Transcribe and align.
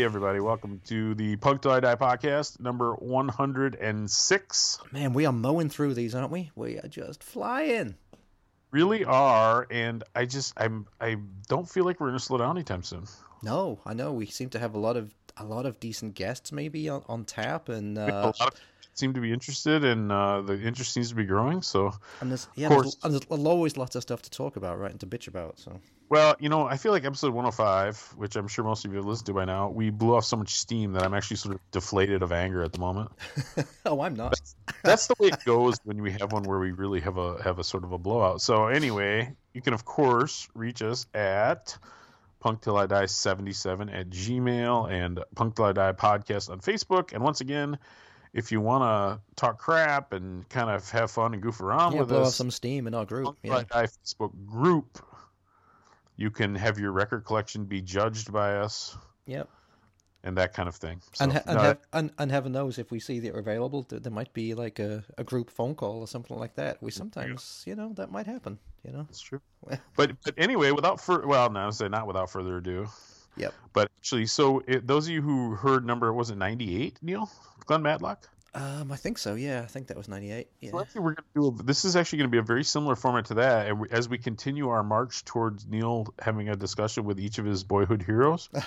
Hey, 0.00 0.06
everybody. 0.06 0.40
Welcome 0.40 0.80
to 0.86 1.14
the 1.14 1.36
Punk 1.36 1.60
Till 1.60 1.72
I 1.72 1.80
Die 1.80 1.94
podcast, 1.96 2.58
number 2.58 2.94
106. 2.94 4.78
Man, 4.92 5.12
we 5.12 5.26
are 5.26 5.32
mowing 5.32 5.68
through 5.68 5.92
these, 5.92 6.14
aren't 6.14 6.30
we? 6.30 6.50
We 6.54 6.78
are 6.78 6.88
just 6.88 7.22
flying. 7.22 7.96
Really 8.70 9.04
are. 9.04 9.66
And 9.70 10.02
I 10.14 10.24
just, 10.24 10.54
I'm, 10.56 10.86
I 11.02 11.18
don't 11.48 11.68
feel 11.68 11.84
like 11.84 12.00
we're 12.00 12.06
going 12.06 12.18
to 12.18 12.24
slow 12.24 12.38
down 12.38 12.56
anytime 12.56 12.82
soon. 12.82 13.04
No, 13.42 13.78
I 13.84 13.92
know. 13.92 14.14
We 14.14 14.24
seem 14.24 14.48
to 14.48 14.58
have 14.58 14.74
a 14.74 14.78
lot 14.78 14.96
of 14.96 15.14
a 15.36 15.44
lot 15.44 15.66
of 15.66 15.78
decent 15.80 16.14
guests 16.14 16.50
maybe 16.50 16.88
on, 16.88 17.02
on 17.06 17.26
tap 17.26 17.68
and 17.68 17.98
A 17.98 18.02
uh, 18.02 18.22
lot 18.24 18.40
of 18.40 18.54
people 18.54 18.58
seem 18.94 19.14
to 19.14 19.20
be 19.20 19.32
interested, 19.32 19.84
and 19.84 20.10
uh, 20.10 20.42
the 20.42 20.60
interest 20.60 20.92
seems 20.92 21.08
to 21.10 21.14
be 21.14 21.24
growing. 21.24 21.62
So, 21.62 21.92
and 22.20 22.30
there's 22.30 22.48
yeah, 22.54 22.66
of 22.66 22.72
course. 22.72 22.94
there's, 22.96 23.04
and 23.04 23.14
there's 23.14 23.46
always 23.46 23.76
lots 23.76 23.96
of 23.96 24.02
stuff 24.02 24.22
to 24.22 24.30
talk 24.30 24.56
about, 24.56 24.78
right? 24.78 24.90
And 24.90 25.00
to 25.00 25.06
bitch 25.06 25.28
about. 25.28 25.58
So 25.58 25.80
well, 26.10 26.34
you 26.40 26.48
know, 26.48 26.66
I 26.66 26.76
feel 26.76 26.90
like 26.90 27.04
episode 27.04 27.32
105, 27.32 28.14
which 28.16 28.34
I'm 28.34 28.48
sure 28.48 28.64
most 28.64 28.84
of 28.84 28.90
you 28.90 28.96
have 28.96 29.06
listened 29.06 29.26
to 29.26 29.32
by 29.32 29.44
now, 29.44 29.70
we 29.70 29.90
blew 29.90 30.16
off 30.16 30.24
so 30.24 30.36
much 30.36 30.54
steam 30.54 30.92
that 30.94 31.04
I'm 31.04 31.14
actually 31.14 31.36
sort 31.36 31.54
of 31.54 31.60
deflated 31.70 32.24
of 32.24 32.32
anger 32.32 32.64
at 32.64 32.72
the 32.72 32.80
moment. 32.80 33.12
Oh, 33.86 34.02
I'm 34.02 34.14
not. 34.14 34.38
That's 34.84 35.06
the 35.06 35.14
way 35.18 35.28
it 35.28 35.44
goes 35.44 35.78
when 35.84 36.02
we 36.02 36.12
have 36.12 36.32
one 36.32 36.42
where 36.44 36.58
we 36.58 36.70
really 36.70 37.00
have 37.00 37.16
a 37.16 37.42
have 37.42 37.58
a 37.58 37.64
sort 37.64 37.82
of 37.82 37.92
a 37.92 37.98
blowout. 37.98 38.40
So 38.40 38.66
anyway, 38.66 39.34
you 39.54 39.62
can 39.62 39.72
of 39.72 39.84
course 39.84 40.48
reach 40.54 40.82
us 40.82 41.06
at 41.14 41.76
punk 42.40 42.62
till 42.62 42.76
I 42.76 42.86
die 42.86 43.06
77 43.06 43.88
at 43.88 44.10
Gmail 44.10 44.90
and 44.90 45.20
punk 45.34 45.56
till 45.56 45.64
I 45.64 45.72
die 45.72 45.92
podcast 45.92 46.50
on 46.50 46.60
Facebook. 46.60 47.12
And 47.12 47.22
once 47.22 47.40
again, 47.40 47.78
if 48.32 48.52
you 48.52 48.60
want 48.60 48.82
to 48.84 49.20
talk 49.36 49.58
crap 49.58 50.12
and 50.12 50.48
kind 50.48 50.70
of 50.70 50.88
have 50.90 51.10
fun 51.10 51.34
and 51.34 51.42
goof 51.42 51.60
around 51.60 51.92
Yeah, 51.94 52.00
with 52.00 52.08
blow 52.10 52.20
off 52.22 52.26
us, 52.28 52.36
some 52.36 52.50
steam 52.50 52.86
in 52.86 52.94
our 52.94 53.04
group. 53.04 53.36
Yeah. 53.42 53.64
I 53.72 53.84
Facebook 53.84 54.30
group, 54.46 54.98
you 56.16 56.30
can 56.30 56.54
have 56.54 56.78
your 56.78 56.92
record 56.92 57.24
collection 57.24 57.64
be 57.64 57.80
judged 57.80 58.32
by 58.32 58.56
us 58.56 58.96
Yep. 59.26 59.48
and 60.22 60.36
that 60.38 60.52
kind 60.54 60.68
of 60.68 60.76
thing. 60.76 61.00
So, 61.14 61.24
And, 61.24 61.32
he- 61.32 61.38
and, 61.46 61.56
no, 61.56 61.62
hev- 61.62 61.78
and 61.92 62.12
and 62.18 62.30
heaven 62.30 62.52
knows 62.52 62.78
if 62.78 62.90
we 62.90 63.00
see 63.00 63.18
they're 63.20 63.38
available, 63.38 63.82
there, 63.88 63.98
there 64.00 64.12
might 64.12 64.32
be 64.32 64.54
like 64.54 64.78
a, 64.78 65.04
a 65.18 65.24
group 65.24 65.50
phone 65.50 65.74
call 65.74 66.00
or 66.00 66.06
something 66.06 66.38
like 66.38 66.54
that. 66.56 66.82
We 66.82 66.90
sometimes, 66.90 67.64
you 67.66 67.74
know, 67.74 67.92
that 67.94 68.10
might 68.12 68.26
happen. 68.26 68.58
You 68.84 68.92
know. 68.92 69.02
That's 69.04 69.20
true. 69.20 69.40
But 69.96 70.12
but 70.24 70.34
anyway, 70.38 70.70
without 70.70 71.00
fur 71.00 71.26
well, 71.26 71.50
no, 71.50 71.66
I 71.66 71.70
say 71.70 71.88
not 71.88 72.06
without 72.06 72.30
further 72.30 72.56
ado. 72.58 72.86
Yep. 73.40 73.54
But 73.72 73.90
actually, 73.98 74.26
so 74.26 74.62
it, 74.66 74.86
those 74.86 75.06
of 75.06 75.12
you 75.12 75.22
who 75.22 75.54
heard 75.54 75.84
number 75.84 76.12
was 76.12 76.30
it 76.30 76.36
ninety 76.36 76.82
eight, 76.82 76.98
Neil, 77.02 77.30
Glenn 77.66 77.82
Matlock. 77.82 78.28
Um, 78.52 78.90
I 78.90 78.96
think 78.96 79.18
so. 79.18 79.34
Yeah, 79.34 79.62
I 79.62 79.66
think 79.66 79.86
that 79.88 79.96
was 79.96 80.08
'98. 80.08 80.48
Yeah. 80.60 80.70
So 80.72 80.80
actually, 80.80 81.00
we're 81.02 81.14
to 81.14 81.22
do. 81.34 81.46
A, 81.48 81.62
this 81.62 81.84
is 81.84 81.94
actually 81.94 82.18
going 82.18 82.30
to 82.30 82.32
be 82.32 82.38
a 82.38 82.42
very 82.42 82.64
similar 82.64 82.96
format 82.96 83.26
to 83.26 83.34
that, 83.34 83.68
and 83.68 83.80
we, 83.80 83.88
as 83.90 84.08
we 84.08 84.18
continue 84.18 84.68
our 84.70 84.82
march 84.82 85.24
towards 85.24 85.66
Neil 85.66 86.12
having 86.20 86.48
a 86.48 86.56
discussion 86.56 87.04
with 87.04 87.20
each 87.20 87.38
of 87.38 87.44
his 87.44 87.62
boyhood 87.64 88.02
heroes. 88.02 88.48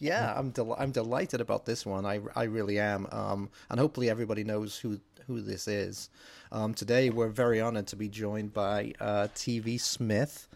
Yeah, 0.00 0.34
I'm 0.36 0.50
del- 0.50 0.76
I'm 0.78 0.90
delighted 0.90 1.40
about 1.40 1.64
this 1.64 1.86
one. 1.86 2.04
I, 2.04 2.20
I 2.34 2.44
really 2.44 2.78
am. 2.78 3.06
Um, 3.10 3.48
and 3.70 3.78
hopefully 3.80 4.10
everybody 4.10 4.44
knows 4.44 4.76
who 4.76 5.00
who 5.26 5.40
this 5.40 5.66
is. 5.68 6.10
Um, 6.52 6.74
today 6.74 7.10
we're 7.10 7.28
very 7.28 7.60
honored 7.60 7.86
to 7.88 7.96
be 7.96 8.08
joined 8.08 8.52
by 8.52 8.92
uh, 9.00 9.28
TV 9.34 9.80
Smith 9.80 10.46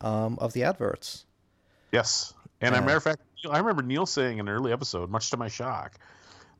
um, 0.00 0.38
of 0.40 0.52
the 0.54 0.64
adverts. 0.64 1.24
yes, 1.92 2.34
and 2.66 2.74
as 2.74 2.82
a 2.82 2.84
matter 2.84 2.96
of 2.96 3.02
fact, 3.02 3.20
I 3.50 3.58
remember 3.58 3.82
Neil 3.82 4.06
saying 4.06 4.38
in 4.38 4.48
an 4.48 4.54
early 4.54 4.72
episode, 4.72 5.10
much 5.10 5.30
to 5.30 5.36
my 5.36 5.48
shock, 5.48 5.98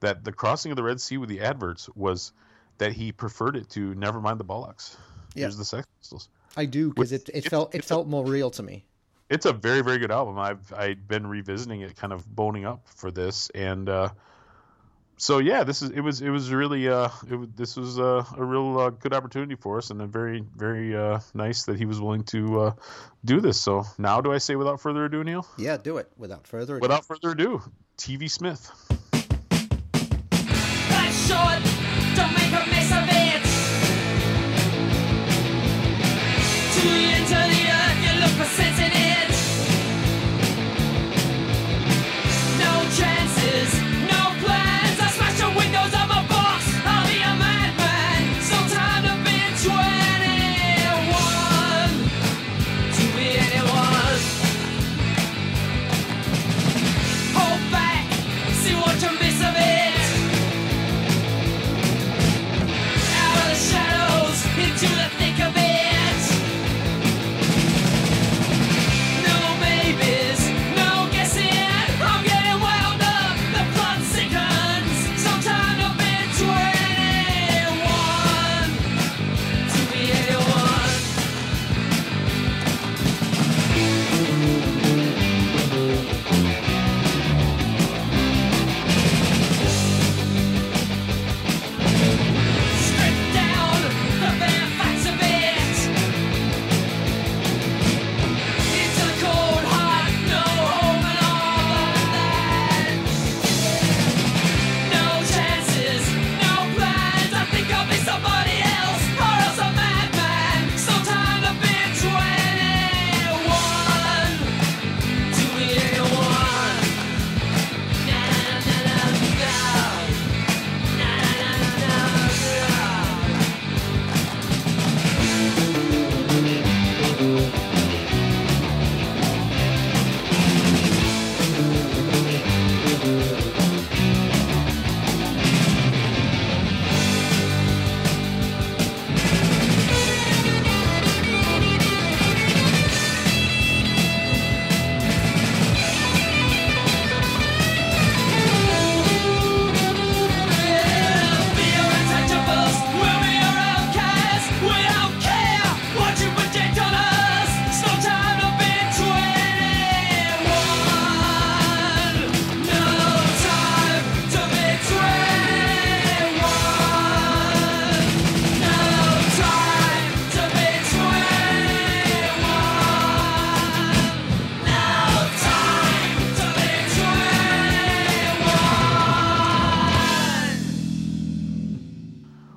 that 0.00 0.24
the 0.24 0.32
crossing 0.32 0.72
of 0.72 0.76
the 0.76 0.82
Red 0.82 1.00
Sea 1.00 1.18
with 1.18 1.28
the 1.28 1.40
adverts 1.40 1.88
was 1.94 2.32
that 2.78 2.92
he 2.92 3.12
preferred 3.12 3.56
it 3.56 3.68
to 3.70 3.94
never 3.94 4.20
mind 4.20 4.38
the 4.38 4.44
Bollocks. 4.44 4.96
Yeah. 5.34 5.42
Here's 5.42 5.56
the 5.56 5.64
Sex 5.64 5.86
Pistols. 5.98 6.28
I 6.56 6.64
do 6.66 6.90
because 6.90 7.12
it, 7.12 7.28
it 7.34 7.48
felt 7.50 7.74
it 7.74 7.84
felt 7.84 8.06
more 8.06 8.24
real 8.24 8.50
to 8.52 8.62
me. 8.62 8.84
it's 9.28 9.44
a 9.44 9.52
very 9.52 9.82
very 9.82 9.98
good 9.98 10.10
album 10.12 10.38
i've 10.38 10.72
i've 10.74 11.06
been 11.08 11.26
revisiting 11.26 11.80
it 11.82 11.96
kind 11.96 12.12
of 12.12 12.24
boning 12.34 12.64
up 12.64 12.86
for 12.88 13.10
this 13.10 13.50
and 13.54 13.88
uh 13.88 14.08
so 15.16 15.38
yeah 15.38 15.64
this 15.64 15.82
is 15.82 15.90
it 15.90 16.00
was 16.00 16.20
it 16.20 16.30
was 16.30 16.50
really 16.50 16.88
uh 16.88 17.08
it 17.30 17.36
was, 17.36 17.48
this 17.56 17.76
was 17.76 17.98
uh, 17.98 18.24
a 18.36 18.44
real 18.44 18.78
uh, 18.78 18.90
good 18.90 19.14
opportunity 19.14 19.54
for 19.54 19.78
us 19.78 19.90
and 19.90 20.00
a 20.02 20.06
very 20.06 20.44
very 20.54 20.96
uh 20.96 21.20
nice 21.34 21.64
that 21.64 21.78
he 21.78 21.86
was 21.86 22.00
willing 22.00 22.24
to 22.24 22.60
uh 22.60 22.72
do 23.24 23.40
this. 23.40 23.60
So 23.60 23.84
now 23.98 24.20
do 24.20 24.32
i 24.32 24.38
say 24.38 24.56
without 24.56 24.80
further 24.80 25.04
ado 25.06 25.24
neil? 25.24 25.46
Yeah, 25.56 25.76
do 25.76 25.96
it. 25.98 26.10
Without 26.16 26.46
further 26.46 26.76
ado. 26.76 26.82
without 26.82 27.04
further 27.04 27.30
ado 27.30 27.62
tv 27.98 28.30
smith 28.30 28.70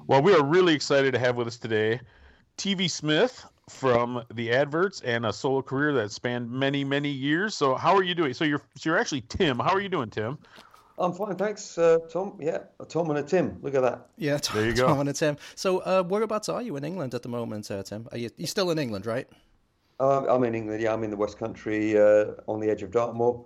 well 0.09 0.21
we 0.21 0.33
are 0.33 0.43
really 0.43 0.73
excited 0.73 1.13
to 1.13 1.19
have 1.19 1.37
with 1.37 1.47
us 1.47 1.57
today 1.57 2.01
TV 2.57 2.89
Smith 2.91 3.45
from 3.69 4.23
the 4.33 4.51
adverts 4.51 5.01
and 5.01 5.25
a 5.25 5.31
solo 5.31 5.61
career 5.61 5.93
that 5.93 6.11
spanned 6.11 6.51
many, 6.51 6.83
many 6.83 7.09
years. 7.09 7.55
So, 7.55 7.75
how 7.75 7.95
are 7.95 8.03
you 8.03 8.15
doing? 8.15 8.33
So, 8.33 8.43
you're 8.43 8.61
so 8.75 8.89
you're 8.89 8.97
actually 8.97 9.21
Tim. 9.21 9.59
How 9.59 9.71
are 9.71 9.79
you 9.79 9.87
doing, 9.87 10.09
Tim? 10.09 10.39
I'm 10.97 11.13
fine, 11.13 11.37
thanks, 11.37 11.77
uh, 11.77 11.99
Tom. 12.11 12.37
Yeah, 12.41 12.63
a 12.79 12.85
Tom 12.85 13.09
and 13.11 13.19
a 13.19 13.23
Tim. 13.23 13.59
Look 13.61 13.75
at 13.75 13.81
that. 13.81 14.07
Yeah, 14.17 14.39
Tom, 14.39 14.57
There 14.57 14.65
you 14.65 14.75
go. 14.75 14.87
Tom 14.87 14.99
and 15.01 15.09
a 15.09 15.13
Tim. 15.13 15.37
So, 15.55 15.77
uh, 15.79 16.03
whereabouts 16.03 16.49
are 16.49 16.61
you 16.61 16.75
in 16.75 16.83
England 16.83 17.13
at 17.13 17.21
the 17.21 17.29
moment, 17.29 17.69
uh, 17.71 17.83
Tim? 17.83 18.09
Are 18.11 18.17
you 18.17 18.31
you 18.35 18.47
still 18.47 18.71
in 18.71 18.79
England, 18.79 19.05
right? 19.05 19.27
Um, 19.99 20.25
I'm 20.27 20.43
in 20.43 20.55
England. 20.55 20.81
Yeah, 20.81 20.91
I'm 20.91 21.03
in 21.03 21.11
the 21.11 21.17
West 21.17 21.37
Country, 21.37 21.97
uh, 21.97 22.31
on 22.47 22.59
the 22.59 22.69
edge 22.69 22.83
of 22.83 22.91
Dartmoor. 22.91 23.45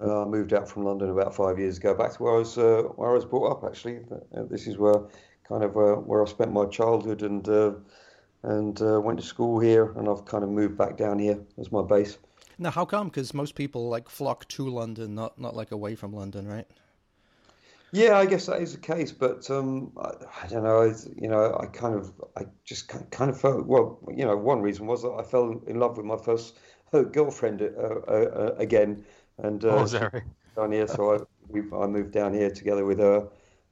Uh, 0.00 0.22
I 0.22 0.24
moved 0.24 0.52
out 0.52 0.68
from 0.68 0.84
London 0.84 1.10
about 1.10 1.34
five 1.34 1.58
years 1.58 1.76
ago, 1.76 1.92
back 1.92 2.14
to 2.14 2.22
where 2.22 2.34
I 2.34 2.38
was 2.38 2.56
uh, 2.56 2.82
where 2.96 3.10
I 3.10 3.12
was 3.12 3.24
brought 3.24 3.50
up. 3.52 3.64
Actually, 3.64 3.98
uh, 4.10 4.44
this 4.50 4.66
is 4.66 4.78
where 4.78 5.02
kind 5.48 5.64
of 5.64 5.76
uh, 5.76 5.96
where 5.96 6.22
I 6.22 6.26
spent 6.26 6.52
my 6.52 6.66
childhood 6.66 7.22
and 7.22 7.48
uh, 7.48 7.72
and 8.42 8.80
uh, 8.82 9.00
went 9.00 9.18
to 9.20 9.26
school 9.26 9.60
here, 9.60 9.92
and 9.96 10.08
I've 10.08 10.24
kind 10.24 10.44
of 10.44 10.50
moved 10.50 10.76
back 10.78 10.96
down 10.96 11.18
here 11.18 11.40
as 11.58 11.72
my 11.72 11.82
base. 11.82 12.18
Now, 12.58 12.70
how 12.70 12.84
come? 12.84 13.08
Because 13.08 13.32
most 13.34 13.54
people 13.54 13.88
like 13.88 14.08
flock 14.08 14.46
to 14.48 14.68
London, 14.68 15.14
not 15.14 15.38
not 15.38 15.56
like 15.56 15.72
away 15.72 15.94
from 15.94 16.12
London, 16.12 16.46
right? 16.46 16.66
Yeah, 17.90 18.18
I 18.18 18.26
guess 18.26 18.46
that 18.46 18.60
is 18.60 18.72
the 18.74 18.80
case, 18.80 19.12
but 19.12 19.50
um, 19.50 19.92
I, 19.96 20.10
I 20.42 20.46
don't 20.48 20.62
know. 20.64 20.82
It's, 20.82 21.08
you 21.16 21.28
know, 21.28 21.56
I 21.58 21.66
kind 21.66 21.94
of, 21.94 22.12
I 22.36 22.42
just 22.64 22.88
kind 22.88 23.30
of 23.30 23.40
felt. 23.40 23.66
Well, 23.66 23.98
you 24.14 24.26
know, 24.26 24.36
one 24.36 24.60
reason 24.60 24.86
was 24.86 25.02
that 25.02 25.12
I 25.12 25.22
fell 25.22 25.62
in 25.66 25.80
love 25.80 25.96
with 25.96 26.04
my 26.04 26.16
first 26.18 26.58
uh, 26.92 27.02
girlfriend 27.02 27.62
uh, 27.62 27.66
uh, 27.66 28.10
uh, 28.10 28.54
again, 28.58 29.04
and 29.38 29.64
uh, 29.64 29.68
Oh, 29.68 29.82
is 29.84 29.92
down 30.56 30.72
here. 30.72 30.86
So 30.86 31.14
I, 31.14 31.18
we, 31.48 31.60
I 31.72 31.86
moved 31.86 32.12
down 32.12 32.34
here 32.34 32.50
together 32.50 32.84
with 32.84 32.98
her, 32.98 33.28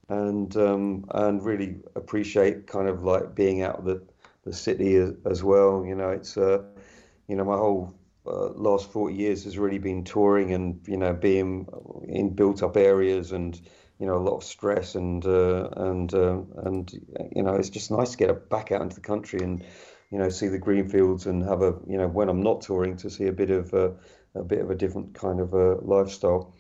and 0.08 0.56
um, 0.56 1.04
and 1.10 1.44
really 1.44 1.76
appreciate 1.94 2.66
kind 2.66 2.88
of 2.88 3.02
like 3.02 3.34
being 3.34 3.62
out 3.62 3.78
of 3.78 3.84
the 3.84 4.02
the 4.44 4.52
city 4.52 4.94
as, 4.96 5.12
as 5.24 5.42
well. 5.42 5.84
You 5.84 5.94
know, 5.94 6.10
it's 6.10 6.36
uh, 6.36 6.62
you 7.28 7.36
know, 7.36 7.44
my 7.44 7.56
whole 7.56 7.94
uh, 8.26 8.48
last 8.50 8.90
40 8.90 9.14
years 9.14 9.44
has 9.44 9.58
really 9.58 9.78
been 9.78 10.04
touring 10.04 10.52
and 10.52 10.80
you 10.86 10.96
know 10.96 11.12
being 11.12 11.68
in 12.08 12.34
built 12.34 12.62
up 12.62 12.76
areas 12.76 13.32
and 13.32 13.60
you 13.98 14.06
know 14.06 14.16
a 14.16 14.24
lot 14.24 14.36
of 14.36 14.44
stress 14.44 14.94
and 14.94 15.24
uh, 15.24 15.68
and 15.76 16.12
uh, 16.14 16.40
and 16.64 16.92
you 17.34 17.42
know 17.42 17.54
it's 17.54 17.70
just 17.70 17.90
nice 17.90 18.12
to 18.12 18.16
get 18.16 18.50
back 18.50 18.72
out 18.72 18.82
into 18.82 18.96
the 18.96 19.00
country 19.00 19.40
and 19.40 19.64
you 20.10 20.18
know 20.18 20.28
see 20.28 20.48
the 20.48 20.58
green 20.58 20.88
fields 20.88 21.26
and 21.26 21.42
have 21.42 21.62
a 21.62 21.74
you 21.86 21.96
know 21.98 22.08
when 22.08 22.28
I'm 22.28 22.42
not 22.42 22.62
touring 22.62 22.96
to 22.98 23.10
see 23.10 23.26
a 23.26 23.32
bit 23.32 23.50
of 23.50 23.72
uh, 23.74 23.90
a 24.34 24.42
bit 24.42 24.60
of 24.60 24.70
a 24.70 24.74
different 24.74 25.14
kind 25.14 25.40
of 25.40 25.54
uh, 25.54 25.76
lifestyle. 25.80 26.54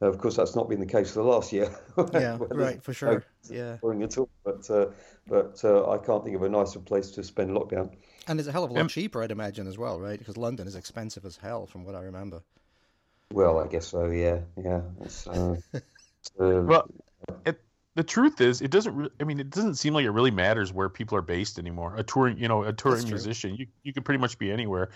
Of 0.00 0.18
course, 0.18 0.36
that's 0.36 0.54
not 0.56 0.68
been 0.68 0.80
the 0.80 0.86
case 0.86 1.10
for 1.12 1.20
the 1.20 1.28
last 1.28 1.52
year. 1.52 1.70
Yeah, 2.12 2.38
right, 2.40 2.82
for 2.82 2.92
no 2.92 2.94
sure. 2.94 3.24
Yeah, 3.50 3.76
touring 3.80 4.02
at 4.02 4.18
all. 4.18 4.28
But 4.44 4.70
uh, 4.70 4.86
but 5.26 5.60
uh, 5.64 5.90
I 5.90 5.98
can't 5.98 6.24
think 6.24 6.36
of 6.36 6.42
a 6.42 6.48
nicer 6.48 6.80
place 6.80 7.10
to 7.12 7.24
spend 7.24 7.50
lockdown. 7.50 7.94
and 8.26 8.38
it's 8.38 8.48
a 8.48 8.52
hell 8.52 8.64
of 8.64 8.70
a 8.70 8.74
lot 8.74 8.80
Um, 8.82 8.88
cheaper, 8.88 9.22
I'd 9.22 9.30
imagine, 9.30 9.66
as 9.66 9.78
well, 9.78 10.00
right? 10.00 10.18
Because 10.18 10.36
London 10.36 10.66
is 10.66 10.76
expensive 10.76 11.24
as 11.24 11.36
hell, 11.38 11.66
from 11.66 11.84
what 11.84 11.94
I 11.94 12.02
remember. 12.02 12.42
Well, 13.32 13.58
I 13.58 13.66
guess 13.68 13.88
so. 13.88 14.06
Yeah, 14.06 14.40
yeah. 14.56 14.80
It's, 15.02 15.26
uh, 15.26 15.56
it's, 15.72 16.30
uh, 16.40 16.62
Well, 16.64 16.88
it, 17.46 17.60
the 17.94 18.04
truth 18.04 18.40
is, 18.40 18.62
it 18.62 18.70
doesn't. 18.70 18.94
Re- 18.96 19.10
I 19.20 19.24
mean, 19.24 19.40
it 19.40 19.50
doesn't 19.50 19.76
seem 19.76 19.94
like 19.94 20.04
it 20.04 20.10
really 20.10 20.30
matters 20.30 20.72
where 20.72 20.88
people 20.88 21.18
are 21.18 21.22
based 21.22 21.58
anymore. 21.58 21.94
A 21.96 22.02
touring, 22.02 22.38
you 22.38 22.48
know, 22.48 22.64
a 22.64 22.72
touring 22.72 23.08
musician, 23.08 23.54
you 23.56 23.66
you 23.82 23.92
could 23.92 24.04
pretty 24.04 24.18
much 24.20 24.38
be 24.38 24.50
anywhere. 24.50 24.90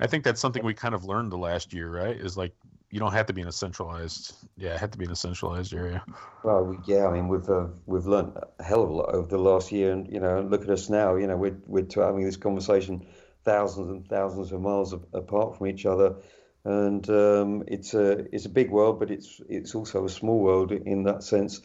I 0.00 0.06
think 0.06 0.24
that's 0.24 0.40
something 0.40 0.64
we 0.64 0.74
kind 0.74 0.94
of 0.94 1.04
learned 1.04 1.32
the 1.32 1.38
last 1.38 1.72
year, 1.72 1.90
right? 1.90 2.16
Is 2.16 2.36
like 2.36 2.54
you 2.90 2.98
don't 2.98 3.12
have 3.12 3.26
to 3.26 3.32
be 3.32 3.42
in 3.42 3.48
a 3.48 3.52
centralized. 3.52 4.34
Yeah, 4.56 4.78
had 4.78 4.92
to 4.92 4.98
be 4.98 5.04
in 5.04 5.10
a 5.10 5.16
centralized 5.16 5.74
area. 5.74 6.02
Well, 6.42 6.80
yeah, 6.86 7.06
I 7.06 7.12
mean, 7.12 7.28
we've 7.28 7.48
uh, 7.48 7.66
we've 7.86 8.06
learned 8.06 8.38
a 8.58 8.64
hell 8.64 8.82
of 8.82 8.88
a 8.88 8.92
lot 8.92 9.14
over 9.14 9.28
the 9.28 9.38
last 9.38 9.72
year, 9.72 9.92
and 9.92 10.10
you 10.10 10.20
know, 10.20 10.40
look 10.40 10.62
at 10.62 10.70
us 10.70 10.88
now. 10.88 11.16
You 11.16 11.26
know, 11.26 11.36
we're 11.36 11.58
we're 11.66 11.86
having 11.94 12.24
this 12.24 12.36
conversation 12.36 13.06
thousands 13.44 13.88
and 13.90 14.08
thousands 14.08 14.52
of 14.52 14.60
miles 14.60 14.94
apart 15.12 15.58
from 15.58 15.66
each 15.66 15.84
other, 15.84 16.16
and 16.64 17.08
um, 17.10 17.64
it's 17.66 17.92
a 17.94 18.34
it's 18.34 18.46
a 18.46 18.50
big 18.50 18.70
world, 18.70 18.98
but 18.98 19.10
it's 19.10 19.40
it's 19.48 19.74
also 19.74 20.04
a 20.06 20.10
small 20.10 20.38
world 20.38 20.72
in 20.72 21.04
that 21.04 21.22
sense. 21.22 21.60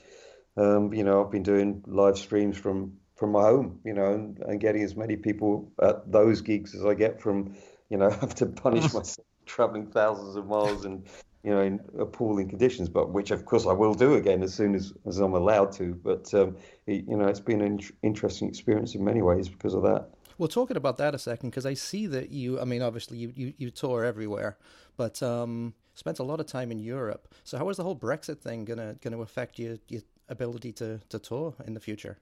Um, 0.57 0.93
you 0.93 1.03
know, 1.03 1.23
I've 1.23 1.31
been 1.31 1.43
doing 1.43 1.83
live 1.87 2.17
streams 2.17 2.57
from 2.57 2.97
from 3.15 3.31
my 3.31 3.43
home, 3.43 3.79
you 3.85 3.93
know, 3.93 4.13
and, 4.13 4.39
and 4.39 4.59
getting 4.59 4.83
as 4.83 4.97
many 4.97 5.15
people 5.15 5.71
at 5.81 6.11
those 6.11 6.41
gigs 6.41 6.75
as 6.75 6.83
I 6.83 6.95
get 6.95 7.21
from, 7.21 7.55
you 7.89 7.97
know, 7.97 8.09
have 8.21 8.35
to 8.35 8.47
punish 8.47 8.83
myself 8.93 9.25
traveling 9.45 9.87
thousands 9.87 10.35
of 10.35 10.47
miles 10.47 10.85
and 10.85 11.05
you 11.43 11.51
know, 11.51 11.61
in 11.61 11.79
appalling 11.99 12.47
conditions, 12.47 12.87
but 12.87 13.09
which 13.09 13.31
of 13.31 13.45
course 13.45 13.65
I 13.65 13.73
will 13.73 13.93
do 13.93 14.15
again 14.15 14.43
as 14.43 14.53
soon 14.53 14.75
as, 14.75 14.93
as 15.05 15.19
I'm 15.19 15.33
allowed 15.33 15.73
to. 15.73 15.93
But 15.95 16.33
um, 16.33 16.55
it, 16.87 17.05
you 17.05 17.17
know, 17.17 17.27
it's 17.27 17.41
been 17.41 17.61
an 17.61 17.81
interesting 18.01 18.47
experience 18.47 18.95
in 18.95 19.03
many 19.03 19.21
ways 19.21 19.49
because 19.49 19.73
of 19.73 19.83
that. 19.83 20.07
Well, 20.37 20.47
talking 20.47 20.77
about 20.77 20.97
that 20.97 21.13
a 21.13 21.19
second, 21.19 21.49
because 21.49 21.65
I 21.65 21.73
see 21.73 22.07
that 22.07 22.31
you, 22.31 22.59
I 22.59 22.63
mean, 22.63 22.81
obviously 22.81 23.17
you, 23.17 23.33
you, 23.35 23.53
you 23.57 23.71
tour 23.71 24.03
everywhere, 24.03 24.57
but 24.97 25.21
um, 25.21 25.73
spent 25.95 26.19
a 26.19 26.23
lot 26.23 26.39
of 26.39 26.47
time 26.47 26.71
in 26.71 26.79
Europe. 26.79 27.33
So 27.43 27.57
how 27.57 27.69
is 27.69 27.77
the 27.77 27.83
whole 27.83 27.95
Brexit 27.95 28.39
thing 28.39 28.65
gonna 28.65 28.95
gonna 29.01 29.19
affect 29.19 29.59
your 29.59 29.77
your 29.89 30.01
ability 30.29 30.71
to, 30.73 30.99
to 31.09 31.19
tour 31.19 31.53
in 31.67 31.73
the 31.73 31.79
future? 31.79 32.17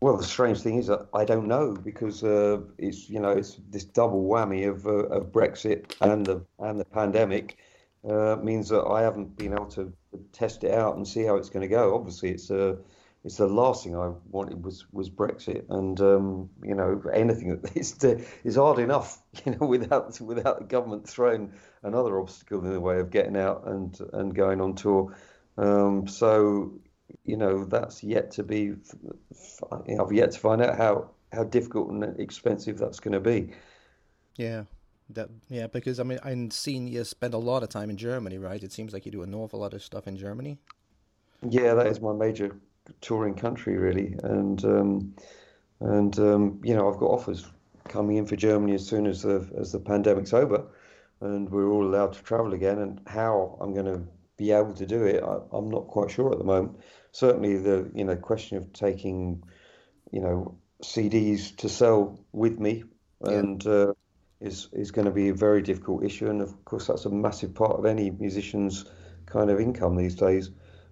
Well, 0.00 0.16
the 0.16 0.24
strange 0.24 0.60
thing 0.60 0.76
is 0.78 0.88
that 0.88 1.08
I 1.14 1.24
don't 1.24 1.46
know 1.46 1.72
because 1.72 2.22
uh, 2.22 2.60
it's 2.78 3.08
you 3.08 3.20
know 3.20 3.30
it's 3.30 3.58
this 3.70 3.84
double 3.84 4.24
whammy 4.24 4.68
of, 4.68 4.86
uh, 4.86 5.06
of 5.08 5.32
Brexit 5.32 5.94
and 6.00 6.26
the 6.26 6.44
and 6.58 6.78
the 6.78 6.84
pandemic 6.84 7.56
uh, 8.08 8.36
means 8.42 8.68
that 8.68 8.84
I 8.84 9.02
haven't 9.02 9.36
been 9.36 9.52
able 9.52 9.66
to 9.66 9.92
test 10.32 10.64
it 10.64 10.72
out 10.72 10.96
and 10.96 11.08
see 11.08 11.24
how 11.24 11.36
it's 11.36 11.48
going 11.48 11.62
to 11.62 11.68
go. 11.68 11.94
Obviously, 11.94 12.30
it's 12.30 12.50
uh, 12.50 12.76
it's 13.24 13.38
the 13.38 13.46
last 13.46 13.84
thing 13.84 13.96
I 13.96 14.12
wanted 14.30 14.62
was 14.62 14.84
was 14.92 15.08
Brexit, 15.08 15.64
and 15.70 15.98
um, 16.00 16.50
you 16.62 16.74
know 16.74 17.02
anything 17.12 17.60
is 17.74 17.96
is 18.44 18.56
hard 18.56 18.78
enough, 18.78 19.22
you 19.46 19.56
know, 19.56 19.66
without 19.66 20.20
without 20.20 20.58
the 20.58 20.66
government 20.66 21.08
throwing 21.08 21.52
another 21.82 22.20
obstacle 22.20 22.64
in 22.64 22.72
the 22.72 22.80
way 22.80 22.98
of 22.98 23.10
getting 23.10 23.36
out 23.36 23.66
and 23.66 23.98
and 24.12 24.34
going 24.34 24.60
on 24.60 24.74
tour. 24.74 25.16
Um, 25.56 26.06
so 26.08 26.72
you 27.24 27.36
know 27.36 27.64
that's 27.64 28.02
yet 28.02 28.30
to 28.32 28.42
be. 28.42 28.74
I've 29.72 30.12
yet 30.12 30.32
to 30.32 30.38
find 30.38 30.62
out 30.62 30.76
how 30.76 31.10
how 31.32 31.44
difficult 31.44 31.90
and 31.90 32.18
expensive 32.20 32.78
that's 32.78 33.00
going 33.00 33.12
to 33.12 33.20
be. 33.20 33.50
Yeah, 34.36 34.64
that 35.10 35.28
yeah, 35.48 35.66
because 35.66 36.00
I 36.00 36.02
mean, 36.02 36.18
I've 36.22 36.52
seen 36.52 36.86
you 36.86 37.04
spend 37.04 37.34
a 37.34 37.38
lot 37.38 37.62
of 37.62 37.68
time 37.68 37.90
in 37.90 37.96
Germany, 37.96 38.38
right? 38.38 38.62
It 38.62 38.72
seems 38.72 38.92
like 38.92 39.06
you 39.06 39.12
do 39.12 39.22
an 39.22 39.34
awful 39.34 39.60
lot 39.60 39.74
of 39.74 39.82
stuff 39.82 40.06
in 40.06 40.16
Germany. 40.16 40.58
Yeah, 41.48 41.74
that 41.74 41.86
is 41.86 42.00
my 42.00 42.12
major 42.12 42.56
touring 43.00 43.34
country, 43.34 43.76
really, 43.76 44.16
and 44.22 44.64
um, 44.64 45.14
and 45.80 46.18
um, 46.18 46.60
you 46.62 46.74
know 46.74 46.90
I've 46.90 46.98
got 46.98 47.10
offers 47.10 47.46
coming 47.88 48.16
in 48.16 48.26
for 48.26 48.36
Germany 48.36 48.74
as 48.74 48.86
soon 48.86 49.06
as 49.06 49.22
the 49.22 49.48
as 49.58 49.72
the 49.72 49.80
pandemic's 49.80 50.32
over, 50.32 50.64
and 51.20 51.50
we're 51.50 51.70
all 51.70 51.86
allowed 51.86 52.12
to 52.14 52.22
travel 52.22 52.54
again. 52.54 52.78
And 52.78 53.00
how 53.06 53.58
I'm 53.60 53.72
going 53.72 53.86
to 53.86 54.02
be 54.36 54.52
able 54.52 54.74
to 54.74 54.86
do 54.86 55.04
it, 55.04 55.22
I, 55.22 55.38
I'm 55.52 55.70
not 55.70 55.86
quite 55.86 56.10
sure 56.10 56.32
at 56.32 56.38
the 56.38 56.44
moment. 56.44 56.78
Certainly, 57.14 57.58
the 57.58 57.90
you 57.94 58.04
know 58.04 58.16
question 58.16 58.58
of 58.58 58.72
taking 58.72 59.42
you 60.10 60.20
know 60.20 60.58
CDs 60.82 61.56
to 61.58 61.68
sell 61.68 62.18
with 62.32 62.58
me 62.58 62.84
and 63.20 63.64
uh, 63.66 63.94
is 64.40 64.68
is 64.72 64.90
going 64.90 65.06
to 65.06 65.12
be 65.12 65.28
a 65.28 65.34
very 65.34 65.62
difficult 65.62 66.04
issue, 66.04 66.28
and 66.28 66.42
of 66.42 66.64
course 66.64 66.88
that's 66.88 67.04
a 67.04 67.10
massive 67.10 67.54
part 67.54 67.78
of 67.78 67.86
any 67.86 68.10
musician's 68.10 68.84
kind 69.26 69.50
of 69.50 69.60
income 69.60 69.96
these 69.96 70.16
days 70.16 70.50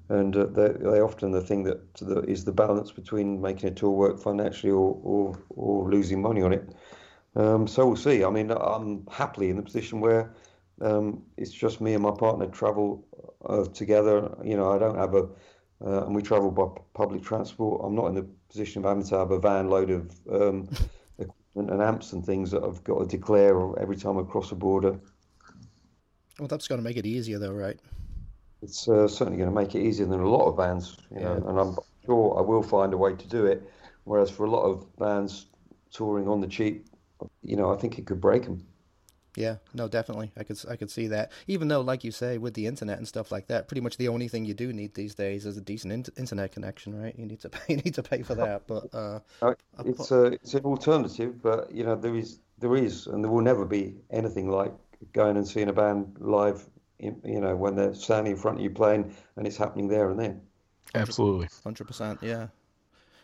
and 0.09 0.37
uh, 0.37 0.47
they 0.47 0.69
they 0.69 1.01
often 1.01 1.33
the 1.33 1.41
thing 1.41 1.65
that, 1.65 1.95
that 1.95 2.29
is 2.29 2.45
the 2.45 2.53
balance 2.53 2.93
between 2.93 3.41
making 3.41 3.69
a 3.71 3.73
tour 3.73 3.91
work 3.91 4.21
financially 4.21 4.73
or 4.73 4.99
or, 5.03 5.39
or 5.51 5.91
losing 5.91 6.21
money 6.21 6.43
on 6.43 6.53
it. 6.53 6.69
Um, 7.35 7.67
so 7.67 7.87
we'll 7.87 7.97
see. 7.97 8.25
I 8.25 8.31
mean, 8.31 8.51
I'm 8.51 9.07
happily 9.11 9.49
in 9.49 9.57
the 9.57 9.63
position 9.63 10.01
where 10.01 10.35
um, 10.83 11.23
it's 11.39 11.51
just 11.51 11.81
me 11.81 11.95
and 11.95 12.03
my 12.03 12.11
partner 12.11 12.47
travel 12.47 13.07
uh, 13.47 13.65
together. 13.65 14.37
You 14.45 14.57
know, 14.57 14.71
I 14.71 14.79
don't 14.79 14.99
have 14.99 15.15
a, 15.15 15.29
uh, 15.85 16.05
and 16.07 16.15
we 16.15 16.23
travel 16.23 16.51
by 16.51 16.65
p- 16.75 16.83
public 16.95 17.23
transport. 17.23 17.81
I'm 17.85 17.95
not 17.95 18.07
in 18.07 18.15
the 18.15 18.27
position 18.49 18.85
of 18.85 18.89
having 18.89 19.05
to 19.05 19.19
have 19.19 19.31
a 19.31 19.39
van 19.41 19.69
load 19.69 19.91
of 19.91 20.11
um, 20.31 20.69
equipment 21.19 21.71
and 21.71 21.83
amps 21.83 22.13
and 22.13 22.25
things 22.25 22.51
that 22.53 22.63
I've 22.63 22.83
got 22.85 23.01
to 23.01 23.07
declare 23.07 23.57
every 23.81 23.97
time 23.97 24.19
I 24.19 24.23
cross 24.23 24.53
a 24.53 24.55
border. 24.55 24.99
Well, 26.39 26.49
that's 26.49 26.67
going 26.69 26.79
to 26.79 26.85
make 26.85 26.97
it 26.97 27.07
easier, 27.07 27.39
though, 27.39 27.53
right? 27.53 27.79
it's 28.63 28.89
uh, 28.89 29.09
certainly 29.09 29.37
going 29.37 29.51
to 29.51 29.55
make 29.55 29.75
it 29.75 29.81
easier 29.83 30.07
than 30.07 30.21
a 30.21 30.29
lot 30.29 30.47
of 30.47 30.57
bands, 30.57 30.97
you 31.11 31.19
know, 31.19 31.35
Yeah. 31.43 31.51
and 31.51 31.59
I'm 31.59 31.77
sure 32.07 32.39
I 32.39 32.43
will 32.43 32.63
find 32.63 32.95
a 32.95 32.97
way 32.97 33.13
to 33.13 33.29
do 33.29 33.47
it. 33.47 33.69
Whereas 34.05 34.31
for 34.31 34.45
a 34.47 34.51
lot 34.51 34.63
of 34.63 34.87
bands 34.99 35.47
touring 35.91 36.29
on 36.29 36.41
the 36.41 36.47
cheap, 36.47 36.87
you 37.43 37.57
know, 37.57 37.73
I 37.73 37.77
think 37.77 37.99
it 37.99 38.07
could 38.07 38.21
break 38.21 38.45
them. 38.45 38.65
Yeah, 39.37 39.57
no, 39.73 39.89
definitely. 39.89 40.31
I 40.37 40.45
could 40.45 40.59
I 40.69 40.77
could 40.77 40.91
see 40.91 41.07
that. 41.09 41.33
Even 41.47 41.69
though, 41.69 41.81
like 41.81 42.05
you 42.05 42.11
say, 42.11 42.37
with 42.37 42.53
the 42.55 42.67
internet 42.67 42.99
and 42.99 43.09
stuff 43.09 43.33
like 43.33 43.47
that, 43.47 43.67
pretty 43.67 43.81
much 43.81 43.97
the 43.97 44.09
only 44.09 44.29
thing 44.29 44.45
you 44.45 44.53
do 44.53 44.73
need 44.73 44.95
these 44.95 45.15
days 45.15 45.47
is 45.47 45.57
a 45.57 45.61
decent 45.61 45.93
in- 45.93 46.05
internet 46.19 46.53
connection, 46.53 47.01
right? 47.01 47.15
You 47.19 47.25
need 47.25 47.41
to 47.41 47.49
pay, 47.49 47.61
you 47.75 47.77
need 47.79 47.95
to 47.95 48.03
pay 48.03 48.23
for 48.23 48.35
that. 48.35 48.63
But 48.67 48.95
uh, 48.95 49.21
It's 49.85 50.11
a, 50.11 50.25
it's 50.25 50.55
an 50.55 50.65
alternative, 50.65 51.41
but 51.43 51.73
you 51.73 51.85
know, 51.85 51.97
there 51.97 52.15
is 52.15 52.41
there 52.59 52.77
is, 52.77 53.07
and 53.07 53.25
there 53.25 53.31
will 53.31 53.41
never 53.43 53.65
be 53.65 53.95
anything 54.11 54.51
like 54.51 54.73
going 55.15 55.37
and 55.37 55.49
seeing 55.49 55.69
a 55.69 55.73
band 55.73 56.15
live. 56.21 56.69
in- 56.99 57.21
You 57.25 57.41
know, 57.41 57.57
when 57.57 57.75
they're 57.75 57.95
standing 57.95 58.33
in 58.33 58.39
front 58.39 58.59
of 58.59 58.65
you 58.65 58.71
playing, 58.71 59.15
and 59.37 59.47
it's 59.47 59.57
happening 59.57 59.89
there 59.89 60.11
and 60.11 60.19
then. 60.21 60.41
Absolutely. 60.95 61.49
hundred 61.65 61.87
percent, 61.87 62.19
yeah. 62.23 62.49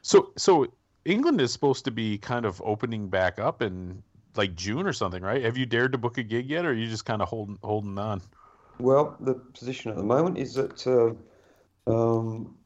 So 0.00 0.32
so 0.36 0.66
England 1.04 1.40
is 1.42 1.52
supposed 1.52 1.84
to 1.84 1.90
be 1.90 2.16
kind 2.16 2.46
of 2.46 2.62
opening 2.64 3.08
back 3.08 3.38
up 3.38 3.60
in 3.60 4.02
like 4.36 4.54
June 4.54 4.86
or 4.86 4.92
something, 4.92 5.22
right? 5.22 5.42
Have 5.42 5.56
you 5.56 5.66
dared 5.66 5.92
to 5.92 5.98
book 5.98 6.18
a 6.18 6.22
gig 6.22 6.48
yet, 6.48 6.64
or 6.64 6.70
are 6.70 6.74
you 6.74 6.88
just 6.88 7.04
kind 7.04 7.22
of 7.22 7.28
holding 7.28 7.58
holding 7.62 7.98
on? 7.98 8.22
Well, 8.78 9.16
the 9.20 9.34
position 9.34 9.90
at 9.90 9.96
the 9.96 10.04
moment 10.04 10.38
is 10.38 10.54
that 10.54 10.86
uh, 10.86 11.90
um, 11.90 12.56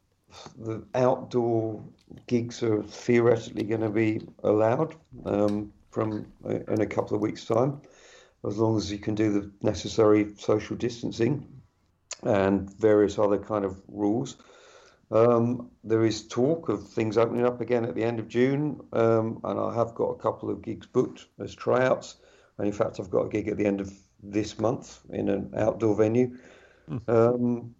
the 0.58 0.84
outdoor 0.94 1.82
gigs 2.26 2.62
are 2.62 2.82
theoretically 2.82 3.64
going 3.64 3.80
to 3.80 3.88
be 3.88 4.20
allowed 4.44 4.94
um, 5.24 5.72
from 5.90 6.26
uh, 6.44 6.60
in 6.68 6.80
a 6.80 6.86
couple 6.86 7.14
of 7.14 7.22
weeks' 7.22 7.44
time, 7.44 7.80
as 8.46 8.58
long 8.58 8.76
as 8.76 8.90
you 8.90 8.98
can 8.98 9.14
do 9.14 9.32
the 9.32 9.50
necessary 9.62 10.34
social 10.36 10.76
distancing 10.76 11.46
and 12.22 12.70
various 12.78 13.18
other 13.18 13.38
kind 13.38 13.64
of 13.64 13.80
rules. 13.88 14.36
Um, 15.12 15.70
there 15.84 16.04
is 16.04 16.26
talk 16.26 16.68
of 16.68 16.88
things 16.88 17.18
opening 17.18 17.44
up 17.44 17.60
again 17.60 17.84
at 17.84 17.94
the 17.94 18.02
end 18.02 18.18
of 18.18 18.28
June, 18.28 18.80
um, 18.94 19.40
and 19.44 19.60
I 19.60 19.74
have 19.74 19.94
got 19.94 20.08
a 20.10 20.18
couple 20.18 20.48
of 20.50 20.62
gigs 20.62 20.86
booked 20.86 21.26
as 21.38 21.54
tryouts. 21.54 22.16
And 22.58 22.66
in 22.66 22.72
fact, 22.72 22.98
I've 22.98 23.10
got 23.10 23.26
a 23.26 23.28
gig 23.28 23.48
at 23.48 23.56
the 23.58 23.66
end 23.66 23.80
of 23.80 23.92
this 24.22 24.58
month 24.58 25.00
in 25.10 25.28
an 25.28 25.52
outdoor 25.56 25.94
venue. 25.96 26.36
Um, 27.08 27.74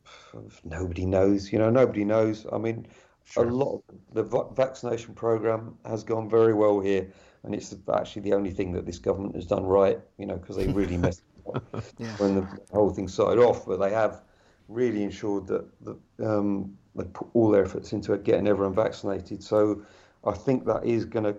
nobody 0.64 1.06
knows, 1.06 1.52
you 1.52 1.58
know, 1.58 1.70
nobody 1.70 2.04
knows. 2.04 2.46
I 2.52 2.58
mean, 2.58 2.86
Sure. 3.24 3.48
a 3.48 3.54
lot 3.54 3.74
of 3.88 3.94
the 4.14 4.22
va- 4.24 4.52
vaccination 4.52 5.14
program 5.14 5.76
has 5.86 6.02
gone 6.02 6.28
very 6.28 6.52
well 6.54 6.80
here, 6.80 7.06
and 7.44 7.54
it's 7.54 7.74
actually 7.94 8.22
the 8.22 8.34
only 8.34 8.50
thing 8.50 8.72
that 8.72 8.84
this 8.84 8.98
government 8.98 9.34
has 9.36 9.46
done 9.46 9.64
right, 9.64 10.00
you 10.18 10.26
know, 10.26 10.36
because 10.36 10.56
they 10.56 10.66
really 10.68 10.96
messed 10.98 11.22
up 11.54 11.62
Yeah. 11.98 12.16
when 12.16 12.34
the 12.34 12.48
whole 12.72 12.90
thing 12.90 13.08
started 13.08 13.40
off. 13.40 13.64
But 13.64 13.78
they 13.78 13.90
have 13.90 14.22
really 14.68 15.02
ensured 15.04 15.46
that, 15.46 15.64
that 15.84 15.98
um, 16.28 16.76
they 16.96 17.04
put 17.04 17.28
all 17.34 17.50
their 17.50 17.64
efforts 17.64 17.92
into 17.92 18.12
it, 18.12 18.24
getting 18.24 18.46
everyone 18.46 18.74
vaccinated. 18.74 19.42
So 19.42 19.82
I 20.24 20.32
think 20.32 20.66
that 20.66 20.84
is 20.84 21.04
going 21.04 21.24
to 21.24 21.36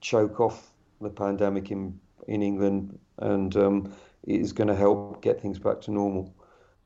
choke 0.00 0.40
off 0.40 0.72
the 1.00 1.10
pandemic 1.10 1.70
in 1.70 2.00
in 2.28 2.42
England, 2.42 2.98
and 3.18 3.56
um, 3.56 3.92
it 4.24 4.40
is 4.40 4.52
going 4.52 4.68
to 4.68 4.74
help 4.74 5.22
get 5.22 5.40
things 5.40 5.58
back 5.58 5.80
to 5.82 5.92
normal. 5.92 6.34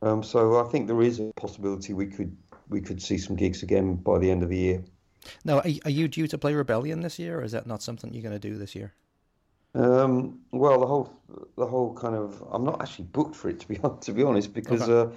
Um, 0.02 0.22
so 0.22 0.58
I 0.64 0.68
think 0.70 0.86
there 0.86 1.02
is 1.02 1.20
a 1.20 1.32
possibility 1.36 1.94
we 1.94 2.06
could 2.06 2.36
we 2.68 2.80
could 2.80 3.00
see 3.02 3.18
some 3.18 3.36
gigs 3.36 3.62
again 3.62 3.96
by 3.96 4.18
the 4.18 4.30
end 4.30 4.42
of 4.42 4.48
the 4.50 4.58
year. 4.58 4.84
Now, 5.44 5.58
are, 5.58 5.64
are 5.84 5.90
you 5.90 6.08
due 6.08 6.26
to 6.28 6.38
play 6.38 6.54
Rebellion 6.54 7.00
this 7.02 7.18
year, 7.18 7.40
or 7.40 7.44
is 7.44 7.52
that 7.52 7.66
not 7.66 7.82
something 7.82 8.12
you're 8.14 8.22
going 8.22 8.32
to 8.32 8.38
do 8.38 8.56
this 8.56 8.74
year? 8.74 8.94
Um, 9.74 10.40
well, 10.50 10.80
the 10.80 10.86
whole 10.86 11.12
the 11.56 11.66
whole 11.66 11.94
kind 11.94 12.16
of 12.16 12.42
I'm 12.50 12.64
not 12.64 12.82
actually 12.82 13.04
booked 13.06 13.36
for 13.36 13.48
it 13.48 13.60
to 13.60 13.68
be 13.68 13.76
to 14.00 14.12
be 14.12 14.22
honest 14.24 14.52
because 14.52 14.88
Okay. 14.88 14.88
uh, 14.88 15.12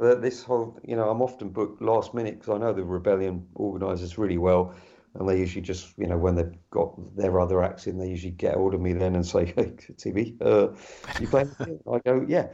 uh, 0.00 0.14
this 0.14 0.42
whole 0.42 0.78
you 0.84 0.96
know 0.96 1.08
I'm 1.08 1.22
often 1.22 1.48
booked 1.50 1.82
last 1.82 2.14
minute 2.14 2.40
because 2.40 2.54
I 2.54 2.58
know 2.58 2.72
the 2.72 2.84
rebellion 2.84 3.46
organisers 3.54 4.18
really 4.18 4.38
well, 4.38 4.74
and 5.14 5.28
they 5.28 5.38
usually 5.38 5.62
just 5.62 5.96
you 5.98 6.06
know 6.06 6.18
when 6.18 6.34
they've 6.34 6.54
got 6.70 7.16
their 7.16 7.40
other 7.40 7.62
acts 7.62 7.86
in, 7.86 7.98
they 7.98 8.08
usually 8.08 8.32
get 8.32 8.54
hold 8.54 8.74
of 8.74 8.80
me 8.80 8.92
then 8.92 9.14
and 9.14 9.26
say, 9.26 9.46
"Hey, 9.56 9.72
TV, 9.94 10.36
uh, 10.40 10.74
you 11.20 11.26
playing?" 11.28 11.54
here?" 11.64 11.78
I 11.92 11.98
go, 12.04 12.24
"Yeah." 12.28 12.48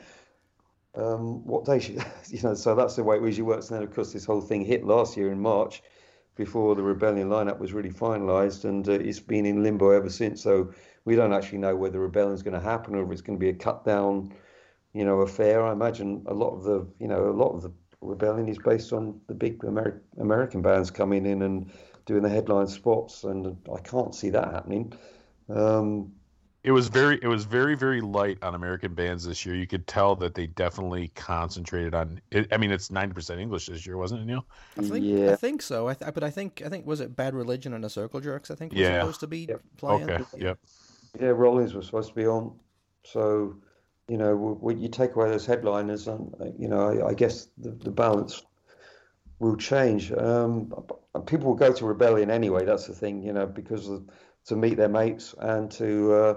Um, 0.97 1.45
what 1.45 1.65
day 1.65 1.81
should 1.81 2.05
you 2.29 2.41
know? 2.43 2.55
So 2.55 2.75
that's 2.75 2.97
the 2.97 3.03
way 3.03 3.17
it 3.17 3.23
usually 3.23 3.43
works. 3.43 3.69
And 3.71 3.77
then 3.81 3.89
of 3.89 3.95
course 3.95 4.13
this 4.13 4.25
whole 4.25 4.41
thing 4.41 4.65
hit 4.65 4.85
last 4.85 5.17
year 5.17 5.33
in 5.33 5.41
March, 5.41 5.83
before 6.37 6.75
the 6.75 6.83
rebellion 6.83 7.29
lineup 7.29 7.59
was 7.59 7.73
really 7.73 7.91
finalised, 7.91 8.65
and 8.65 8.89
uh, 8.89 8.93
it's 8.93 9.21
been 9.21 9.47
in 9.47 9.63
limbo 9.63 9.91
ever 9.91 10.11
since. 10.11 10.43
So 10.43 10.73
we 11.05 11.17
don't 11.17 11.33
actually 11.33 11.59
know 11.59 11.77
whether 11.77 11.93
the 11.93 12.01
rebellion's 12.01 12.43
going 12.43 12.55
to 12.55 12.61
happen 12.61 12.95
or 12.95 13.05
if 13.05 13.11
it's 13.11 13.21
going 13.21 13.39
to 13.39 13.45
be 13.45 13.51
a 13.51 13.55
cut 13.55 13.85
down, 13.85 14.35
you 14.95 15.05
know, 15.05 15.21
affair. 15.21 15.63
I 15.63 15.73
imagine 15.73 16.25
a 16.27 16.35
lot 16.35 16.55
of 16.57 16.65
the, 16.65 16.87
you 16.99 17.09
know, 17.09 17.29
a 17.29 17.33
lot 17.33 17.53
of 17.55 17.63
the 17.63 17.73
rebellion 18.01 18.49
is 18.49 18.59
based 18.59 18.93
on 18.93 19.21
the 19.29 19.35
big 19.35 19.59
Ameri- 19.61 20.01
American 20.19 20.63
bands 20.63 20.91
coming 20.91 21.27
in 21.27 21.43
and 21.43 21.71
doing 22.07 22.23
the 22.23 22.29
headline 22.29 22.67
spots, 22.69 23.25
and 23.25 23.57
I 23.73 23.81
can't 23.81 24.15
see 24.15 24.31
that 24.31 24.53
happening. 24.53 24.93
Um, 25.49 26.13
It 26.63 26.73
was 26.73 26.89
very 26.89 27.19
it 27.23 27.27
was 27.27 27.45
very 27.45 27.75
very 27.75 28.01
light 28.01 28.39
on 28.43 28.55
American 28.55 28.95
bands 28.95 29.25
this 29.25 29.45
year. 29.45 29.55
You 29.55 29.67
could 29.67 29.87
tell 29.87 30.17
that 30.17 30.35
they 30.35 30.47
definitely 30.47 31.09
concentrated 31.15 31.95
on. 31.95 32.21
It, 32.31 32.51
I 32.53 32.57
mean, 32.57 32.71
it's 32.71 32.91
ninety 32.91 33.13
percent 33.15 33.41
English 33.41 33.67
this 33.67 33.87
year, 33.87 33.99
wasn't 33.99 34.23
it, 34.23 34.25
Neil? 34.25 34.47
I 34.79 34.83
think, 34.83 35.05
yeah, 35.05 35.33
I 35.33 35.37
think 35.37 35.61
so. 35.61 35.89
I 35.89 35.95
th- 35.95 36.15
but 36.15 36.25
I 36.25 36.31
think 36.31 36.63
I 36.65 36.69
think 36.71 36.87
was 36.87 37.01
it 37.01 37.15
Bad 37.17 37.35
Religion 37.35 37.75
and 37.75 37.85
the 37.85 37.91
Circle 37.91 38.21
Jerks? 38.21 38.51
I 38.51 38.55
think 38.55 38.73
was 38.73 38.81
Yeah. 38.81 39.01
supposed 39.01 39.21
to 39.21 39.27
be 39.27 39.41
Yep. 39.41 39.61
playing. 39.77 40.11
Okay. 40.11 40.25
Yep. 40.39 40.59
Yeah, 41.21 41.29
Rollins 41.29 41.75
was 41.75 41.87
supposed 41.87 42.09
to 42.09 42.15
be 42.15 42.27
on. 42.27 42.53
So, 43.05 43.57
you 44.09 44.19
know, 44.19 44.37
when 44.37 44.79
you 44.79 44.89
take 44.89 45.17
away 45.17 45.31
those 45.31 45.47
headliners, 45.47 46.09
and 46.09 46.35
uh, 46.41 46.47
you 46.59 46.69
know, 46.69 46.89
I, 46.89 47.09
I 47.09 47.15
guess 47.15 47.49
the, 47.59 47.71
the 47.71 47.91
balance 47.91 48.43
will 49.39 49.57
change. 49.57 50.13
Um, 50.13 50.73
people 51.27 51.49
will 51.49 51.57
go 51.57 51.73
to 51.73 51.85
Rebellion 51.85 52.31
anyway. 52.31 52.65
That's 52.65 52.87
the 52.87 52.95
thing, 52.95 53.23
you 53.23 53.33
know, 53.33 53.47
because 53.47 53.89
of, 53.89 54.05
to 54.47 54.57
meet 54.57 54.77
their 54.77 54.89
mates 54.89 55.35
and 55.39 55.71
to 55.73 56.13
uh, 56.13 56.35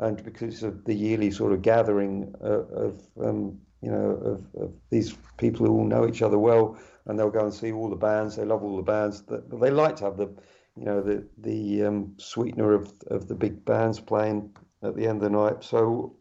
and 0.00 0.22
because 0.24 0.62
of 0.62 0.84
the 0.84 0.94
yearly 0.94 1.30
sort 1.30 1.52
of 1.52 1.62
gathering 1.62 2.34
uh, 2.42 2.64
of 2.64 3.00
um, 3.22 3.60
you 3.80 3.90
know 3.90 4.10
of, 4.10 4.62
of 4.62 4.72
these 4.90 5.16
people 5.36 5.66
who 5.66 5.72
all 5.72 5.84
know 5.84 6.08
each 6.08 6.22
other 6.22 6.38
well, 6.38 6.76
and 7.06 7.18
they'll 7.18 7.30
go 7.30 7.44
and 7.44 7.54
see 7.54 7.70
all 7.70 7.88
the 7.88 7.96
bands. 7.96 8.34
They 8.36 8.44
love 8.44 8.64
all 8.64 8.76
the 8.76 8.82
bands. 8.82 9.22
They 9.28 9.70
like 9.70 9.96
to 9.96 10.04
have 10.04 10.16
the 10.16 10.34
you 10.76 10.84
know 10.84 11.00
the 11.00 11.24
the 11.38 11.84
um, 11.84 12.14
sweetener 12.18 12.72
of 12.72 12.92
of 13.06 13.28
the 13.28 13.36
big 13.36 13.64
bands 13.64 14.00
playing 14.00 14.50
at 14.82 14.96
the 14.96 15.06
end 15.06 15.22
of 15.22 15.32
the 15.32 15.38
night. 15.38 15.62
So 15.62 16.16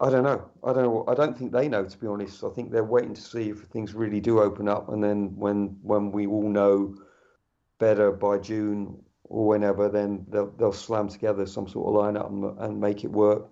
I 0.00 0.08
don't 0.08 0.24
know. 0.24 0.48
I 0.64 0.72
don't 0.72 0.84
know. 0.84 1.04
I 1.06 1.14
don't 1.14 1.36
think 1.36 1.52
they 1.52 1.68
know 1.68 1.84
to 1.84 1.98
be 1.98 2.06
honest. 2.06 2.42
I 2.42 2.48
think 2.50 2.72
they're 2.72 2.82
waiting 2.84 3.14
to 3.14 3.20
see 3.20 3.50
if 3.50 3.60
things 3.64 3.94
really 3.94 4.20
do 4.20 4.40
open 4.40 4.68
up, 4.68 4.88
and 4.88 5.04
then 5.04 5.36
when 5.36 5.76
when 5.82 6.10
we 6.10 6.26
all 6.26 6.48
know 6.48 6.96
better 7.78 8.10
by 8.10 8.38
June 8.38 9.02
or 9.24 9.46
whenever, 9.46 9.88
then 9.88 10.24
they'll 10.28 10.50
they'll 10.52 10.72
slam 10.72 11.08
together 11.08 11.46
some 11.46 11.68
sort 11.68 11.88
of 11.88 11.94
lineup 11.94 12.28
and, 12.28 12.58
and 12.60 12.80
make 12.80 13.04
it 13.04 13.10
work. 13.10 13.48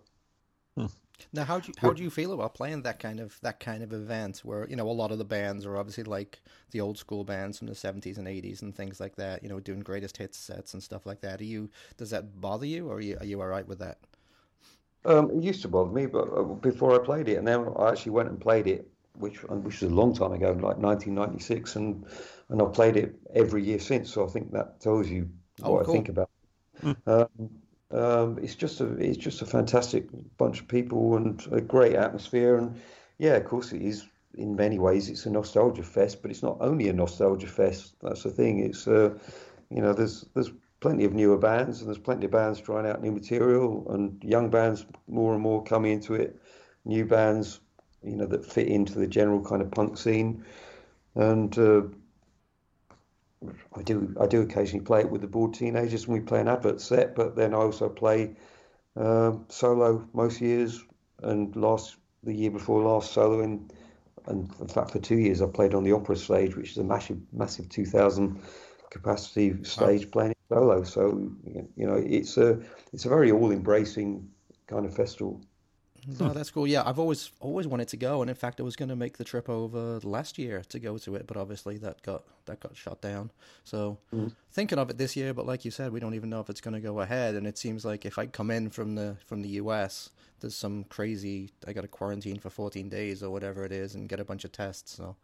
Hmm. 0.76 0.86
Now, 1.32 1.44
how 1.44 1.58
do 1.58 1.68
you 1.68 1.74
how 1.78 1.92
do 1.92 2.02
you 2.02 2.10
feel 2.10 2.32
about 2.32 2.54
playing 2.54 2.82
that 2.82 2.98
kind 2.98 3.20
of 3.20 3.38
that 3.42 3.60
kind 3.60 3.82
of 3.82 3.92
event 3.92 4.38
where 4.44 4.66
you 4.68 4.76
know 4.76 4.88
a 4.88 4.92
lot 4.92 5.10
of 5.10 5.18
the 5.18 5.24
bands 5.24 5.66
are 5.66 5.76
obviously 5.76 6.04
like 6.04 6.40
the 6.70 6.80
old 6.80 6.96
school 6.96 7.24
bands 7.24 7.58
from 7.58 7.66
the 7.66 7.74
seventies 7.74 8.16
and 8.16 8.28
eighties 8.28 8.62
and 8.62 8.74
things 8.74 9.00
like 9.00 9.16
that. 9.16 9.42
You 9.42 9.50
know, 9.50 9.60
doing 9.60 9.80
greatest 9.80 10.16
hits 10.16 10.38
sets 10.38 10.72
and 10.72 10.82
stuff 10.82 11.04
like 11.04 11.20
that. 11.20 11.40
Are 11.40 11.44
you 11.44 11.68
does 11.98 12.10
that 12.10 12.40
bother 12.40 12.66
you, 12.66 12.88
or 12.88 12.96
are 12.96 13.00
you 13.00 13.18
are 13.18 13.26
you 13.26 13.40
all 13.40 13.48
right 13.48 13.66
with 13.66 13.80
that? 13.80 13.98
Um, 15.08 15.30
it 15.32 15.42
used 15.42 15.62
to 15.62 15.68
bother 15.68 15.90
me, 15.90 16.06
but 16.06 16.28
uh, 16.32 16.42
before 16.42 16.94
I 16.94 17.04
played 17.04 17.28
it, 17.28 17.36
and 17.38 17.48
then 17.48 17.66
I 17.76 17.90
actually 17.90 18.12
went 18.12 18.28
and 18.28 18.40
played 18.40 18.66
it, 18.68 18.88
which 19.18 19.42
which 19.44 19.80
was 19.82 19.90
a 19.90 19.94
long 19.94 20.14
time 20.14 20.32
ago, 20.32 20.52
like 20.52 20.78
1996, 20.78 21.76
and 21.76 22.06
and 22.50 22.62
I've 22.62 22.74
played 22.74 22.96
it 22.96 23.16
every 23.34 23.64
year 23.64 23.80
since. 23.80 24.12
So 24.12 24.24
I 24.26 24.28
think 24.28 24.52
that 24.52 24.80
tells 24.80 25.08
you 25.08 25.30
Oh, 25.62 25.76
what 25.76 25.82
cool. 25.84 25.88
I 25.88 25.90
think 25.90 26.08
about. 26.10 26.30
it. 27.06 27.10
Um, 27.10 27.50
um, 27.90 28.38
it's 28.42 28.54
just 28.56 28.80
a 28.80 28.86
it's 28.98 29.18
just 29.18 29.42
a 29.42 29.46
fantastic 29.46 30.08
bunch 30.38 30.60
of 30.60 30.68
people 30.68 31.16
and 31.16 31.46
a 31.52 31.60
great 31.60 31.96
atmosphere, 31.96 32.56
and 32.56 32.76
yeah, 33.18 33.36
of 33.36 33.44
course 33.46 33.72
it 33.72 33.82
is. 33.82 34.06
In 34.34 34.56
many 34.56 34.78
ways, 34.78 35.08
it's 35.10 35.26
a 35.26 35.30
nostalgia 35.30 35.82
fest, 35.82 36.22
but 36.22 36.30
it's 36.30 36.42
not 36.44 36.58
only 36.60 36.88
a 36.88 36.92
nostalgia 36.92 37.48
fest. 37.48 37.96
That's 38.02 38.22
the 38.24 38.30
thing. 38.30 38.60
It's 38.60 38.86
uh, 38.88 39.18
you 39.70 39.82
know, 39.82 39.92
there's 39.92 40.26
there's 40.34 40.50
plenty 40.80 41.04
of 41.04 41.12
newer 41.12 41.38
bands 41.38 41.80
and 41.80 41.88
there's 41.88 41.98
plenty 41.98 42.26
of 42.26 42.30
bands 42.32 42.60
trying 42.60 42.86
out 42.86 43.02
new 43.02 43.12
material 43.12 43.86
and 43.90 44.22
young 44.22 44.50
bands 44.50 44.86
more 45.08 45.34
and 45.34 45.42
more 45.42 45.62
coming 45.64 45.92
into 45.92 46.14
it. 46.14 46.40
New 46.84 47.04
bands, 47.04 47.60
you 48.02 48.16
know, 48.16 48.26
that 48.26 48.44
fit 48.44 48.68
into 48.68 48.98
the 48.98 49.06
general 49.06 49.42
kind 49.42 49.60
of 49.60 49.70
punk 49.70 49.98
scene. 49.98 50.44
And 51.14 51.56
uh, 51.58 51.82
I 53.74 53.82
do 53.82 54.14
I 54.20 54.26
do 54.26 54.42
occasionally 54.42 54.84
play 54.84 55.00
it 55.00 55.10
with 55.10 55.20
the 55.20 55.26
bored 55.26 55.54
teenagers 55.54 56.06
when 56.06 56.20
we 56.20 56.26
play 56.26 56.40
an 56.40 56.48
advert 56.48 56.80
set, 56.80 57.14
but 57.14 57.36
then 57.36 57.54
I 57.54 57.58
also 57.58 57.88
play 57.88 58.36
um, 58.96 59.46
solo 59.48 60.08
most 60.12 60.40
years 60.40 60.84
and 61.22 61.54
last 61.56 61.96
the 62.22 62.34
year 62.34 62.50
before 62.50 62.82
last 62.82 63.12
solo 63.12 63.40
in 63.40 63.70
and 64.26 64.50
in 64.60 64.68
fact 64.68 64.90
for 64.90 64.98
two 64.98 65.18
years 65.18 65.40
I 65.40 65.46
played 65.46 65.74
on 65.74 65.84
the 65.84 65.92
opera 65.92 66.16
stage, 66.16 66.56
which 66.56 66.72
is 66.72 66.78
a 66.78 66.84
massive 66.84 67.18
massive 67.32 67.68
two 67.68 67.86
thousand 67.86 68.42
capacity 68.90 69.62
stage 69.64 70.10
playing 70.10 70.34
solo. 70.48 70.82
So 70.82 71.30
you 71.76 71.86
know 71.86 71.94
it's 71.94 72.36
a 72.36 72.60
it's 72.92 73.04
a 73.04 73.08
very 73.08 73.30
all 73.30 73.50
embracing 73.52 74.28
kind 74.66 74.86
of 74.86 74.94
festival. 74.94 75.40
No, 76.06 76.28
hmm. 76.28 76.32
that's 76.32 76.50
cool. 76.50 76.66
Yeah, 76.66 76.84
I've 76.86 76.98
always 76.98 77.32
always 77.40 77.66
wanted 77.66 77.88
to 77.88 77.96
go, 77.96 78.22
and 78.22 78.30
in 78.30 78.36
fact, 78.36 78.60
I 78.60 78.62
was 78.62 78.76
going 78.76 78.88
to 78.88 78.96
make 78.96 79.18
the 79.18 79.24
trip 79.24 79.48
over 79.48 80.00
last 80.02 80.38
year 80.38 80.62
to 80.68 80.78
go 80.78 80.96
to 80.98 81.16
it, 81.16 81.26
but 81.26 81.36
obviously 81.36 81.76
that 81.78 82.02
got 82.02 82.24
that 82.46 82.60
got 82.60 82.76
shut 82.76 83.00
down. 83.02 83.30
So 83.64 83.98
hmm. 84.10 84.28
thinking 84.52 84.78
of 84.78 84.90
it 84.90 84.98
this 84.98 85.16
year, 85.16 85.34
but 85.34 85.46
like 85.46 85.64
you 85.64 85.70
said, 85.70 85.92
we 85.92 86.00
don't 86.00 86.14
even 86.14 86.30
know 86.30 86.40
if 86.40 86.48
it's 86.48 86.60
going 86.60 86.74
to 86.74 86.80
go 86.80 87.00
ahead. 87.00 87.34
And 87.34 87.46
it 87.46 87.58
seems 87.58 87.84
like 87.84 88.06
if 88.06 88.18
I 88.18 88.26
come 88.26 88.50
in 88.50 88.70
from 88.70 88.94
the 88.94 89.16
from 89.26 89.42
the 89.42 89.50
US, 89.60 90.10
there's 90.40 90.56
some 90.56 90.84
crazy. 90.84 91.50
I 91.66 91.72
got 91.72 91.82
to 91.82 91.88
quarantine 91.88 92.38
for 92.38 92.50
14 92.50 92.88
days 92.88 93.22
or 93.22 93.30
whatever 93.30 93.64
it 93.64 93.72
is, 93.72 93.94
and 93.94 94.08
get 94.08 94.20
a 94.20 94.24
bunch 94.24 94.44
of 94.44 94.52
tests. 94.52 94.94
So 94.94 95.16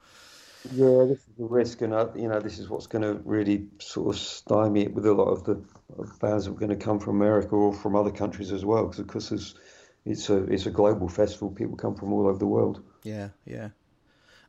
Yeah, 0.72 1.04
this 1.04 1.18
is 1.18 1.34
the 1.38 1.44
risk, 1.44 1.82
and 1.82 1.92
uh, 1.92 2.08
you 2.14 2.28
know 2.28 2.40
this 2.40 2.58
is 2.58 2.68
what's 2.68 2.86
going 2.86 3.02
to 3.02 3.20
really 3.24 3.66
sort 3.80 4.14
of 4.14 4.20
stymie 4.20 4.84
it 4.84 4.94
with 4.94 5.06
a 5.06 5.12
lot 5.12 5.28
of 5.28 5.44
the 5.44 5.62
of 5.98 6.18
bands 6.20 6.46
that 6.46 6.52
are 6.52 6.54
going 6.54 6.70
to 6.70 6.84
come 6.84 6.98
from 6.98 7.16
America 7.16 7.54
or 7.54 7.72
from 7.72 7.94
other 7.94 8.10
countries 8.10 8.50
as 8.50 8.64
well, 8.64 8.84
because 8.84 9.00
of 9.00 9.06
course 9.06 9.30
it's 9.30 9.54
it's 10.04 10.30
a 10.30 10.44
it's 10.44 10.66
a 10.66 10.70
global 10.70 11.08
festival. 11.08 11.50
People 11.50 11.76
come 11.76 11.94
from 11.94 12.12
all 12.12 12.26
over 12.26 12.38
the 12.38 12.46
world. 12.46 12.82
yeah, 13.02 13.28
yeah. 13.44 13.70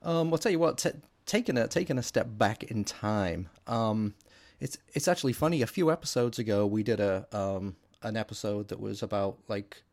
Um, 0.02 0.32
I'll 0.32 0.38
tell 0.38 0.52
you 0.52 0.60
what. 0.60 0.78
T- 0.78 0.92
taking 1.26 1.58
a 1.58 1.68
taking 1.68 1.98
a 1.98 2.04
step 2.04 2.28
back 2.30 2.64
in 2.64 2.84
time. 2.84 3.50
Um, 3.68 4.14
It's 4.60 4.78
it's 4.94 5.08
actually 5.08 5.34
funny. 5.34 5.62
A 5.62 5.68
few 5.68 5.92
episodes 5.92 6.40
ago, 6.40 6.66
we 6.66 6.84
did 6.84 7.00
a 7.00 7.28
um 7.32 7.76
an 8.02 8.16
episode 8.16 8.68
that 8.70 8.80
was 8.80 9.04
about 9.04 9.38
like 9.48 9.84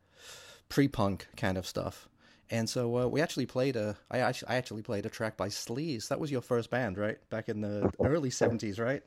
pre-punk 0.68 1.26
kind 1.36 1.58
of 1.58 1.66
stuff, 1.66 2.08
and 2.52 2.68
so 2.68 2.98
uh, 2.98 3.06
we 3.08 3.20
actually 3.20 3.46
played 3.46 3.76
a 3.76 3.96
I 4.10 4.18
actually 4.18 4.48
I 4.48 4.56
actually 4.56 4.82
played 4.82 5.06
a 5.06 5.08
track 5.08 5.36
by 5.36 5.48
Sleaze. 5.48 6.08
That 6.08 6.20
was 6.20 6.30
your 6.30 6.42
first 6.42 6.70
band, 6.70 6.98
right? 6.98 7.18
Back 7.30 7.48
in 7.48 7.62
the 7.62 7.90
early 8.04 8.30
seventies, 8.30 8.78
right? 8.78 9.02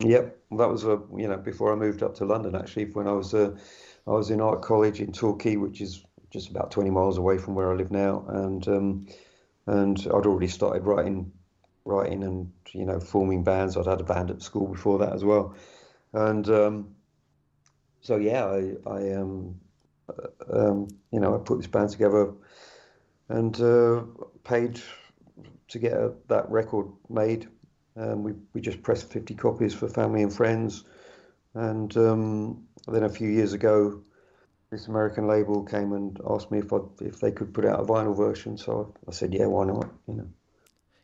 Yep, 0.00 0.38
that 0.52 0.68
was 0.68 0.84
uh, 0.84 0.98
you 1.16 1.26
know 1.26 1.38
before 1.38 1.72
I 1.72 1.76
moved 1.76 2.02
up 2.02 2.14
to 2.16 2.26
London. 2.26 2.54
Actually, 2.54 2.84
when 2.92 3.08
I 3.08 3.12
was 3.12 3.32
uh, 3.34 3.56
I 4.06 4.10
was 4.10 4.30
in 4.30 4.40
art 4.40 4.62
college 4.62 5.00
in 5.00 5.12
Torquay, 5.12 5.56
which 5.56 5.80
is 5.80 6.04
just 6.30 6.50
about 6.50 6.70
20 6.70 6.90
miles 6.90 7.16
away 7.16 7.38
from 7.38 7.54
where 7.54 7.72
I 7.72 7.74
live 7.74 7.90
now, 7.90 8.24
and 8.28 8.68
um, 8.68 9.06
and 9.66 9.98
I'd 9.98 10.26
already 10.26 10.48
started 10.48 10.84
writing 10.84 11.32
writing 11.86 12.22
and 12.22 12.52
you 12.72 12.84
know 12.84 13.00
forming 13.00 13.44
bands. 13.44 13.78
I'd 13.78 13.86
had 13.86 14.00
a 14.00 14.04
band 14.04 14.30
at 14.30 14.42
school 14.42 14.68
before 14.68 14.98
that 14.98 15.14
as 15.14 15.24
well, 15.24 15.54
and 16.12 16.46
um, 16.50 16.94
so 18.02 18.16
yeah, 18.16 18.44
I, 18.44 18.74
I 18.86 19.12
um, 19.14 19.58
um, 20.52 20.88
you 21.12 21.20
know 21.20 21.34
I 21.34 21.38
put 21.38 21.58
this 21.58 21.66
band 21.66 21.90
together 21.90 22.32
and 23.28 23.60
uh, 23.60 24.02
paid 24.44 24.80
to 25.68 25.78
get 25.78 25.92
a, 25.92 26.12
that 26.28 26.50
record 26.50 26.86
made. 27.08 27.48
Um, 27.96 28.22
we 28.22 28.32
we 28.52 28.60
just 28.60 28.82
pressed 28.82 29.12
50 29.12 29.34
copies 29.34 29.74
for 29.74 29.88
family 29.88 30.22
and 30.22 30.32
friends, 30.32 30.84
and 31.54 31.94
um, 31.96 32.64
then 32.86 33.02
a 33.02 33.08
few 33.08 33.28
years 33.28 33.52
ago, 33.52 34.02
this 34.70 34.86
American 34.86 35.26
label 35.26 35.64
came 35.64 35.92
and 35.92 36.18
asked 36.28 36.50
me 36.50 36.58
if 36.58 36.72
I 36.72 36.78
if 37.00 37.20
they 37.20 37.32
could 37.32 37.52
put 37.52 37.64
out 37.64 37.80
a 37.80 37.84
vinyl 37.84 38.16
version. 38.16 38.56
So 38.56 38.94
I, 39.06 39.12
said, 39.12 39.34
yeah, 39.34 39.46
why 39.46 39.66
not? 39.66 39.88
You 40.06 40.14
know. 40.14 40.28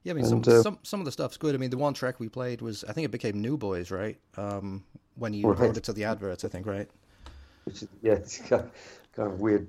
Yeah, 0.04 0.12
I 0.12 0.16
mean, 0.16 0.25
some, 0.26 0.42
uh, 0.46 0.62
some 0.62 0.78
some 0.82 1.00
of 1.00 1.06
the 1.06 1.12
stuff's 1.12 1.37
good. 1.37 1.54
I 1.54 1.58
mean, 1.58 1.70
the 1.70 1.78
one 1.78 1.94
track 1.94 2.20
we 2.20 2.28
played 2.28 2.61
was 2.61 2.84
I 2.84 2.92
think 2.92 3.06
it 3.06 3.11
became 3.11 3.40
New 3.40 3.56
Boys, 3.56 3.90
right? 3.90 4.18
Um, 4.37 4.84
when 5.16 5.32
you 5.32 5.49
Right. 5.49 5.76
it 5.76 5.84
to 5.84 5.92
the 5.92 6.04
adverts, 6.04 6.44
I 6.44 6.49
think, 6.49 6.66
right? 6.66 6.88
Which 7.64 7.83
is 7.83 7.88
yeah, 8.02 8.12
it's 8.14 8.38
kind 8.38 8.62
of, 8.62 8.71
kind 9.14 9.33
of 9.33 9.40
weird, 9.40 9.68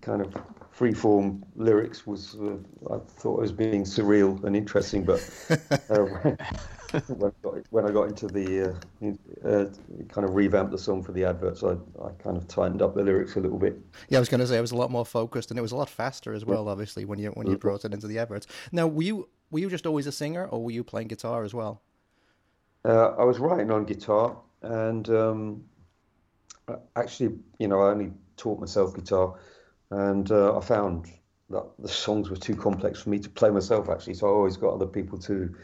kind 0.00 0.20
of 0.20 0.34
free-form 0.70 1.44
lyrics 1.54 2.06
was 2.06 2.36
uh, 2.36 2.56
I 2.92 2.98
thought 2.98 3.38
it 3.38 3.42
was 3.42 3.52
being 3.52 3.84
surreal 3.84 4.42
and 4.44 4.56
interesting, 4.56 5.04
but 5.04 5.20
uh, 5.90 6.34
when, 7.08 7.30
I 7.30 7.42
got, 7.42 7.54
when 7.70 7.86
I 7.86 7.90
got 7.90 8.08
into 8.08 8.26
the 8.26 8.76
uh, 9.02 9.48
uh, 9.48 9.66
kind 10.08 10.26
of 10.26 10.34
revamped 10.34 10.72
the 10.72 10.78
song 10.78 11.02
for 11.02 11.12
the 11.12 11.24
adverts, 11.24 11.62
I, 11.62 11.72
I 12.02 12.10
kind 12.18 12.36
of 12.36 12.48
tightened 12.48 12.82
up 12.82 12.94
the 12.94 13.02
lyrics 13.02 13.36
a 13.36 13.40
little 13.40 13.58
bit. 13.58 13.78
Yeah, 14.08 14.18
I 14.18 14.20
was 14.20 14.28
going 14.28 14.40
to 14.40 14.46
say 14.46 14.58
it 14.58 14.60
was 14.60 14.72
a 14.72 14.76
lot 14.76 14.90
more 14.90 15.06
focused, 15.06 15.50
and 15.50 15.58
it 15.58 15.62
was 15.62 15.72
a 15.72 15.76
lot 15.76 15.88
faster 15.88 16.32
as 16.34 16.44
well. 16.44 16.68
Obviously, 16.68 17.04
when 17.04 17.18
you 17.18 17.30
when 17.30 17.46
you 17.46 17.56
brought 17.56 17.84
it 17.84 17.92
into 17.92 18.06
the 18.06 18.18
adverts. 18.18 18.46
Now, 18.72 18.86
were 18.86 19.02
you 19.02 19.28
were 19.50 19.60
you 19.60 19.70
just 19.70 19.86
always 19.86 20.06
a 20.06 20.12
singer, 20.12 20.46
or 20.46 20.62
were 20.64 20.70
you 20.70 20.82
playing 20.82 21.08
guitar 21.08 21.44
as 21.44 21.54
well? 21.54 21.82
Uh, 22.84 23.14
I 23.18 23.24
was 23.24 23.38
writing 23.38 23.70
on 23.70 23.84
guitar, 23.84 24.36
and 24.62 25.08
um, 25.08 25.64
actually, 26.96 27.38
you 27.58 27.68
know, 27.68 27.80
I 27.80 27.90
only 27.90 28.12
taught 28.36 28.60
myself 28.60 28.94
guitar, 28.94 29.38
and 29.90 30.30
uh, 30.30 30.56
I 30.56 30.60
found 30.60 31.06
that 31.50 31.64
the 31.78 31.88
songs 31.88 32.30
were 32.30 32.36
too 32.36 32.56
complex 32.56 33.02
for 33.02 33.10
me 33.10 33.18
to 33.18 33.30
play 33.30 33.50
myself. 33.50 33.88
Actually, 33.88 34.14
so 34.14 34.26
I 34.26 34.30
always 34.30 34.56
got 34.56 34.74
other 34.74 34.86
people 34.86 35.18
to, 35.18 35.54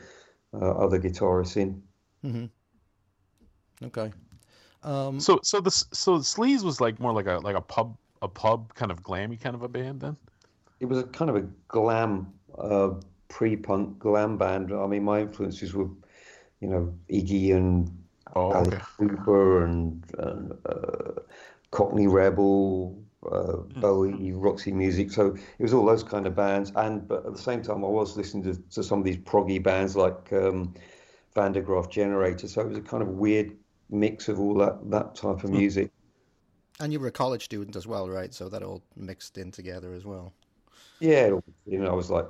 uh, 0.54 0.72
other 0.72 0.98
guitarists 0.98 1.56
in. 1.56 1.82
Okay. 3.82 4.12
Um, 4.82 5.20
So 5.20 5.40
so 5.42 5.60
the 5.60 5.70
so 5.70 6.18
Sleaze 6.18 6.62
was 6.62 6.80
like 6.80 7.00
more 7.00 7.12
like 7.12 7.26
a 7.26 7.38
like 7.38 7.56
a 7.56 7.60
pub 7.60 7.96
a 8.22 8.28
pub 8.28 8.74
kind 8.74 8.90
of 8.90 9.02
glammy 9.02 9.40
kind 9.40 9.54
of 9.54 9.62
a 9.62 9.68
band 9.68 10.00
then. 10.00 10.16
It 10.80 10.86
was 10.86 10.98
a 10.98 11.04
kind 11.04 11.30
of 11.30 11.36
a 11.36 11.42
glam, 11.68 12.32
uh, 12.58 12.90
pre-punk 13.28 13.98
glam 13.98 14.38
band. 14.38 14.72
I 14.72 14.86
mean, 14.86 15.04
my 15.04 15.20
influences 15.20 15.74
were, 15.74 15.88
you 16.60 16.68
know, 16.68 16.94
Iggy 17.10 17.54
and 17.54 17.90
Oh, 18.36 18.52
Alice 18.52 18.74
okay. 18.74 18.82
Cooper 18.98 19.64
and, 19.64 20.04
and 20.18 20.52
uh, 20.66 21.20
Cockney 21.70 22.06
Rebel, 22.06 23.02
uh, 23.30 23.56
Hmm. 23.74 23.80
Bowie, 23.80 24.32
Roxy 24.32 24.72
Music. 24.72 25.10
So 25.10 25.34
it 25.58 25.62
was 25.62 25.74
all 25.74 25.84
those 25.84 26.02
kind 26.02 26.26
of 26.26 26.34
bands. 26.34 26.72
And 26.76 27.06
but 27.06 27.26
at 27.26 27.32
the 27.32 27.38
same 27.42 27.62
time, 27.62 27.84
I 27.84 27.88
was 27.88 28.16
listening 28.16 28.44
to, 28.44 28.62
to 28.74 28.82
some 28.82 28.98
of 28.98 29.04
these 29.04 29.18
proggy 29.18 29.62
bands 29.62 29.96
like 29.96 30.32
um, 30.32 30.74
Van 31.34 31.52
der 31.52 31.60
Graaf 31.62 31.90
Generator. 31.90 32.48
So 32.48 32.62
it 32.62 32.68
was 32.68 32.78
a 32.78 32.82
kind 32.82 33.02
of 33.02 33.08
weird 33.10 33.56
mix 33.90 34.28
of 34.28 34.38
all 34.40 34.54
that 34.54 34.78
that 34.90 35.14
type 35.14 35.44
of 35.44 35.50
music. 35.50 35.90
and 36.80 36.92
you 36.92 37.00
were 37.00 37.08
a 37.08 37.12
college 37.12 37.44
student 37.44 37.76
as 37.76 37.86
well, 37.86 38.08
right? 38.08 38.32
So 38.32 38.48
that 38.48 38.62
all 38.62 38.82
mixed 38.96 39.36
in 39.36 39.50
together 39.50 39.92
as 39.92 40.04
well. 40.04 40.32
Yeah, 41.00 41.32
you 41.66 41.78
know, 41.78 41.90
I 41.90 41.94
was 41.94 42.10
like, 42.10 42.26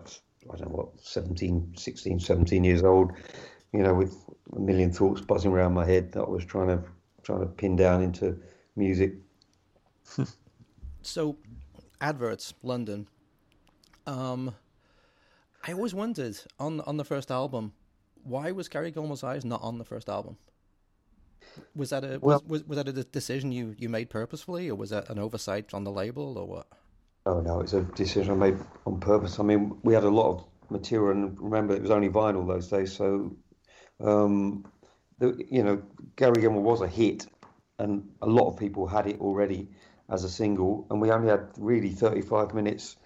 I 0.52 0.56
don't 0.56 0.70
know 0.70 0.76
what, 0.76 0.88
17, 1.04 1.74
16, 1.76 2.18
17 2.20 2.64
years 2.64 2.82
old, 2.82 3.12
you 3.72 3.82
know, 3.82 3.94
with 3.94 4.16
a 4.56 4.58
million 4.58 4.92
thoughts 4.92 5.20
buzzing 5.20 5.52
around 5.52 5.74
my 5.74 5.84
head 5.86 6.12
that 6.12 6.20
I 6.22 6.28
was 6.28 6.44
trying 6.44 6.68
to 6.68 6.82
trying 7.22 7.40
to 7.40 7.46
pin 7.46 7.76
down 7.76 8.02
into 8.02 8.38
music. 8.76 9.14
So, 11.02 11.36
adverts, 12.00 12.54
London. 12.62 13.08
Um, 14.06 14.54
I 15.66 15.72
always 15.72 15.94
wondered 15.94 16.36
on 16.58 16.80
on 16.82 16.96
the 16.96 17.04
first 17.04 17.30
album, 17.30 17.72
why 18.24 18.50
was 18.52 18.68
Gary 18.68 18.90
Gilmore's 18.90 19.24
Eyes 19.24 19.44
not 19.44 19.62
on 19.62 19.78
the 19.78 19.84
first 19.84 20.08
album? 20.08 20.36
Was 21.74 21.90
that 21.90 22.04
a 22.04 22.18
Well- 22.20 22.42
was, 22.46 22.62
was, 22.62 22.68
was 22.68 22.76
that 22.76 22.88
a 22.88 23.04
decision 23.04 23.52
you, 23.52 23.74
you 23.78 23.88
made 23.88 24.10
purposefully, 24.10 24.68
or 24.68 24.74
was 24.74 24.90
that 24.90 25.08
an 25.10 25.18
oversight 25.18 25.72
on 25.74 25.84
the 25.84 25.90
label, 25.90 26.38
or 26.38 26.46
what? 26.46 26.66
Oh 27.26 27.40
no, 27.40 27.60
it's 27.60 27.72
a 27.74 27.82
decision 27.82 28.32
I 28.32 28.50
made 28.50 28.58
on 28.86 28.98
purpose. 29.00 29.38
I 29.38 29.42
mean, 29.42 29.78
we 29.82 29.94
had 29.94 30.04
a 30.04 30.10
lot 30.10 30.30
of 30.30 30.44
material, 30.70 31.12
and 31.12 31.40
remember, 31.40 31.74
it 31.74 31.82
was 31.82 31.90
only 31.90 32.08
vinyl 32.08 32.46
those 32.46 32.68
days. 32.68 32.92
So, 32.92 33.34
um, 34.02 34.64
the, 35.18 35.44
you 35.50 35.62
know, 35.62 35.82
Gary 36.16 36.40
Gilmore 36.40 36.62
was 36.62 36.80
a 36.80 36.88
hit, 36.88 37.26
and 37.78 38.08
a 38.22 38.26
lot 38.26 38.48
of 38.48 38.58
people 38.58 38.86
had 38.86 39.06
it 39.06 39.20
already 39.20 39.68
as 40.08 40.24
a 40.24 40.28
single, 40.28 40.86
and 40.90 41.00
we 41.00 41.10
only 41.10 41.28
had 41.28 41.48
really 41.56 41.90
35 41.90 42.54
minutes 42.54 42.96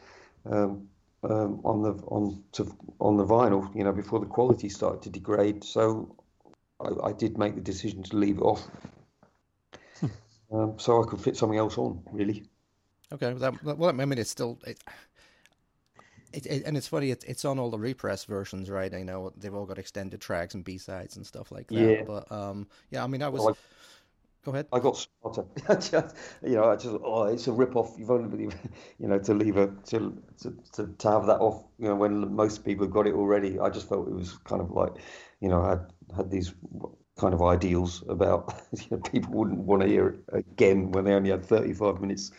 um, 0.46 0.88
um, 1.22 1.61
on 1.64 1.83
the 1.83 1.92
on 2.07 2.42
to 2.52 2.76
on 3.00 3.16
the 3.16 3.24
vinyl. 3.24 3.74
You 3.74 3.85
know, 3.85 3.92
before 3.92 4.20
the 4.20 4.26
quality 4.26 4.68
started 4.68 5.02
to 5.02 5.11
degrade. 5.11 5.64
So, 5.64 6.16
I, 6.80 7.09
I 7.09 7.12
did 7.12 7.38
make 7.38 7.54
the 7.54 7.61
decision 7.61 8.02
to 8.04 8.16
leave 8.16 8.38
it 8.38 8.42
off, 8.42 8.66
um, 10.52 10.74
so 10.78 11.02
I 11.02 11.07
could 11.07 11.20
fit 11.20 11.37
something 11.37 11.59
else 11.59 11.78
on. 11.78 12.02
Really. 12.12 12.44
Okay, 13.12 13.33
that, 13.35 13.62
well, 13.62 13.90
I 13.90 13.92
mean, 13.92 14.18
it's 14.18 14.30
still 14.30 14.59
it, 14.66 14.83
it, 16.34 16.46
it 16.46 16.62
and 16.66 16.76
it's 16.76 16.88
funny. 16.88 17.10
It, 17.10 17.24
it's 17.26 17.44
on 17.44 17.58
all 17.58 17.70
the 17.70 17.78
repress 17.78 18.24
versions, 18.24 18.70
right? 18.70 18.92
I 18.92 19.02
know 19.02 19.32
they've 19.36 19.54
all 19.54 19.66
got 19.66 19.78
extended 19.78 20.20
tracks 20.20 20.54
and 20.54 20.64
B 20.64 20.78
sides 20.78 21.16
and 21.16 21.26
stuff 21.26 21.52
like 21.52 21.68
that. 21.68 21.74
Yeah. 21.74 22.02
But 22.06 22.30
um, 22.30 22.68
yeah, 22.90 23.04
I 23.04 23.06
mean, 23.06 23.22
I 23.22 23.28
was. 23.28 23.42
Well, 23.42 23.56
Go 24.44 24.52
ahead. 24.52 24.66
I 24.74 24.78
got 24.78 24.98
smarter. 24.98 25.44
you 26.42 26.56
know, 26.56 26.64
I 26.64 26.76
just 26.76 26.96
oh, 27.02 27.24
it's 27.24 27.46
a 27.46 27.52
rip 27.52 27.76
off. 27.76 27.94
You've 27.96 28.10
only, 28.10 28.50
you 28.98 29.08
know, 29.08 29.18
to 29.18 29.32
leave 29.32 29.56
a 29.56 29.68
to, 29.86 30.22
to 30.42 30.54
to 30.74 30.86
to 30.98 31.10
have 31.10 31.26
that 31.26 31.40
off. 31.40 31.64
You 31.78 31.88
know, 31.88 31.94
when 31.94 32.34
most 32.34 32.64
people 32.64 32.84
have 32.84 32.92
got 32.92 33.06
it 33.06 33.14
already. 33.14 33.58
I 33.58 33.70
just 33.70 33.88
felt 33.88 34.06
it 34.06 34.14
was 34.14 34.36
kind 34.44 34.60
of 34.60 34.70
like, 34.70 34.92
you 35.40 35.48
know, 35.48 35.62
I 35.62 35.70
had 35.70 35.86
had 36.14 36.30
these 36.30 36.52
kind 37.18 37.32
of 37.32 37.42
ideals 37.42 38.04
about 38.08 38.54
you 38.72 38.86
know, 38.90 38.98
people 38.98 39.32
wouldn't 39.32 39.60
want 39.60 39.80
to 39.80 39.88
hear 39.88 40.08
it 40.08 40.20
again 40.28 40.92
when 40.92 41.04
they 41.04 41.14
only 41.14 41.30
had 41.30 41.44
35 41.44 42.02
minutes. 42.02 42.30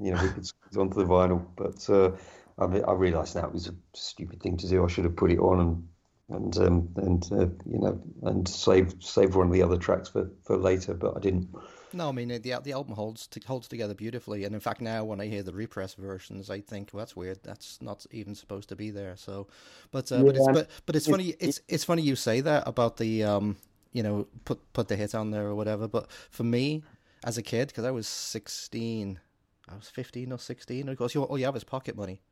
You 0.00 0.14
know, 0.14 0.22
we 0.22 0.30
could 0.30 0.46
squeeze 0.46 0.76
onto 0.76 0.96
the 0.96 1.04
vinyl, 1.04 1.46
but 1.54 1.88
uh, 1.88 2.16
I 2.62 2.66
mean, 2.66 2.84
I 2.86 2.92
realised 2.92 3.34
now 3.34 3.46
it 3.46 3.52
was 3.52 3.68
a 3.68 3.74
stupid 3.94 4.40
thing 4.40 4.56
to 4.58 4.68
do. 4.68 4.84
I 4.84 4.88
should 4.88 5.04
have 5.04 5.16
put 5.16 5.32
it 5.32 5.38
on 5.38 5.60
and 5.60 5.88
and 6.28 6.56
um, 6.58 6.88
and 6.96 7.28
uh, 7.32 7.46
you 7.66 7.78
know 7.78 8.00
and 8.22 8.48
save 8.48 8.94
save 9.00 9.34
one 9.34 9.46
of 9.46 9.52
the 9.52 9.62
other 9.62 9.76
tracks 9.76 10.08
for, 10.08 10.30
for 10.42 10.56
later, 10.56 10.94
but 10.94 11.16
I 11.16 11.20
didn't. 11.20 11.48
No, 11.92 12.08
I 12.08 12.12
mean 12.12 12.28
the 12.28 12.58
the 12.62 12.72
album 12.72 12.94
holds 12.94 13.26
to, 13.28 13.40
holds 13.46 13.68
together 13.68 13.94
beautifully, 13.94 14.44
and 14.44 14.54
in 14.54 14.60
fact 14.60 14.80
now 14.80 15.04
when 15.04 15.20
I 15.20 15.26
hear 15.26 15.42
the 15.42 15.52
repress 15.52 15.94
versions, 15.94 16.48
I 16.48 16.60
think 16.60 16.90
well, 16.92 17.00
that's 17.00 17.14
weird. 17.14 17.40
That's 17.42 17.80
not 17.82 18.06
even 18.10 18.34
supposed 18.34 18.68
to 18.70 18.76
be 18.76 18.90
there. 18.90 19.16
So, 19.16 19.46
but 19.90 20.10
uh, 20.10 20.22
but 20.22 20.36
it's 20.36 20.46
but 20.52 20.70
but 20.86 20.96
it's 20.96 21.06
funny. 21.06 21.34
It's 21.38 21.60
it's 21.68 21.84
funny 21.84 22.02
you 22.02 22.16
say 22.16 22.40
that 22.40 22.66
about 22.66 22.96
the 22.96 23.24
um 23.24 23.56
you 23.92 24.02
know 24.02 24.26
put 24.44 24.60
put 24.72 24.88
the 24.88 24.96
hit 24.96 25.14
on 25.14 25.30
there 25.30 25.46
or 25.46 25.54
whatever. 25.54 25.86
But 25.86 26.10
for 26.30 26.44
me 26.44 26.82
as 27.24 27.36
a 27.36 27.42
kid, 27.42 27.68
because 27.68 27.84
I 27.84 27.90
was 27.90 28.08
sixteen, 28.08 29.20
I 29.68 29.74
was 29.74 29.88
fifteen 29.88 30.32
or 30.32 30.38
sixteen. 30.38 30.88
Of 30.88 30.96
course, 30.96 31.14
all 31.14 31.38
you 31.38 31.44
have 31.44 31.56
is 31.56 31.64
pocket 31.64 31.96
money. 31.96 32.22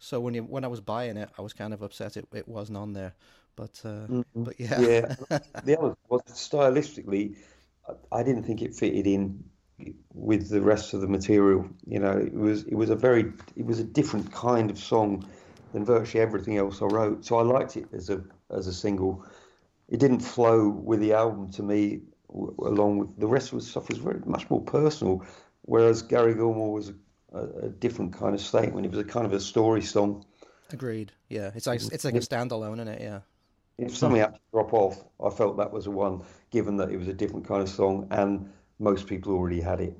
So 0.00 0.20
when 0.20 0.34
you 0.34 0.42
when 0.44 0.64
I 0.64 0.68
was 0.68 0.80
buying 0.80 1.16
it, 1.18 1.30
I 1.38 1.42
was 1.42 1.54
kind 1.54 1.74
of 1.74 1.82
upset 1.82 2.16
it, 2.16 2.28
it 2.34 2.48
wasn't 2.48 2.78
on 2.78 2.94
there. 2.94 3.14
But 3.56 3.82
uh, 3.84 4.08
but 4.34 4.60
yeah, 4.60 4.80
Yeah, 4.80 5.06
the 5.62 5.78
other 5.78 5.96
was 6.08 6.22
stylistically, 6.28 7.36
I- 7.88 8.18
I 8.20 8.22
didn't 8.22 8.44
think 8.44 8.62
it 8.62 8.74
fitted 8.74 9.06
in 9.06 9.44
with 10.14 10.48
the 10.50 10.60
rest 10.62 10.94
of 10.94 11.00
the 11.00 11.08
material. 11.08 11.68
You 11.86 12.00
know, 12.00 12.12
it 12.18 12.34
was 12.34 12.64
it 12.64 12.74
was 12.74 12.90
a 12.90 12.96
very 12.96 13.32
it 13.56 13.66
was 13.66 13.80
a 13.80 13.84
different 13.84 14.32
kind 14.32 14.70
of 14.70 14.78
song 14.78 15.24
than 15.72 15.84
virtually 15.84 16.22
everything 16.22 16.56
else 16.58 16.82
I 16.82 16.86
wrote. 16.86 17.24
So 17.24 17.38
I 17.38 17.42
liked 17.42 17.76
it 17.76 17.86
as 17.92 18.10
a 18.10 18.22
as 18.50 18.66
a 18.66 18.72
single. 18.74 19.24
It 19.88 20.00
didn't 20.00 20.20
flow 20.20 20.68
with 20.68 21.00
the 21.00 21.12
album 21.14 21.50
to 21.52 21.62
me, 21.62 22.02
w- 22.28 22.54
along 22.60 22.98
with 22.98 23.18
the 23.18 23.28
rest 23.28 23.52
of 23.52 23.60
the 23.60 23.64
stuff 23.66 23.88
was 23.88 23.98
very 23.98 24.20
much 24.26 24.48
more 24.50 24.62
personal. 24.62 25.24
Whereas 25.62 26.02
Gary 26.02 26.34
Gilmore 26.34 26.72
was 26.72 26.92
a, 27.32 27.66
a, 27.66 27.68
different 27.68 28.12
kind 28.12 28.34
of 28.34 28.40
statement. 28.40 28.86
It 28.86 28.90
was 28.90 28.98
a 29.00 29.04
kind 29.04 29.26
of 29.26 29.32
a 29.32 29.40
story 29.40 29.82
song. 29.82 30.24
agreed. 30.72 31.12
Yeah, 31.28 31.50
it's 31.54 31.66
like 31.66 31.80
it's 31.92 32.04
like 32.04 32.14
a 32.14 32.20
standalone 32.20 32.80
in 32.80 32.88
it. 32.88 33.00
Yeah. 33.00 33.20
if 33.78 33.96
something 33.96 34.20
had 34.20 34.34
to 34.34 34.40
drop 34.52 34.72
off, 34.72 35.02
I 35.24 35.30
felt 35.30 35.56
that 35.58 35.72
was 35.72 35.84
the 35.84 35.90
one, 35.90 36.22
given 36.50 36.76
that 36.78 36.90
it 36.90 36.98
was 36.98 37.08
a 37.08 37.14
different 37.14 37.46
kind 37.46 37.62
of 37.62 37.68
song 37.68 38.08
and 38.10 38.50
most 38.78 39.06
people 39.06 39.32
already 39.34 39.60
had 39.60 39.80
it. 39.80 39.98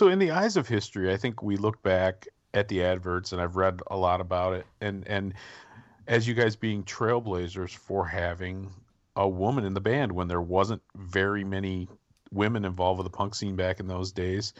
So, 0.00 0.08
in 0.08 0.18
the 0.18 0.30
eyes 0.30 0.56
of 0.56 0.66
history, 0.66 1.12
I 1.12 1.18
think 1.18 1.42
we 1.42 1.58
look 1.58 1.82
back 1.82 2.26
at 2.54 2.68
the 2.68 2.84
adverts, 2.84 3.32
and 3.32 3.42
I've 3.42 3.56
read 3.56 3.82
a 3.90 3.98
lot 3.98 4.22
about 4.22 4.54
it, 4.54 4.64
and 4.80 5.06
and 5.06 5.34
as 6.06 6.26
you 6.26 6.32
guys 6.32 6.56
being 6.56 6.84
trailblazers 6.84 7.76
for 7.76 8.06
having 8.06 8.72
a 9.14 9.28
woman 9.28 9.66
in 9.66 9.74
the 9.74 9.80
band 9.82 10.12
when 10.12 10.26
there 10.26 10.40
wasn't 10.40 10.80
very 10.96 11.44
many 11.44 11.86
women 12.32 12.64
involved 12.64 12.96
with 12.96 13.04
the 13.12 13.14
punk 13.14 13.34
scene 13.34 13.56
back 13.56 13.78
in 13.78 13.88
those 13.88 14.10
days, 14.10 14.54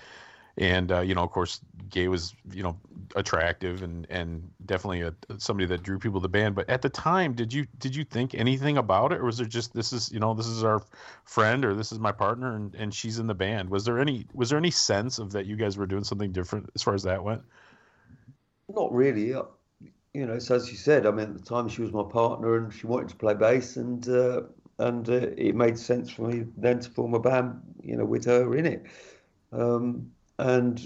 and 0.59 0.92
uh, 0.92 1.00
you 1.00 1.14
know, 1.14 1.22
of 1.22 1.31
course, 1.31 1.62
Gaye 1.88 2.09
was 2.09 2.35
you 2.53 2.62
know 2.62 2.79
attractive 3.16 3.82
and 3.82 4.06
and 4.10 4.50
definitely 4.66 5.02
a, 5.02 5.14
somebody 5.38 5.66
that 5.66 5.82
drew 5.82 5.98
people 5.98 6.20
to 6.20 6.22
the 6.22 6.28
band. 6.28 6.54
But 6.54 6.68
at 6.70 6.82
the 6.82 6.88
time, 6.88 7.34
did 7.34 7.52
you 7.52 7.66
did 7.78 7.94
you 7.96 8.04
think 8.04 8.34
anything 8.34 8.76
about 8.78 9.12
it, 9.12 9.18
or 9.20 9.24
was 9.24 9.40
it 9.40 9.48
just 9.48 9.74
this 9.74 9.92
is 9.92 10.10
you 10.12 10.20
know 10.20 10.34
this 10.34 10.46
is 10.46 10.64
our 10.64 10.82
friend 11.24 11.64
or 11.64 11.74
this 11.74 11.92
is 11.92 11.98
my 11.98 12.12
partner 12.12 12.54
and, 12.56 12.74
and 12.74 12.94
she's 12.94 13.18
in 13.18 13.26
the 13.26 13.34
band? 13.34 13.70
Was 13.70 13.84
there 13.84 13.98
any 13.98 14.26
was 14.34 14.50
there 14.50 14.58
any 14.58 14.70
sense 14.70 15.18
of 15.18 15.32
that 15.32 15.46
you 15.46 15.56
guys 15.56 15.76
were 15.76 15.86
doing 15.86 16.04
something 16.04 16.32
different 16.32 16.70
as 16.74 16.82
far 16.82 16.94
as 16.94 17.02
that 17.04 17.22
went? 17.24 17.42
Not 18.68 18.92
really. 18.92 19.34
uh, 19.34 19.44
You 20.14 20.26
know, 20.26 20.38
so 20.40 20.56
as 20.56 20.70
you 20.70 20.76
said, 20.76 21.06
I 21.06 21.12
mean, 21.12 21.30
at 21.30 21.34
the 21.34 21.44
time 21.44 21.68
she 21.68 21.82
was 21.82 21.92
my 21.92 22.04
partner 22.04 22.56
and 22.56 22.72
she 22.72 22.86
wanted 22.86 23.10
to 23.10 23.16
play 23.16 23.34
bass, 23.34 23.76
and 23.76 24.08
uh, 24.08 24.42
and 24.78 25.08
uh, 25.10 25.30
it 25.36 25.54
made 25.56 25.78
sense 25.78 26.10
for 26.10 26.28
me 26.28 26.46
then 26.56 26.80
to 26.80 26.90
form 26.90 27.14
a 27.14 27.20
band, 27.20 27.60
you 27.82 27.96
know, 27.96 28.06
with 28.06 28.26
her 28.26 28.56
in 28.56 28.66
it. 28.66 28.86
Um, 29.52 30.12
and 30.38 30.80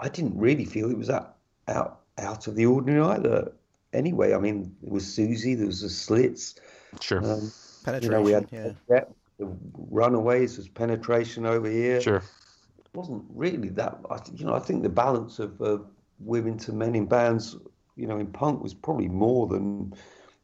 I 0.00 0.08
didn't 0.08 0.38
really 0.38 0.64
feel 0.66 0.90
it 0.90 0.98
was 0.98 1.08
that 1.08 1.36
out 1.70 2.00
out 2.18 2.46
of 2.46 2.56
the 2.56 2.66
ordinary 2.66 3.00
either. 3.02 3.52
Anyway, 3.92 4.34
I 4.34 4.38
mean, 4.38 4.74
it 4.82 4.90
was 4.90 5.04
Siouxsie, 5.04 5.56
there 5.56 5.66
was 5.66 5.80
the 5.80 5.88
Slits. 5.88 6.54
Sure, 7.00 7.18
Um, 7.18 7.50
Penetration. 7.84 8.02
you 8.04 8.10
know, 8.10 8.22
we 8.22 8.32
had 8.32 8.46
yeah. 8.52 8.72
yeah, 8.88 9.04
the 9.38 9.48
Runaways, 9.90 10.56
there's 10.56 10.68
Penetration 10.68 11.46
over 11.46 11.68
here. 11.68 12.00
sure. 12.00 12.16
It 12.16 12.86
wasn't 12.94 13.24
really 13.34 13.68
that. 13.70 13.98
I, 14.10 14.18
you 14.34 14.44
know, 14.44 14.54
I 14.54 14.58
think 14.58 14.82
the 14.82 14.88
balance 14.88 15.38
of 15.38 15.60
uh, 15.62 15.78
women 16.18 16.58
to 16.58 16.72
men 16.72 16.94
in 16.94 17.06
bands, 17.06 17.56
you 17.96 18.06
know, 18.06 18.18
in 18.18 18.26
punk 18.26 18.62
was 18.62 18.74
probably 18.74 19.08
more 19.08 19.46
than 19.46 19.94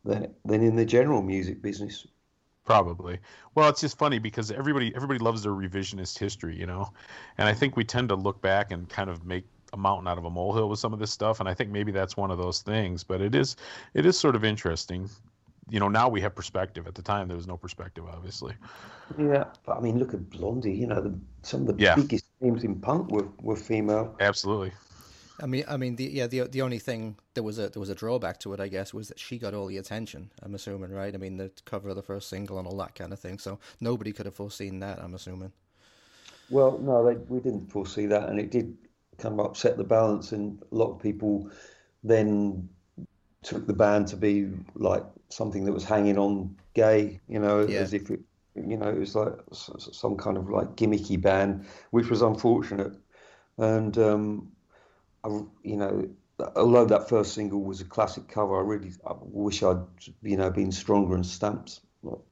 than 0.04 0.32
than 0.44 0.62
in 0.62 0.76
the 0.76 0.84
general 0.84 1.22
music 1.22 1.60
business. 1.62 2.06
Probably. 2.64 3.18
Well, 3.54 3.68
it's 3.68 3.80
just 3.80 3.96
funny 3.98 4.18
because 4.18 4.50
everybody 4.50 4.92
everybody 4.96 5.18
loves 5.20 5.42
their 5.42 5.52
revisionist 5.52 6.18
history, 6.18 6.56
you 6.58 6.66
know, 6.66 6.92
and 7.38 7.48
I 7.48 7.52
think 7.54 7.76
we 7.76 7.84
tend 7.84 8.08
to 8.08 8.16
look 8.16 8.40
back 8.40 8.72
and 8.72 8.88
kind 8.88 9.08
of 9.10 9.24
make 9.24 9.44
a 9.72 9.76
mountain 9.76 10.08
out 10.08 10.18
of 10.18 10.24
a 10.24 10.30
molehill 10.30 10.68
with 10.68 10.78
some 10.78 10.92
of 10.92 10.98
this 10.98 11.10
stuff, 11.10 11.40
and 11.40 11.48
I 11.48 11.54
think 11.54 11.70
maybe 11.70 11.92
that's 11.92 12.16
one 12.16 12.30
of 12.30 12.38
those 12.38 12.60
things. 12.62 13.04
But 13.04 13.20
it 13.20 13.34
is 13.34 13.56
it 13.94 14.06
is 14.06 14.18
sort 14.18 14.36
of 14.36 14.44
interesting. 14.44 15.10
You 15.70 15.80
know, 15.80 15.88
now 15.88 16.08
we 16.08 16.20
have 16.22 16.34
perspective. 16.34 16.86
At 16.86 16.94
the 16.94 17.02
time, 17.02 17.28
there 17.28 17.36
was 17.36 17.46
no 17.48 17.56
perspective, 17.56 18.04
obviously. 18.08 18.54
Yeah, 19.18 19.44
but 19.64 19.76
I 19.78 19.80
mean, 19.80 19.98
look 19.98 20.14
at 20.14 20.30
Blondie. 20.30 20.74
You 20.74 20.86
know, 20.88 21.00
the, 21.00 21.18
some 21.42 21.62
of 21.62 21.66
the 21.68 21.74
Yeah. 21.76 21.96
biggest 21.96 22.26
names 22.40 22.64
in 22.64 22.80
punk 22.80 23.10
were, 23.10 23.28
were 23.40 23.56
female. 23.56 24.20
Absolutely. 24.20 24.72
I 25.40 25.46
mean, 25.46 25.64
I 25.68 25.76
mean, 25.76 25.96
the 25.96 26.04
yeah, 26.04 26.26
the 26.26 26.40
the 26.44 26.62
only 26.62 26.78
thing 26.78 27.16
there 27.34 27.42
was 27.42 27.58
a 27.58 27.68
there 27.68 27.80
was 27.80 27.90
a 27.90 27.94
drawback 27.94 28.38
to 28.40 28.52
it, 28.54 28.60
I 28.60 28.68
guess, 28.68 28.94
was 28.94 29.08
that 29.08 29.18
she 29.18 29.38
got 29.38 29.52
all 29.54 29.66
the 29.66 29.76
attention. 29.76 30.30
I'm 30.42 30.54
assuming, 30.54 30.92
right? 30.92 31.14
I 31.14 31.18
mean, 31.18 31.36
the 31.36 31.50
cover 31.66 31.90
of 31.90 31.96
the 31.96 32.02
first 32.02 32.28
single 32.28 32.58
and 32.58 32.66
all 32.66 32.76
that 32.78 32.94
kind 32.94 33.12
of 33.12 33.20
thing. 33.20 33.38
So 33.38 33.58
nobody 33.80 34.12
could 34.12 34.26
have 34.26 34.34
foreseen 34.34 34.80
that. 34.80 34.98
I'm 34.98 35.14
assuming. 35.14 35.52
Well, 36.48 36.78
no, 36.78 37.04
they, 37.04 37.16
we 37.16 37.40
didn't 37.40 37.70
foresee 37.70 38.06
that, 38.06 38.28
and 38.28 38.38
it 38.38 38.50
did 38.50 38.76
kind 39.18 39.38
of 39.38 39.46
upset 39.46 39.76
the 39.76 39.84
balance. 39.84 40.32
And 40.32 40.62
a 40.72 40.74
lot 40.74 40.92
of 40.92 41.00
people 41.00 41.50
then 42.04 42.68
took 43.42 43.66
the 43.66 43.74
band 43.74 44.08
to 44.08 44.16
be 44.16 44.50
like 44.74 45.04
something 45.28 45.64
that 45.64 45.72
was 45.72 45.84
hanging 45.84 46.18
on 46.18 46.56
Gaye, 46.74 47.20
you 47.28 47.38
know, 47.38 47.60
Yeah. 47.66 47.80
as 47.80 47.92
if 47.92 48.10
it, 48.10 48.20
you 48.54 48.76
know, 48.76 48.88
it 48.88 48.98
was 48.98 49.14
like 49.14 49.34
some 49.52 50.16
kind 50.16 50.36
of 50.36 50.48
like 50.48 50.76
gimmicky 50.76 51.20
band, 51.20 51.66
which 51.90 52.08
was 52.08 52.22
unfortunate. 52.22 52.92
And 53.58 53.96
um, 53.98 54.52
I, 55.24 55.28
you 55.62 55.76
know, 55.76 56.08
although 56.54 56.84
that 56.86 57.08
first 57.08 57.34
single 57.34 57.62
was 57.62 57.80
a 57.80 57.84
classic 57.84 58.28
cover, 58.28 58.56
I 58.58 58.62
really 58.62 58.92
I 59.06 59.14
wish 59.20 59.62
I'd 59.62 59.78
you 60.22 60.36
know 60.36 60.50
been 60.50 60.72
stronger 60.72 61.14
and 61.14 61.24
stamped 61.24 61.80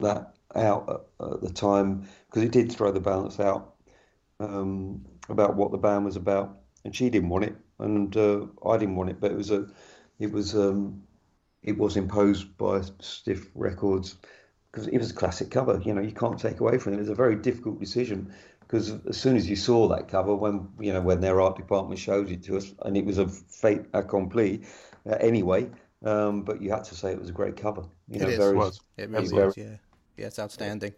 that 0.00 0.34
out 0.54 0.88
at, 1.20 1.26
at 1.32 1.40
the 1.40 1.50
time 1.50 2.06
because 2.26 2.42
it 2.42 2.52
did 2.52 2.70
throw 2.70 2.92
the 2.92 3.00
balance 3.00 3.40
out 3.40 3.74
um, 4.40 5.04
about 5.28 5.56
what 5.56 5.72
the 5.72 5.78
band 5.78 6.04
was 6.04 6.16
about, 6.16 6.58
and 6.84 6.94
she 6.94 7.10
didn't 7.10 7.28
want 7.28 7.44
it, 7.44 7.56
and 7.78 8.16
uh, 8.16 8.46
I 8.66 8.76
didn't 8.76 8.96
want 8.96 9.10
it, 9.10 9.20
but 9.20 9.30
it 9.30 9.36
was 9.36 9.50
a, 9.50 9.66
it 10.18 10.30
was 10.32 10.54
um, 10.54 11.02
it 11.62 11.76
was 11.78 11.96
imposed 11.96 12.56
by 12.58 12.82
Stiff 13.00 13.46
Records 13.54 14.16
because 14.70 14.86
it 14.88 14.98
was 14.98 15.10
a 15.10 15.14
classic 15.14 15.50
cover. 15.50 15.80
You 15.84 15.94
know, 15.94 16.02
you 16.02 16.12
can't 16.12 16.38
take 16.38 16.60
away 16.60 16.78
from 16.78 16.92
it. 16.92 16.96
It 16.96 17.00
was 17.00 17.08
a 17.08 17.14
very 17.14 17.36
difficult 17.36 17.80
decision 17.80 18.32
because 18.60 18.92
as 19.06 19.16
soon 19.16 19.36
as 19.36 19.48
you 19.48 19.56
saw 19.56 19.88
that 19.88 20.08
cover, 20.08 20.34
when 20.34 20.68
you 20.78 20.92
know 20.92 21.00
when 21.00 21.20
their 21.20 21.40
art 21.40 21.56
department 21.56 21.98
showed 21.98 22.30
it 22.30 22.42
to 22.44 22.56
us, 22.56 22.72
and 22.82 22.96
it 22.96 23.04
was 23.04 23.18
a 23.18 23.28
fait 23.28 23.86
accompli 23.94 24.62
uh, 25.08 25.16
anyway. 25.20 25.68
um, 26.04 26.42
but 26.42 26.60
you 26.60 26.70
had 26.70 26.84
to 26.84 26.94
say 26.94 27.12
it 27.12 27.18
was 27.18 27.30
a 27.30 27.32
great 27.32 27.56
cover. 27.56 27.84
You 28.08 28.20
know, 28.20 28.26
It 28.26 28.32
is. 28.32 28.38
very 28.38 28.56
Was. 28.56 28.80
It 28.98 29.08
really 29.08 29.28
very- 29.28 29.46
was, 29.46 29.56
yeah. 29.56 29.76
Yeah, 30.18 30.26
it's 30.26 30.38
outstanding. 30.38 30.92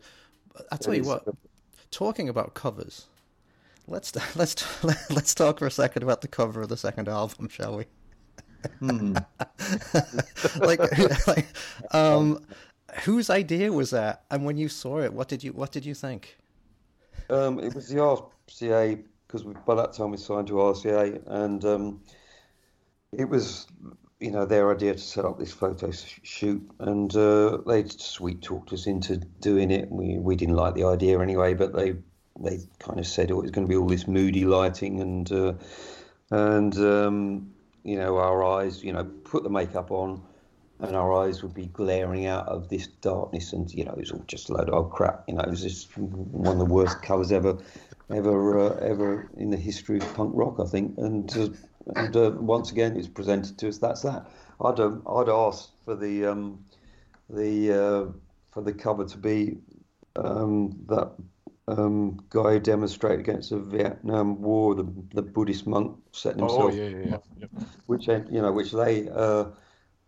But 0.52 0.66
I'll 0.72 0.78
tell 0.78 0.92
it 0.92 0.96
you 0.96 1.02
is. 1.02 1.08
what, 1.08 1.24
talking 1.90 2.28
about 2.28 2.54
covers, 2.54 3.06
let's 3.86 4.14
let's 4.36 4.84
let's 5.10 5.34
talk 5.34 5.58
for 5.58 5.66
a 5.66 5.70
second 5.70 6.02
about 6.02 6.20
the 6.20 6.28
cover 6.28 6.62
of 6.62 6.68
the 6.68 6.76
second 6.76 7.08
album, 7.08 7.48
shall 7.48 7.78
we? 7.78 7.84
Hmm. 8.80 9.16
like, 10.58 10.80
like, 11.26 11.46
um, 11.92 12.44
whose 13.04 13.30
idea 13.30 13.72
was 13.72 13.90
that? 13.90 14.24
And 14.30 14.44
when 14.44 14.56
you 14.56 14.68
saw 14.68 15.00
it, 15.00 15.12
what 15.12 15.28
did 15.28 15.44
you 15.44 15.52
what 15.52 15.72
did 15.72 15.84
you 15.84 15.94
think? 15.94 16.36
Um, 17.30 17.58
it 17.58 17.74
was 17.74 17.88
the 17.88 17.96
RCA 17.96 19.02
because 19.26 19.42
by 19.42 19.74
that 19.74 19.92
time 19.92 20.10
we 20.10 20.16
signed 20.16 20.46
to 20.48 20.54
RCA, 20.54 21.22
and 21.26 21.64
um, 21.64 22.00
it 23.12 23.28
was 23.28 23.66
you 24.20 24.30
know 24.30 24.46
their 24.46 24.72
idea 24.72 24.94
to 24.94 24.98
set 24.98 25.24
up 25.24 25.38
this 25.38 25.52
photo 25.52 25.90
shoot, 25.90 26.68
and 26.80 27.14
uh, 27.14 27.58
they 27.66 27.84
sweet 27.86 28.42
talked 28.42 28.72
us 28.72 28.86
into 28.86 29.16
doing 29.16 29.70
it. 29.70 29.90
We 29.90 30.18
we 30.18 30.36
didn't 30.36 30.56
like 30.56 30.74
the 30.74 30.84
idea 30.84 31.20
anyway, 31.20 31.54
but 31.54 31.74
they 31.74 31.96
they 32.40 32.60
kind 32.78 32.98
of 32.98 33.06
said 33.06 33.30
oh, 33.30 33.38
it 33.38 33.42
was 33.42 33.50
going 33.50 33.66
to 33.66 33.70
be 33.70 33.76
all 33.76 33.86
this 33.86 34.06
moody 34.06 34.44
lighting 34.44 35.00
and 35.00 35.30
uh, 35.32 35.54
and 36.30 36.76
um, 36.78 37.52
you 37.84 37.96
know 37.96 38.18
our 38.18 38.44
eyes, 38.44 38.82
you 38.82 38.92
know, 38.92 39.04
put 39.04 39.42
the 39.42 39.50
makeup 39.50 39.90
on. 39.90 40.22
And 40.78 40.94
our 40.94 41.10
eyes 41.24 41.42
would 41.42 41.54
be 41.54 41.68
glaring 41.68 42.26
out 42.26 42.48
of 42.48 42.68
this 42.68 42.86
darkness, 42.86 43.54
and 43.54 43.72
you 43.72 43.82
know 43.82 43.92
it 43.92 43.98
was 43.98 44.10
all 44.10 44.22
just 44.26 44.50
a 44.50 44.52
load 44.52 44.68
of 44.68 44.74
old 44.74 44.90
crap. 44.90 45.24
You 45.26 45.32
know, 45.32 45.40
it 45.40 45.48
was 45.48 45.62
just 45.62 45.96
one 45.96 46.52
of 46.52 46.58
the 46.58 46.66
worst 46.66 47.00
covers 47.00 47.32
ever, 47.32 47.56
ever, 48.10 48.58
uh, 48.58 48.76
ever 48.80 49.26
in 49.38 49.48
the 49.48 49.56
history 49.56 49.96
of 49.96 50.14
punk 50.14 50.32
rock, 50.34 50.56
I 50.60 50.66
think. 50.66 50.98
And 50.98 51.34
uh, 51.34 51.48
and 51.94 52.14
uh, 52.14 52.32
once 52.32 52.72
again, 52.72 52.94
it's 52.94 53.08
presented 53.08 53.56
to 53.58 53.68
us. 53.68 53.78
That's 53.78 54.02
that. 54.02 54.26
I'd 54.60 54.80
um, 54.80 55.02
I'd 55.08 55.30
asked 55.30 55.70
for 55.84 55.94
the 55.94 56.26
um, 56.26 56.64
the 57.30 57.72
uh, 57.72 58.12
for 58.50 58.62
the 58.62 58.72
cover 58.72 59.06
to 59.06 59.16
be 59.16 59.58
um, 60.16 60.78
that 60.88 61.12
um, 61.68 62.18
guy 62.30 62.54
who 62.54 62.60
demonstrated 62.60 63.20
against 63.20 63.50
the 63.50 63.58
Vietnam 63.58 64.40
War, 64.42 64.74
the 64.74 64.84
the 65.14 65.22
Buddhist 65.22 65.66
monk 65.66 65.98
setting 66.12 66.38
himself 66.40 66.74
Oh 66.74 66.84
yeah, 66.88 66.98
yeah, 66.98 67.18
yeah. 67.36 67.46
Which 67.86 68.08
you 68.08 68.42
know, 68.42 68.52
which 68.52 68.72
they 68.72 69.08
uh, 69.08 69.46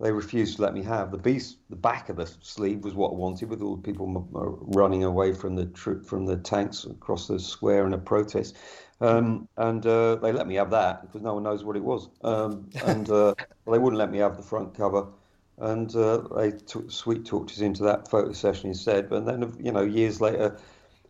they 0.01 0.12
refused 0.12 0.57
to 0.57 0.62
let 0.62 0.75
me 0.75 0.83
have. 0.83 1.11
The 1.11 1.18
beast, 1.18 1.59
the 1.71 1.77
back 1.77 2.09
of 2.09 2.16
the 2.16 2.27
sleeve 2.27 2.85
was 2.85 2.94
what 2.94 3.12
I 3.12 3.14
wanted, 3.14 3.51
with 3.51 3.62
all 3.62 3.77
the 3.77 3.83
people 3.83 4.07
m- 4.09 4.29
running 4.77 5.05
away 5.05 5.33
from 5.33 5.57
the 5.57 5.66
troop 5.66 6.05
from 6.05 6.27
the 6.27 6.37
tanks 6.37 6.85
across 6.85 7.29
the 7.29 7.38
square 7.38 7.87
in 7.87 7.94
a 7.94 7.99
protest. 7.99 8.57
Um, 9.01 9.49
and 9.57 9.85
uh, 9.87 10.16
they 10.16 10.33
let 10.33 10.47
me 10.47 10.57
have 10.57 10.71
that 10.71 11.03
because 11.03 11.23
no 11.23 11.35
one 11.35 11.44
knows 11.44 11.64
what 11.64 11.77
it 11.77 11.85
was. 11.85 12.09
Um, 12.23 12.71
and 12.81 13.09
uh, 13.11 13.35
they 13.71 13.79
wouldn't 13.79 13.99
let 13.99 14.11
me 14.11 14.18
have 14.18 14.37
the 14.37 14.42
front 14.42 14.75
cover. 14.75 15.07
And 15.59 15.94
uh, 15.97 16.18
they 16.37 16.53
took, 16.53 16.90
sweet 16.90 17.25
talked 17.27 17.51
us 17.53 17.61
into 17.61 17.83
that 17.85 18.09
photo 18.09 18.33
session 18.33 18.68
instead. 18.71 19.09
But 19.09 19.27
then, 19.27 19.55
you 19.61 19.73
know, 19.73 19.83
years 19.83 20.21
later, 20.21 20.59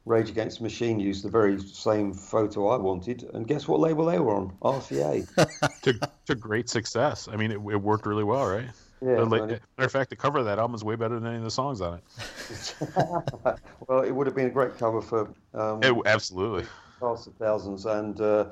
Rage 0.08 0.30
Against 0.30 0.58
the 0.58 0.64
Machine 0.64 0.98
used 0.98 1.22
the 1.22 1.28
very 1.28 1.60
same 1.60 2.12
photo 2.12 2.68
I 2.68 2.76
wanted. 2.76 3.28
And 3.34 3.46
guess 3.46 3.68
what 3.68 3.80
label 3.80 4.06
they 4.06 4.18
were 4.18 4.34
on? 4.34 4.56
RCA. 4.62 5.80
to, 5.82 6.10
to 6.26 6.34
great 6.34 6.68
success. 6.68 7.28
I 7.30 7.36
mean, 7.36 7.52
it, 7.52 7.56
it 7.56 7.82
worked 7.82 8.06
really 8.06 8.24
well, 8.24 8.46
right? 8.46 8.68
Yeah, 9.00 9.20
like- 9.20 9.42
matter 9.42 9.60
of 9.78 9.92
fact, 9.92 10.10
the 10.10 10.16
cover 10.16 10.38
of 10.38 10.46
that 10.46 10.58
album 10.58 10.74
is 10.74 10.82
way 10.82 10.96
better 10.96 11.14
than 11.20 11.26
any 11.26 11.36
of 11.36 11.44
the 11.44 11.50
songs 11.50 11.80
on 11.80 11.98
it. 11.98 12.74
well, 13.86 14.02
it 14.02 14.10
would 14.10 14.26
have 14.26 14.34
been 14.34 14.46
a 14.46 14.50
great 14.50 14.76
cover 14.78 15.00
for 15.00 15.32
um, 15.54 15.82
It- 15.82 15.94
absolutely. 16.06 16.66
Past 17.00 17.28
Thousands, 17.38 17.86
and 17.86 18.20
uh, 18.20 18.46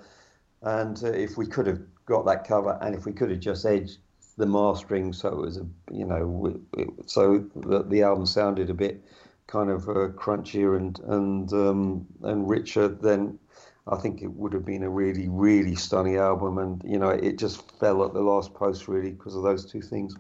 and 0.63 1.03
uh, 1.03 1.09
if 1.09 1.37
we 1.37 1.49
could 1.49 1.67
have 1.67 1.81
got 2.05 2.27
that 2.27 2.47
cover, 2.47 2.79
and 2.81 2.95
if 2.95 3.05
we 3.05 3.13
could 3.13 3.29
have 3.31 3.41
just 3.41 3.67
edged 3.67 3.99
the 4.37 4.47
mastering 4.47 5.13
so 5.13 5.29
it 5.29 5.37
was 5.37 5.57
a 5.57 5.67
you 5.91 6.05
know 6.05 6.61
it, 6.77 6.89
so 7.07 7.39
that 7.57 7.89
the 7.91 8.03
album 8.03 8.27
sounded 8.27 8.71
a 8.71 8.75
bit 8.75 9.03
kind 9.47 9.71
of 9.71 9.89
uh, 9.89 10.09
crunchier 10.09 10.77
and 10.77 10.99
and 11.01 11.53
um, 11.53 12.07
and 12.23 12.49
richer, 12.49 12.89
then 12.89 13.39
I 13.87 13.97
think 13.97 14.23
it 14.23 14.33
would 14.33 14.53
have 14.53 14.65
been 14.65 14.83
a 14.83 14.91
really 14.91 15.29
really 15.29 15.75
stunning 15.75 16.17
album, 16.17 16.59
and 16.59 16.83
you 16.85 16.99
know 16.99 17.11
it 17.11 17.39
just 17.39 17.71
fell 17.79 18.05
at 18.05 18.13
the 18.13 18.21
last 18.21 18.55
post 18.55 18.89
really 18.89 19.13
because 19.13 19.35
of 19.35 19.43
those 19.43 19.71
two 19.71 19.83
things. 19.83 20.15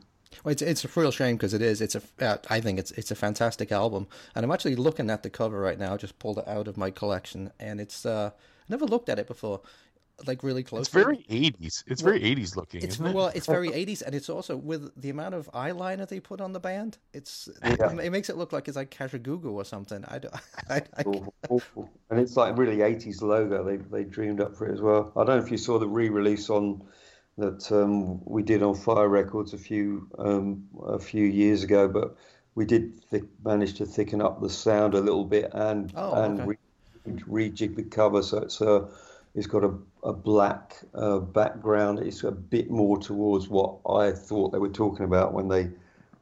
Well, 0.44 0.52
it's 0.52 0.62
it's 0.62 0.84
a 0.84 1.00
real 1.00 1.10
shame 1.10 1.36
because 1.36 1.54
it 1.54 1.62
is. 1.62 1.80
It's 1.80 1.94
a. 1.94 2.02
Uh, 2.20 2.36
I 2.50 2.60
think 2.60 2.78
it's 2.78 2.92
it's 2.92 3.10
a 3.10 3.16
fantastic 3.16 3.72
album, 3.72 4.06
and 4.34 4.44
I'm 4.44 4.52
actually 4.52 4.76
looking 4.76 5.10
at 5.10 5.22
the 5.22 5.30
cover 5.30 5.60
right 5.60 5.78
now. 5.78 5.94
I 5.94 5.96
just 5.96 6.18
pulled 6.18 6.38
it 6.38 6.48
out 6.48 6.68
of 6.68 6.76
my 6.76 6.90
collection, 6.90 7.52
and 7.58 7.80
it's. 7.80 8.06
uh 8.06 8.30
I 8.68 8.72
never 8.72 8.86
looked 8.86 9.08
at 9.08 9.20
it 9.20 9.28
before, 9.28 9.60
like 10.26 10.42
really 10.42 10.62
close. 10.62 10.82
It's 10.86 10.88
very 10.88 11.18
80s. 11.28 11.84
It's 11.86 12.00
very 12.00 12.20
80s 12.20 12.56
looking, 12.56 12.82
It's 12.82 12.94
isn't 12.94 13.06
it? 13.08 13.14
well, 13.14 13.28
it's 13.34 13.46
very 13.46 13.68
80s, 13.86 14.02
and 14.02 14.14
it's 14.14 14.28
also 14.30 14.56
with 14.56 14.90
the 15.00 15.10
amount 15.10 15.34
of 15.34 15.50
eyeliner 15.52 16.08
they 16.08 16.20
put 16.20 16.40
on 16.40 16.52
the 16.52 16.60
band. 16.60 16.98
It's 17.12 17.48
Yeah. 17.62 17.96
it 17.98 18.10
makes 18.10 18.30
it 18.30 18.36
look 18.36 18.52
like 18.52 18.68
it's 18.68 18.76
like 18.76 18.90
Kajagoogoo 18.90 19.52
or 19.52 19.64
something. 19.64 20.04
I, 20.08 20.18
don't- 20.18 20.34
I, 20.70 20.82
I, 20.96 21.02
awful, 21.02 21.34
awful. 21.50 21.90
And 22.10 22.18
it's 22.20 22.36
like 22.36 22.56
really 22.56 22.78
80s 22.78 23.20
logo 23.20 23.62
they 23.64 23.76
they 23.76 24.04
dreamed 24.04 24.40
up 24.40 24.56
for 24.56 24.66
it 24.66 24.72
as 24.72 24.80
well. 24.80 25.12
I 25.16 25.24
don't 25.24 25.38
know 25.38 25.44
if 25.44 25.50
you 25.50 25.58
saw 25.58 25.78
the 25.78 25.88
re-release 25.88 26.48
on 26.50 26.82
that 27.38 27.70
um, 27.70 28.24
we 28.24 28.42
did 28.42 28.62
on 28.62 28.74
Fire 28.74 29.08
Records 29.08 29.52
a 29.52 29.58
few 29.58 30.08
um, 30.18 30.66
a 30.86 30.98
few 30.98 31.26
years 31.26 31.62
ago, 31.62 31.86
but 31.88 32.16
we 32.54 32.64
did 32.64 33.02
th- 33.10 33.24
manage 33.44 33.74
to 33.74 33.84
thicken 33.84 34.22
up 34.22 34.40
the 34.40 34.48
sound 34.48 34.94
a 34.94 35.00
little 35.00 35.24
bit 35.26 35.50
and 35.52 35.92
Oh, 35.94 36.14
and 36.14 36.40
okay. 36.40 36.48
re- 36.48 37.50
rejig 37.50 37.76
the 37.76 37.82
cover 37.82 38.22
so 38.22 38.38
it's 38.38 38.62
uh, 38.62 38.88
it's 39.36 39.46
got 39.46 39.62
a, 39.62 39.74
a 40.02 40.14
black 40.14 40.76
uh, 40.94 41.18
background. 41.18 41.98
It's 42.00 42.24
a 42.24 42.32
bit 42.32 42.70
more 42.70 42.98
towards 42.98 43.48
what 43.48 43.76
I 43.88 44.10
thought 44.10 44.50
they 44.50 44.58
were 44.58 44.70
talking 44.70 45.04
about 45.04 45.34
when 45.34 45.48
they 45.48 45.70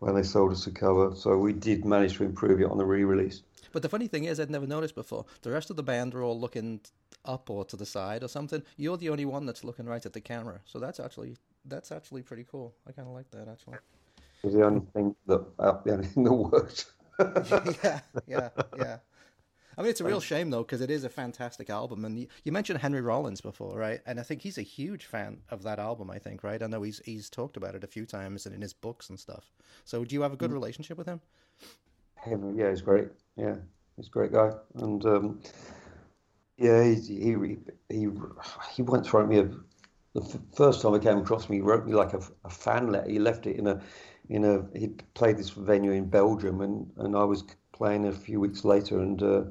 when 0.00 0.16
they 0.16 0.24
sold 0.24 0.53
us 0.53 0.64
the 0.64 0.72
cover. 0.72 1.14
So 1.14 1.38
we 1.38 1.53
did 1.53 1.85
manage 1.85 2.16
to 2.16 2.24
improve 2.24 2.61
it 2.61 2.70
on 2.70 2.77
the 2.77 2.85
re-release. 2.85 3.42
But 3.72 3.83
the 3.83 3.88
funny 3.88 4.09
thing 4.09 4.24
is, 4.24 4.38
I'd 4.38 4.50
never 4.50 4.66
noticed 4.66 4.96
before. 4.96 5.24
The 5.42 5.50
rest 5.50 5.70
of 5.70 5.77
the 5.77 5.83
band 5.83 6.14
are 6.14 6.22
all 6.22 6.38
looking 6.38 6.81
up 7.24 7.48
or 7.48 7.64
to 7.66 7.77
the 7.77 7.87
side 7.87 8.22
or 8.22 8.29
something. 8.29 8.62
You're 8.77 8.96
the 8.98 9.09
only 9.09 9.24
one 9.24 9.46
that's 9.46 9.64
looking 9.64 9.87
right 9.87 10.05
at 10.05 10.12
the 10.12 10.20
camera, 10.20 10.61
so 10.64 10.81
that's 10.81 10.98
actually 10.98 11.37
that's 11.64 11.92
actually 11.92 12.22
pretty 12.22 12.44
cool. 12.50 12.74
I 12.87 12.92
kind 12.92 13.09
of 13.09 13.14
like 13.14 13.31
that 13.31 13.48
actually. 13.48 13.79
It's 14.42 14.55
the 14.55 14.64
only 14.66 14.83
thing 14.92 15.14
that 15.27 15.44
uh, 15.61 15.79
the 15.85 15.92
only 15.92 16.07
thing 16.09 16.24
that 16.24 16.33
worked. 16.33 16.87
yeah, 17.83 18.00
yeah, 18.27 18.48
yeah. 18.77 18.98
I 19.77 19.83
mean, 19.83 19.91
it's 19.91 20.01
a 20.01 20.05
real 20.05 20.21
shame 20.21 20.51
though 20.51 20.63
because 20.63 20.81
it 20.81 20.91
is 20.91 21.05
a 21.05 21.09
fantastic 21.09 21.71
album, 21.71 22.05
and 22.05 22.19
you, 22.19 22.27
you 22.45 22.53
mentioned 22.53 22.81
Henry 22.81 23.01
Rollins 23.01 23.41
before, 23.41 23.79
right? 23.79 24.01
And 24.07 24.21
I 24.21 24.23
think 24.23 24.43
he's 24.43 24.59
a 24.59 24.63
huge 24.63 25.07
fan 25.07 25.39
of 25.51 25.63
that 25.65 25.79
album. 25.79 26.11
I 26.11 26.19
think, 26.19 26.43
right? 26.45 26.63
I 26.63 26.67
know 26.67 26.83
he's 26.83 27.01
he's 27.05 27.31
talked 27.31 27.57
about 27.57 27.75
it 27.75 27.85
a 27.85 27.89
few 27.89 28.07
times 28.07 28.47
and 28.47 28.55
in 28.55 28.61
his 28.61 28.73
books 28.73 29.11
and 29.11 29.19
stuff. 29.19 29.53
So, 29.85 30.05
do 30.05 30.15
you 30.15 30.23
have 30.23 30.33
a 30.33 30.37
good 30.37 30.53
relationship 30.53 30.99
with 30.99 31.07
him? 31.07 31.21
Henry, 32.15 32.55
yeah, 32.57 32.71
he's 32.71 32.81
great. 32.81 33.09
Yeah, 33.37 33.57
he's 33.97 34.07
a 34.07 34.11
great 34.11 34.33
guy, 34.33 34.53
and 34.77 35.05
um, 35.05 35.41
yeah, 36.57 36.85
he 36.85 36.95
he 36.95 37.57
he 37.89 38.09
he 38.73 38.83
once 38.83 39.13
wrote 39.13 39.29
me 39.29 39.39
a. 39.39 39.51
The 40.15 40.23
f- 40.23 40.39
first 40.57 40.81
time 40.81 40.95
I 40.95 41.01
came 41.01 41.19
across 41.19 41.47
him, 41.47 41.57
he 41.57 41.61
wrote 41.61 41.87
me 41.87 41.93
like 41.93 42.15
a, 42.15 42.21
a 42.45 42.51
fan 42.51 42.93
letter. 42.93 43.11
He 43.11 43.19
left 43.19 43.49
it 43.49 43.57
in 43.57 43.67
a 43.67 43.83
in 44.29 44.45
a. 44.45 44.65
He 44.79 44.89
played 45.15 45.37
this 45.37 45.51
venue 45.51 45.91
in 45.91 46.09
Belgium, 46.09 46.61
and 46.61 46.93
and 46.99 47.17
I 47.17 47.25
was 47.25 47.43
playing 47.75 48.07
a 48.07 48.13
few 48.13 48.41
weeks 48.41 48.65
later, 48.65 49.01
and. 49.01 49.23
Uh, 49.23 49.43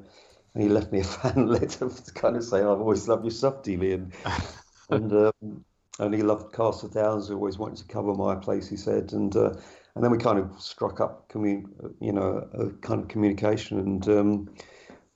and 0.54 0.62
he 0.62 0.68
left 0.68 0.92
me 0.92 1.00
a 1.00 1.04
fan 1.22 1.48
letter 1.48 1.88
to 1.88 2.12
kind 2.12 2.36
of 2.36 2.44
saying, 2.44 2.64
"I've 2.64 2.80
always 2.80 3.08
loved 3.08 3.24
your 3.24 3.32
stuff, 3.32 3.62
TV," 3.62 3.94
and 3.94 4.12
and 4.90 5.12
um, 5.12 5.64
and 5.98 6.14
he 6.14 6.22
loved 6.22 6.52
Castle 6.52 6.88
Downs. 6.88 7.30
Always 7.30 7.58
wanted 7.58 7.78
to 7.78 7.92
cover 7.92 8.14
my 8.14 8.34
place, 8.34 8.68
he 8.68 8.76
said, 8.76 9.12
and 9.12 9.34
uh, 9.36 9.50
and 9.94 10.02
then 10.02 10.10
we 10.10 10.18
kind 10.18 10.38
of 10.38 10.60
struck 10.60 11.00
up, 11.00 11.28
commun- 11.28 11.72
you 12.00 12.12
know, 12.12 12.48
a 12.54 12.70
kind 12.86 13.02
of 13.02 13.08
communication, 13.08 13.78
and 13.78 14.08
um, 14.08 14.54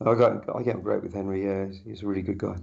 I 0.00 0.14
got 0.14 0.54
I 0.54 0.62
get 0.62 0.76
on 0.76 0.82
great 0.82 1.02
with 1.02 1.14
Henry. 1.14 1.44
Yeah, 1.44 1.66
he's, 1.66 1.80
he's 1.84 2.02
a 2.02 2.06
really 2.06 2.22
good 2.22 2.38
guy. 2.38 2.56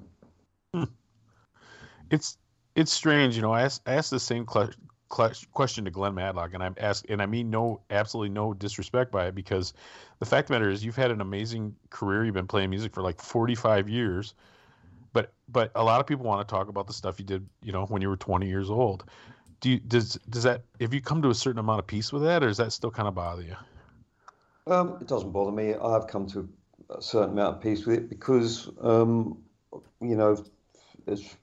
it's 2.12 2.38
it's 2.76 2.92
strange, 2.92 3.36
you 3.36 3.42
know. 3.42 3.52
I 3.52 3.64
asked, 3.64 3.82
I 3.86 3.94
asked 3.94 4.12
the 4.12 4.20
same 4.20 4.46
cl- 4.48 4.72
question 5.10 5.86
to 5.86 5.92
Glenn 5.92 6.16
Matlock, 6.16 6.54
and 6.54 6.64
I'm 6.64 6.76
asked, 6.78 7.06
and 7.10 7.22
I 7.22 7.26
mean 7.26 7.50
no, 7.50 7.82
absolutely 7.90 8.30
no 8.30 8.54
disrespect 8.54 9.12
by 9.12 9.28
it, 9.28 9.36
because 9.36 9.74
the 10.20 10.26
fact 10.26 10.46
of 10.46 10.48
the 10.48 10.54
matter 10.54 10.70
is, 10.70 10.84
you've 10.84 10.96
had 10.96 11.12
an 11.12 11.22
amazing 11.22 11.76
career. 11.90 12.26
You've 12.26 12.34
been 12.34 12.48
playing 12.48 12.70
music 12.70 12.94
for 12.94 13.02
like 13.02 13.22
45 13.22 13.90
years, 13.90 14.34
but 15.14 15.32
but 15.50 15.72
a 15.76 15.84
lot 15.84 16.00
of 16.00 16.08
people 16.08 16.26
want 16.26 16.48
to 16.48 16.52
talk 16.52 16.68
about 16.68 16.88
the 16.88 16.94
stuff 16.94 17.20
you 17.20 17.26
did, 17.26 17.48
you 17.62 17.72
know, 17.72 17.86
when 17.86 18.02
you 18.02 18.10
were 18.10 18.18
20 18.18 18.48
years 18.48 18.70
old. 18.70 19.06
Do 19.62 19.72
you, 19.72 19.80
does 19.80 20.20
does 20.30 20.44
that 20.44 20.64
have 20.82 20.94
you 20.94 21.02
come 21.02 21.22
to 21.22 21.30
a 21.30 21.36
certain 21.36 21.60
amount 21.60 21.80
of 21.80 21.88
peace 21.88 22.12
with 22.12 22.24
that, 22.24 22.44
or 22.44 22.48
does 22.48 22.58
that 22.58 22.74
still 22.74 22.92
kind 22.92 23.08
of 23.08 23.16
bother 23.16 23.44
you? 23.44 23.56
Um, 24.68 24.98
it 25.00 25.08
doesn't 25.08 25.32
bother 25.32 25.52
me. 25.52 25.76
I've 25.76 26.08
come 26.08 26.26
to 26.28 26.50
a 26.90 27.02
certain 27.02 27.32
amount 27.32 27.58
of 27.58 27.62
peace 27.62 27.86
with 27.86 27.98
it 27.98 28.10
because, 28.10 28.70
um, 28.82 29.38
you 30.02 30.16
know, 30.16 30.44
as 31.08 31.36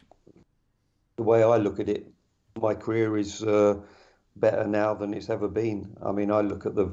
the 1.16 1.22
way 1.22 1.42
I 1.42 1.56
look 1.56 1.78
at 1.78 1.88
it, 1.88 2.12
my 2.60 2.74
career 2.74 3.16
is 3.16 3.42
uh, 3.42 3.76
better 4.36 4.66
now 4.66 4.94
than 4.94 5.14
it's 5.14 5.30
ever 5.30 5.48
been. 5.48 5.96
I 6.04 6.12
mean, 6.12 6.30
I 6.30 6.40
look 6.40 6.66
at 6.66 6.74
the 6.74 6.90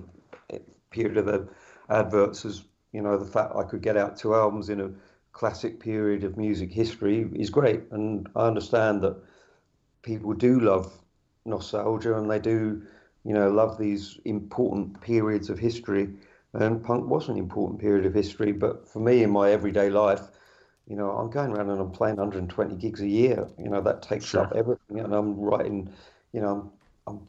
period 0.92 1.18
of 1.18 1.26
the 1.26 1.48
adverts 1.90 2.46
as, 2.46 2.64
you 2.92 3.02
know, 3.02 3.18
the 3.18 3.32
fact 3.32 3.56
I 3.56 3.64
could 3.64 3.82
get 3.82 3.98
out 3.98 4.18
two 4.18 4.34
albums 4.36 4.70
in 4.70 4.82
a 4.82 4.92
classic 5.32 5.80
period 5.80 6.24
of 6.24 6.38
music 6.38 6.72
history 6.72 7.30
is 7.36 7.50
great. 7.50 7.84
And 7.92 8.28
I 8.36 8.48
understand 8.48 9.02
that 9.04 9.18
people 10.02 10.34
do 10.34 10.60
love 10.60 10.92
nostalgia 11.46 12.18
and 12.18 12.30
they 12.30 12.40
do 12.40 12.82
you 13.24 13.34
know, 13.34 13.50
love 13.50 13.78
these 13.78 14.20
important 14.26 15.00
periods 15.02 15.50
of 15.50 15.60
history. 15.60 16.10
And 16.54 16.84
punk 16.84 17.08
was 17.08 17.30
an 17.30 17.38
important 17.38 17.80
period 17.80 18.06
of 18.06 18.14
history, 18.14 18.52
but 18.52 18.88
for 18.88 19.00
me 19.00 19.24
in 19.24 19.30
my 19.30 19.52
everyday 19.52 19.90
life, 19.90 20.22
you 20.90 20.96
know, 20.96 21.12
I'm 21.12 21.30
going 21.30 21.52
around 21.52 21.70
and 21.70 21.80
I'm 21.80 21.92
playing 21.92 22.18
120 22.18 22.76
gigs 22.76 23.02
a 23.02 23.08
year. 23.08 23.48
You 23.58 23.70
know, 23.70 23.82
that 23.82 24.02
takes 24.02 24.26
Sure. 24.26 24.42
up 24.42 24.54
everything, 24.56 25.00
and 25.00 25.14
I'm 25.14 25.40
writing. 25.40 25.94
You 26.34 26.42
know, 26.42 26.74
I'm, 27.08 27.28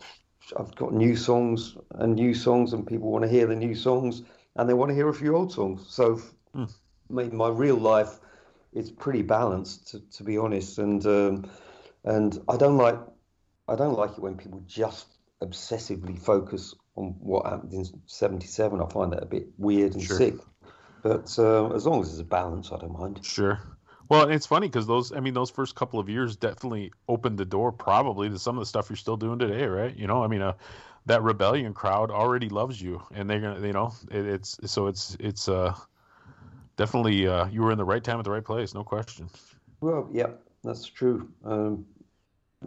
I've 0.58 0.74
got 0.74 0.92
new 0.92 1.14
songs 1.14 1.76
and 1.92 2.14
new 2.14 2.34
songs, 2.34 2.72
and 2.72 2.86
people 2.86 3.10
want 3.10 3.24
to 3.24 3.30
hear 3.30 3.46
the 3.46 3.54
new 3.56 3.74
songs, 3.74 4.22
and 4.56 4.68
they 4.68 4.74
want 4.74 4.88
to 4.90 4.94
hear 4.94 5.08
a 5.08 5.14
few 5.14 5.36
old 5.36 5.52
songs. 5.52 5.86
So. 5.88 6.20
I 7.10 7.12
mean, 7.12 7.36
my 7.36 7.48
real 7.48 7.76
life 7.76 8.20
is 8.72 8.90
pretty 8.90 9.22
balanced, 9.22 9.88
to, 9.88 10.00
to 10.10 10.22
be 10.22 10.38
honest, 10.38 10.78
and 10.78 11.04
um, 11.06 11.50
and 12.04 12.40
I 12.48 12.56
don't 12.56 12.76
like 12.76 12.98
I 13.68 13.74
don't 13.76 13.96
like 13.96 14.12
it 14.12 14.20
when 14.20 14.36
people 14.36 14.62
just 14.66 15.06
obsessively 15.42 16.18
focus 16.18 16.74
on 16.96 17.16
what 17.20 17.46
happened 17.46 17.72
in 17.72 17.84
'77. 18.06 18.80
I 18.80 18.86
find 18.86 19.12
that 19.12 19.22
a 19.22 19.26
bit 19.26 19.48
weird 19.58 19.94
and 19.94 20.02
Sure. 20.02 20.16
sick. 20.16 20.34
But 21.02 21.34
uh, 21.38 21.70
as 21.70 21.86
long 21.86 22.02
as 22.02 22.08
there's 22.08 22.20
a 22.20 22.24
balance, 22.24 22.72
I 22.72 22.78
don't 22.78 22.98
mind. 22.98 23.24
Sure. 23.24 23.60
Well, 24.08 24.28
it's 24.28 24.46
funny 24.46 24.66
because 24.66 24.86
those, 24.86 25.12
I 25.12 25.20
mean, 25.20 25.34
those 25.34 25.50
first 25.50 25.76
couple 25.76 26.00
of 26.00 26.08
years 26.08 26.36
definitely 26.36 26.92
opened 27.08 27.38
the 27.38 27.44
door 27.44 27.70
probably 27.70 28.28
to 28.28 28.38
some 28.38 28.56
of 28.58 28.62
the 28.62 28.66
stuff 28.66 28.90
you're 28.90 28.96
still 28.96 29.16
doing 29.16 29.38
today, 29.38 29.66
right? 29.66 29.96
You 29.96 30.08
know, 30.08 30.24
I 30.24 30.26
mean, 30.26 30.42
uh, 30.42 30.54
that 31.06 31.22
rebellion 31.22 31.74
crowd 31.74 32.10
already 32.10 32.48
loves 32.48 32.80
you, 32.80 33.02
and 33.14 33.30
they're 33.30 33.40
gonna, 33.40 33.66
you 33.66 33.72
know, 33.72 33.92
it, 34.10 34.26
it's 34.26 34.58
so 34.66 34.88
it's 34.88 35.16
it's 35.20 35.48
uh 35.48 35.74
definitely 36.76 37.26
uh, 37.26 37.46
you 37.46 37.62
were 37.62 37.72
in 37.72 37.78
the 37.78 37.84
right 37.84 38.02
time 38.02 38.18
at 38.18 38.24
the 38.24 38.30
right 38.30 38.44
place, 38.44 38.74
no 38.74 38.84
question. 38.84 39.28
Well, 39.80 40.08
yeah, 40.12 40.30
that's 40.62 40.86
true. 40.86 41.28
Um, 41.44 41.86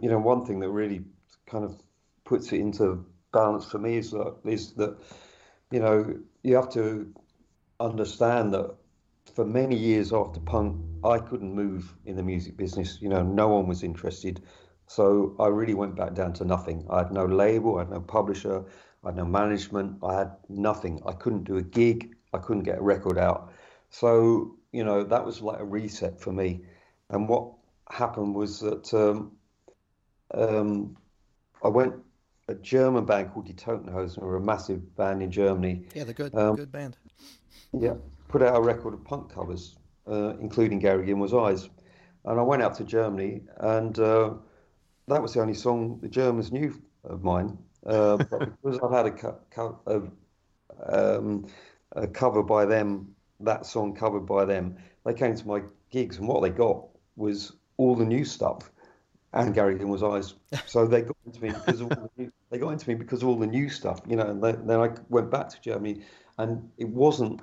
you 0.00 0.08
know, 0.08 0.18
one 0.18 0.44
thing 0.44 0.60
that 0.60 0.70
really 0.70 1.04
kind 1.46 1.64
of 1.64 1.80
puts 2.24 2.52
it 2.52 2.60
into 2.60 3.04
balance 3.32 3.66
for 3.66 3.78
me 3.78 3.96
is 3.96 4.10
that 4.12 4.36
is 4.44 4.72
that 4.74 4.96
you 5.70 5.80
know 5.80 6.18
you 6.42 6.56
have 6.56 6.70
to 6.70 7.12
understand 7.80 8.54
that 8.54 8.74
for 9.34 9.44
many 9.44 9.76
years 9.76 10.12
after 10.12 10.40
punk, 10.40 10.80
I 11.04 11.18
couldn't 11.18 11.52
move 11.54 11.94
in 12.04 12.16
the 12.16 12.22
music 12.22 12.56
business. 12.56 12.98
You 13.00 13.08
know, 13.08 13.22
no 13.22 13.48
one 13.48 13.66
was 13.66 13.82
interested. 13.82 14.42
So 14.86 15.34
I 15.40 15.48
really 15.48 15.74
went 15.74 15.96
back 15.96 16.14
down 16.14 16.32
to 16.34 16.44
nothing. 16.44 16.86
I 16.90 16.98
had 16.98 17.12
no 17.12 17.24
label, 17.24 17.76
I 17.76 17.80
had 17.80 17.90
no 17.90 18.00
publisher, 18.00 18.64
I 19.02 19.08
had 19.08 19.16
no 19.16 19.24
management, 19.24 19.98
I 20.02 20.18
had 20.18 20.32
nothing. 20.48 21.00
I 21.06 21.12
couldn't 21.12 21.44
do 21.44 21.56
a 21.56 21.62
gig, 21.62 22.14
I 22.32 22.38
couldn't 22.38 22.64
get 22.64 22.78
a 22.78 22.82
record 22.82 23.18
out. 23.18 23.52
So, 23.90 24.56
you 24.72 24.84
know, 24.84 25.02
that 25.04 25.24
was 25.24 25.40
like 25.40 25.60
a 25.60 25.64
reset 25.64 26.20
for 26.20 26.32
me. 26.32 26.64
And 27.10 27.28
what 27.28 27.52
happened 27.90 28.34
was 28.34 28.60
that 28.60 28.92
um, 28.92 29.32
um, 30.32 30.96
I 31.62 31.68
went, 31.68 31.94
a 32.48 32.54
German 32.54 33.06
band 33.06 33.32
called 33.32 33.46
Die 33.46 33.52
Toten 33.54 33.90
Hosen, 33.90 34.22
were 34.22 34.36
a 34.36 34.40
massive 34.40 34.94
band 34.96 35.22
in 35.22 35.30
Germany. 35.30 35.86
Yeah, 35.94 36.04
the 36.04 36.12
good 36.12 36.34
Um, 36.34 36.56
good 36.56 36.72
band. 36.72 36.98
Yeah, 37.72 37.94
put 38.28 38.42
out 38.42 38.56
a 38.56 38.60
record 38.60 38.94
of 38.94 39.04
punk 39.04 39.32
covers, 39.32 39.76
uh, 40.08 40.34
including 40.40 40.78
Gary 40.78 41.06
Gilmore's 41.06 41.34
Eyes. 41.34 41.68
And 42.24 42.38
I 42.40 42.42
went 42.42 42.62
out 42.62 42.74
to 42.76 42.84
Germany, 42.84 43.42
and 43.58 43.98
uh, 43.98 44.34
that 45.08 45.22
was 45.22 45.34
the 45.34 45.40
only 45.40 45.54
song 45.54 45.98
the 46.00 46.08
Germans 46.08 46.52
knew 46.52 46.80
of 47.04 47.22
mine. 47.22 47.58
Uh, 47.86 48.16
but 48.16 48.42
because 48.62 48.80
I 48.80 48.96
had 48.96 49.06
a, 49.06 49.10
co- 49.10 49.40
co- 49.50 49.80
a, 49.86 51.16
um, 51.16 51.46
a 51.92 52.06
cover 52.06 52.42
by 52.42 52.64
them, 52.64 53.14
that 53.40 53.66
song 53.66 53.94
covered 53.94 54.26
by 54.26 54.44
them, 54.44 54.76
they 55.04 55.14
came 55.14 55.34
to 55.36 55.46
my 55.46 55.62
gigs, 55.90 56.18
and 56.18 56.28
what 56.28 56.42
they 56.42 56.50
got 56.50 56.86
was 57.16 57.52
all 57.76 57.94
the 57.94 58.04
new 58.04 58.24
stuff 58.24 58.70
and 59.34 59.52
Gary 59.52 59.76
Gilmore's 59.76 60.02
Eyes. 60.02 60.34
So 60.66 60.86
they 60.86 61.02
got 61.02 61.16
into 61.26 61.42
me 61.42 61.50
because 61.50 61.80
of 61.80 61.90
all 61.92 62.10
the 62.16 62.22
new, 62.22 62.32
they 62.50 62.58
got 62.58 62.70
into 62.70 62.88
me 62.88 62.94
because 62.94 63.22
all 63.22 63.36
the 63.36 63.46
new 63.46 63.68
stuff, 63.68 64.00
you 64.08 64.16
know. 64.16 64.26
And 64.28 64.42
then, 64.42 64.66
then 64.66 64.80
I 64.80 64.90
went 65.08 65.30
back 65.30 65.48
to 65.50 65.60
Germany, 65.60 66.02
and 66.38 66.70
it 66.78 66.88
wasn't, 66.88 67.40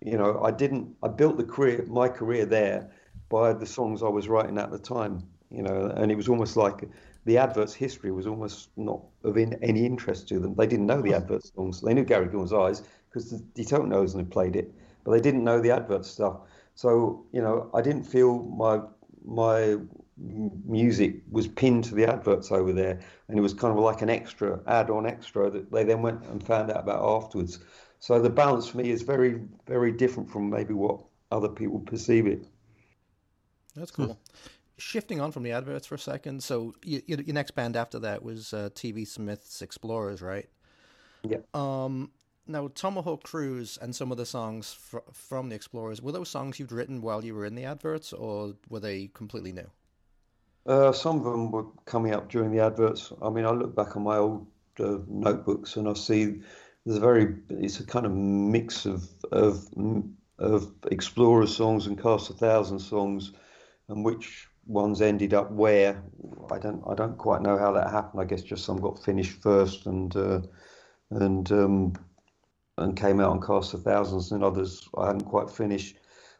you 0.00 0.16
know, 0.16 0.40
I 0.42 0.50
didn't. 0.50 0.96
I 1.02 1.08
built 1.08 1.36
the 1.36 1.44
career, 1.44 1.84
my 1.86 2.08
career 2.08 2.46
there, 2.46 2.90
by 3.28 3.52
the 3.52 3.66
songs 3.66 4.02
I 4.02 4.08
was 4.08 4.28
writing 4.28 4.58
at 4.58 4.70
the 4.70 4.78
time, 4.78 5.22
you 5.50 5.62
know. 5.62 5.92
And 5.96 6.10
it 6.10 6.16
was 6.16 6.28
almost 6.28 6.56
like 6.56 6.88
the 7.26 7.38
adverts 7.38 7.74
history 7.74 8.10
was 8.10 8.26
almost 8.26 8.70
not 8.76 9.00
of 9.22 9.36
in, 9.36 9.54
any 9.62 9.84
interest 9.84 10.28
to 10.28 10.40
them. 10.40 10.54
They 10.54 10.66
didn't 10.66 10.86
know 10.86 11.02
the 11.02 11.14
advert 11.14 11.44
songs. 11.44 11.80
They 11.82 11.94
knew 11.94 12.04
Gary 12.04 12.26
Gilmore's 12.26 12.52
Eyes 12.52 12.82
because 13.10 13.30
the 13.30 13.64
Toten 13.64 13.92
Hosen 13.92 14.20
had 14.20 14.30
played 14.30 14.56
it, 14.56 14.72
but 15.04 15.12
they 15.12 15.20
didn't 15.20 15.44
know 15.44 15.60
the 15.60 15.70
advert 15.70 16.06
stuff. 16.06 16.38
So 16.74 17.26
you 17.32 17.42
know, 17.42 17.70
I 17.74 17.82
didn't 17.82 18.04
feel 18.04 18.44
my 18.44 18.80
my 19.26 19.76
music 20.16 21.16
was 21.30 21.48
pinned 21.48 21.84
to 21.84 21.94
the 21.94 22.06
adverts 22.06 22.52
over 22.52 22.72
there, 22.72 23.00
and 23.28 23.38
it 23.38 23.40
was 23.42 23.52
kind 23.52 23.76
of 23.76 23.82
like 23.82 24.02
an 24.02 24.10
extra, 24.10 24.60
add-on 24.66 25.06
extra 25.06 25.50
that 25.50 25.70
they 25.70 25.84
then 25.84 26.02
went 26.02 26.24
and 26.26 26.44
found 26.44 26.70
out 26.70 26.80
about 26.80 27.02
afterwards. 27.02 27.58
So 27.98 28.20
the 28.20 28.30
balance 28.30 28.68
for 28.68 28.78
me 28.78 28.90
is 28.90 29.02
very, 29.02 29.40
very 29.66 29.90
different 29.90 30.30
from 30.30 30.50
maybe 30.50 30.74
what 30.74 31.00
other 31.32 31.48
people 31.48 31.80
perceive 31.80 32.26
it. 32.26 32.46
That's 33.74 33.90
cool. 33.90 34.18
Shifting 34.76 35.20
on 35.20 35.32
from 35.32 35.42
the 35.42 35.52
adverts 35.52 35.86
for 35.86 35.94
a 35.94 35.98
second. 35.98 36.42
So 36.42 36.74
your 36.82 37.18
next 37.34 37.52
band 37.52 37.76
after 37.76 37.98
that 38.00 38.22
was 38.22 38.52
uh, 38.52 38.70
TV 38.74 39.06
Smith's 39.06 39.62
Explorers, 39.62 40.20
right? 40.20 40.48
Yeah. 41.22 41.38
Um, 41.54 42.10
now 42.46 42.68
Tomahawk 42.68 43.22
Cruise 43.22 43.78
and 43.80 43.94
some 43.94 44.12
of 44.12 44.18
the 44.18 44.26
songs 44.26 44.72
fr- 44.72 44.98
from 45.12 45.48
the 45.48 45.56
Explorers 45.56 46.02
were 46.02 46.12
those 46.12 46.28
songs 46.28 46.58
you'd 46.58 46.72
written 46.72 47.00
while 47.00 47.24
you 47.24 47.34
were 47.34 47.46
in 47.46 47.54
the 47.54 47.64
adverts, 47.64 48.12
or 48.12 48.54
were 48.68 48.80
they 48.80 49.10
completely 49.14 49.52
new? 49.52 49.70
Uh, 50.66 50.92
some 50.92 51.18
of 51.18 51.24
them 51.24 51.50
were 51.50 51.66
coming 51.84 52.14
up 52.14 52.30
during 52.30 52.50
the 52.50 52.60
adverts. 52.60 53.12
I 53.22 53.30
mean, 53.30 53.44
I 53.44 53.50
look 53.50 53.74
back 53.74 53.96
on 53.96 54.02
my 54.02 54.16
old 54.16 54.46
uh, 54.80 54.98
notebooks 55.08 55.76
and 55.76 55.88
I 55.88 55.92
see 55.92 56.40
there's 56.84 56.98
a 56.98 57.00
very, 57.00 57.36
it's 57.50 57.80
a 57.80 57.86
kind 57.86 58.06
of 58.06 58.12
mix 58.12 58.86
of 58.86 59.08
of 59.32 59.68
of 60.38 60.72
Explorer 60.90 61.46
songs 61.46 61.86
and 61.86 62.00
Cast 62.00 62.30
a 62.30 62.34
Thousand 62.34 62.78
songs, 62.78 63.32
and 63.88 64.04
which 64.04 64.48
ones 64.66 65.00
ended 65.00 65.34
up 65.34 65.50
where. 65.50 66.02
I 66.50 66.58
don't, 66.58 66.82
I 66.86 66.94
don't 66.94 67.16
quite 67.16 67.42
know 67.42 67.56
how 67.56 67.72
that 67.72 67.90
happened. 67.90 68.20
I 68.20 68.24
guess 68.24 68.42
just 68.42 68.64
some 68.64 68.78
got 68.78 69.02
finished 69.02 69.40
first 69.42 69.86
and 69.86 70.14
uh, 70.16 70.40
and 71.10 71.50
um, 71.52 71.92
and 72.78 72.96
came 72.96 73.20
out 73.20 73.30
on 73.30 73.40
Cast 73.40 73.74
of 73.74 73.82
Thousands, 73.82 74.32
and 74.32 74.42
others 74.42 74.88
I 74.96 75.06
hadn't 75.06 75.22
quite 75.22 75.50
finished. 75.50 75.96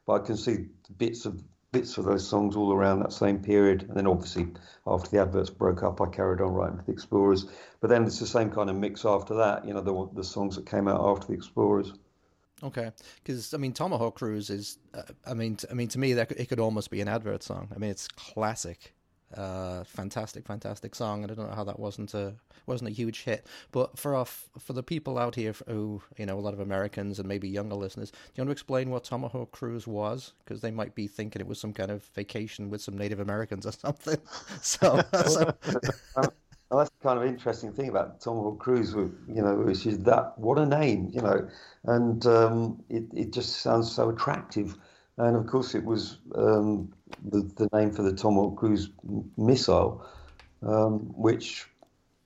But 0.06 0.22
I 0.22 0.26
can 0.26 0.36
see 0.36 0.66
bits 0.98 1.24
of 1.24 1.42
bits 1.74 1.98
of 1.98 2.04
those 2.04 2.26
songs 2.26 2.56
all 2.56 2.72
around 2.72 3.00
that 3.00 3.12
same 3.12 3.38
period. 3.38 3.82
And 3.82 3.96
then 3.96 4.06
obviously 4.06 4.46
after 4.86 5.10
the 5.10 5.20
adverts 5.20 5.50
broke 5.50 5.82
up, 5.82 6.00
I 6.00 6.06
carried 6.06 6.40
on 6.40 6.52
writing 6.52 6.78
for 6.78 6.84
the 6.84 6.92
Explorers. 6.92 7.46
But 7.80 7.90
then 7.90 8.04
it's 8.04 8.20
the 8.20 8.26
same 8.26 8.50
kind 8.50 8.70
of 8.70 8.76
mix 8.76 9.04
after 9.04 9.34
that. 9.34 9.66
You 9.66 9.74
know, 9.74 9.82
the 9.82 10.08
the 10.14 10.24
songs 10.24 10.56
that 10.56 10.64
came 10.64 10.88
out 10.88 11.04
after 11.04 11.26
the 11.26 11.34
Explorers. 11.34 11.92
Okay, 12.62 12.90
because 13.22 13.52
I 13.52 13.58
mean 13.58 13.72
Tomahawk 13.72 14.14
Cruise 14.14 14.48
is, 14.48 14.78
uh, 14.94 15.02
I 15.26 15.34
mean, 15.34 15.56
t- 15.56 15.66
I 15.70 15.74
mean 15.74 15.88
to 15.88 15.98
me 15.98 16.14
that 16.14 16.30
it 16.32 16.48
could 16.48 16.60
almost 16.60 16.90
be 16.90 17.00
an 17.00 17.08
advert 17.08 17.42
song. 17.42 17.68
I 17.74 17.78
mean 17.78 17.90
it's 17.90 18.08
classic, 18.08 18.94
uh, 19.36 19.84
fantastic, 19.84 20.46
fantastic 20.46 20.94
song, 20.94 21.22
and 21.22 21.32
I 21.32 21.34
don't 21.34 21.48
know 21.48 21.56
how 21.56 21.64
that 21.64 21.78
wasn't 21.78 22.14
a 22.14 22.34
wasn't 22.66 22.90
a 22.90 22.92
huge 22.92 23.24
hit. 23.24 23.46
But 23.72 23.98
for 23.98 24.14
off 24.14 24.48
for 24.58 24.72
the 24.72 24.82
people 24.82 25.18
out 25.18 25.34
here 25.34 25.54
who 25.66 26.02
you 26.16 26.26
know 26.26 26.38
a 26.38 26.40
lot 26.40 26.54
of 26.54 26.60
Americans 26.60 27.18
and 27.18 27.28
maybe 27.28 27.48
younger 27.48 27.76
listeners, 27.76 28.10
do 28.10 28.16
you 28.36 28.42
want 28.42 28.48
to 28.48 28.52
explain 28.52 28.90
what 28.90 29.04
Tomahawk 29.04 29.52
Cruise 29.52 29.86
was? 29.86 30.32
Because 30.44 30.60
they 30.60 30.70
might 30.70 30.94
be 30.94 31.06
thinking 31.06 31.40
it 31.40 31.48
was 31.48 31.60
some 31.60 31.72
kind 31.72 31.90
of 31.90 32.02
vacation 32.14 32.70
with 32.70 32.80
some 32.80 32.96
Native 32.96 33.20
Americans 33.20 33.66
or 33.66 33.72
something. 33.72 34.18
so, 34.62 35.02
so 35.26 35.54
And 36.70 36.80
that's 36.80 36.90
the 36.90 37.08
kind 37.08 37.18
of 37.20 37.26
interesting 37.26 37.72
thing 37.72 37.88
about 37.88 38.20
Tomahawk 38.20 38.58
Cruise, 38.58 38.94
you 38.94 39.42
know, 39.42 39.54
which 39.54 39.86
is 39.86 39.98
that 40.00 40.36
what 40.38 40.58
a 40.58 40.66
name, 40.66 41.08
you 41.12 41.20
know, 41.20 41.48
and 41.84 42.26
um, 42.26 42.82
it 42.88 43.04
it 43.14 43.32
just 43.32 43.60
sounds 43.60 43.92
so 43.92 44.08
attractive. 44.08 44.76
And 45.16 45.36
of 45.36 45.46
course, 45.46 45.76
it 45.76 45.84
was 45.84 46.18
um, 46.34 46.92
the 47.22 47.42
the 47.56 47.68
name 47.72 47.90
for 47.90 48.02
the 48.02 48.12
Tomahawk 48.12 48.56
Cruise 48.56 48.90
missile, 49.36 50.04
um, 50.62 51.00
which 51.14 51.66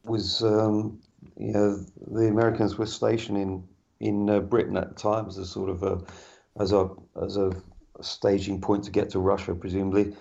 was 0.05 0.43
um, 0.43 1.01
you 1.37 1.53
know 1.53 1.85
the 2.07 2.29
Americans 2.29 2.79
were 2.79 2.87
stationed 2.87 3.39
in 3.39 3.65
in 4.01 4.31
uh, 4.31 4.41
Britain 4.41 4.77
at 4.77 4.97
times 4.97 5.39
as 5.39 5.51
sort 5.51 5.71
of 5.71 5.83
a 5.83 6.01
as 6.61 6.73
a 6.73 6.91
as 7.23 7.37
a 7.37 7.53
staging 8.01 8.61
point 8.61 8.85
to 8.85 8.91
get 8.91 9.11
to 9.11 9.19
Russia, 9.19 9.55
presumably 9.55 10.15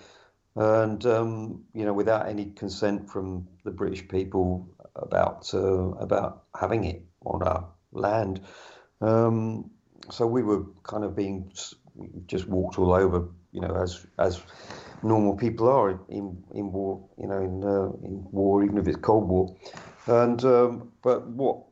and 0.58 1.06
um, 1.06 1.64
you 1.72 1.84
know, 1.84 1.92
without 1.92 2.28
any 2.28 2.46
consent 2.46 3.08
from 3.08 3.46
the 3.64 3.70
British 3.70 4.06
people 4.08 4.68
about 4.96 5.48
uh, 5.54 5.90
about 5.92 6.44
having 6.58 6.84
it 6.84 7.02
on 7.24 7.42
our 7.42 7.68
land. 7.92 8.40
Um, 9.00 9.70
so 10.10 10.26
we 10.26 10.42
were 10.42 10.64
kind 10.82 11.04
of 11.04 11.14
being 11.14 11.52
just 12.26 12.48
walked 12.48 12.78
all 12.78 12.92
over, 12.92 13.28
you 13.60 13.66
know, 13.68 13.74
as 13.74 14.06
as 14.18 14.42
normal 15.02 15.36
people 15.36 15.68
are 15.68 16.00
in 16.08 16.42
in 16.54 16.72
war, 16.72 17.04
you 17.18 17.26
know, 17.26 17.38
in 17.38 17.64
uh, 17.64 18.06
in 18.06 18.24
war, 18.30 18.62
even 18.64 18.78
if 18.78 18.86
it's 18.86 18.98
Cold 18.98 19.28
War. 19.28 19.56
And 20.06 20.44
um, 20.44 20.92
but 21.02 21.26
what 21.26 21.64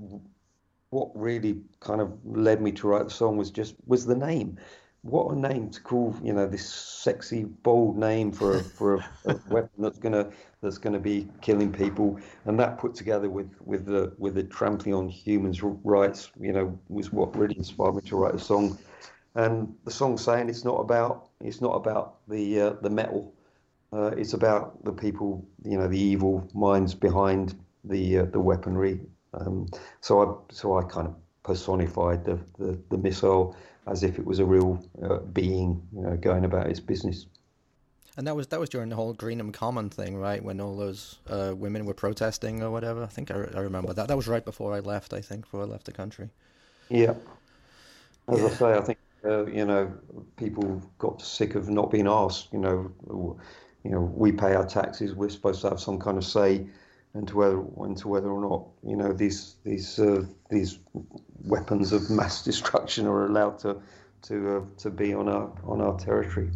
what 0.91 1.11
really 1.15 1.61
kind 1.81 2.01
of 2.01 2.13
led 2.25 2.61
me 2.61 2.73
to 2.73 2.89
write 2.89 3.05
the 3.05 3.11
song 3.11 3.37
was 3.37 3.51
just 3.51 3.77
was 3.87 4.07
the 4.07 4.17
name. 4.17 4.59
What 5.03 5.31
a 5.33 5.39
name 5.39 5.71
to 5.71 5.81
call 5.81 6.17
you 6.23 6.33
know 6.33 6.47
this 6.49 6.69
sexy 6.69 7.45
bold 7.45 7.97
name 7.97 8.33
for 8.33 8.57
a, 8.57 8.65
for 8.65 8.95
a, 8.97 9.07
a 9.27 9.41
weapon 9.49 9.83
that's 9.83 9.99
gonna 9.99 10.31
that's 10.61 10.79
gonna 10.79 10.99
be 10.99 11.29
killing 11.41 11.73
people. 11.73 12.19
And 12.47 12.59
that 12.59 12.79
put 12.79 12.95
together 12.97 13.31
with 13.31 13.51
with 13.65 13.87
the 13.87 14.13
with 14.19 14.35
the 14.35 14.43
trampling 14.43 14.95
on 14.95 15.09
humans 15.09 15.63
rights 15.63 16.33
you 16.41 16.53
know 16.53 16.77
was 16.89 17.13
what 17.13 17.37
really 17.37 17.57
inspired 17.57 17.95
me 17.95 18.03
to 18.03 18.17
write 18.17 18.35
a 18.35 18.41
song 18.41 18.77
and 19.37 19.75
the 19.85 19.91
song 19.91 20.19
saying 20.19 20.49
it's 20.49 20.65
not 20.65 20.81
about 20.81 21.29
it's 21.41 21.61
not 21.61 21.75
about 21.75 22.17
the 22.29 22.61
uh, 22.61 22.71
the 22.83 22.91
metal 22.91 23.33
uh, 23.93 24.11
it's 24.17 24.33
about 24.33 24.85
the 24.85 24.93
people 24.93 25.47
you 25.65 25.79
know 25.79 25.89
the 25.89 25.99
evil 25.99 26.49
minds 26.55 26.95
behind 26.95 27.55
the 27.85 28.19
uh, 28.19 28.25
the 28.25 28.41
weaponry 28.41 29.01
um, 29.35 29.69
so 30.01 30.21
I 30.23 30.53
so 30.53 30.77
I 30.77 30.83
kind 30.83 31.07
of 31.07 31.15
personified 31.47 32.25
the, 32.25 32.39
the, 32.59 32.79
the 32.91 32.99
missile 32.99 33.57
as 33.87 34.03
if 34.03 34.19
it 34.19 34.27
was 34.27 34.41
a 34.41 34.45
real 34.45 34.85
uh, 35.03 35.19
being, 35.19 35.81
you 35.95 36.03
know, 36.03 36.17
going 36.17 36.45
about 36.45 36.67
its 36.67 36.81
business. 36.81 37.27
And 38.17 38.27
that 38.27 38.35
was 38.35 38.49
that 38.49 38.59
was 38.59 38.69
during 38.69 38.89
the 38.89 38.97
whole 38.97 39.15
Greenham 39.15 39.53
Common 39.53 39.91
thing, 39.91 40.17
right? 40.17 40.43
When 40.43 40.61
all 40.61 40.77
those 40.77 41.19
uh, 41.29 41.53
women 41.55 41.85
were 41.85 41.95
protesting 41.95 42.63
or 42.63 42.71
whatever. 42.71 43.03
I 43.03 43.07
think 43.07 43.31
I, 43.31 43.35
I, 43.35 43.61
remember 43.61 43.93
that. 43.93 44.09
That 44.09 44.17
was 44.17 44.27
right 44.27 44.45
before 44.45 44.73
I 44.73 44.81
left. 44.81 45.13
I 45.13 45.21
think 45.21 45.43
before 45.43 45.61
I 45.61 45.65
left 45.65 45.85
the 45.85 45.93
country. 45.93 46.31
Yeah. 46.89 47.15
As 48.29 48.41
yeah. 48.41 48.47
I 48.47 48.49
say, 48.49 48.73
I 48.73 48.81
think 48.81 48.96
uh, 49.27 49.47
you 49.47 49.65
know 49.65 49.93
people 50.37 50.83
got 50.99 51.21
sick 51.21 51.55
of 51.55 51.69
not 51.69 51.91
being 51.91 52.07
asked. 52.07 52.53
You 52.53 52.59
know, 52.59 53.39
you 53.85 53.91
know, 53.91 54.01
we 54.01 54.33
pay 54.33 54.55
our 54.55 54.67
taxes. 54.67 55.15
We're 55.15 55.29
supposed 55.29 55.63
to 55.63 55.71
have 55.71 55.81
some 55.81 55.99
kind 55.99 56.19
of 56.19 56.25
say 56.25 56.67
into 57.15 57.37
whether 57.37 57.63
into 57.85 58.09
whether 58.09 58.29
or 58.29 58.41
not 58.41 58.67
you 58.85 58.97
know 58.97 59.13
these 59.13 59.57
these 59.65 59.99
uh, 59.99 60.25
these 60.51 60.79
weapons 61.45 61.93
of 61.93 62.11
mass 62.11 62.45
destruction 62.51 63.07
are 63.07 63.27
allowed 63.27 63.59
to 63.61 63.81
to 64.23 64.57
uh, 64.57 64.61
to 64.79 64.91
be 64.91 65.15
on 65.15 65.29
our 65.29 65.51
on 65.65 65.81
our 65.81 65.99
territory. 65.99 66.51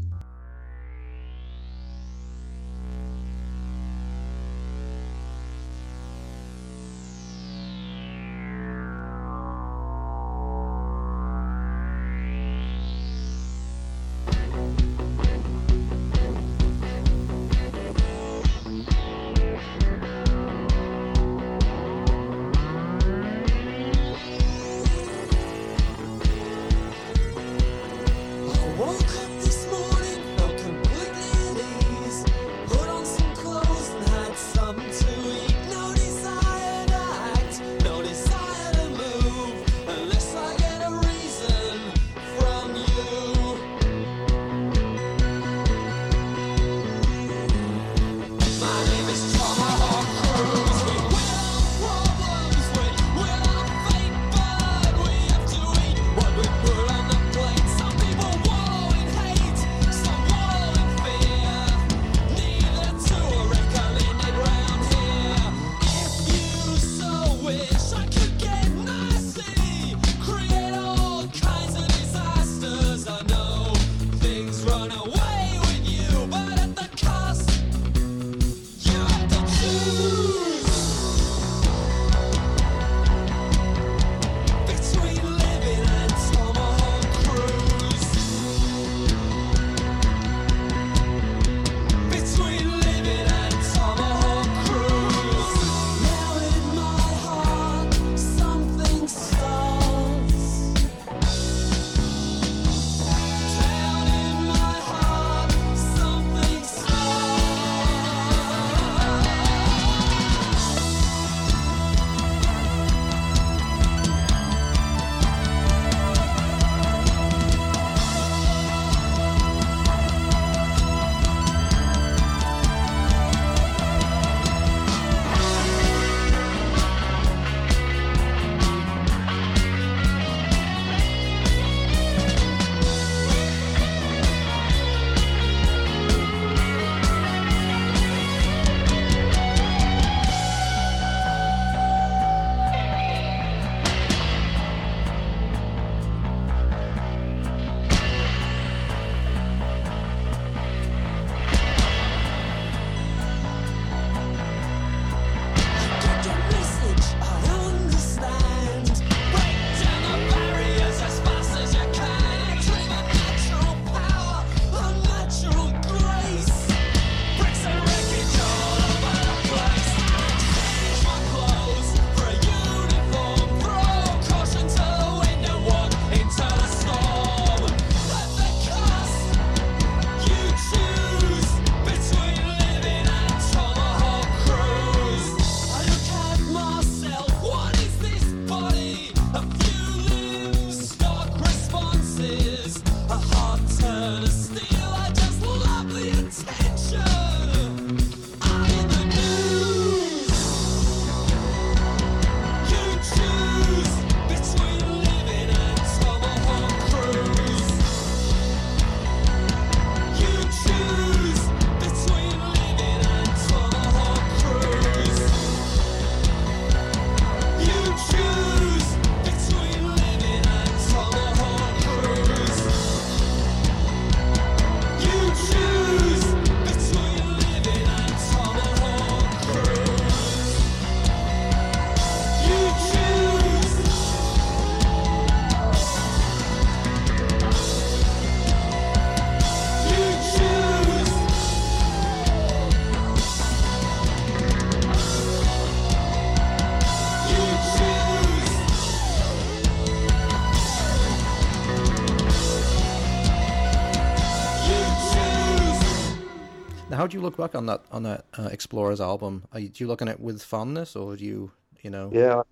Do 257.11 257.17
you 257.17 257.23
look 257.23 257.37
back 257.37 257.55
on 257.55 257.67
that 257.67 257.83
on 257.91 258.05
that 258.05 258.25
uh, 258.39 258.49
Explorers 258.51 259.01
album? 259.01 259.45
Are 259.53 259.61
you, 259.61 259.69
do 259.69 259.85
you 259.85 259.89
look 259.89 260.01
on 260.03 260.09
it 260.09 260.21
with 260.21 260.43
fondness, 260.43 260.97
or 260.97 261.17
do 261.17 261.25
you 261.25 261.51
you 261.83 261.91
know? 261.91 262.11
Yeah, 262.13 262.43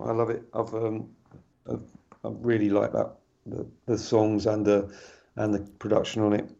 I 0.00 0.12
love 0.12 0.30
it. 0.30 0.42
I've 0.54 0.74
um, 0.74 1.08
I've, 1.70 1.82
I 2.24 2.28
really 2.30 2.70
like 2.70 2.92
that 2.92 3.12
the, 3.46 3.66
the 3.86 3.98
songs 3.98 4.46
and 4.46 4.64
the 4.64 4.92
and 5.36 5.54
the 5.54 5.60
production 5.78 6.22
on 6.22 6.32
it. 6.32 6.50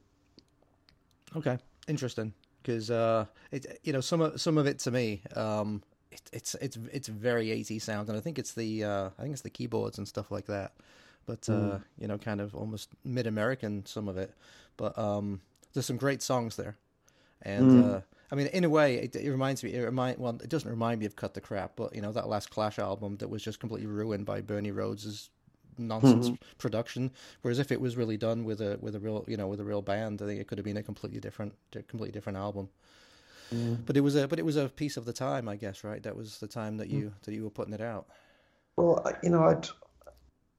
Okay, 1.36 1.58
interesting. 1.88 2.32
Because 2.62 2.90
uh, 2.90 3.26
it 3.50 3.80
you 3.82 3.92
know 3.92 4.00
some 4.00 4.20
of 4.20 4.40
some 4.40 4.58
of 4.58 4.66
it 4.66 4.78
to 4.80 4.90
me, 4.90 5.22
um, 5.34 5.82
it, 6.10 6.22
it's 6.32 6.54
it's 6.56 6.78
it's 6.92 7.08
very 7.08 7.48
80s 7.48 7.82
sound, 7.82 8.08
and 8.08 8.18
I 8.18 8.20
think 8.20 8.38
it's 8.38 8.54
the 8.54 8.84
uh, 8.84 9.10
I 9.18 9.22
think 9.22 9.32
it's 9.32 9.42
the 9.42 9.50
keyboards 9.50 9.98
and 9.98 10.06
stuff 10.06 10.30
like 10.30 10.46
that. 10.46 10.72
But 11.26 11.48
uh, 11.48 11.78
you 11.98 12.08
know, 12.08 12.16
kind 12.16 12.40
of 12.40 12.54
almost 12.54 12.88
mid 13.04 13.26
American 13.26 13.84
some 13.84 14.08
of 14.08 14.16
it. 14.16 14.34
But 14.78 14.98
um, 14.98 15.40
there's 15.74 15.86
some 15.86 15.98
great 15.98 16.22
songs 16.22 16.56
there, 16.56 16.76
and 17.42 17.84
uh, 17.84 18.00
I 18.30 18.34
mean, 18.34 18.48
in 18.48 18.64
a 18.64 18.68
way, 18.68 18.96
it, 18.96 19.16
it 19.16 19.30
reminds 19.30 19.62
me. 19.62 19.72
It 19.74 19.82
remind 19.82 20.18
well, 20.18 20.38
it 20.42 20.48
doesn't 20.50 20.68
remind 20.68 21.00
me 21.00 21.06
of 21.06 21.16
Cut 21.16 21.34
the 21.34 21.40
Crap, 21.40 21.72
but 21.76 21.94
you 21.94 22.00
know 22.00 22.12
that 22.12 22.28
last 22.28 22.50
Clash 22.50 22.78
album 22.78 23.16
that 23.18 23.28
was 23.28 23.42
just 23.42 23.60
completely 23.60 23.86
ruined 23.86 24.26
by 24.26 24.40
Bernie 24.40 24.70
Rhodes's 24.70 25.30
nonsense 25.78 26.30
production. 26.58 27.10
Whereas 27.42 27.58
if 27.58 27.72
it 27.72 27.80
was 27.80 27.96
really 27.96 28.16
done 28.16 28.44
with 28.44 28.60
a 28.60 28.78
with 28.80 28.94
a 28.94 29.00
real 29.00 29.24
you 29.28 29.36
know 29.36 29.46
with 29.46 29.60
a 29.60 29.64
real 29.64 29.82
band, 29.82 30.20
I 30.22 30.26
think 30.26 30.40
it 30.40 30.46
could 30.46 30.58
have 30.58 30.64
been 30.64 30.76
a 30.76 30.82
completely 30.82 31.20
different, 31.20 31.54
completely 31.72 32.12
different 32.12 32.38
album. 32.38 32.68
But 33.86 33.96
it 33.96 34.00
was 34.00 34.14
a 34.16 34.28
but 34.28 34.38
it 34.38 34.44
was 34.44 34.56
a 34.56 34.68
piece 34.68 34.96
of 34.96 35.04
the 35.06 35.12
time, 35.12 35.48
I 35.48 35.56
guess, 35.56 35.84
right? 35.84 36.02
That 36.02 36.16
was 36.16 36.38
the 36.38 36.48
time 36.48 36.76
that 36.78 36.88
you 36.88 37.12
that 37.24 37.34
you 37.34 37.44
were 37.44 37.50
putting 37.50 37.74
it 37.74 37.80
out. 37.80 38.08
Well, 38.76 39.04
you 39.22 39.30
know, 39.30 39.42
I'd, 39.42 39.66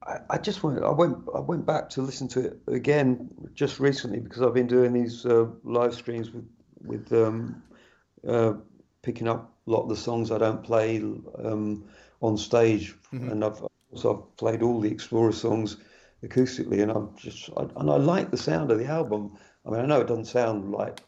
I, 0.06 0.18
I 0.30 0.38
just 0.38 0.62
went, 0.62 0.82
I 0.82 0.90
went, 0.90 1.16
I 1.34 1.40
went 1.40 1.64
back 1.64 1.88
to 1.90 2.02
listen 2.02 2.28
to 2.28 2.40
it 2.40 2.60
again 2.66 3.30
just 3.54 3.80
recently 3.80 4.20
because 4.20 4.42
I've 4.42 4.54
been 4.54 4.66
doing 4.66 4.92
these 4.92 5.24
uh, 5.24 5.46
live 5.64 5.94
streams 5.94 6.30
with, 6.30 6.46
with 6.84 7.12
um, 7.12 7.62
uh, 8.26 8.54
picking 9.02 9.28
up 9.28 9.52
a 9.66 9.70
lot 9.70 9.82
of 9.82 9.88
the 9.88 9.96
songs 9.96 10.30
I 10.30 10.38
don't 10.38 10.62
play 10.62 10.98
um, 10.98 11.84
on 12.20 12.36
stage, 12.36 12.94
and 13.12 13.44
I've 13.44 13.62
also 13.92 14.14
I've 14.14 14.36
played 14.36 14.62
all 14.62 14.80
the 14.80 14.90
Explorer 14.90 15.32
songs 15.32 15.76
acoustically, 16.24 16.82
and 16.82 16.90
I'm 16.90 17.16
just, 17.16 17.50
I, 17.56 17.62
and 17.76 17.90
I 17.90 17.96
like 17.96 18.30
the 18.30 18.36
sound 18.36 18.70
of 18.70 18.78
the 18.78 18.86
album. 18.86 19.38
I 19.66 19.70
mean, 19.70 19.80
I 19.80 19.86
know 19.86 20.00
it 20.00 20.06
doesn't 20.06 20.26
sound 20.26 20.72
like 20.72 21.00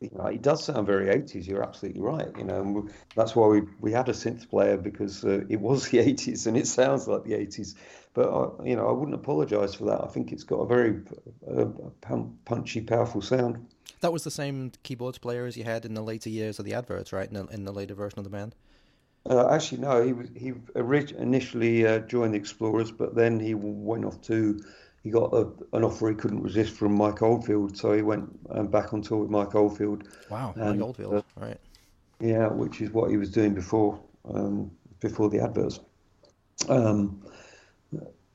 you 0.00 0.10
know, 0.14 0.26
it 0.26 0.42
does 0.42 0.64
sound 0.64 0.86
very 0.86 1.06
80s. 1.06 1.46
You're 1.46 1.62
absolutely 1.62 2.02
right. 2.02 2.28
You 2.36 2.44
know, 2.44 2.60
and 2.60 2.90
that's 3.14 3.34
why 3.34 3.46
we, 3.46 3.62
we 3.80 3.92
had 3.92 4.08
a 4.08 4.12
synth 4.12 4.48
player 4.48 4.76
because 4.76 5.24
uh, 5.24 5.44
it 5.48 5.60
was 5.60 5.88
the 5.90 5.98
80s 5.98 6.46
and 6.46 6.56
it 6.56 6.66
sounds 6.66 7.08
like 7.08 7.24
the 7.24 7.32
80s. 7.32 7.74
But 8.14 8.28
I, 8.28 8.64
you 8.64 8.76
know, 8.76 8.88
I 8.88 8.92
wouldn't 8.92 9.14
apologise 9.14 9.74
for 9.74 9.86
that. 9.86 10.02
I 10.02 10.08
think 10.08 10.32
it's 10.32 10.44
got 10.44 10.60
a 10.60 10.66
very 10.66 11.00
uh, 11.50 11.66
punchy, 12.44 12.82
powerful 12.82 13.22
sound. 13.22 13.66
That 14.06 14.12
was 14.12 14.22
the 14.22 14.30
same 14.30 14.70
keyboards 14.84 15.18
player 15.18 15.46
as 15.46 15.56
you 15.56 15.64
had 15.64 15.84
in 15.84 15.94
the 15.94 16.00
later 16.00 16.30
years 16.30 16.60
of 16.60 16.64
the 16.64 16.74
adverts, 16.74 17.12
right? 17.12 17.26
In 17.26 17.34
the, 17.34 17.46
in 17.46 17.64
the 17.64 17.72
later 17.72 17.92
version 17.94 18.20
of 18.20 18.24
the 18.24 18.30
band. 18.30 18.54
Uh, 19.28 19.48
actually, 19.52 19.78
no, 19.78 20.00
he 20.00 20.12
was 20.12 20.28
he 20.36 20.52
initially 21.18 21.84
uh, 21.84 21.98
joined 21.98 22.32
the 22.32 22.38
Explorers, 22.38 22.92
but 22.92 23.16
then 23.16 23.40
he 23.40 23.54
went 23.54 24.04
off 24.04 24.20
to. 24.22 24.60
He 25.02 25.10
got 25.10 25.34
a, 25.34 25.48
an 25.72 25.82
offer 25.82 26.08
he 26.08 26.14
couldn't 26.14 26.40
resist 26.40 26.76
from 26.76 26.94
Mike 26.94 27.20
Oldfield, 27.20 27.76
so 27.76 27.94
he 27.94 28.02
went 28.02 28.30
um, 28.50 28.68
back 28.68 28.94
on 28.94 29.02
tour 29.02 29.18
with 29.18 29.30
Mike 29.30 29.56
Oldfield. 29.56 30.04
Wow, 30.30 30.54
And, 30.54 30.78
Mike 30.78 30.86
Oldfield, 30.86 31.14
uh, 31.14 31.22
right? 31.34 31.58
Yeah, 32.20 32.46
which 32.46 32.80
is 32.80 32.92
what 32.92 33.10
he 33.10 33.16
was 33.16 33.32
doing 33.32 33.54
before 33.54 34.00
um, 34.32 34.70
before 35.00 35.30
the 35.30 35.40
adverts. 35.40 35.80
Um, 36.68 37.24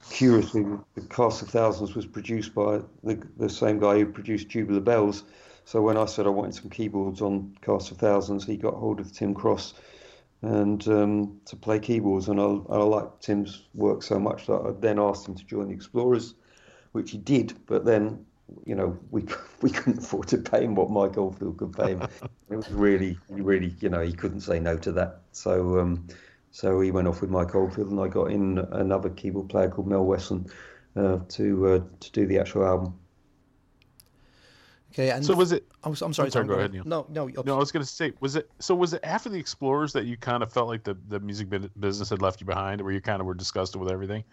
curiously, 0.10 0.66
the 0.96 1.02
Cast 1.10 1.44
of 1.44 1.48
Thousands 1.48 1.96
was 1.96 2.06
produced 2.06 2.54
by 2.54 2.82
the, 3.06 3.26
the 3.38 3.48
same 3.50 3.80
guy 3.80 4.00
who 4.00 4.08
produced 4.08 4.50
Tubular 4.50 4.82
Bells. 4.82 5.24
So 5.66 5.82
when 5.82 5.98
I 5.98 6.06
said 6.06 6.26
I 6.26 6.30
wanted 6.30 6.56
some 6.56 6.70
keyboards 6.70 7.22
on 7.22 7.56
Cast 7.62 7.92
of 7.92 7.98
Thousands, 7.98 8.46
he 8.46 8.58
got 8.58 8.74
hold 8.74 9.00
of 9.00 9.12
Tim 9.12 9.34
Cross 9.34 9.74
and 10.42 10.86
um, 10.88 11.42
to 11.46 11.56
play 11.56 11.80
keyboards. 11.80 12.28
And 12.28 12.40
I, 12.40 12.44
I 12.44 12.78
liked 12.84 13.24
Tim's 13.24 13.64
work 13.74 14.04
so 14.04 14.20
much 14.20 14.48
that 14.48 14.54
I 14.54 14.72
then 14.80 15.00
asked 15.00 15.28
him 15.28 15.36
to 15.36 15.46
join 15.46 15.68
the 15.68 15.74
Explorers, 15.74 16.34
which 16.92 17.12
he 17.12 17.18
did. 17.18 17.54
But 17.68 17.86
then, 17.86 18.26
you 18.66 18.76
know, 18.76 18.98
we 19.12 19.26
we 19.62 19.70
couldn't 19.70 20.00
afford 20.00 20.28
to 20.30 20.38
pay 20.38 20.64
him 20.64 20.76
what 20.76 20.90
Mike 20.90 21.18
Oldfield 21.18 21.58
could 21.58 21.74
pay 21.74 21.92
him. 21.92 22.02
it 22.50 22.56
was 22.56 22.70
really, 22.72 23.18
really, 23.30 23.76
you 23.80 23.90
know, 23.90 24.02
he 24.02 24.14
couldn't 24.14 24.42
say 24.42 24.60
no 24.60 24.78
to 24.78 24.92
that. 24.94 25.22
So. 25.32 25.80
Um, 25.80 26.08
so 26.54 26.82
he 26.82 26.92
went 26.92 27.08
off 27.08 27.22
with 27.22 27.30
Mike 27.30 27.56
Oldfield, 27.56 27.92
and 27.92 28.00
I 28.02 28.10
got 28.10 28.26
in 28.26 28.58
another 28.58 29.10
keyboard 29.10 29.48
player 29.48 29.70
called 29.70 29.88
Mel 29.88 30.04
Wesson 30.04 30.52
uh, 30.98 31.20
to 31.30 31.68
uh, 31.68 31.80
to 32.02 32.12
do 32.12 32.26
the 32.26 32.40
actual 32.40 32.66
album. 32.66 33.00
Okay, 34.92 35.10
and 35.10 35.26
So 35.26 35.34
was 35.34 35.52
it? 35.54 35.66
I'm, 35.84 35.92
I'm 35.92 35.96
sorry, 35.96 36.08
I'm 36.08 36.14
sorry, 36.14 36.30
Tom, 36.32 36.48
go 36.48 36.56
ahead, 36.56 36.74
Neil. 36.74 36.84
No, 36.86 37.06
no, 37.10 37.28
No, 37.46 37.56
I 37.56 37.60
was 37.60 37.72
going 37.72 37.84
to 37.84 37.90
say, 37.90 38.12
was 38.20 38.36
it? 38.36 38.50
So 38.60 38.76
was 38.76 38.94
it 38.94 39.00
after 39.04 39.30
the 39.30 39.40
Explorers 39.40 39.94
that 39.94 40.06
you 40.06 40.18
kind 40.18 40.44
of 40.44 40.52
felt 40.52 40.68
like 40.68 40.84
the 40.84 40.98
the 41.08 41.20
music 41.20 41.48
business 41.80 42.10
had 42.10 42.22
left 42.22 42.42
you 42.42 42.48
behind, 42.48 42.82
where 42.82 42.92
you 42.92 43.02
kind 43.02 43.22
of 43.22 43.26
were 43.26 43.34
disgusted 43.34 43.80
with 43.80 43.90
everything? 43.90 44.24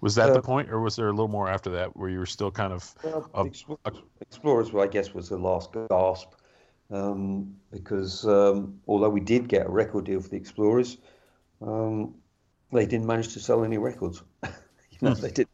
Was 0.00 0.16
that 0.16 0.32
the 0.32 0.40
Uh, 0.40 0.42
point, 0.42 0.70
or 0.70 0.80
was 0.80 0.96
there 0.96 1.06
a 1.08 1.12
little 1.12 1.28
more 1.28 1.48
after 1.48 1.70
that, 1.70 1.96
where 1.96 2.08
you 2.08 2.18
were 2.18 2.26
still 2.26 2.50
kind 2.50 2.72
of? 2.72 2.92
Well, 3.04 3.30
Um, 3.34 3.46
Explorers, 3.46 4.02
Explorers, 4.20 4.74
I 4.74 4.86
guess, 4.88 5.14
was 5.14 5.28
the 5.28 5.38
last 5.38 5.70
gasp 5.88 6.32
um, 6.90 7.54
because 7.70 8.26
um, 8.26 8.80
although 8.88 9.10
we 9.10 9.20
did 9.20 9.48
get 9.48 9.66
a 9.66 9.70
record 9.70 10.06
deal 10.06 10.20
for 10.20 10.28
the 10.28 10.36
Explorers, 10.36 10.98
um, 11.62 12.14
they 12.72 12.86
didn't 12.86 13.06
manage 13.06 13.32
to 13.34 13.40
sell 13.40 13.64
any 13.64 13.78
records. 13.78 14.22
you 14.42 14.98
know, 15.02 15.14
they 15.14 15.30
did. 15.30 15.46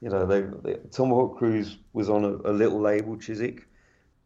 You 0.00 0.10
know, 0.10 0.26
they, 0.26 0.42
they 0.62 0.78
Tomahawk 0.90 1.38
Cruise 1.38 1.78
was 1.92 2.10
on 2.10 2.24
a, 2.24 2.50
a 2.50 2.52
little 2.52 2.80
label, 2.80 3.16
Chiswick. 3.16 3.66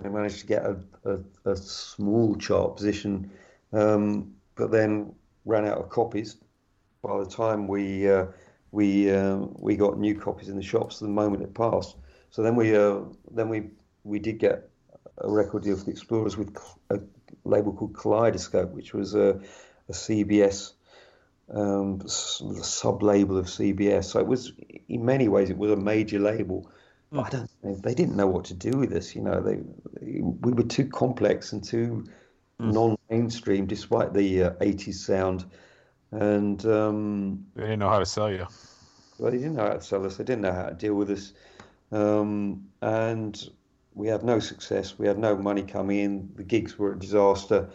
They 0.02 0.08
managed 0.08 0.40
to 0.40 0.46
get 0.46 0.64
a, 0.64 0.76
a, 1.04 1.50
a 1.50 1.56
small 1.56 2.36
chart 2.36 2.76
position, 2.76 3.30
um, 3.72 4.34
but 4.54 4.70
then 4.70 5.14
ran 5.44 5.66
out 5.66 5.78
of 5.78 5.90
copies. 5.90 6.36
By 7.02 7.18
the 7.18 7.26
time 7.26 7.66
we 7.66 8.10
uh, 8.10 8.26
we 8.72 9.10
uh, 9.10 9.36
we 9.58 9.76
got 9.76 9.98
new 9.98 10.18
copies 10.18 10.48
in 10.48 10.56
the 10.56 10.62
shops, 10.62 10.98
the 10.98 11.08
moment 11.08 11.42
it 11.42 11.54
passed. 11.54 11.96
So 12.30 12.42
then 12.42 12.56
we 12.56 12.76
uh, 12.76 13.00
then 13.30 13.48
we 13.48 13.70
we 14.04 14.18
did 14.18 14.38
get 14.38 14.70
a 15.18 15.30
record 15.30 15.62
deal 15.62 15.76
for 15.76 15.84
the 15.84 15.90
Explorers 15.90 16.36
with 16.36 16.56
a 16.90 17.00
label 17.44 17.72
called 17.72 17.94
Kaleidoscope, 17.94 18.70
which 18.72 18.94
was 18.94 19.14
a, 19.14 19.40
a 19.88 19.92
CBS 19.92 20.72
um, 21.52 22.00
sub 22.06 23.02
label 23.02 23.36
of 23.38 23.46
CBS. 23.46 24.04
So 24.04 24.20
it 24.20 24.26
was, 24.26 24.52
in 24.88 25.04
many 25.04 25.28
ways, 25.28 25.50
it 25.50 25.58
was 25.58 25.70
a 25.72 25.76
major 25.76 26.18
label. 26.18 26.70
But 27.10 27.20
I 27.20 27.28
don't 27.30 27.40
think 27.40 27.49
they 27.62 27.94
didn't 27.94 28.16
know 28.16 28.26
what 28.26 28.44
to 28.46 28.54
do 28.54 28.78
with 28.78 28.92
us. 28.92 29.14
You 29.14 29.22
know, 29.22 29.40
they, 29.40 29.60
we 30.00 30.52
were 30.52 30.62
too 30.62 30.86
complex 30.86 31.52
and 31.52 31.62
too 31.62 32.04
non-mainstream, 32.58 33.66
despite 33.66 34.12
the 34.14 34.44
uh, 34.44 34.50
80s 34.54 34.94
sound. 34.94 35.44
And 36.12 36.64
um, 36.66 37.46
They 37.54 37.62
didn't 37.62 37.80
know 37.80 37.88
how 37.88 37.98
to 37.98 38.06
sell 38.06 38.30
you. 38.30 38.46
well, 39.18 39.30
they 39.30 39.38
didn't 39.38 39.54
know 39.54 39.66
how 39.66 39.74
to 39.74 39.80
sell 39.82 40.04
us. 40.06 40.16
They 40.16 40.24
didn't 40.24 40.42
know 40.42 40.52
how 40.52 40.66
to 40.68 40.74
deal 40.74 40.94
with 40.94 41.10
us. 41.10 41.32
Um, 41.92 42.64
and 42.82 43.50
we 43.94 44.08
had 44.08 44.22
no 44.24 44.38
success. 44.40 44.98
We 44.98 45.06
had 45.06 45.18
no 45.18 45.36
money 45.36 45.62
coming 45.62 45.98
in. 45.98 46.30
The 46.36 46.44
gigs 46.44 46.78
were 46.78 46.92
a 46.92 46.98
disaster. 46.98 47.68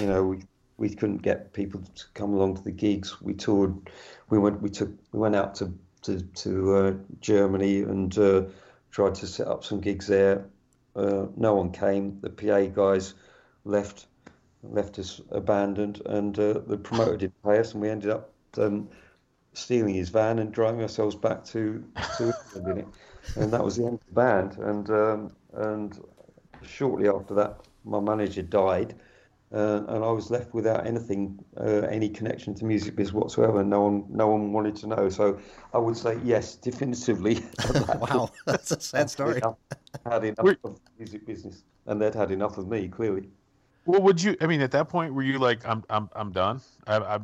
You 0.00 0.06
know, 0.06 0.24
we 0.24 0.42
we 0.76 0.94
couldn't 0.94 1.22
get 1.22 1.52
people 1.52 1.82
to 1.94 2.04
come 2.14 2.32
along 2.34 2.56
to 2.56 2.62
the 2.62 2.70
gigs. 2.70 3.20
We 3.20 3.34
toured. 3.34 3.90
We 4.30 4.38
went. 4.38 4.60
We 4.62 4.70
took. 4.70 4.90
We 5.12 5.18
went 5.18 5.34
out 5.36 5.54
to 5.56 5.72
to 6.02 6.20
to 6.20 6.74
uh, 6.76 6.92
Germany 7.20 7.80
and 7.82 8.16
uh, 8.18 8.42
tried 8.90 9.14
to 9.16 9.26
set 9.26 9.46
up 9.46 9.64
some 9.64 9.80
gigs 9.80 10.06
there. 10.06 10.46
Uh, 10.96 11.26
no 11.36 11.54
one 11.54 11.70
came. 11.70 12.18
The 12.20 12.30
PA 12.30 12.66
guys 12.66 13.14
left 13.64 14.06
left 14.62 14.98
us 14.98 15.20
abandoned, 15.30 16.02
and 16.06 16.38
uh, 16.38 16.54
the 16.66 16.76
promoter 16.76 17.16
didn't 17.16 17.42
pay 17.44 17.58
us, 17.58 17.72
and 17.72 17.82
we 17.82 17.88
ended 17.88 18.10
up 18.10 18.32
um, 18.56 18.88
stealing 19.52 19.94
his 19.94 20.08
van 20.08 20.38
and 20.38 20.52
driving 20.52 20.82
ourselves 20.82 21.14
back 21.14 21.44
to 21.44 21.84
to 22.16 22.34
England. 22.56 22.92
And 23.36 23.52
that 23.52 23.62
was 23.62 23.76
the 23.76 23.84
end 23.84 23.94
of 23.94 24.06
the 24.06 24.12
band. 24.12 24.58
And 24.58 24.90
um, 24.90 25.32
and 25.52 26.00
shortly 26.62 27.08
after 27.08 27.34
that, 27.34 27.60
my 27.84 28.00
manager 28.00 28.42
died, 28.42 28.94
uh, 29.52 29.82
and 29.88 30.04
I 30.04 30.10
was 30.10 30.30
left 30.30 30.52
without 30.52 30.86
anything, 30.86 31.42
uh, 31.58 31.86
any 31.88 32.08
connection 32.08 32.54
to 32.56 32.64
music 32.64 32.96
biz 32.96 33.12
whatsoever. 33.12 33.64
No 33.64 33.82
one, 33.82 34.04
no 34.10 34.28
one 34.28 34.52
wanted 34.52 34.76
to 34.76 34.86
know. 34.86 35.08
So 35.08 35.38
I 35.72 35.78
would 35.78 35.96
say 35.96 36.18
yes, 36.22 36.54
definitively. 36.54 37.42
wow, 38.00 38.30
that's 38.44 38.70
a 38.72 38.80
sad 38.80 39.10
story. 39.10 39.40
Had 40.04 40.24
enough 40.24 40.44
Wait. 40.44 40.58
of 40.64 40.78
music 40.98 41.26
business, 41.26 41.64
and 41.86 42.00
they'd 42.00 42.14
had 42.14 42.30
enough 42.30 42.58
of 42.58 42.68
me. 42.68 42.88
Clearly. 42.88 43.28
Well, 43.86 44.02
would 44.02 44.22
you? 44.22 44.36
I 44.42 44.46
mean, 44.46 44.60
at 44.60 44.70
that 44.72 44.90
point, 44.90 45.14
were 45.14 45.22
you 45.22 45.38
like, 45.38 45.66
"I'm, 45.66 45.82
I'm, 45.88 46.10
I'm 46.14 46.30
done"? 46.30 46.60
I, 46.86 46.98
I, 46.98 47.18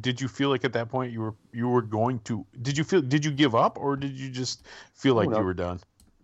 did 0.00 0.18
you 0.18 0.28
feel 0.28 0.48
like 0.48 0.64
at 0.64 0.72
that 0.72 0.88
point 0.88 1.12
you 1.12 1.20
were, 1.20 1.34
you 1.52 1.68
were 1.68 1.82
going 1.82 2.20
to? 2.20 2.46
Did 2.62 2.78
you 2.78 2.84
feel? 2.84 3.02
Did 3.02 3.22
you 3.22 3.30
give 3.30 3.54
up, 3.54 3.76
or 3.78 3.96
did 3.96 4.18
you 4.18 4.30
just 4.30 4.64
feel 4.94 5.14
like 5.14 5.28
no. 5.28 5.40
you 5.40 5.44
were 5.44 5.52
done? 5.52 5.78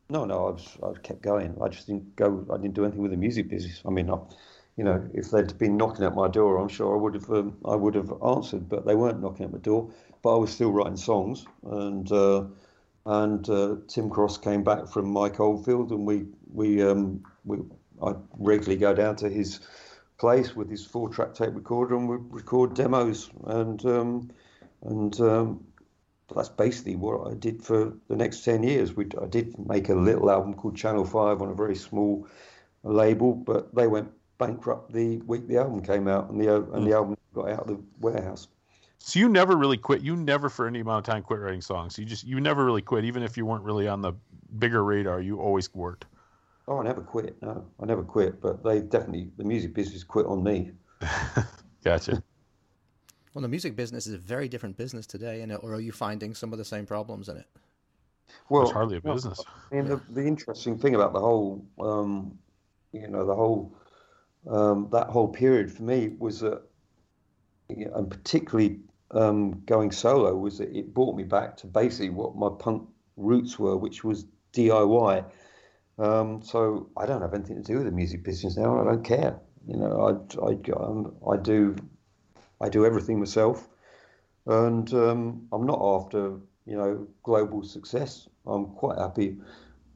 No, 0.09 0.24
no, 0.24 0.47
I 0.47 0.51
was, 0.53 0.78
I 0.82 0.99
kept 1.01 1.20
going. 1.20 1.55
I 1.61 1.68
just 1.68 1.89
didn't 1.89 2.16
go. 2.16 2.47
I 2.51 2.57
didn't 2.57 2.72
do 2.72 2.84
anything 2.84 3.03
with 3.03 3.11
the 3.11 3.18
music 3.18 3.51
business. 3.51 3.82
I 3.84 3.91
mean, 3.91 4.09
I, 4.09 4.16
you 4.76 4.84
know, 4.84 5.08
if 5.14 5.30
they'd 5.30 5.56
been 5.58 5.76
knocking 5.76 6.04
at 6.04 6.14
my 6.14 6.28
door, 6.28 6.58
I'm 6.58 6.68
sure 6.68 6.94
I 6.94 7.00
would 7.00 7.14
have, 7.14 7.30
um, 7.30 7.56
I 7.64 7.74
would 7.74 7.94
have 7.94 8.12
answered. 8.22 8.68
But 8.68 8.84
they 8.84 8.94
weren't 8.94 9.22
knocking 9.22 9.46
at 9.46 9.52
my 9.52 9.58
door. 9.58 9.90
But 10.22 10.36
I 10.36 10.38
was 10.38 10.52
still 10.52 10.70
writing 10.70 10.98
songs, 10.98 11.46
and 11.64 12.10
uh, 12.12 12.44
and 13.06 13.48
uh, 13.48 13.76
Tim 13.88 14.10
Cross 14.10 14.38
came 14.38 14.64
back 14.64 14.88
from 14.88 15.10
Mike 15.10 15.40
Oldfield, 15.40 15.92
and 15.92 16.06
we 16.06 16.26
we 16.52 16.82
um, 16.82 17.22
we 17.44 17.58
I 18.02 18.14
regularly 18.38 18.76
go 18.76 18.92
down 18.94 19.16
to 19.16 19.30
his 19.30 19.60
place 20.18 20.56
with 20.56 20.70
his 20.70 20.84
four-track 20.84 21.34
tape 21.34 21.54
recorder 21.54 21.94
and 21.94 22.08
we 22.08 22.16
record 22.30 22.74
demos, 22.74 23.30
and 23.44 23.84
um, 23.86 24.30
and 24.82 25.18
um, 25.20 25.64
that's 26.34 26.48
basically 26.50 26.96
what 26.96 27.30
I 27.30 27.34
did 27.34 27.62
for 27.62 27.94
the 28.08 28.16
next 28.16 28.44
ten 28.44 28.62
years. 28.62 28.94
We 28.94 29.06
I 29.22 29.26
did 29.26 29.54
make 29.58 29.88
a 29.88 29.94
little 29.94 30.30
album 30.30 30.52
called 30.52 30.76
Channel 30.76 31.06
Five 31.06 31.40
on 31.40 31.48
a 31.48 31.54
very 31.54 31.76
small 31.76 32.26
label, 32.82 33.34
but 33.34 33.74
they 33.74 33.86
went 33.86 34.10
bankrupt 34.39 34.93
the 34.93 35.18
week 35.18 35.47
the 35.49 35.59
album 35.59 35.82
came 35.82 36.09
out, 36.09 36.30
and 36.30 36.41
the 36.41 36.55
and 36.72 36.87
the 36.87 36.93
album 36.95 37.16
got 37.34 37.49
out 37.51 37.61
of 37.61 37.68
the 37.68 37.80
warehouse. 38.01 38.49
So 38.99 39.18
you 39.18 39.28
never 39.28 39.57
really 39.57 39.76
quit. 39.76 40.03
You 40.03 40.16
never, 40.16 40.49
for 40.49 40.66
any 40.66 40.80
amount 40.80 41.07
of 41.07 41.12
time, 41.12 41.22
quit 41.22 41.41
writing 41.41 41.61
songs. 41.61 41.99
You 41.99 42.05
just 42.05 42.24
you 42.24 42.41
never 42.41 42.64
really 42.64 42.82
quit, 42.82 43.05
even 43.05 43.22
if 43.22 43.37
you 43.37 43.47
weren't 43.47 43.64
really 43.64 43.87
on 43.89 44.03
the 44.03 44.12
bigger 44.59 44.82
radar. 44.84 45.20
You 45.20 45.39
always 45.41 45.72
worked. 45.74 46.07
Oh, 46.68 46.78
I 46.78 46.84
never 46.84 47.03
quit. 47.03 47.41
No, 47.43 47.64
I 47.80 47.87
never 47.87 48.03
quit. 48.03 48.41
But 48.41 48.64
they 48.64 48.80
definitely 48.80 49.30
the 49.37 49.45
music 49.45 49.74
business 49.74 50.03
quit 50.03 50.26
on 50.26 50.43
me. 50.43 50.72
Gotcha. 51.84 52.22
Well, 53.34 53.43
the 53.43 53.49
music 53.49 53.76
business 53.76 54.07
is 54.07 54.14
a 54.14 54.18
very 54.18 54.49
different 54.49 54.76
business 54.76 55.07
today, 55.07 55.43
and 55.43 55.53
or 55.53 55.74
are 55.74 55.80
you 55.80 55.93
finding 55.93 56.34
some 56.34 56.53
of 56.53 56.59
the 56.59 56.64
same 56.64 56.87
problems 56.87 57.28
in 57.28 57.37
it? 57.37 57.47
Well, 58.49 58.62
It's 58.62 58.72
hardly 58.72 58.97
a 58.97 59.01
no, 59.05 59.14
business. 59.14 59.41
I 59.70 59.74
mean, 59.74 59.84
the, 59.84 60.01
the 60.11 60.26
interesting 60.26 60.78
thing 60.78 60.95
about 60.95 61.12
the 61.12 61.20
whole, 61.20 61.64
um, 61.78 62.39
you 62.93 63.09
know, 63.09 63.26
the 63.26 63.34
whole 63.34 63.76
um, 64.49 64.88
that 64.92 65.09
whole 65.09 65.28
period 65.28 65.72
for 65.72 65.82
me 65.82 66.09
was 66.18 66.40
that, 66.40 66.62
and 67.68 68.11
particularly 68.11 68.80
um, 69.11 69.62
going 69.66 69.90
solo, 69.90 70.34
was 70.36 70.59
that 70.59 70.74
it 70.76 70.94
brought 70.94 71.16
me 71.16 71.24
back 71.24 71.57
to 71.59 71.66
basically 71.66 72.11
what 72.11 72.36
my 72.36 72.49
punk 72.59 72.88
roots 73.16 73.59
were, 73.59 73.76
which 73.76 74.05
was 74.05 74.26
DIY. 74.53 75.24
Um, 75.99 76.42
so 76.42 76.90
I 76.97 77.07
don't 77.07 77.22
have 77.22 77.34
anything 77.34 77.57
to 77.57 77.62
do 77.62 77.76
with 77.76 77.86
the 77.86 77.90
music 77.90 78.22
business 78.22 78.57
now. 78.57 78.80
I 78.80 78.84
don't 78.84 79.05
care. 79.05 79.38
You 79.66 79.76
know, 79.76 80.01
I 80.07 80.47
I 80.47 80.72
um, 80.76 81.14
I 81.28 81.36
do 81.36 81.74
I 82.61 82.68
do 82.68 82.86
everything 82.86 83.18
myself, 83.18 83.68
and 84.47 84.92
um, 84.94 85.49
I'm 85.53 85.66
not 85.66 85.80
after 85.80 86.38
you 86.66 86.76
know 86.76 87.07
global 87.22 87.62
success. 87.64 88.28
I'm 88.47 88.66
quite 88.66 88.99
happy 88.99 89.38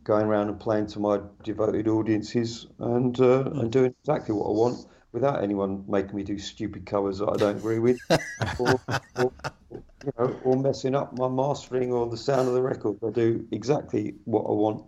going 0.04 0.26
around 0.26 0.48
and 0.48 0.58
playing 0.58 0.86
to 0.88 1.00
my 1.00 1.20
devoted 1.42 1.88
audiences 1.88 2.66
and 2.78 3.20
uh, 3.20 3.44
and 3.54 3.70
doing 3.70 3.94
exactly 4.02 4.34
what 4.34 4.46
I 4.46 4.52
want 4.52 4.86
without 5.12 5.42
anyone 5.42 5.84
making 5.88 6.14
me 6.14 6.22
do 6.22 6.38
stupid 6.38 6.86
covers 6.86 7.18
that 7.18 7.28
I 7.28 7.36
don't 7.36 7.56
agree 7.56 7.80
with, 7.80 7.98
or, 8.58 8.80
or, 9.16 9.32
you 9.70 10.12
know, 10.18 10.40
or 10.44 10.56
messing 10.56 10.94
up 10.94 11.16
my 11.18 11.28
mastering 11.28 11.92
or 11.92 12.08
the 12.08 12.16
sound 12.16 12.48
of 12.48 12.54
the 12.54 12.62
record. 12.62 12.98
I 13.06 13.10
do 13.10 13.46
exactly 13.50 14.14
what 14.24 14.42
I 14.42 14.52
want, 14.52 14.84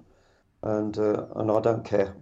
and 0.62 0.96
uh, 0.98 1.26
and 1.36 1.50
I 1.50 1.60
don't 1.60 1.84
care. 1.84 2.14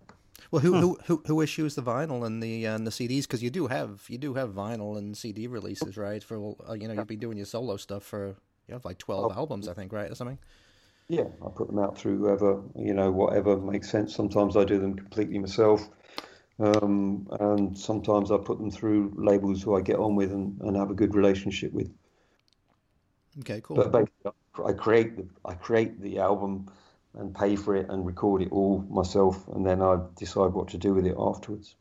Well, 0.51 0.62
who 0.62 0.76
who, 0.76 0.99
who 1.05 1.22
who 1.26 1.41
issues 1.41 1.76
the 1.76 1.82
vinyl 1.82 2.26
and 2.26 2.43
the 2.43 2.64
and 2.64 2.86
the 2.86 2.91
CDs? 2.91 3.22
Because 3.22 3.43
you 3.43 3.51
do 3.51 3.68
have 3.68 4.05
you 4.09 4.18
do 4.18 4.34
have 4.34 4.51
vinyl 4.51 4.99
and 4.99 5.16
CD 5.16 5.47
releases, 5.47 5.97
right? 5.97 6.22
For 6.24 6.57
uh, 6.68 6.72
you 6.72 6.88
know, 6.88 6.95
you've 6.95 7.07
been 7.07 7.20
doing 7.20 7.36
your 7.36 7.47
solo 7.47 7.76
stuff 7.76 8.03
for 8.03 8.34
you 8.66 8.74
have 8.74 8.84
like 8.84 8.99
twelve 8.99 9.32
albums, 9.36 9.68
I 9.68 9.74
think, 9.74 9.93
right, 9.93 10.11
or 10.11 10.14
something. 10.14 10.38
Yeah, 11.11 11.26
I 11.44 11.48
put 11.48 11.66
them 11.66 11.80
out 11.80 11.98
through 11.98 12.18
whoever, 12.18 12.62
you 12.76 12.94
know, 12.94 13.11
whatever 13.11 13.56
makes 13.56 13.90
sense. 13.90 14.14
Sometimes 14.14 14.56
I 14.56 14.62
do 14.62 14.78
them 14.78 14.94
completely 14.94 15.40
myself. 15.40 15.88
Um, 16.61 17.26
and 17.40 17.76
sometimes 17.76 18.30
I 18.30 18.36
put 18.36 18.58
them 18.58 18.70
through 18.70 19.14
labels 19.16 19.61
who 19.61 19.76
I 19.76 19.80
get 19.80 19.98
on 19.98 20.14
with 20.14 20.30
and, 20.30 20.61
and 20.61 20.76
have 20.76 20.88
a 20.92 20.94
good 20.94 21.16
relationship 21.16 21.72
with. 21.72 21.90
Okay, 23.40 23.61
cool. 23.61 23.78
But 23.78 23.90
basically, 23.90 24.30
I 24.64 24.72
create 24.72 25.16
the 25.16 25.26
I 25.44 25.54
create 25.54 26.00
the 26.00 26.20
album 26.20 26.70
and 27.18 27.34
pay 27.34 27.56
for 27.56 27.74
it 27.74 27.90
and 27.90 28.06
record 28.06 28.42
it 28.42 28.52
all 28.52 28.78
myself, 28.88 29.48
and 29.48 29.66
then 29.66 29.82
I 29.82 29.98
decide 30.16 30.52
what 30.52 30.68
to 30.68 30.78
do 30.78 30.94
with 30.94 31.06
it 31.06 31.16
afterwards. 31.18 31.74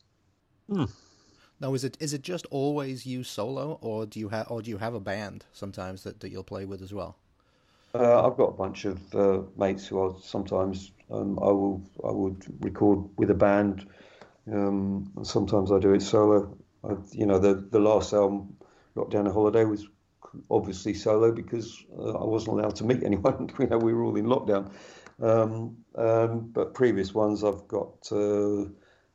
Now, 1.59 1.75
is 1.75 1.84
it 1.84 1.97
is 1.99 2.13
it 2.13 2.23
just 2.23 2.47
always 2.49 3.05
you 3.05 3.23
solo, 3.23 3.77
or 3.82 4.07
do 4.07 4.19
you 4.19 4.30
have 4.30 4.49
or 4.49 4.63
do 4.63 4.71
you 4.71 4.80
have 4.80 4.95
a 4.95 4.99
band 4.99 5.45
sometimes 5.53 6.01
that, 6.01 6.21
that 6.21 6.32
you'll 6.32 6.43
play 6.43 6.65
with 6.65 6.82
as 6.82 6.91
well? 6.91 7.17
Uh, 7.93 8.27
I've 8.27 8.37
got 8.37 8.49
a 8.49 8.57
bunch 8.57 8.85
of 8.85 9.15
uh, 9.15 9.41
mates 9.57 9.87
who 9.87 10.01
I'll 10.01 10.19
sometimes 10.19 10.91
um, 11.11 11.39
I 11.39 11.47
will 11.47 11.81
I 12.07 12.11
would 12.11 12.45
record 12.63 13.09
with 13.17 13.31
a 13.31 13.35
band. 13.35 13.87
Um, 14.51 15.11
sometimes 15.23 15.71
I 15.71 15.79
do 15.79 15.93
it 15.93 16.01
solo. 16.01 16.55
I, 16.83 16.95
you 17.11 17.25
know, 17.25 17.39
the 17.39 17.55
the 17.55 17.79
last 17.79 18.13
album, 18.13 18.57
Lockdown 18.95 19.27
a 19.27 19.33
Holiday, 19.33 19.65
was 19.65 19.87
obviously 20.51 20.93
solo 20.93 21.31
because 21.31 21.83
uh, 21.97 22.11
I 22.11 22.25
wasn't 22.25 22.59
allowed 22.59 22.75
to 22.77 22.85
meet 22.85 23.03
anyone. 23.05 23.49
you 23.59 23.67
know, 23.67 23.79
we 23.79 23.93
were 23.93 24.03
all 24.03 24.17
in 24.17 24.25
lockdown. 24.25 24.71
Um, 25.21 25.77
um, 25.95 26.49
but 26.53 26.73
previous 26.75 27.13
ones, 27.13 27.43
I've 27.43 27.67
got 27.67 28.07
uh, 28.11 28.69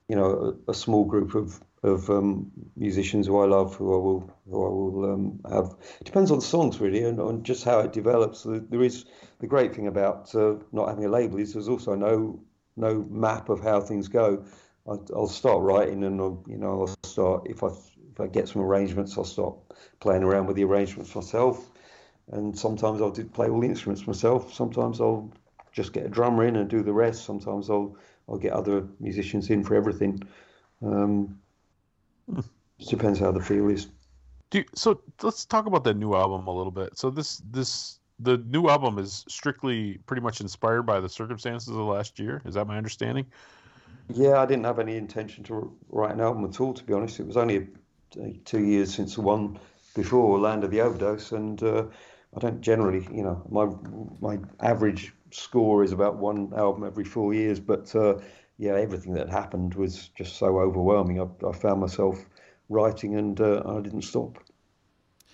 you 0.09 0.17
know 0.17 0.57
a, 0.69 0.73
a 0.73 0.75
small 0.75 1.05
group 1.05 1.35
of 1.37 1.61
of 1.85 2.09
um, 2.09 2.51
musicians 2.77 3.27
who 3.27 3.39
I 3.39 3.45
love, 3.45 3.77
who 3.77 3.95
I 3.95 3.99
will 3.99 4.31
who 4.51 4.65
I 4.65 4.69
will 4.69 5.13
um, 5.13 5.41
have. 5.51 5.77
It 6.01 6.05
depends 6.05 6.31
on 6.31 6.39
the 6.39 6.45
songs 6.45 6.81
really, 6.81 7.05
and 7.05 7.21
on 7.21 7.43
just 7.43 7.63
how 7.65 7.81
it 7.81 7.93
develops. 7.93 8.45
There 8.45 8.83
is 8.83 9.05
the 9.39 9.47
great 9.47 9.75
thing 9.75 9.87
about 9.87 10.35
uh, 10.35 10.55
not 10.73 10.89
having 10.89 11.05
a 11.05 11.09
label 11.09 11.39
is 11.39 11.53
there's 11.53 11.69
also 11.69 11.95
no 11.95 12.41
no 12.77 13.07
map 13.11 13.51
of 13.51 13.61
how 13.61 13.81
things 13.81 14.09
go. 14.09 14.45
I, 14.89 14.93
I'll 15.15 15.29
start 15.29 15.63
writing, 15.63 16.05
and 16.05 16.21
I'll, 16.21 16.43
you 16.49 16.57
know 16.57 16.81
I'll 16.81 16.95
start 17.05 17.47
if 17.47 17.63
I 17.63 17.69
if 18.13 18.21
I 18.21 18.29
get 18.29 18.49
some 18.49 18.63
arrangements, 18.63 19.19
I'll 19.19 19.25
start 19.25 19.55
playing 20.01 20.23
around 20.23 20.47
with 20.47 20.57
the 20.57 20.65
arrangements 20.65 21.15
myself. 21.15 21.71
And 22.33 22.59
sometimes 22.59 23.03
I'll 23.03 23.11
do, 23.11 23.25
play 23.27 23.51
all 23.51 23.61
the 23.61 23.69
instruments 23.69 24.07
myself. 24.07 24.55
Sometimes 24.55 24.99
I'll 24.99 25.31
just 25.73 25.93
get 25.93 26.07
a 26.07 26.09
drummer 26.09 26.47
in 26.47 26.57
and 26.57 26.71
do 26.71 26.83
the 26.83 26.95
rest. 26.95 27.27
Sometimes 27.27 27.69
I'll 27.69 27.95
I'll 28.27 28.39
get 28.39 28.55
other 28.55 28.89
musicians 29.01 29.51
in 29.51 29.63
for 29.63 29.75
everything. 29.75 30.23
Um, 30.83 31.39
depends 32.89 33.19
how 33.19 33.33
the 33.33 33.41
feel 33.41 33.69
is. 33.69 33.89
You- 34.53 34.65
so 34.75 35.01
let's 35.23 35.45
talk 35.45 35.67
about 35.67 35.85
the 35.85 35.95
new 35.95 36.15
album 36.15 36.47
a 36.47 36.53
little 36.55 36.71
bit. 36.71 36.97
So 36.97 37.11
this 37.11 37.43
this 37.51 37.99
the 38.21 38.39
new 38.39 38.69
album 38.69 38.99
is 38.99 39.25
strictly 39.29 39.99
pretty 40.07 40.23
much 40.23 40.41
inspired 40.41 40.83
by 40.85 41.01
the 41.01 41.09
circumstances 41.09 41.69
of 41.71 41.77
last 41.77 42.19
year. 42.21 42.41
Is 42.45 42.55
that 42.55 42.67
my 42.67 42.77
understanding? 42.77 43.27
Yeah, 44.09 44.41
I 44.41 44.47
didn't 44.47 44.65
have 44.65 44.79
any 44.79 44.97
intention 44.97 45.43
to 45.45 45.77
write 45.89 46.13
an 46.13 46.21
album 46.21 46.45
at 46.45 46.61
all. 46.61 46.75
To 46.75 46.85
be 46.85 46.93
honest, 46.93 47.19
it 47.21 47.27
was 47.27 47.37
only 47.37 47.69
two 48.45 48.65
years 48.65 48.95
since 48.95 49.17
the 49.17 49.23
one 49.23 49.59
before 49.95 50.39
Land 50.39 50.63
of 50.65 50.71
the 50.71 50.81
Overdose, 50.81 51.33
and 51.33 51.61
uh, 51.63 51.87
I 52.37 52.41
don't 52.41 52.61
generally, 52.61 53.07
you 53.13 53.23
know, 53.23 53.43
my 53.51 53.67
my 54.21 54.39
average 54.61 55.13
score 55.31 55.83
is 55.83 55.93
about 55.93 56.17
one 56.17 56.53
album 56.55 56.85
every 56.85 57.05
four 57.05 57.35
years. 57.35 57.59
But 57.61 57.95
uh, 57.97 58.21
yeah, 58.59 58.73
everything 58.75 59.15
that 59.15 59.29
happened 59.29 59.75
was 59.75 60.09
just 60.17 60.37
so 60.37 60.59
overwhelming. 60.61 61.21
I, 61.21 61.27
I 61.47 61.53
found 61.53 61.81
myself 61.81 62.25
writing, 62.69 63.17
and 63.17 63.41
uh, 63.41 63.63
I 63.67 63.81
didn't 63.81 64.03
stop. 64.03 64.39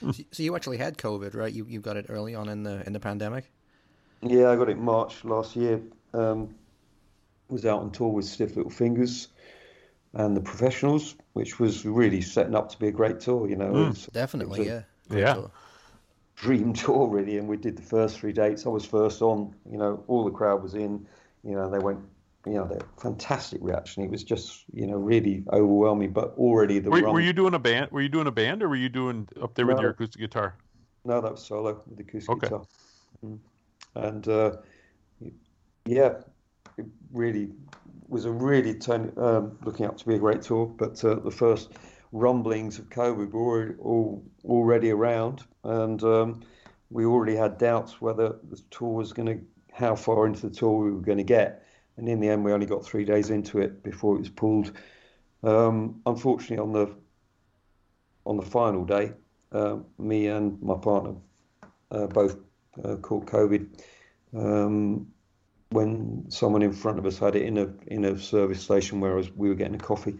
So, 0.00 0.12
so 0.30 0.42
you 0.42 0.56
actually 0.56 0.78
had 0.78 0.96
COVID, 0.96 1.34
right? 1.34 1.52
You 1.52 1.66
you 1.68 1.80
got 1.80 1.96
it 1.96 2.06
early 2.08 2.34
on 2.34 2.48
in 2.48 2.62
the 2.62 2.82
in 2.86 2.92
the 2.92 3.00
pandemic. 3.00 3.50
Yeah, 4.22 4.50
I 4.50 4.56
got 4.56 4.68
it 4.68 4.78
March 4.78 5.24
last 5.24 5.56
year. 5.56 5.80
Um, 6.14 6.54
was 7.48 7.66
out 7.66 7.80
on 7.80 7.90
tour 7.90 8.08
with 8.08 8.24
Stiff 8.26 8.56
Little 8.56 8.70
Fingers 8.70 9.28
and 10.14 10.36
the 10.36 10.40
Professionals, 10.40 11.16
which 11.32 11.58
was 11.58 11.84
really 11.84 12.20
setting 12.20 12.54
up 12.54 12.68
to 12.70 12.78
be 12.78 12.88
a 12.88 12.92
great 12.92 13.20
tour. 13.20 13.48
You 13.48 13.56
know, 13.56 13.68
It 13.74 13.88
was- 13.88 14.06
Definitely, 14.12 14.60
it 14.60 14.60
was 14.60 14.68
yeah. 15.10 15.16
a 15.16 15.20
Yeah. 15.20 15.34
So- 15.34 15.50
dream 16.36 16.72
tour 16.82 17.08
really. 17.08 17.38
And 17.38 17.48
we 17.48 17.56
did 17.56 17.76
the 17.76 17.82
first 17.82 18.18
three 18.18 18.32
dates. 18.32 18.66
I 18.66 18.68
was 18.70 18.84
first 18.84 19.20
on. 19.22 19.54
You 19.70 19.78
know, 19.78 20.02
all 20.06 20.24
the 20.24 20.30
crowd 20.30 20.62
was 20.62 20.74
in. 20.74 21.06
You 21.44 21.54
know, 21.56 21.68
they 21.70 21.78
went. 21.78 22.00
You 22.46 22.54
know, 22.54 22.66
they 22.66 22.78
fantastic 23.00 23.60
reaction. 23.62 24.02
It 24.02 24.10
was 24.10 24.24
just 24.24 24.64
you 24.72 24.86
know 24.86 24.96
really 24.96 25.44
overwhelming. 25.52 26.12
But 26.12 26.34
already 26.38 26.78
the 26.78 26.90
Were, 26.90 27.12
were 27.12 27.20
you 27.20 27.32
doing 27.34 27.54
a 27.54 27.58
band? 27.58 27.90
Were 27.90 28.00
you 28.00 28.08
doing 28.08 28.26
a 28.26 28.32
band, 28.32 28.62
or 28.62 28.68
were 28.68 28.76
you 28.76 28.88
doing 28.88 29.28
up 29.42 29.54
there 29.54 29.66
with 29.66 29.78
your 29.78 29.90
acoustic 29.90 30.20
guitar? 30.20 30.56
No, 31.04 31.20
that 31.20 31.32
was 31.32 31.44
solo 31.44 31.82
with 31.86 31.96
the 31.96 32.02
acoustic 32.02 32.30
Okay. 32.30 32.46
guitar. 32.46 32.64
Mm. 33.24 33.38
And 33.94 34.28
uh, 34.28 34.56
yeah, 35.86 36.14
it 36.78 36.86
really 37.12 37.50
was 38.08 38.24
a 38.24 38.30
really 38.30 38.74
turn, 38.74 39.12
um, 39.16 39.58
looking 39.64 39.86
up 39.86 39.96
to 39.98 40.06
be 40.06 40.14
a 40.14 40.18
great 40.18 40.42
tour. 40.42 40.66
But 40.66 41.02
uh, 41.04 41.16
the 41.16 41.30
first 41.30 41.70
rumblings 42.12 42.78
of 42.78 42.88
COVID 42.88 43.30
were 43.30 43.40
already, 43.40 43.74
all, 43.80 44.24
already 44.44 44.90
around, 44.90 45.42
and 45.64 46.02
um, 46.02 46.42
we 46.90 47.04
already 47.04 47.36
had 47.36 47.58
doubts 47.58 48.00
whether 48.00 48.36
the 48.50 48.60
tour 48.70 48.94
was 48.94 49.12
going 49.12 49.26
to, 49.26 49.40
how 49.72 49.94
far 49.94 50.26
into 50.26 50.48
the 50.48 50.54
tour 50.54 50.84
we 50.84 50.90
were 50.90 51.00
going 51.00 51.18
to 51.18 51.24
get. 51.24 51.59
And 52.00 52.08
in 52.08 52.18
the 52.18 52.30
end, 52.30 52.46
we 52.46 52.52
only 52.52 52.64
got 52.64 52.82
three 52.82 53.04
days 53.04 53.28
into 53.28 53.58
it 53.58 53.82
before 53.82 54.16
it 54.16 54.20
was 54.20 54.30
pulled. 54.30 54.72
Um, 55.42 56.00
unfortunately, 56.06 56.56
on 56.56 56.72
the 56.72 56.96
on 58.24 58.38
the 58.38 58.42
final 58.42 58.86
day, 58.86 59.12
uh, 59.52 59.76
me 59.98 60.28
and 60.28 60.62
my 60.62 60.76
partner 60.76 61.16
uh, 61.90 62.06
both 62.06 62.38
uh, 62.82 62.96
caught 62.96 63.26
COVID 63.26 63.82
um, 64.34 65.08
when 65.72 66.24
someone 66.30 66.62
in 66.62 66.72
front 66.72 66.98
of 66.98 67.04
us 67.04 67.18
had 67.18 67.36
it 67.36 67.42
in 67.42 67.58
a 67.58 67.68
in 67.88 68.06
a 68.06 68.18
service 68.18 68.62
station 68.62 69.00
where 69.00 69.12
I 69.12 69.16
was, 69.16 69.30
we 69.32 69.50
were 69.50 69.54
getting 69.54 69.74
a 69.74 69.78
coffee, 69.78 70.16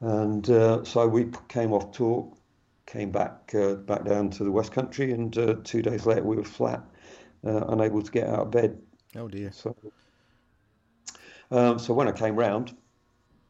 and 0.00 0.48
uh, 0.48 0.82
so 0.82 1.06
we 1.06 1.26
came 1.48 1.74
off 1.74 1.92
tour, 1.92 2.32
came 2.86 3.10
back 3.10 3.54
uh, 3.54 3.74
back 3.74 4.06
down 4.06 4.30
to 4.30 4.44
the 4.44 4.50
West 4.50 4.72
Country, 4.72 5.12
and 5.12 5.36
uh, 5.36 5.56
two 5.62 5.82
days 5.82 6.06
later 6.06 6.22
we 6.22 6.36
were 6.36 6.42
flat, 6.42 6.82
uh, 7.46 7.66
unable 7.66 8.00
to 8.00 8.10
get 8.10 8.28
out 8.28 8.40
of 8.40 8.50
bed. 8.50 8.80
Oh 9.14 9.28
dear. 9.28 9.52
So, 9.52 9.76
um, 11.52 11.78
so 11.78 11.94
when 11.94 12.08
I 12.08 12.12
came 12.12 12.36
round, 12.36 12.74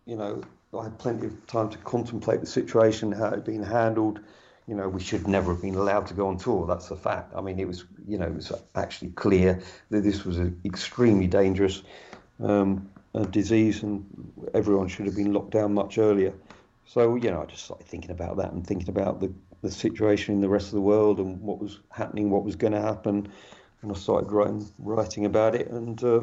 you 0.06 0.16
know, 0.16 0.42
I 0.78 0.84
had 0.84 0.98
plenty 0.98 1.26
of 1.26 1.46
time 1.46 1.70
to 1.70 1.78
contemplate 1.78 2.40
the 2.40 2.46
situation, 2.46 3.12
how 3.12 3.26
it 3.26 3.32
had 3.32 3.44
been 3.44 3.62
handled. 3.62 4.20
You 4.66 4.74
know, 4.74 4.88
we 4.88 5.00
should 5.00 5.28
never 5.28 5.52
have 5.52 5.62
been 5.62 5.74
allowed 5.74 6.06
to 6.08 6.14
go 6.14 6.28
on 6.28 6.38
tour. 6.38 6.66
That's 6.66 6.90
a 6.90 6.96
fact. 6.96 7.32
I 7.36 7.40
mean, 7.40 7.58
it 7.58 7.66
was, 7.66 7.84
you 8.06 8.18
know, 8.18 8.26
it 8.26 8.34
was 8.34 8.52
actually 8.74 9.10
clear 9.10 9.60
that 9.90 10.00
this 10.02 10.24
was 10.24 10.38
an 10.38 10.60
extremely 10.64 11.26
dangerous 11.26 11.82
um, 12.40 12.88
disease, 13.30 13.82
and 13.82 14.04
everyone 14.54 14.88
should 14.88 15.06
have 15.06 15.16
been 15.16 15.32
locked 15.32 15.50
down 15.50 15.74
much 15.74 15.98
earlier. 15.98 16.32
So, 16.86 17.16
you 17.16 17.30
know, 17.30 17.42
I 17.42 17.46
just 17.46 17.64
started 17.64 17.86
thinking 17.86 18.10
about 18.10 18.36
that 18.38 18.52
and 18.52 18.66
thinking 18.66 18.88
about 18.88 19.20
the, 19.20 19.32
the 19.62 19.70
situation 19.70 20.34
in 20.34 20.40
the 20.40 20.48
rest 20.48 20.66
of 20.68 20.74
the 20.74 20.80
world 20.80 21.18
and 21.18 21.40
what 21.40 21.58
was 21.58 21.80
happening, 21.90 22.30
what 22.30 22.44
was 22.44 22.56
going 22.56 22.72
to 22.72 22.80
happen. 22.80 23.30
And 23.82 23.90
I 23.90 23.94
started 23.94 24.30
writing, 24.30 24.66
writing 24.78 25.24
about 25.26 25.54
it, 25.54 25.68
and 25.68 26.02
uh, 26.02 26.20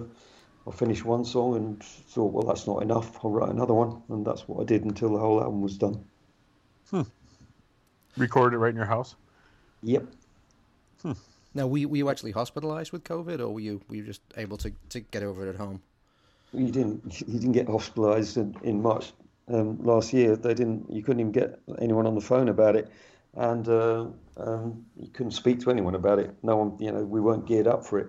I 0.69 0.71
finished 0.71 1.03
one 1.03 1.25
song 1.25 1.55
and 1.55 1.83
thought, 1.83 2.31
well, 2.31 2.45
that's 2.45 2.67
not 2.67 2.83
enough. 2.83 3.23
I'll 3.23 3.31
write 3.31 3.49
another 3.49 3.73
one, 3.73 4.01
and 4.09 4.25
that's 4.25 4.47
what 4.47 4.61
I 4.61 4.65
did 4.65 4.85
until 4.85 5.09
the 5.09 5.19
whole 5.19 5.41
album 5.41 5.61
was 5.61 5.77
done. 5.77 6.05
Record 8.17 8.53
it 8.53 8.57
right 8.57 8.69
in 8.69 8.75
your 8.75 8.85
house. 8.85 9.15
Yep. 9.83 10.05
Now, 11.55 11.65
were 11.65 11.79
you, 11.79 11.89
were 11.89 11.97
you 11.97 12.09
actually 12.09 12.31
hospitalized 12.31 12.91
with 12.91 13.03
COVID, 13.03 13.39
or 13.39 13.49
were 13.49 13.59
you 13.59 13.81
were 13.89 13.95
you 13.95 14.05
just 14.05 14.21
able 14.37 14.57
to, 14.57 14.71
to 14.89 14.99
get 14.99 15.23
over 15.23 15.47
it 15.47 15.49
at 15.49 15.55
home? 15.55 15.81
You 16.53 16.69
didn't. 16.71 17.21
You 17.27 17.39
didn't 17.39 17.53
get 17.53 17.67
hospitalised 17.67 18.37
in, 18.37 18.55
in 18.63 18.81
March 18.81 19.13
um, 19.47 19.81
last 19.83 20.13
year. 20.13 20.35
They 20.35 20.53
didn't. 20.53 20.91
You 20.91 21.01
couldn't 21.01 21.21
even 21.21 21.31
get 21.31 21.59
anyone 21.79 22.05
on 22.05 22.13
the 22.13 22.21
phone 22.21 22.49
about 22.49 22.75
it, 22.75 22.91
and 23.35 23.67
uh, 23.67 24.05
um, 24.37 24.85
you 24.95 25.07
couldn't 25.07 25.31
speak 25.31 25.59
to 25.61 25.71
anyone 25.71 25.95
about 25.95 26.19
it. 26.19 26.35
No 26.43 26.57
one. 26.57 26.77
You 26.79 26.91
know, 26.91 27.03
we 27.03 27.19
weren't 27.19 27.47
geared 27.47 27.67
up 27.67 27.85
for 27.85 27.97
it. 27.97 28.07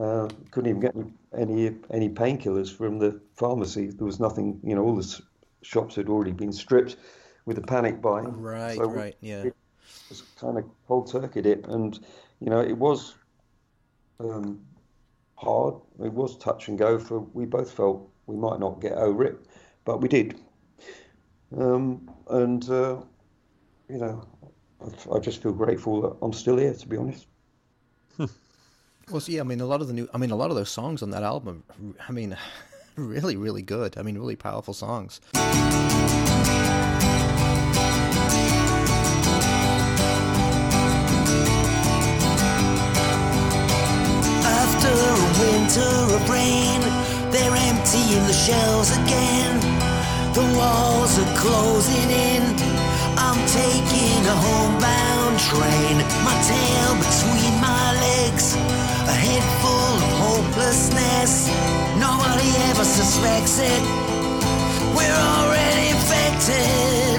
Uh, 0.00 0.28
couldn't 0.50 0.70
even 0.70 0.80
get 0.80 0.94
any 0.96 1.12
any, 1.36 1.76
any 1.90 2.08
painkillers 2.08 2.74
from 2.74 2.98
the 2.98 3.20
pharmacy. 3.36 3.88
There 3.88 4.06
was 4.06 4.18
nothing. 4.18 4.58
You 4.62 4.74
know, 4.74 4.82
all 4.82 4.96
the 4.96 5.20
shops 5.62 5.96
had 5.96 6.08
already 6.08 6.32
been 6.32 6.52
stripped 6.52 6.96
with 7.44 7.56
the 7.56 7.62
panic 7.62 8.00
buying. 8.00 8.40
Right, 8.40 8.76
So 8.76 8.84
right, 8.84 9.16
yeah. 9.20 9.42
it 9.42 9.54
was 10.08 10.22
kind 10.40 10.56
of 10.56 10.64
cold 10.88 11.10
turkey 11.10 11.42
dip, 11.42 11.68
and 11.68 11.98
you 12.40 12.48
know, 12.48 12.60
it 12.60 12.76
was 12.76 13.14
um, 14.20 14.60
hard. 15.36 15.74
It 16.02 16.12
was 16.12 16.38
touch 16.38 16.68
and 16.68 16.78
go 16.78 16.98
for 16.98 17.20
we 17.20 17.44
both 17.44 17.72
felt 17.72 18.08
we 18.26 18.36
might 18.36 18.60
not 18.60 18.80
get 18.80 18.92
over 18.92 19.24
it, 19.24 19.38
but 19.84 20.00
we 20.00 20.08
did. 20.08 20.38
Um, 21.56 22.10
and 22.30 22.68
uh, 22.70 23.02
you 23.88 23.98
know, 23.98 24.26
I, 24.80 25.16
I 25.16 25.18
just 25.18 25.42
feel 25.42 25.52
grateful 25.52 26.00
that 26.02 26.16
I'm 26.22 26.32
still 26.32 26.56
here. 26.56 26.72
To 26.72 26.88
be 26.88 26.96
honest, 26.96 27.26
Well, 29.10 29.20
see, 29.20 29.40
I 29.40 29.42
mean, 29.42 29.60
a 29.60 29.66
lot 29.66 29.80
of 29.80 29.88
the 29.88 29.92
new, 29.92 30.08
I 30.14 30.18
mean, 30.18 30.30
a 30.30 30.36
lot 30.36 30.50
of 30.50 30.56
those 30.56 30.70
songs 30.70 31.02
on 31.02 31.10
that 31.10 31.24
album, 31.24 31.64
I 32.08 32.12
mean, 32.12 32.36
really, 32.96 33.36
really 33.36 33.62
good. 33.62 33.98
I 33.98 34.02
mean, 34.02 34.16
really 34.16 34.36
powerful 34.36 34.72
songs. 34.72 35.20
After 44.46 44.92
a 44.94 45.16
winter 45.42 45.90
of 46.14 46.30
rain, 46.30 46.80
they're 47.32 47.56
emptying 47.66 48.24
the 48.28 48.32
shelves 48.32 48.96
again. 48.96 49.58
The 50.34 50.46
walls 50.56 51.18
are 51.18 51.36
closing 51.36 52.10
in. 52.10 52.42
I'm 53.18 53.44
taking 53.48 54.22
a 54.24 54.36
homebound 54.46 55.40
train. 55.40 55.96
My 56.22 56.36
tail 56.46 56.94
between 56.94 57.60
my 57.60 57.92
legs. 57.98 58.89
A 59.10 59.12
head 59.12 59.42
full 59.60 59.96
of 59.98 60.12
hopelessness. 60.22 61.48
Nobody 61.98 62.48
ever 62.70 62.84
suspects 62.84 63.58
it. 63.58 63.82
We're 64.94 65.20
already 65.34 65.88
infected. 65.90 67.18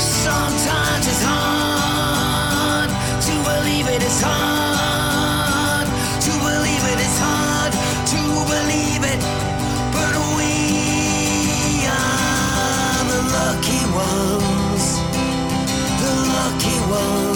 Sometimes 0.00 1.06
it's 1.06 1.22
hard 1.22 2.90
to 3.26 3.34
believe 3.46 3.86
it. 3.94 4.02
It's 4.02 4.20
hard 4.20 5.86
to 6.26 6.32
believe 6.48 6.84
it. 6.92 6.98
It's 7.06 7.18
hard 7.22 7.72
to 8.12 8.20
believe 8.50 9.02
it. 9.14 9.20
But 9.94 10.14
we 10.34 11.86
are 11.86 13.02
the 13.12 13.22
lucky 13.38 13.82
ones. 13.94 14.84
The 16.02 16.12
lucky 16.34 16.78
ones. 16.90 17.29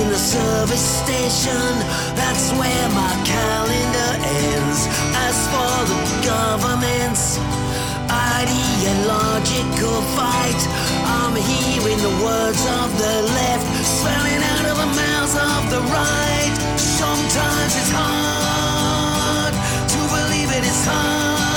In 0.00 0.08
the 0.08 0.18
service 0.18 0.86
station, 1.02 1.72
that's 2.14 2.52
where 2.52 2.88
my 2.94 3.14
calendar 3.26 4.10
ends. 4.46 4.86
As 5.26 5.36
for 5.50 5.74
the 5.90 5.98
government's 6.22 7.38
ideological 8.06 9.98
fight, 10.14 10.60
I'm 11.18 11.34
hearing 11.34 11.98
the 11.98 12.14
words 12.22 12.62
of 12.78 12.88
the 13.02 13.16
left 13.38 13.66
spelling 13.84 14.42
out 14.54 14.66
of 14.70 14.76
the 14.82 14.90
mouths 15.02 15.34
of 15.34 15.62
the 15.74 15.82
right. 15.90 16.54
Sometimes 16.78 17.72
it's 17.80 17.92
hard 17.92 19.54
to 19.94 19.98
believe 20.14 20.50
it, 20.56 20.62
it's 20.62 20.84
hard 20.86 21.47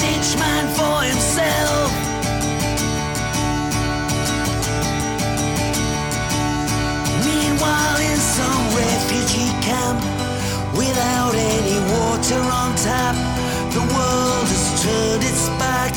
Each 0.00 0.38
man 0.38 0.66
for 0.78 1.02
himself. 1.02 1.90
Meanwhile, 7.26 7.98
in 7.98 8.16
some 8.16 8.64
refugee 8.78 9.50
camp, 9.58 9.98
without 10.78 11.34
any 11.34 11.78
water 11.98 12.38
on 12.38 12.76
tap, 12.76 13.16
the 13.74 13.82
world 13.90 14.46
has 14.46 14.66
turned 14.82 15.24
its 15.24 15.48
back. 15.58 15.92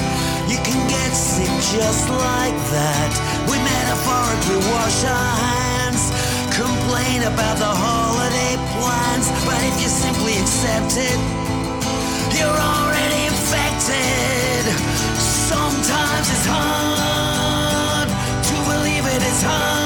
You 0.50 0.58
can 0.66 0.82
get 0.90 1.12
sick 1.14 1.54
just 1.78 2.10
like 2.10 2.58
that. 2.74 3.12
We 3.46 3.58
metaphorically 3.62 4.62
wash 4.74 5.06
our 5.06 5.34
hands, 5.46 6.10
complain 6.50 7.22
about 7.30 7.58
the 7.62 7.70
holiday 7.70 8.58
plans, 8.74 9.30
but 9.46 9.62
if 9.62 9.76
you 9.82 9.90
simply 9.90 10.42
accept 10.42 10.98
it, 10.98 11.20
you're 12.34 12.50
already 12.50 13.01
infected. 13.52 14.66
Sometimes 15.20 16.30
it's 16.30 16.46
hard 16.46 18.08
to 18.44 18.54
believe 18.72 19.06
it's 19.06 19.44
hard 19.44 19.81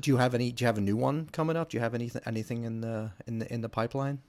do 0.00 0.10
you 0.10 0.16
have 0.16 0.34
any? 0.34 0.52
Do 0.52 0.64
you 0.64 0.66
have 0.66 0.78
a 0.78 0.82
new 0.82 0.96
one 0.96 1.28
coming 1.32 1.56
up? 1.56 1.70
Do 1.70 1.76
you 1.76 1.80
have 1.80 1.94
anything 1.94 2.22
anything 2.26 2.64
in 2.64 2.80
the 2.80 3.10
in 3.26 3.38
the 3.38 3.52
in 3.52 3.60
the 3.60 3.68
pipeline? 3.68 4.20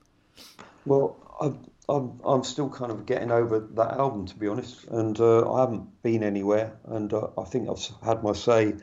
Well, 0.85 1.17
I'm, 1.41 1.65
I'm, 1.89 2.19
I'm 2.23 2.43
still 2.43 2.69
kind 2.69 2.91
of 2.91 3.05
getting 3.05 3.31
over 3.31 3.59
that 3.59 3.93
album, 3.93 4.25
to 4.27 4.35
be 4.35 4.47
honest, 4.47 4.85
and 4.85 5.19
uh, 5.19 5.51
I 5.51 5.61
haven't 5.61 6.03
been 6.03 6.23
anywhere, 6.23 6.77
and 6.85 7.11
uh, 7.13 7.29
I 7.37 7.43
think 7.45 7.69
I've 7.69 7.83
had 8.05 8.23
my 8.23 8.33
say 8.33 8.75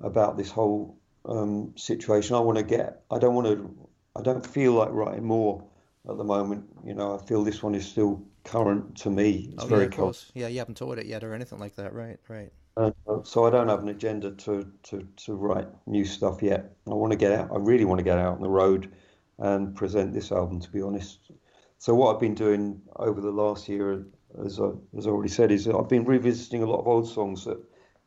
about 0.00 0.36
this 0.36 0.50
whole 0.50 0.96
um, 1.24 1.72
situation. 1.76 2.36
I 2.36 2.40
want 2.40 2.58
to 2.58 2.64
get, 2.64 3.02
I 3.10 3.18
don't 3.18 3.34
want 3.34 3.46
to, 3.48 3.88
I 4.16 4.22
don't 4.22 4.46
feel 4.46 4.72
like 4.72 4.90
writing 4.92 5.24
more 5.24 5.64
at 6.08 6.16
the 6.16 6.24
moment. 6.24 6.64
You 6.84 6.94
know, 6.94 7.18
I 7.18 7.24
feel 7.24 7.44
this 7.44 7.62
one 7.62 7.74
is 7.74 7.86
still 7.86 8.22
current 8.44 8.96
to 8.98 9.10
me. 9.10 9.50
It's 9.52 9.64
oh, 9.64 9.66
very 9.66 9.84
yeah, 9.84 10.12
Yeah, 10.34 10.48
you 10.48 10.58
haven't 10.58 10.76
toured 10.76 10.98
it 10.98 11.06
yet 11.06 11.24
or 11.24 11.34
anything 11.34 11.58
like 11.58 11.76
that, 11.76 11.92
right? 11.92 12.18
Right. 12.28 12.52
Uh, 12.76 12.90
so 13.22 13.44
I 13.44 13.50
don't 13.50 13.68
have 13.68 13.82
an 13.82 13.88
agenda 13.88 14.30
to, 14.30 14.66
to, 14.84 15.06
to 15.16 15.34
write 15.34 15.68
new 15.86 16.04
stuff 16.04 16.42
yet. 16.42 16.74
I 16.86 16.94
want 16.94 17.12
to 17.12 17.18
get 17.18 17.32
out. 17.32 17.50
I 17.52 17.58
really 17.58 17.84
want 17.84 17.98
to 17.98 18.04
get 18.04 18.18
out 18.18 18.34
on 18.34 18.40
the 18.40 18.48
road 18.48 18.92
and 19.38 19.74
present 19.74 20.14
this 20.14 20.32
album. 20.32 20.60
To 20.60 20.70
be 20.70 20.80
honest, 20.80 21.30
so 21.78 21.94
what 21.94 22.14
I've 22.14 22.20
been 22.20 22.34
doing 22.34 22.80
over 22.96 23.20
the 23.20 23.30
last 23.30 23.68
year, 23.68 24.06
as 24.44 24.58
I, 24.58 24.70
as 24.96 25.06
I 25.06 25.10
already 25.10 25.28
said, 25.28 25.50
is 25.50 25.68
I've 25.68 25.88
been 25.88 26.04
revisiting 26.04 26.62
a 26.62 26.66
lot 26.66 26.80
of 26.80 26.86
old 26.86 27.08
songs 27.08 27.44
that 27.44 27.58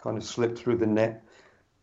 kind 0.01 0.17
of 0.17 0.23
slipped 0.23 0.57
through 0.57 0.77
the 0.77 0.87
net, 0.87 1.23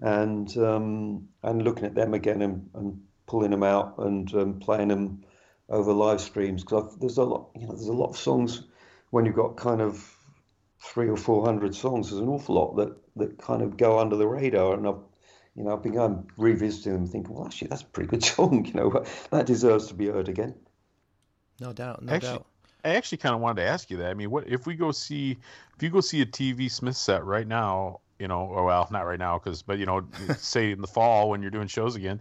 and 0.01 0.57
um, 0.59 1.29
and 1.43 1.63
looking 1.63 1.85
at 1.85 1.95
them 1.95 2.15
again 2.15 2.43
and, 2.43 2.69
and 2.75 3.01
pulling 3.27 3.51
them 3.53 3.63
out 3.63 3.95
and 3.99 4.35
um, 4.35 4.59
playing 4.59 4.89
them 4.89 5.23
over 5.69 5.93
live 5.93 6.21
streams 6.21 6.63
because 6.65 6.97
there's 6.99 7.19
a 7.19 7.25
lot, 7.25 7.51
you 7.55 7.67
know, 7.67 7.75
there's 7.75 7.89
a 7.89 7.93
lot 7.93 8.11
of 8.11 8.17
songs 8.17 8.65
when 9.11 9.25
you've 9.25 9.37
got 9.37 9.57
kind 9.57 9.81
of 9.81 10.17
three 10.83 11.09
or 11.09 11.17
four 11.17 11.45
hundred 11.45 11.75
songs. 11.75 12.11
There's 12.11 12.21
an 12.21 12.29
awful 12.29 12.55
lot 12.57 12.77
that 12.77 12.97
that 13.17 13.39
kind 13.39 13.63
of 13.63 13.77
go 13.77 13.99
under 13.99 14.17
the 14.17 14.27
radar, 14.27 14.75
and 14.75 14.87
I've 14.87 15.01
you 15.55 15.65
know 15.65 15.73
I've 15.73 15.83
been 15.83 15.93
going 15.95 16.31
revisiting 16.37 16.93
them, 16.95 17.07
thinking, 17.07 17.35
well, 17.35 17.47
actually 17.47 17.69
that's 17.69 17.83
a 17.83 17.87
pretty 17.87 18.09
good 18.09 18.25
song. 18.35 18.65
You 18.65 18.75
know, 18.75 19.05
that 19.31 19.47
deserves 19.47 19.87
to 19.89 19.95
be 19.95 20.07
heard 20.07 20.29
again. 20.29 20.55
No 21.61 21.73
doubt. 21.73 22.03
No 22.03 22.13
Actually- 22.13 22.33
doubt. 22.33 22.47
I 22.85 22.97
actually 22.97 23.19
kind 23.19 23.33
of 23.33 23.41
wanted 23.41 23.63
to 23.63 23.69
ask 23.69 23.91
you 23.91 23.99
that. 23.99 24.11
I 24.11 24.15
mean, 24.15 24.29
what 24.29 24.49
if 24.49 24.67
we 24.67 24.75
go 24.75 24.91
see 24.91 25.39
if 25.77 25.83
you 25.83 25.89
go 25.89 26.01
see 26.01 26.21
a 26.21 26.27
TV 26.27 26.69
Smith 26.69 26.97
set 26.97 27.25
right 27.25 27.47
now? 27.47 28.01
You 28.19 28.27
know, 28.29 28.41
or 28.41 28.65
well, 28.65 28.89
not 28.91 29.03
right 29.03 29.19
now, 29.19 29.39
because 29.39 29.63
but 29.63 29.79
you 29.79 29.87
know, 29.87 30.05
say 30.37 30.73
in 30.73 30.81
the 30.81 30.89
fall 30.89 31.31
when 31.31 31.43
you're 31.43 31.51
doing 31.53 31.69
shows 31.69 31.95
again. 31.95 32.21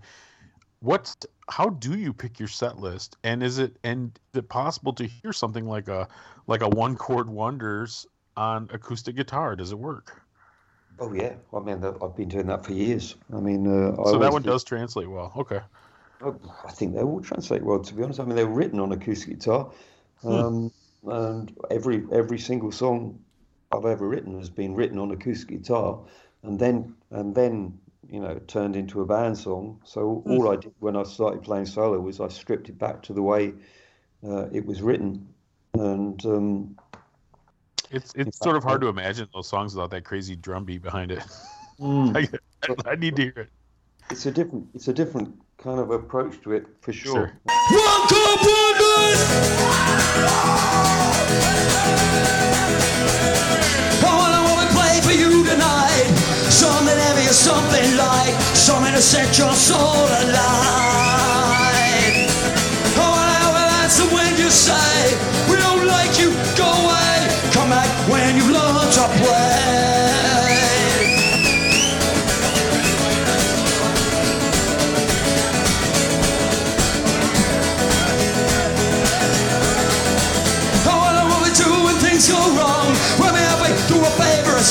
What? 0.80 1.26
How 1.50 1.70
do 1.70 1.98
you 1.98 2.14
pick 2.14 2.40
your 2.40 2.48
set 2.48 2.78
list? 2.80 3.18
And 3.24 3.42
is 3.44 3.58
it 3.58 3.76
and 3.84 4.12
is 4.34 4.40
it 4.40 4.50
possible 4.50 4.94
to 4.94 5.06
hear 5.06 5.34
something 5.34 5.66
like 5.66 5.88
a 5.88 6.08
like 6.46 6.62
a 6.62 6.70
one 6.70 6.96
chord 6.96 7.28
wonders 7.30 8.06
on 8.42 8.70
acoustic 8.74 9.16
guitar? 9.16 9.56
Does 9.56 9.72
it 9.72 9.80
work? 9.80 10.22
Oh 11.00 11.14
yeah, 11.14 11.34
I 11.54 11.60
mean 11.60 11.84
I've 11.84 12.16
been 12.16 12.30
doing 12.30 12.48
that 12.48 12.66
for 12.66 12.74
years. 12.74 13.16
I 13.34 13.40
mean, 13.40 13.68
uh, 13.68 14.02
I 14.02 14.12
So 14.12 14.20
that 14.20 14.32
one 14.32 14.42
do- 14.42 14.50
does 14.50 14.64
translate 14.64 15.10
well. 15.10 15.32
Okay. 15.36 15.62
I 16.24 16.72
think 16.72 16.94
they 16.94 17.02
all 17.02 17.22
translate 17.22 17.64
well. 17.64 17.80
To 17.80 17.94
be 17.94 18.04
honest, 18.04 18.20
I 18.20 18.26
mean 18.26 18.36
they 18.36 18.46
were 18.46 18.54
written 18.54 18.80
on 18.80 18.92
acoustic 18.92 19.40
guitar, 19.40 19.72
um, 20.24 20.72
and 21.08 21.56
every 21.72 22.04
every 22.12 22.38
single 22.38 22.72
song 22.72 23.20
I've 23.72 23.86
ever 23.86 24.08
written 24.08 24.38
has 24.38 24.50
been 24.50 24.76
written 24.76 25.00
on 25.00 25.12
acoustic 25.12 25.50
guitar, 25.50 26.00
and 26.44 26.60
then 26.60 26.96
and 27.10 27.34
then 27.34 27.80
you 28.08 28.20
know 28.20 28.40
turned 28.48 28.76
into 28.76 29.02
a 29.02 29.06
band 29.06 29.38
song. 29.38 29.82
So 29.84 30.24
all 30.28 30.52
I 30.52 30.58
did 30.58 30.74
when 30.80 30.96
I 30.96 31.04
started 31.04 31.42
playing 31.42 31.66
solo 31.66 32.00
was 32.00 32.20
I 32.20 32.28
stripped 32.28 32.70
it 32.70 32.78
back 32.78 33.02
to 33.04 33.14
the 33.14 33.24
way 33.24 33.54
uh, 34.24 34.46
it 34.52 34.64
was 34.64 34.84
written, 34.84 35.28
and 35.74 36.24
um, 36.26 36.78
It's 37.92 38.14
it's 38.16 38.38
sort 38.38 38.56
of 38.56 38.64
hard 38.64 38.82
to 38.82 38.88
imagine 38.88 39.28
those 39.34 39.48
songs 39.48 39.76
without 39.76 39.92
that 39.92 40.04
crazy 40.06 40.36
drum 40.36 40.64
beat 40.66 40.82
behind 40.82 41.12
it. 41.12 41.24
Mm. 41.80 42.16
I, 42.16 42.28
I 42.92 42.96
need 42.96 43.16
to 43.16 43.22
hear 43.24 43.34
it. 43.38 43.50
it's 44.12 44.28
a 44.28 44.32
different 44.32 44.68
it's 44.76 44.88
a 44.88 44.94
different 44.94 45.34
kind 45.58 45.80
of 45.80 45.90
approach 45.90 46.40
to 46.44 46.52
it 46.52 46.68
for 46.80 46.94
sure. 46.94 47.12
Sure. 47.14 47.32
Wonders. 47.72 49.22
I 54.04 54.14
wanna 54.14 54.42
wanna 54.46 54.70
play 54.78 55.02
for 55.02 55.12
you 55.18 55.44
tonight. 55.44 56.06
Something 56.54 56.98
heavy 56.98 57.26
something 57.34 57.98
light. 57.98 58.36
Something 58.54 58.94
to 58.94 59.02
set 59.02 59.38
your 59.40 59.54
soul 59.54 60.06
alight. 60.22 60.38
I 62.94 63.06
wanna 63.10 63.38
have 63.42 63.56
an 63.58 63.70
answer 63.82 64.06
when 64.14 64.38
you 64.38 64.50
say 64.52 65.18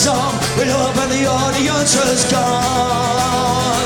song, 0.00 0.32
love 0.56 0.96
and 0.96 1.12
the 1.12 1.26
audience 1.26 1.92
is 2.08 2.24
gone. 2.32 3.84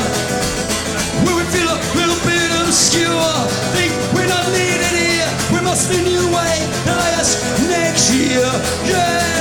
We 1.27 1.43
feel 1.51 1.67
a 1.67 1.79
little 1.99 2.21
bit 2.23 2.51
obscure, 2.63 3.35
think 3.75 3.91
we're 4.15 4.31
not 4.31 4.47
needed 4.55 4.95
here. 4.95 5.27
We 5.51 5.59
must 5.61 5.91
a 5.91 5.99
new 5.99 6.27
way. 6.31 6.55
Now 6.87 7.03
yes, 7.19 7.43
next 7.67 8.15
year, 8.15 8.47
yeah. 8.87 9.33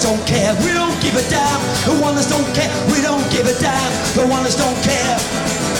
Don't 0.00 0.26
care, 0.26 0.54
we 0.64 0.72
don't 0.72 0.96
give 1.02 1.16
a 1.16 1.28
damn. 1.28 1.60
The 1.84 2.00
ones 2.00 2.26
don't 2.30 2.46
care, 2.54 2.70
we 2.86 3.02
don't 3.02 3.28
give 3.30 3.46
a 3.46 3.52
damn. 3.60 3.92
The 4.14 4.26
ones 4.26 4.54
don't 4.54 4.80
care. 4.82 5.77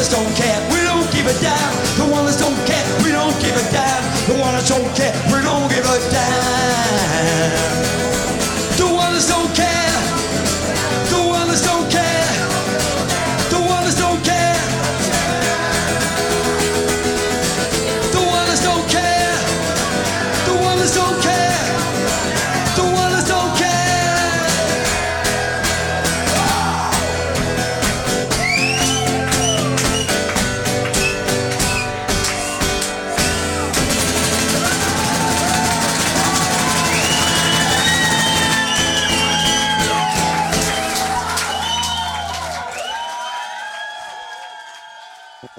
Ones 0.00 0.12
don't 0.12 0.34
care, 0.34 0.58
we 0.72 0.80
don't 0.80 1.12
give 1.12 1.26
a 1.26 1.40
damn. 1.42 1.76
The 1.98 2.10
ones 2.10 2.34
that 2.34 2.40
don't 2.40 2.56
care, 2.66 3.04
we 3.04 3.12
don't 3.12 3.38
give 3.38 3.54
a 3.54 3.70
damn. 3.70 4.02
The 4.28 4.40
ones 4.40 4.66
that 4.66 4.78
don't 4.78 4.96
care, 4.96 5.12
we 5.26 5.42
don't 5.42 5.68
give 5.68 5.84
a 5.84 6.10
damn. 6.10 7.79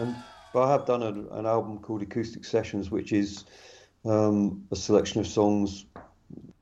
Um, 0.02 0.24
but 0.54 0.64
I 0.64 0.72
have 0.72 0.86
done 0.86 1.04
a, 1.04 1.38
an 1.38 1.46
album 1.46 1.80
called 1.80 2.02
Acoustic 2.02 2.44
Sessions, 2.44 2.92
which 2.92 3.14
is 3.14 3.46
um, 4.06 4.64
a 4.72 4.76
selection 4.76 5.22
of 5.22 5.28
songs 5.28 5.86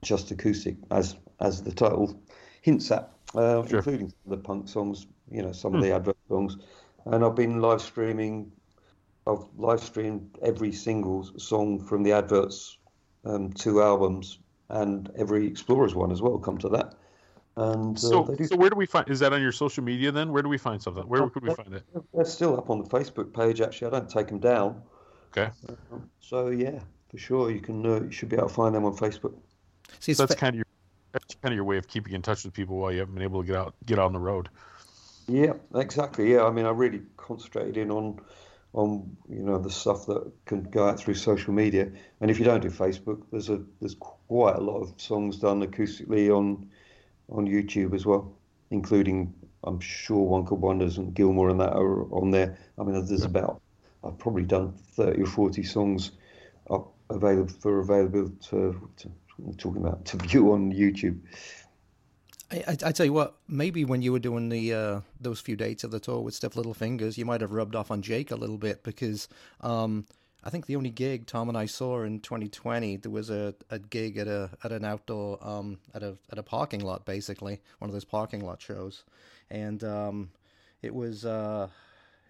just 0.04 0.32
acoustic, 0.32 0.78
as 0.92 1.16
as 1.40 1.64
the 1.64 1.72
title 1.72 2.22
hints 2.62 2.92
at, 2.92 3.12
uh, 3.36 3.66
Sure. 3.66 3.80
including 3.80 4.14
the 4.26 4.38
punk 4.38 4.68
songs, 4.68 5.08
you 5.32 5.42
know, 5.42 5.52
some 5.52 5.74
of 5.74 5.82
the 5.82 5.92
advert 5.92 6.18
songs. 6.28 6.58
And 7.06 7.24
I've 7.24 7.36
been 7.36 7.62
live 7.62 7.82
streaming. 7.82 8.52
I've 9.26 9.46
live 9.58 9.82
streamed 9.82 10.38
every 10.42 10.72
single 10.72 11.24
song 11.38 11.80
from 11.80 12.04
the 12.04 12.12
adverts, 12.14 12.78
um, 13.26 13.54
two 13.54 13.82
albums, 13.82 14.40
and 14.70 15.10
every 15.18 15.48
Explorers 15.48 15.96
one 15.96 16.12
as 16.12 16.22
well. 16.22 16.38
Come 16.38 16.58
to 16.60 16.70
that. 16.70 16.96
And 17.60 17.97
uh, 17.97 17.99
So, 17.99 18.24
do 18.24 18.45
so 18.45 18.55
where 18.55 18.70
do 18.70 18.78
we 18.78 18.86
find? 18.86 19.10
Is 19.10 19.20
that 19.20 19.34
on 19.34 19.41
your 19.41 19.51
social 19.51 19.84
media 19.84 20.14
then? 20.14 20.32
Where 20.32 20.41
do 20.41 20.47
we 20.47 20.57
find 20.57 20.82
something? 20.82 21.03
Where 21.03 21.30
could 21.30 21.43
we 21.43 21.53
find 21.53 21.74
it? 21.74 21.84
They're 22.14 22.24
still 22.24 22.57
up 22.57 22.70
on 22.70 22.82
the 22.82 22.89
Facebook 22.89 23.34
page. 23.34 23.60
Actually, 23.60 23.88
I 23.88 23.99
don't 23.99 24.10
take 24.10 24.28
them 24.28 24.39
down. 24.39 24.82
Okay, 25.38 25.51
So 26.22 26.47
yeah, 26.47 26.80
for 27.12 27.18
sure, 27.18 27.51
you 27.51 27.60
can. 27.60 27.86
Uh, 27.86 28.01
you 28.03 28.12
should 28.12 28.30
be 28.30 28.38
able 28.38 28.47
to 28.47 28.53
find 28.53 28.74
them 28.74 28.86
on 28.86 28.95
Facebook. 28.95 29.34
See, 29.99 30.14
so 30.14 30.24
that's 30.24 30.36
fa- 30.36 30.39
kind 30.39 30.53
of 30.53 30.57
your 30.60 30.66
that's 31.12 31.36
kind 31.36 31.51
of 31.51 31.57
your 31.57 31.66
way 31.66 31.78
of 31.78 31.88
keeping 31.89 32.14
in 32.14 32.22
touch 32.22 32.45
with 32.45 32.53
people 32.53 32.78
while 32.78 32.93
you 32.93 32.99
haven't 32.99 33.14
been 33.14 33.24
able 33.24 33.41
to 33.41 33.47
get 33.47 33.57
out 33.57 33.76
get 33.86 33.99
on 33.99 34.14
the 34.14 34.20
road. 34.20 34.47
Yeah, 35.28 35.53
exactly. 35.76 36.32
Yeah, 36.32 36.45
I 36.45 36.51
mean, 36.51 36.66
I 36.66 36.70
really 36.70 37.01
concentrated 37.18 37.76
in 37.76 37.91
on 37.91 38.22
on 38.72 39.18
you 39.28 39.43
know 39.43 39.57
the 39.60 39.70
stuff 39.70 40.05
that 40.05 40.32
can 40.45 40.64
go 40.64 40.88
out 40.88 40.97
through 40.97 41.16
social 41.16 41.53
media. 41.53 41.91
And 42.22 42.32
if 42.32 42.39
you 42.39 42.45
don't 42.45 42.62
do 42.62 42.70
Facebook, 42.70 43.24
there's 43.32 43.49
a 43.49 43.62
there's 43.82 43.95
quite 43.95 44.55
a 44.55 44.62
lot 44.62 44.80
of 44.82 44.93
songs 44.95 45.39
done 45.39 45.62
acoustically 45.62 46.36
on 46.36 46.70
on 47.32 47.47
YouTube 47.47 47.93
as 47.93 48.05
well, 48.05 48.34
including 48.71 49.34
I'm 49.63 49.80
sure 49.80 50.23
One 50.23 50.45
Chord 50.45 50.61
Wonders 50.61 50.97
and 50.97 51.13
Gilmore 51.13 51.49
and 51.49 51.59
that 51.59 51.73
are 51.73 52.03
on 52.13 52.32
there. 52.32 52.57
I 52.77 52.84
mean, 52.84 53.05
there's 53.05 53.23
about 53.23 53.61
I've 54.03 54.17
probably 54.17 54.43
done 54.43 54.71
thirty 54.71 55.21
or 55.21 55.25
forty 55.25 55.63
songs 55.63 56.11
up 56.69 56.93
available 57.09 57.53
for 57.59 57.80
available 57.80 58.32
to, 58.49 58.89
to 58.97 59.11
I'm 59.45 59.53
talking 59.55 59.82
about 59.82 60.05
to 60.05 60.17
view 60.27 60.51
on 60.53 60.71
YouTube. 60.71 61.19
I, 62.51 62.63
I, 62.67 62.77
I 62.86 62.91
tell 62.91 63.05
you 63.05 63.13
what, 63.13 63.38
maybe 63.47 63.86
when 63.86 64.01
you 64.01 64.11
were 64.11 64.19
doing 64.19 64.49
the 64.49 64.73
uh, 64.73 65.01
those 65.19 65.39
few 65.39 65.55
dates 65.55 65.84
of 65.84 65.91
the 65.91 65.99
tour 65.99 66.21
with 66.21 66.34
Stiff 66.34 66.55
Little 66.55 66.73
Fingers, 66.73 67.17
you 67.17 67.25
might 67.25 67.41
have 67.41 67.51
rubbed 67.51 67.75
off 67.75 67.91
on 67.91 68.01
Jake 68.01 68.32
a 68.32 68.36
little 68.36 68.57
bit 68.57 68.84
because 68.84 69.27
um, 69.61 70.05
I 70.44 70.50
think 70.50 70.66
the 70.68 70.76
only 70.78 70.90
gig 70.90 71.26
Tom 71.28 71.50
and 71.50 71.58
I 71.58 71.66
saw 71.66 72.02
in 72.04 72.22
2020 72.22 72.98
there 72.98 73.12
was 73.12 73.30
a, 73.30 73.54
a 73.70 73.78
gig 73.80 74.18
at 74.18 74.28
a 74.28 74.50
at 74.64 74.72
an 74.72 74.86
outdoor 74.86 75.38
um, 75.46 75.80
at 75.94 76.02
a 76.04 76.18
at 76.32 76.38
a 76.38 76.44
parking 76.44 76.80
lot 76.82 77.06
basically 77.06 77.60
one 77.80 77.90
of 77.90 77.94
those 77.94 78.06
parking 78.06 78.46
lot 78.46 78.62
shows, 78.62 79.04
and 79.50 79.84
um, 79.84 80.32
it 80.82 80.94
was. 80.94 81.26
Uh, 81.26 81.68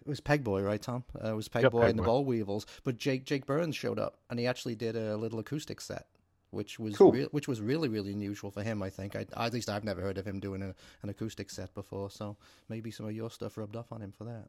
it 0.01 0.07
was 0.07 0.22
Pegboy, 0.22 0.66
right, 0.66 0.82
Tom? 0.82 1.03
Uh, 1.24 1.34
it 1.34 1.36
was 1.36 1.49
Pegboy 1.49 1.82
Yep, 1.82 1.89
and 1.89 1.99
the 1.99 2.03
Bollweevils. 2.03 2.66
But 2.86 2.97
Jake 2.97 3.26
Jake 3.26 3.45
Burns 3.45 3.76
showed 3.76 3.99
up, 3.99 4.18
and 4.30 4.39
he 4.39 4.47
actually 4.47 4.74
did 4.76 4.95
a 4.95 5.18
little 5.18 5.39
acoustic 5.39 5.82
set, 5.82 6.07
which 6.51 6.80
was 6.80 6.95
Cool. 6.95 7.12
rea- 7.12 7.28
which 7.32 7.47
was 7.49 7.60
really 7.60 7.89
really 7.89 8.14
unusual 8.14 8.49
for 8.49 8.64
him. 8.64 8.82
I 8.82 8.89
think. 8.89 9.16
I, 9.16 9.26
at 9.36 9.53
least 9.53 9.70
I've 9.70 9.84
never 9.84 10.01
heard 10.01 10.18
of 10.18 10.26
him 10.26 10.39
doing 10.39 10.64
a, 10.64 10.74
an 11.03 11.10
acoustic 11.10 11.49
set 11.51 11.74
before. 11.76 12.10
So 12.10 12.38
maybe 12.70 12.91
some 12.91 13.05
of 13.07 13.12
your 13.12 13.30
stuff 13.30 13.57
rubbed 13.57 13.76
off 13.76 13.91
on 13.91 14.01
him 14.01 14.14
for 14.14 14.24
that. 14.24 14.47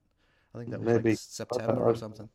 I 0.54 0.58
think 0.58 0.70
that 0.70 0.80
was 0.80 0.86
Maybe. 0.94 1.10
like 1.10 1.18
September 1.18 1.82
or 1.84 1.94
something. 1.94 2.28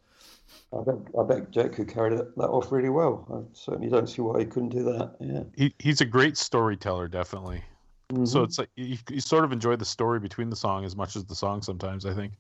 I 0.74 0.82
bet, 0.84 0.96
I 1.20 1.24
bet 1.24 1.52
Jake 1.52 1.74
could 1.74 1.88
carry 1.90 2.16
that, 2.16 2.36
that 2.38 2.48
off 2.50 2.72
really 2.72 2.90
well. 2.90 3.26
I 3.32 3.54
certainly 3.54 3.90
don't 3.90 4.08
see 4.08 4.22
why 4.22 4.40
he 4.40 4.46
couldn't 4.46 4.70
do 4.70 4.84
that. 4.84 5.16
Yeah. 5.20 5.44
He 5.56 5.74
he's 5.80 6.02
a 6.02 6.06
great 6.06 6.38
storyteller, 6.38 7.08
definitely. 7.08 7.64
So 8.12 8.16
Mhm. 8.42 8.44
it's 8.46 8.60
like 8.60 8.70
you, 8.76 8.98
you 9.10 9.20
sort 9.20 9.44
of 9.44 9.52
enjoy 9.52 9.76
the 9.76 9.86
story 9.86 10.20
between 10.20 10.50
the 10.50 10.56
song 10.56 10.86
as 10.86 10.96
much 10.96 11.16
as 11.16 11.26
the 11.26 11.36
song 11.36 11.62
sometimes. 11.62 12.06
I 12.06 12.14
think. 12.14 12.34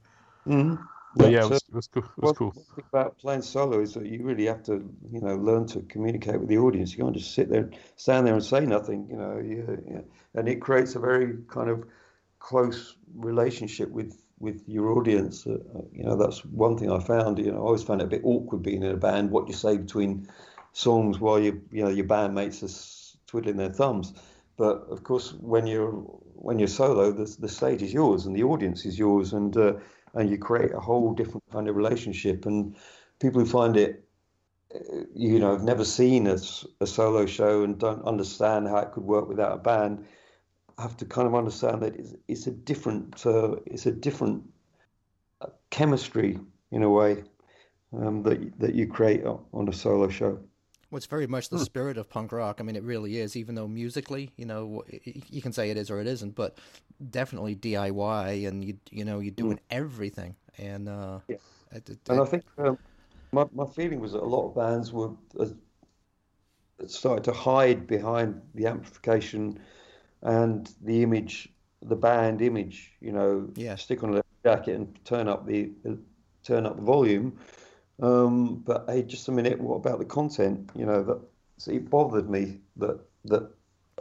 Mhm. 0.47 0.79
But 1.17 1.31
yeah, 1.31 1.41
so- 1.41 1.45
it 1.47 1.51
was, 1.51 1.63
it 1.69 1.75
was 1.75 1.87
cool. 1.87 2.03
It 2.03 2.09
was 2.17 2.23
Well, 2.23 2.33
cool. 2.33 2.51
the 2.51 2.59
thing 2.75 2.85
about 2.91 3.17
playing 3.17 3.41
solo 3.41 3.79
is 3.81 3.93
that 3.95 4.05
you 4.05 4.23
really 4.23 4.45
have 4.45 4.63
to, 4.63 4.73
you 5.11 5.21
know, 5.21 5.35
learn 5.35 5.65
to 5.67 5.81
communicate 5.83 6.39
with 6.39 6.49
the 6.49 6.57
audience. 6.57 6.95
You 6.95 7.03
can't 7.03 7.15
just 7.15 7.33
sit 7.33 7.49
there, 7.49 7.69
stand 7.95 8.27
there, 8.27 8.33
and 8.33 8.43
say 8.43 8.65
nothing. 8.65 9.07
You 9.09 9.17
know, 9.17 9.37
you, 9.39 9.83
you- 9.89 10.05
and 10.35 10.47
it 10.49 10.61
creates 10.61 10.95
a 10.95 10.99
very 10.99 11.37
kind 11.47 11.69
of 11.69 11.85
close 12.39 12.97
relationship 13.15 13.89
with 13.89 14.21
with 14.39 14.63
your 14.67 14.89
audience. 14.97 15.47
Uh, 15.47 15.59
uh, 15.75 15.81
you 15.91 16.03
know, 16.03 16.15
that's 16.15 16.43
one 16.45 16.77
thing 16.77 16.91
I 16.91 16.99
found. 16.99 17.39
You 17.39 17.51
know, 17.51 17.57
I 17.57 17.61
always 17.61 17.83
found 17.83 18.01
it 18.01 18.05
a 18.05 18.07
bit 18.07 18.21
awkward 18.23 18.61
being 18.63 18.83
in 18.83 18.91
a 18.91 18.97
band. 18.97 19.31
What 19.31 19.47
you 19.47 19.53
say 19.53 19.77
between 19.77 20.27
songs 20.73 21.19
while 21.19 21.39
you, 21.39 21.61
you 21.71 21.83
know, 21.83 21.89
your 21.89 22.05
bandmates 22.05 22.63
are 22.63 23.17
twiddling 23.27 23.57
their 23.57 23.71
thumbs. 23.71 24.13
But 24.57 24.87
of 24.89 25.03
course, 25.03 25.33
when 25.33 25.67
you're 25.67 25.91
when 25.91 26.59
you're 26.59 26.67
solo, 26.67 27.11
the 27.11 27.25
the 27.39 27.49
stage 27.49 27.81
is 27.81 27.93
yours 27.93 28.25
and 28.25 28.35
the 28.35 28.43
audience 28.43 28.85
is 28.85 28.97
yours, 28.97 29.33
and 29.33 29.55
uh, 29.57 29.73
and 30.13 30.29
you 30.29 30.37
create 30.37 30.73
a 30.73 30.79
whole 30.79 31.13
different 31.13 31.43
kind 31.51 31.67
of 31.67 31.75
relationship. 31.75 32.45
And 32.45 32.75
people 33.19 33.41
who 33.41 33.47
find 33.47 33.75
it, 33.77 34.05
uh, 34.73 35.03
you 35.13 35.39
know, 35.39 35.51
have 35.51 35.63
never 35.63 35.83
seen 35.85 36.27
a, 36.27 36.37
a 36.81 36.87
solo 36.87 37.25
show 37.25 37.63
and 37.63 37.77
don't 37.79 38.03
understand 38.05 38.67
how 38.67 38.77
it 38.77 38.91
could 38.91 39.03
work 39.03 39.27
without 39.27 39.53
a 39.53 39.57
band, 39.61 40.05
have 40.77 40.97
to 40.97 41.05
kind 41.05 41.27
of 41.27 41.35
understand 41.35 41.81
that 41.81 41.95
it's, 41.95 42.13
it's 42.27 42.47
a 42.47 42.51
different, 42.51 43.25
uh, 43.25 43.55
it's 43.65 43.85
a 43.85 43.91
different 43.91 44.43
uh, 45.41 45.47
chemistry 45.69 46.39
in 46.71 46.83
a 46.83 46.89
way 46.89 47.23
um, 47.93 48.23
that 48.23 48.59
that 48.59 48.75
you 48.75 48.87
create 48.87 49.23
on 49.25 49.67
a 49.69 49.73
solo 49.73 50.09
show. 50.09 50.39
Well, 50.91 50.97
it's 50.97 51.07
very 51.07 51.27
much 51.27 51.49
the 51.49 51.59
spirit 51.59 51.97
of 51.97 52.09
punk 52.09 52.31
rock. 52.31 52.57
I 52.59 52.63
mean, 52.63 52.75
it 52.75 52.83
really 52.83 53.17
is. 53.19 53.35
Even 53.35 53.55
though 53.55 53.67
musically, 53.67 54.31
you 54.37 54.45
know, 54.45 54.83
you 55.29 55.41
can 55.41 55.51
say 55.51 55.69
it 55.69 55.77
is 55.77 55.89
or 55.89 55.99
it 55.99 56.07
isn't, 56.07 56.35
but 56.35 56.57
definitely 57.11 57.55
DIY, 57.55 58.47
and 58.47 58.63
you 58.63 58.77
you 58.91 59.03
know, 59.05 59.19
you're 59.19 59.31
doing 59.31 59.59
everything. 59.69 60.35
And 60.57 60.87
uh, 60.89 61.19
Yeah. 61.27 61.37
it- 61.71 61.99
And 62.09 62.21
I 62.21 62.25
think 62.25 62.43
um, 62.57 62.77
my 63.31 63.45
my 63.53 63.65
feeling 63.65 63.99
was 63.99 64.13
that 64.13 64.23
a 64.23 64.25
lot 64.25 64.47
of 64.47 64.55
bands 64.55 64.93
were 64.93 65.11
uh, 65.39 65.47
started 66.87 67.23
to 67.25 67.31
hide 67.33 67.87
behind 67.87 68.41
the 68.53 68.65
amplification 68.67 69.59
and 70.21 70.69
the 70.81 71.03
image, 71.03 71.53
the 71.81 71.95
band 71.95 72.41
image. 72.41 72.93
You 73.01 73.11
know, 73.11 73.49
Yeah. 73.55 73.75
stick 73.75 74.03
on 74.03 74.17
a 74.17 74.21
jacket 74.43 74.75
and 74.75 75.05
turn 75.05 75.27
up 75.27 75.45
the 75.45 75.71
turn 76.43 76.65
up 76.65 76.75
the 76.75 76.81
volume. 76.81 77.37
Um, 78.01 78.57
but 78.57 78.85
hey, 78.87 79.03
just 79.03 79.27
a 79.27 79.31
minute. 79.31 79.59
What 79.59 79.77
about 79.77 79.99
the 79.99 80.05
content? 80.05 80.71
You 80.75 80.85
know 80.85 81.03
that 81.03 81.21
so 81.57 81.71
it 81.71 81.89
bothered 81.89 82.29
me 82.29 82.59
that 82.77 82.99
that 83.25 83.49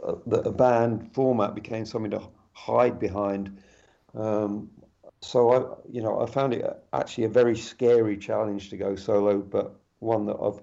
uh, 0.03 0.15
that 0.27 0.45
a 0.45 0.51
band 0.51 1.13
format 1.13 1.55
became 1.55 1.85
something 1.85 2.11
to 2.11 2.21
hide 2.53 2.99
behind. 2.99 3.57
Um, 4.13 4.69
so 5.21 5.51
I, 5.51 5.89
you 5.91 6.01
know, 6.01 6.21
I 6.21 6.25
found 6.25 6.53
it 6.53 6.65
actually 6.93 7.23
a 7.25 7.29
very 7.29 7.57
scary 7.57 8.17
challenge 8.17 8.69
to 8.69 8.77
go 8.77 8.95
solo, 8.95 9.39
but 9.39 9.75
one 9.99 10.25
that 10.25 10.37
I've 10.41 10.61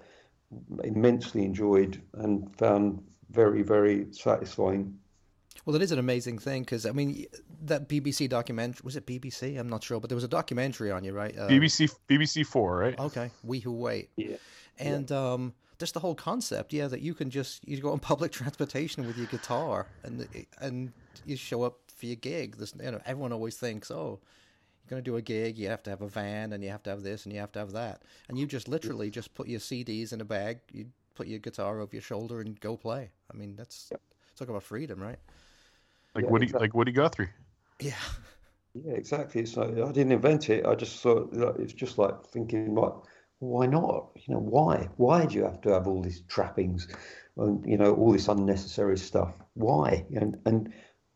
immensely 0.84 1.44
enjoyed 1.44 2.00
and 2.14 2.54
found 2.56 3.02
very, 3.30 3.62
very 3.62 4.06
satisfying. 4.12 4.98
Well, 5.64 5.76
it 5.76 5.82
is 5.82 5.92
an 5.92 5.98
amazing 5.98 6.38
thing 6.38 6.62
because 6.62 6.86
I 6.86 6.92
mean, 6.92 7.26
that 7.62 7.88
BBC 7.88 8.28
documentary 8.28 8.82
was 8.84 8.96
it 8.96 9.06
BBC? 9.06 9.58
I'm 9.58 9.68
not 9.68 9.84
sure, 9.84 10.00
but 10.00 10.10
there 10.10 10.16
was 10.16 10.24
a 10.24 10.28
documentary 10.28 10.90
on 10.90 11.04
you, 11.04 11.12
right? 11.12 11.36
Uh, 11.36 11.48
BBC 11.48 11.94
BBC 12.08 12.44
Four, 12.44 12.78
right? 12.78 12.98
Okay, 12.98 13.30
We 13.44 13.60
Who 13.60 13.72
Wait. 13.72 14.10
Yeah. 14.16 14.36
And 14.78 15.12
um, 15.12 15.54
just 15.78 15.94
the 15.94 16.00
whole 16.00 16.14
concept, 16.14 16.72
yeah, 16.72 16.88
that 16.88 17.00
you 17.00 17.14
can 17.14 17.30
just 17.30 17.66
you 17.66 17.80
go 17.80 17.92
on 17.92 17.98
public 18.12 18.32
transportation 18.32 19.06
with 19.06 19.16
your 19.16 19.26
guitar 19.26 19.86
and 20.02 20.26
and 20.60 20.92
you 21.24 21.36
show 21.36 21.62
up 21.62 21.78
for 21.94 22.06
your 22.06 22.16
gig. 22.16 22.56
This, 22.56 22.74
you 22.82 22.90
know, 22.90 23.00
everyone 23.06 23.32
always 23.32 23.56
thinks, 23.56 23.90
oh, 23.90 24.18
you're 24.82 24.90
going 24.90 25.02
to 25.04 25.10
do 25.10 25.16
a 25.16 25.22
gig, 25.22 25.58
you 25.58 25.68
have 25.68 25.82
to 25.84 25.90
have 25.90 26.02
a 26.02 26.08
van, 26.08 26.52
and 26.52 26.64
you 26.64 26.70
have 26.70 26.82
to 26.84 26.90
have 26.90 27.02
this, 27.02 27.24
and 27.24 27.32
you 27.32 27.38
have 27.38 27.52
to 27.52 27.60
have 27.60 27.72
that, 27.72 28.02
and 28.28 28.36
you 28.36 28.46
just 28.46 28.66
literally 28.66 29.10
just 29.10 29.32
put 29.34 29.46
your 29.46 29.60
CDs 29.60 30.12
in 30.12 30.20
a 30.20 30.24
bag, 30.24 30.58
you 30.72 30.86
put 31.14 31.28
your 31.28 31.38
guitar 31.38 31.80
over 31.80 31.90
your 31.92 32.02
shoulder, 32.02 32.40
and 32.40 32.58
go 32.58 32.76
play. 32.76 33.10
I 33.32 33.36
mean, 33.36 33.54
that's 33.54 33.92
talk 34.36 34.48
about 34.48 34.64
freedom, 34.64 35.00
right? 35.00 35.18
Like 36.14 36.24
Yeah, 36.24 36.30
Woody, 36.30 36.46
exactly. 36.46 36.60
like 36.60 36.74
Woody 36.74 36.92
Guthrie. 36.92 37.30
Yeah. 37.80 37.94
Yeah, 38.74 38.94
exactly. 38.94 39.42
It's 39.42 39.56
like, 39.56 39.70
I 39.70 39.92
didn't 39.92 40.12
invent 40.12 40.48
it. 40.50 40.64
I 40.66 40.74
just 40.74 41.00
thought 41.00 41.32
like, 41.34 41.56
it's 41.58 41.72
just 41.74 41.98
like 41.98 42.24
thinking, 42.26 42.74
like, 42.74 42.94
why 43.40 43.66
not? 43.66 44.10
You 44.16 44.34
know, 44.34 44.40
why? 44.40 44.88
Why 44.96 45.26
do 45.26 45.34
you 45.36 45.44
have 45.44 45.60
to 45.62 45.70
have 45.70 45.86
all 45.86 46.00
these 46.02 46.22
trappings 46.22 46.88
and 47.36 47.64
you 47.66 47.76
know 47.76 47.94
all 47.94 48.12
this 48.12 48.28
unnecessary 48.28 48.96
stuff? 48.98 49.34
Why? 49.54 50.06
And 50.14 50.38
and 50.46 50.72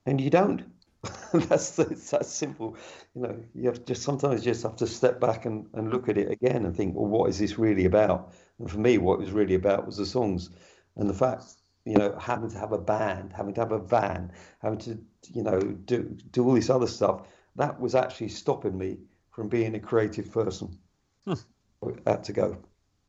and 0.07 0.21
you 0.21 0.31
don't. 0.31 0.63
that's 1.33 1.79
it's 1.79 2.11
that 2.11 2.27
simple. 2.27 2.77
You 3.15 3.23
know, 3.23 3.45
you 3.55 3.67
have 3.69 3.85
just 3.85 4.03
sometimes 4.03 4.45
you 4.45 4.53
just 4.53 4.65
have 4.65 4.77
to 4.77 4.87
step 4.87 5.21
back 5.21 5.47
and, 5.47 5.67
and 5.75 5.91
look 5.91 6.09
at 6.09 6.19
it 6.19 6.31
again 6.31 6.65
and 6.67 6.77
think, 6.77 6.95
well, 6.97 7.07
what 7.07 7.31
is 7.31 7.39
this 7.39 7.59
really 7.59 7.85
about? 7.87 8.33
And 8.59 8.71
for 8.71 8.79
me, 8.79 8.99
what 8.99 9.15
it 9.15 9.21
was 9.21 9.33
really 9.33 9.55
about 9.55 9.87
was 9.87 9.97
the 9.99 10.07
songs 10.07 10.51
and 10.97 11.09
the 11.09 11.15
fact, 11.15 11.45
you 11.87 11.97
know, 11.97 12.15
having 12.19 12.51
to 12.51 12.59
have 12.59 12.73
a 12.73 12.79
band, 12.79 13.33
having 13.33 13.55
to 13.55 13.61
have 13.61 13.73
a 13.73 13.79
van, 13.79 14.33
having 14.59 14.79
to, 14.81 14.99
you 15.33 15.43
know, 15.43 15.61
do 15.61 16.03
do 16.33 16.45
all 16.45 16.55
this 16.55 16.69
other 16.69 16.89
stuff. 16.89 17.29
That 17.55 17.81
was 17.81 17.95
actually 17.95 18.29
stopping 18.29 18.77
me 18.77 18.99
from 19.31 19.49
being 19.49 19.75
a 19.75 19.81
creative 19.81 20.31
person. 20.31 20.77
Hmm. 21.25 21.35
I 21.83 22.11
had 22.11 22.25
to 22.25 22.33
go. 22.33 22.59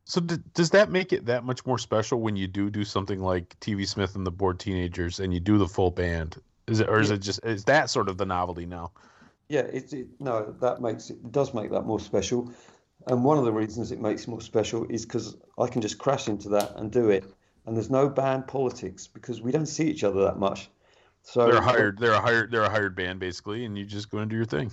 So 0.04 0.20
d- 0.20 0.38
does 0.54 0.70
that 0.70 0.90
make 0.90 1.12
it 1.12 1.26
that 1.26 1.44
much 1.44 1.66
more 1.66 1.78
special 1.78 2.20
when 2.20 2.36
you 2.36 2.46
do 2.46 2.70
do 2.70 2.84
something 2.84 3.20
like 3.20 3.58
TV 3.60 3.86
Smith 3.86 4.14
and 4.14 4.24
the 4.24 4.30
Bored 4.30 4.60
Teenagers 4.60 5.20
and 5.20 5.34
you 5.34 5.40
do 5.40 5.58
the 5.58 5.68
full 5.68 5.90
band? 5.90 6.36
Is 6.68 6.80
it 6.80 6.88
or 6.88 7.00
is 7.00 7.10
it 7.10 7.18
just 7.18 7.44
is 7.44 7.64
that 7.64 7.90
sort 7.90 8.08
of 8.08 8.16
the 8.16 8.26
novelty 8.26 8.64
now? 8.64 8.92
Yeah, 9.48 9.62
it, 9.62 9.92
it 9.92 10.06
no, 10.20 10.54
that 10.60 10.80
makes 10.80 11.10
it 11.10 11.32
does 11.32 11.52
make 11.52 11.70
that 11.72 11.82
more 11.82 11.98
special. 12.00 12.52
And 13.08 13.24
one 13.24 13.38
of 13.38 13.44
the 13.44 13.52
reasons 13.52 13.90
it 13.90 14.00
makes 14.00 14.22
it 14.22 14.28
more 14.28 14.40
special 14.40 14.86
is 14.88 15.04
because 15.04 15.36
I 15.58 15.66
can 15.66 15.82
just 15.82 15.98
crash 15.98 16.28
into 16.28 16.48
that 16.50 16.76
and 16.76 16.92
do 16.92 17.10
it, 17.10 17.24
and 17.68 17.76
there's 17.76 17.90
no 17.90 18.08
band 18.08 18.46
politics 18.48 19.06
because 19.06 19.40
we 19.42 19.52
don't 19.52 19.66
see 19.66 19.88
each 19.88 20.02
other 20.02 20.22
that 20.24 20.38
much. 20.38 20.70
So 21.22 21.46
They're 21.50 21.60
hired. 21.60 21.98
They're 21.98 22.12
a 22.12 22.20
hired. 22.20 22.50
They're 22.50 22.62
a 22.64 22.70
hired 22.70 22.96
band 22.96 23.20
basically, 23.20 23.64
and 23.66 23.76
you 23.76 23.84
just 23.84 24.10
go 24.10 24.18
and 24.18 24.30
do 24.30 24.36
your 24.36 24.46
thing. 24.46 24.70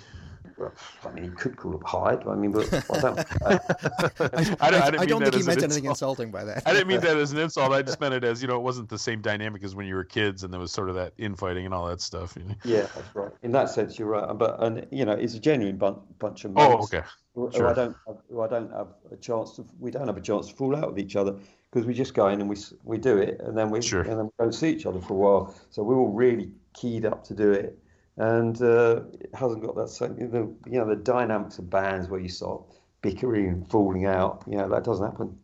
I 1.03 1.11
mean, 1.11 1.25
you 1.25 1.31
could 1.31 1.57
call 1.57 1.75
it 1.75 1.81
hired. 1.85 2.25
I 2.25 2.35
mean, 2.35 2.51
but 2.53 2.71
I 2.89 2.99
don't. 3.01 3.19
I, 3.45 3.59
don't- 3.59 4.61
I 4.61 4.69
didn't 4.91 4.99
I 5.01 5.05
don't 5.05 5.23
that 5.23 5.33
think 5.33 5.33
he 5.33 5.39
as 5.39 5.47
an 5.47 5.47
meant 5.47 5.63
anything 5.63 5.85
insulting 5.85 6.31
by 6.31 6.45
that. 6.45 6.63
I 6.65 6.71
didn't 6.71 6.87
mean 6.87 7.01
that 7.01 7.17
as 7.17 7.33
an 7.33 7.39
insult. 7.39 7.73
I 7.73 7.81
just 7.81 7.99
meant 8.01 8.13
it 8.13 8.23
as 8.23 8.41
you 8.41 8.47
know, 8.47 8.55
it 8.55 8.61
wasn't 8.61 8.87
the 8.87 8.97
same 8.97 9.21
dynamic 9.21 9.63
as 9.65 9.75
when 9.75 9.85
you 9.85 9.95
were 9.95 10.05
kids, 10.05 10.43
and 10.45 10.53
there 10.53 10.61
was 10.61 10.71
sort 10.71 10.87
of 10.89 10.95
that 10.95 11.11
infighting 11.17 11.65
and 11.65 11.73
all 11.73 11.87
that 11.87 11.99
stuff. 11.99 12.37
You 12.37 12.43
know? 12.47 12.55
yeah, 12.63 12.87
that's 12.95 13.13
right. 13.15 13.31
In 13.43 13.51
that 13.51 13.69
sense, 13.69 13.99
you're 13.99 14.07
right. 14.07 14.37
But 14.37 14.63
and 14.63 14.87
you 14.91 15.03
know, 15.03 15.11
it's 15.13 15.33
a 15.33 15.39
genuine 15.39 15.75
bun- 15.77 15.99
bunch 16.19 16.45
of 16.45 16.53
Oh, 16.55 16.77
mates. 16.77 16.93
okay. 16.93 17.05
who 17.33 17.51
Sure. 17.51 17.67
I 17.67 17.73
don't 17.73 17.95
have, 18.07 18.17
who 18.29 18.41
I 18.41 18.47
don't 18.47 18.71
have 18.71 18.87
a 19.11 19.17
chance 19.17 19.57
to 19.57 19.65
we 19.79 19.91
don't 19.91 20.07
have 20.07 20.17
a 20.17 20.21
chance 20.21 20.47
to 20.47 20.55
fall 20.55 20.73
out 20.73 20.87
with 20.87 20.99
each 20.99 21.17
other 21.17 21.35
because 21.75 21.85
we 21.85 21.93
just 21.93 22.13
go 22.13 22.29
in 22.29 22.39
and 22.39 22.49
we 22.49 22.55
we 22.85 22.97
do 22.97 23.17
it 23.17 23.41
and 23.41 23.57
then 23.57 23.69
we 23.69 23.81
Sure. 23.81 23.99
and 24.01 24.17
then 24.17 24.25
we 24.27 24.31
don't 24.39 24.53
see 24.53 24.69
each 24.69 24.85
other 24.85 25.01
for 25.01 25.13
a 25.13 25.17
while. 25.17 25.55
So 25.71 25.83
we're 25.83 25.97
all 25.97 26.13
really 26.13 26.49
keyed 26.73 27.05
up 27.05 27.25
to 27.25 27.33
do 27.33 27.51
it, 27.51 27.77
and 28.15 28.55
uh, 28.61 29.01
it 29.19 29.29
hasn't 29.33 29.61
got 29.61 29.75
that 29.75 29.89
same 29.89 30.15
the 30.15 30.55
you 30.71 30.79
know 30.79 30.87
the 30.87 30.95
dynamics 30.95 31.59
of 31.59 31.69
bands 31.69 32.07
where 32.07 32.21
you 32.21 32.29
start 32.29 32.61
bickering 33.01 33.49
and 33.49 33.69
falling 33.69 34.05
out. 34.05 34.43
You 34.47 34.55
know 34.57 34.69
that 34.69 34.85
doesn't 34.85 35.05
happen. 35.05 35.37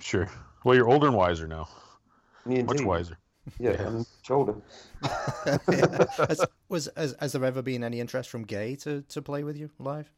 Sure. 0.00 0.26
Well, 0.64 0.74
you're 0.74 0.88
older 0.88 1.08
and 1.08 1.16
wiser 1.16 1.46
now. 1.46 1.68
Me 2.46 2.62
Much 2.62 2.80
wiser. 2.82 3.18
Yeah, 3.60 3.72
Yeah. 3.72 3.86
and 3.88 4.06
shoulder. 4.22 4.54
has, 5.02 6.44
was 6.70 6.88
has, 6.96 7.14
has 7.20 7.32
there 7.32 7.44
ever 7.44 7.60
been 7.62 7.84
any 7.84 8.00
interest 8.00 8.30
from 8.30 8.44
Gaye 8.44 8.76
to, 8.76 9.02
to 9.02 9.20
play 9.22 9.44
with 9.44 9.56
you 9.58 9.70
live? 9.78 10.10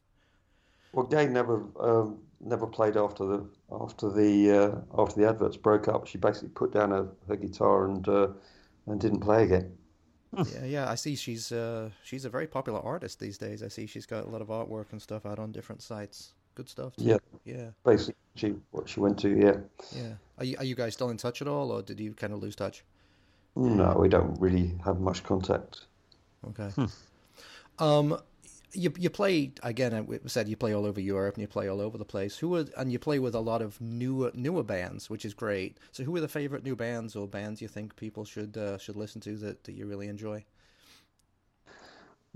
Well, 0.92 1.06
Gaye 1.06 1.26
never 1.26 1.64
um, 1.80 2.18
never 2.40 2.66
played 2.66 2.96
after 2.96 3.24
the 3.24 3.46
after 3.70 4.10
the 4.10 4.50
uh, 4.96 5.00
after 5.02 5.20
the 5.20 5.28
adverts 5.28 5.56
broke 5.56 5.88
up. 5.88 6.06
She 6.06 6.18
basically 6.18 6.50
put 6.50 6.72
down 6.72 6.90
her, 6.90 7.08
her 7.28 7.36
guitar 7.36 7.86
and 7.86 8.06
uh, 8.08 8.28
and 8.86 9.00
didn't 9.00 9.20
play 9.20 9.44
again. 9.44 9.72
yeah, 10.36 10.64
yeah. 10.64 10.90
I 10.90 10.94
see 10.94 11.16
she's 11.16 11.52
uh, 11.52 11.90
she's 12.02 12.24
a 12.24 12.30
very 12.30 12.46
popular 12.46 12.80
artist 12.80 13.20
these 13.20 13.38
days. 13.38 13.62
I 13.62 13.68
see 13.68 13.86
she's 13.86 14.06
got 14.06 14.24
a 14.24 14.28
lot 14.28 14.42
of 14.42 14.48
artwork 14.48 14.86
and 14.92 15.00
stuff 15.00 15.26
out 15.26 15.38
on 15.38 15.52
different 15.52 15.82
sites. 15.82 16.32
Good 16.54 16.68
stuff. 16.68 16.96
Too. 16.96 17.04
Yeah. 17.04 17.18
yeah, 17.44 17.70
Basically, 17.84 18.16
she 18.34 18.54
what 18.72 18.88
she 18.88 19.00
went 19.00 19.18
to. 19.20 19.28
Yeah. 19.28 19.56
yeah. 19.94 20.14
Are 20.38 20.44
you 20.44 20.56
are 20.58 20.64
you 20.64 20.74
guys 20.74 20.94
still 20.94 21.10
in 21.10 21.16
touch 21.16 21.40
at 21.40 21.48
all, 21.48 21.70
or 21.70 21.82
did 21.82 22.00
you 22.00 22.14
kind 22.14 22.32
of 22.32 22.42
lose 22.42 22.56
touch? 22.56 22.84
No, 23.56 23.96
we 23.98 24.08
don't 24.08 24.38
really 24.40 24.74
have 24.84 25.00
much 25.00 25.22
contact. 25.24 25.86
Okay. 26.48 26.70
Um, 27.80 28.18
you 28.72 28.92
you 28.98 29.10
play 29.10 29.52
again. 29.62 29.94
I 29.94 30.28
said 30.28 30.48
you 30.48 30.56
play 30.56 30.74
all 30.74 30.86
over 30.86 31.00
Europe 31.00 31.34
and 31.34 31.42
you 31.42 31.48
play 31.48 31.68
all 31.68 31.80
over 31.80 31.98
the 31.98 32.04
place. 32.04 32.36
Who 32.38 32.56
are, 32.56 32.64
and 32.76 32.92
you 32.92 32.98
play 32.98 33.18
with 33.18 33.34
a 33.34 33.40
lot 33.40 33.62
of 33.62 33.80
newer 33.80 34.30
newer 34.34 34.62
bands, 34.62 35.08
which 35.08 35.24
is 35.24 35.34
great. 35.34 35.78
So, 35.92 36.04
who 36.04 36.14
are 36.16 36.20
the 36.20 36.28
favorite 36.28 36.64
new 36.64 36.76
bands 36.76 37.16
or 37.16 37.26
bands 37.26 37.62
you 37.62 37.68
think 37.68 37.96
people 37.96 38.24
should 38.24 38.56
uh, 38.56 38.78
should 38.78 38.96
listen 38.96 39.20
to 39.22 39.36
that, 39.38 39.64
that 39.64 39.72
you 39.72 39.86
really 39.86 40.08
enjoy? 40.08 40.44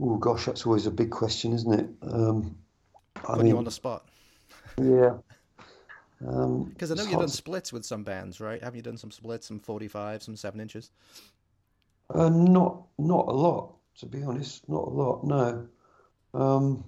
Oh 0.00 0.16
gosh, 0.16 0.46
that's 0.46 0.66
always 0.66 0.86
a 0.86 0.90
big 0.90 1.10
question, 1.10 1.52
isn't 1.52 1.72
it? 1.72 1.88
Um, 2.02 2.56
I 3.16 3.34
Putting 3.34 3.48
you 3.48 3.58
on 3.58 3.64
the 3.64 3.70
spot 3.70 4.06
yeah. 4.78 5.14
Um, 6.26 6.64
because 6.74 6.90
I 6.90 6.94
know 6.94 7.04
you've 7.04 7.20
done 7.20 7.28
splits 7.28 7.72
with 7.72 7.84
some 7.84 8.04
bands, 8.04 8.40
right? 8.40 8.62
Haven't 8.62 8.76
you 8.76 8.82
done 8.82 8.96
some 8.96 9.10
splits, 9.10 9.46
some 9.46 9.58
forty 9.58 9.88
five, 9.88 10.22
some 10.22 10.36
seven 10.36 10.60
inches? 10.60 10.90
Uh, 12.12 12.28
not 12.28 12.82
not 12.98 13.26
a 13.28 13.32
lot, 13.32 13.74
to 13.98 14.06
be 14.06 14.22
honest. 14.22 14.68
Not 14.68 14.86
a 14.86 14.90
lot. 14.90 15.24
No. 15.24 15.66
Um, 16.34 16.84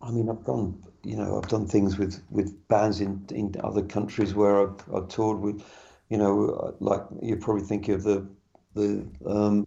I 0.00 0.10
mean, 0.10 0.28
I've 0.28 0.44
done 0.44 0.82
you 1.04 1.16
know 1.16 1.38
I've 1.38 1.48
done 1.48 1.66
things 1.66 1.98
with 1.98 2.22
with 2.30 2.68
bands 2.68 3.00
in 3.00 3.24
in 3.30 3.54
other 3.62 3.82
countries 3.82 4.34
where 4.34 4.62
I've, 4.62 4.82
I've 4.94 5.08
toured 5.08 5.40
with, 5.40 5.64
you 6.08 6.18
know, 6.18 6.76
like 6.80 7.02
you 7.22 7.36
probably 7.36 7.64
think 7.64 7.88
of 7.88 8.02
the 8.02 8.26
the 8.74 9.06
um, 9.26 9.66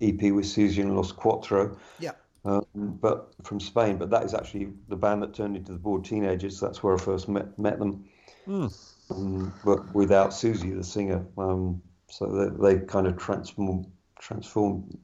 EP 0.00 0.32
with 0.32 0.46
Susie 0.46 0.82
and 0.82 0.96
Los 0.96 1.12
Cuatro. 1.12 1.76
Yeah. 1.98 2.12
Um, 2.44 2.64
but 2.74 3.32
from 3.44 3.60
Spain, 3.60 3.98
but 3.98 4.10
that 4.10 4.24
is 4.24 4.34
actually 4.34 4.72
the 4.88 4.96
band 4.96 5.22
that 5.22 5.32
turned 5.32 5.56
into 5.56 5.72
the 5.72 5.78
Bored 5.78 6.04
Teenagers. 6.04 6.58
That's 6.58 6.82
where 6.82 6.94
I 6.94 6.98
first 6.98 7.28
met 7.28 7.56
met 7.58 7.78
them. 7.78 8.04
Um, 9.10 9.52
but 9.64 9.94
without 9.94 10.34
Susie, 10.34 10.70
the 10.72 10.82
singer. 10.82 11.24
Um, 11.38 11.80
so 12.08 12.26
they, 12.26 12.74
they 12.74 12.84
kind 12.84 13.06
of 13.06 13.16
transform 13.16 13.86
transformed 14.18 14.98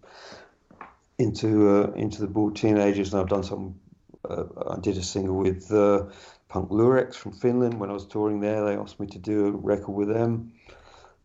into 1.18 1.68
uh, 1.68 1.92
into 1.92 2.20
the 2.20 2.26
Bored 2.26 2.56
Teenagers, 2.56 3.12
and 3.12 3.20
I've 3.20 3.28
done 3.28 3.44
some. 3.44 3.78
Uh, 4.28 4.44
I 4.70 4.80
did 4.80 4.96
a 4.96 5.02
single 5.02 5.36
with 5.36 5.70
uh, 5.72 6.04
Punk 6.48 6.70
Lurex 6.70 7.14
from 7.14 7.32
Finland 7.32 7.78
when 7.78 7.90
I 7.90 7.92
was 7.92 8.06
touring 8.06 8.40
there. 8.40 8.64
They 8.64 8.76
asked 8.76 8.98
me 8.98 9.06
to 9.08 9.18
do 9.18 9.46
a 9.46 9.50
record 9.52 9.92
with 9.92 10.08
them. 10.08 10.52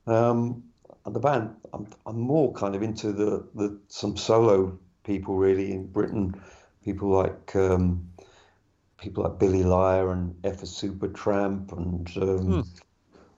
Um, 0.06 0.64
and 1.06 1.16
the 1.16 1.20
band, 1.20 1.56
I'm, 1.74 1.88
I'm 2.06 2.20
more 2.20 2.54
kind 2.54 2.76
of 2.76 2.84
into 2.84 3.12
the, 3.12 3.46
the 3.56 3.78
some 3.88 4.16
solo 4.16 4.78
people 5.04 5.36
really 5.36 5.72
in 5.72 5.88
Britain, 5.88 6.42
people 6.84 7.10
like 7.10 7.56
um, 7.56 8.08
people 8.98 9.24
like 9.24 9.40
Billy 9.40 9.64
Liar 9.64 10.12
and 10.12 10.34
Efa 10.44 10.66
Supertramp 10.66 11.72
and 11.74 12.10
um, 12.18 12.66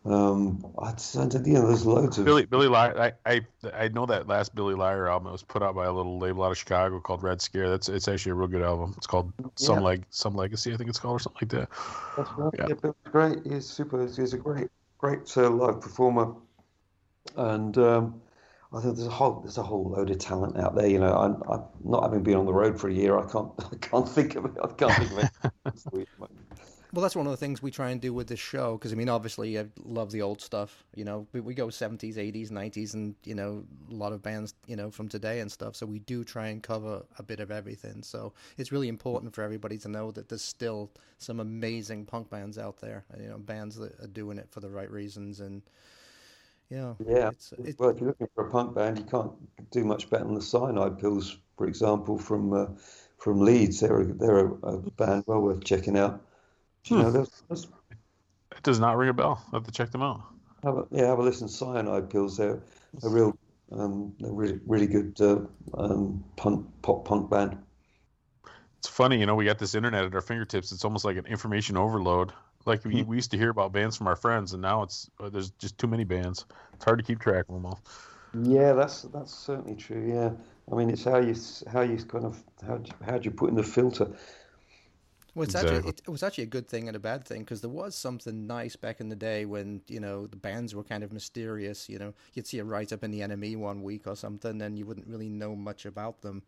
um, 0.06 0.64
I'd 0.80 1.00
say, 1.00 1.28
you 1.46 1.54
know 1.54 1.68
there's 1.68 1.86
loads 1.86 2.20
of 2.20 2.26
Billy 2.26 2.46
Billy 2.46 2.68
Liar. 2.68 3.14
I, 3.26 3.32
I 3.32 3.42
I 3.74 3.88
know 3.88 4.06
that 4.06 4.28
last 4.28 4.54
Billy 4.54 4.76
Liar 4.76 5.08
album. 5.08 5.32
Was 5.32 5.42
put 5.42 5.64
out 5.64 5.74
by 5.74 5.86
a 5.86 5.92
little 5.92 6.20
label 6.20 6.44
out 6.44 6.52
of 6.52 6.58
Chicago 6.58 7.00
called 7.00 7.24
Red 7.24 7.42
Scare. 7.42 7.70
That's 7.70 7.90
it's 7.90 8.08
actually 8.08 8.34
a 8.34 8.36
real 8.36 8.48
good 8.48 8.62
album. 8.62 8.94
It's 8.98 9.08
called 9.08 9.34
Some 9.56 9.78
Yeah. 9.78 9.86
Leg 9.86 10.06
Some 10.12 10.36
Legacy, 10.36 10.74
I 10.74 10.78
think 10.78 10.90
it's 10.90 11.00
called, 11.00 11.16
or 11.16 11.20
something 11.20 11.50
like 11.50 11.68
that. 11.68 11.70
That's 12.18 12.30
right. 12.38 12.54
Yeah. 12.58 12.66
Yeah, 12.68 12.74
Bill's 12.76 12.96
great. 13.06 13.40
He's 13.46 13.66
super. 13.66 14.06
He's 14.06 14.34
a 14.34 14.38
great, 14.38 14.68
great 15.00 15.36
uh, 15.38 15.50
live 15.50 15.82
performer, 15.82 16.36
and 17.36 17.76
um, 17.80 18.22
I 18.72 18.82
think 18.82 18.98
there's 18.98 19.08
a 19.08 19.12
whole 19.12 19.40
there's 19.40 19.58
a 19.58 19.64
whole 19.64 19.90
load 19.90 20.12
of 20.12 20.20
talent 20.20 20.58
out 20.58 20.76
there. 20.76 20.88
You 20.88 21.00
know, 21.00 21.16
I'm, 21.16 21.42
I'm 21.50 21.64
not 21.84 22.04
having 22.04 22.22
been 22.22 22.36
on 22.36 22.46
the 22.46 22.54
road 22.54 22.80
for 22.80 22.90
a 22.90 22.94
year. 22.94 23.18
I 23.18 23.26
can't 23.32 23.52
I 23.72 23.76
can't 23.78 24.08
think 24.08 24.36
of 24.36 24.46
it. 24.46 24.52
I 24.64 24.68
can't 24.68 24.94
think 24.94 25.12
of 25.12 25.18
it. 26.04 26.08
Well, 26.96 27.02
that's 27.04 27.16
one 27.18 27.28
of 27.28 27.32
the 27.32 27.38
things 27.38 27.62
we 27.62 27.72
try 27.72 27.92
and 27.92 28.00
do 28.00 28.14
with 28.14 28.28
this 28.28 28.40
show 28.40 28.78
because 28.78 28.94
I 28.94 28.96
mean, 28.96 29.10
obviously, 29.10 29.60
I 29.60 29.66
love 29.84 30.12
the 30.12 30.22
old 30.22 30.42
stuff. 30.42 30.86
You 30.96 31.04
know, 31.04 31.28
we, 31.34 31.42
we 31.42 31.54
go 31.54 31.70
seventies, 31.70 32.18
eighties, 32.18 32.52
nineties, 32.52 32.94
and 32.94 33.16
you 33.26 33.36
know, 33.36 33.66
a 33.92 33.94
lot 33.94 34.14
of 34.14 34.24
bands, 34.24 34.54
you 34.66 34.78
know, 34.78 34.90
from 34.90 35.10
today 35.10 35.42
and 35.42 35.52
stuff. 35.52 35.76
So 35.76 35.86
we 35.86 36.00
do 36.00 36.24
try 36.24 36.48
and 36.48 36.64
cover 36.64 37.04
a 37.20 37.24
bit 37.24 37.42
of 37.42 37.52
everything. 37.52 38.02
So 38.02 38.34
it's 38.58 38.72
really 38.72 38.88
important 38.88 39.36
for 39.36 39.44
everybody 39.44 39.78
to 39.80 39.90
know 39.90 40.12
that 40.12 40.30
there's 40.30 40.44
still 40.44 40.90
some 41.18 41.42
amazing 41.42 42.06
punk 42.06 42.30
bands 42.30 42.58
out 42.58 42.80
there. 42.80 43.04
You 43.20 43.28
know, 43.28 43.40
bands 43.40 43.76
that 43.78 44.00
are 44.02 44.08
doing 44.08 44.38
it 44.38 44.50
for 44.50 44.62
the 44.62 44.70
right 44.70 44.90
reasons, 44.90 45.42
and 45.42 45.64
you 46.70 46.78
know, 46.78 46.98
Yeah. 47.06 47.32
it's 47.32 47.54
it, 47.64 47.78
Well, 47.78 47.90
if 47.90 48.00
you're 48.00 48.10
looking 48.10 48.28
for 48.36 48.48
a 48.48 48.52
punk 48.52 48.76
band, 48.76 49.00
you 49.00 49.06
can't 49.06 49.32
do 49.72 49.84
much 49.86 50.10
better 50.10 50.24
than 50.26 50.36
the 50.36 50.42
Cyanide 50.42 51.00
Pills, 51.00 51.38
for 51.58 51.68
example, 51.68 52.18
from 52.18 52.54
uh, 52.54 52.68
from 53.18 53.42
Leeds. 53.42 53.80
They're 53.82 54.02
a, 54.02 54.06
they're 54.14 54.48
a, 54.48 54.54
a 54.76 54.78
band 54.92 55.24
well 55.28 55.42
worth 55.42 55.64
checking 55.64 55.98
out. 55.98 56.22
You 56.88 56.98
know, 56.98 57.12
there's, 57.12 57.44
there's 57.48 57.68
It 58.56 58.64
does 58.64 58.80
not 58.80 58.98
ring 58.98 59.10
a 59.10 59.14
bell. 59.14 59.44
I 59.52 59.56
have 59.56 59.66
to 59.66 59.72
check 59.72 59.92
them 59.92 60.02
out. 60.02 60.22
Have 60.64 60.78
a, 60.78 60.88
yeah, 60.92 61.08
have 61.08 61.20
a 61.20 61.24
listen. 61.24 61.48
Cyanide 61.48 62.10
Pills. 62.10 62.38
They're 62.38 62.62
a 63.04 63.10
real, 63.10 63.38
um, 63.72 64.14
they're 64.20 64.32
really, 64.32 64.60
really 64.66 64.88
good 64.88 65.20
uh, 65.20 65.40
um, 65.76 66.24
punk, 66.36 66.68
pop 66.82 67.06
punk 67.06 67.30
band. 67.30 67.58
It's 68.78 68.88
funny, 68.88 69.20
you 69.20 69.26
know, 69.26 69.36
we 69.36 69.46
got 69.46 69.58
this 69.58 69.74
internet 69.74 70.06
at 70.06 70.14
our 70.14 70.22
fingertips. 70.22 70.72
It's 70.72 70.86
almost 70.86 71.06
like 71.06 71.18
an 71.18 71.26
information 71.26 71.76
overload. 71.76 72.34
Like 72.66 72.86
we, 72.86 73.04
we 73.04 73.16
used 73.16 73.32
to 73.32 73.38
hear 73.38 73.50
about 73.50 73.72
bands 73.74 73.98
from 73.98 74.08
our 74.08 74.16
friends, 74.16 74.54
and 74.54 74.62
now 74.62 74.84
it's 74.84 75.10
uh, 75.20 75.30
there's 75.30 75.52
just 75.52 75.78
too 75.78 75.88
many 75.88 76.04
bands. 76.04 76.46
It's 76.74 76.86
hard 76.86 77.00
to 77.00 77.04
keep 77.06 77.20
track 77.20 77.46
of 77.50 77.56
them 77.56 77.66
all. 77.66 77.80
Yeah, 78.34 78.74
that's 78.74 79.04
that's 79.04 79.34
certainly 79.34 79.76
true. 79.76 80.06
Yeah, 80.08 80.32
I 80.72 80.76
mean, 80.76 80.90
it's 80.90 81.04
how 81.06 81.20
you 81.20 81.36
how 81.72 81.82
you 81.82 81.98
kind 81.98 82.26
of 82.26 82.44
how 82.66 82.76
you, 82.78 82.92
how 83.06 83.18
do 83.18 83.24
you 83.24 83.32
put 83.32 83.50
in 83.50 83.56
the 83.56 83.64
filter? 83.64 84.12
Well, 85.36 85.44
it's 85.44 85.56
actually 85.56 85.80
it, 85.80 86.02
it 86.08 86.10
was 86.10 86.24
actually 86.24 86.46
a 86.46 86.48
good 86.48 86.68
thing 86.68 86.88
and 86.88 86.96
a 86.96 87.00
bad 87.00 87.26
thing 87.26 87.42
because 87.42 87.62
there 87.62 87.70
was 87.70 87.94
something 87.96 88.48
nice 88.48 88.76
back 88.76 89.02
in 89.02 89.10
the 89.10 89.16
day 89.18 89.46
when 89.46 89.82
you 89.88 90.00
know 90.00 90.28
the 90.28 90.38
bands 90.38 90.74
were 90.74 90.84
kind 90.84 91.04
of 91.04 91.12
mysterious. 91.14 91.90
You 91.90 92.00
know, 92.00 92.14
you'd 92.34 92.48
see 92.48 92.60
a 92.60 92.64
write 92.64 92.94
up 92.94 93.04
in 93.04 93.12
the 93.12 93.22
NME 93.22 93.56
one 93.58 93.84
week 93.84 94.08
or 94.08 94.16
something, 94.16 94.62
and 94.62 94.80
you 94.80 94.86
wouldn't 94.86 95.08
really 95.08 95.30
know 95.30 95.56
much 95.56 95.86
about 95.86 96.22
them. 96.22 96.44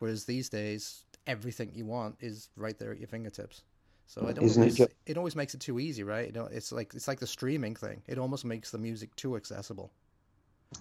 Whereas 0.00 0.24
these 0.24 0.48
days, 0.48 1.04
everything 1.26 1.70
you 1.74 1.86
want 1.86 2.16
is 2.20 2.50
right 2.56 2.78
there 2.78 2.92
at 2.92 2.98
your 2.98 3.08
fingertips. 3.08 3.62
So 4.06 4.26
it 4.26 4.38
Isn't 4.40 4.62
it 4.64 4.72
always 4.72 4.74
ju- 4.74 4.88
it 5.06 5.16
always 5.16 5.36
makes 5.36 5.54
it 5.54 5.60
too 5.60 5.78
easy, 5.78 6.02
right? 6.02 6.26
You 6.26 6.32
know, 6.32 6.46
it's 6.52 6.72
like 6.72 6.94
it's 6.94 7.08
like 7.08 7.20
the 7.20 7.26
streaming 7.28 7.76
thing. 7.76 8.02
It 8.08 8.18
almost 8.18 8.44
makes 8.44 8.70
the 8.72 8.78
music 8.78 9.14
too 9.16 9.36
accessible. 9.36 9.92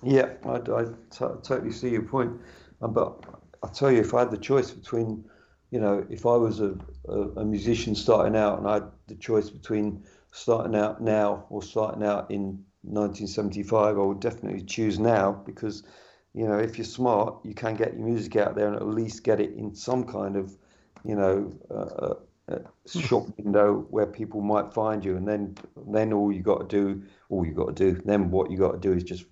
Yeah, 0.04 0.34
I, 0.46 0.56
I 0.56 0.84
t- 0.86 1.40
totally 1.44 1.72
see 1.72 1.90
your 1.90 2.04
point. 2.04 2.32
Um, 2.82 2.94
but 2.94 3.24
I 3.64 3.68
tell 3.68 3.92
you, 3.92 4.00
if 4.00 4.14
I 4.14 4.20
had 4.22 4.32
the 4.32 4.38
choice 4.38 4.72
between, 4.72 5.24
you 5.72 5.80
know, 5.80 6.06
if 6.10 6.26
I 6.26 6.36
was 6.36 6.60
a, 6.60 6.76
a, 7.08 7.22
a 7.38 7.46
musician 7.46 7.96
starting 7.96 8.36
out 8.36 8.60
and 8.60 8.68
I 8.68 8.76
had 8.76 8.92
the 9.08 9.16
choice 9.16 9.50
between 9.50 10.04
starting 10.32 10.76
out 10.76 11.02
now 11.02 11.46
or 11.50 11.64
starting 11.64 12.04
out 12.04 12.30
in 12.30 12.64
1975, 12.84 13.98
I 13.98 14.02
would 14.02 14.20
definitely 14.20 14.64
choose 14.64 15.00
now 15.00 15.32
because, 15.46 15.84
you 16.34 16.48
know, 16.48 16.60
if 16.60 16.78
you're 16.78 16.86
smart, 16.86 17.44
you 17.46 17.54
can 17.54 17.76
get 17.76 17.94
your 17.94 18.06
music 18.06 18.36
out 18.36 18.56
there 18.56 18.68
and 18.68 18.76
at 18.76 18.86
least 18.88 19.24
get 19.24 19.40
it 19.40 19.54
in 19.54 19.74
some 19.74 20.04
kind 20.04 20.36
of, 20.36 20.58
you 21.06 21.16
know, 21.16 21.52
uh, 21.70 22.16
shop 22.88 23.28
window 23.38 23.86
where 23.90 24.06
people 24.08 24.42
might 24.42 24.74
find 24.74 25.04
you, 25.06 25.16
and 25.16 25.28
then 25.28 25.56
then 25.88 26.14
all 26.14 26.32
you 26.32 26.42
got 26.42 26.70
to 26.70 26.76
do, 26.76 27.04
all 27.30 27.46
you 27.46 27.54
got 27.54 27.76
to 27.76 27.94
do, 27.94 28.02
then 28.06 28.30
what 28.32 28.52
you 28.52 28.58
got 28.58 28.74
to 28.74 28.80
do 28.80 28.94
is 28.94 29.04
just 29.04 29.26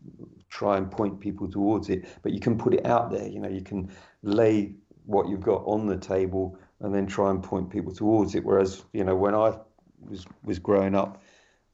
try 0.49 0.78
and 0.78 0.90
point 0.91 1.20
people 1.20 1.49
towards 1.49 1.90
it. 1.90 2.06
But 2.24 2.34
you 2.34 2.40
can 2.40 2.57
put 2.57 2.74
it 2.74 2.86
out 2.86 3.11
there, 3.11 3.28
you 3.28 3.40
know, 3.40 3.49
you 3.49 3.61
can 3.61 3.91
lay 4.24 4.76
what 5.10 5.27
you've 5.27 5.41
got 5.41 5.64
on 5.65 5.88
the 5.88 5.98
table 5.98 6.57
and 6.81 6.94
then 6.94 7.07
try 7.07 7.31
and 7.31 7.44
point 7.44 7.72
people 7.72 7.94
towards 7.94 8.36
it. 8.36 8.45
Whereas, 8.45 8.84
you 8.94 9.03
know, 9.03 9.15
when 9.15 9.34
I 9.34 9.57
was 9.99 10.26
was 10.44 10.60
growing 10.60 10.94
up, 10.94 11.23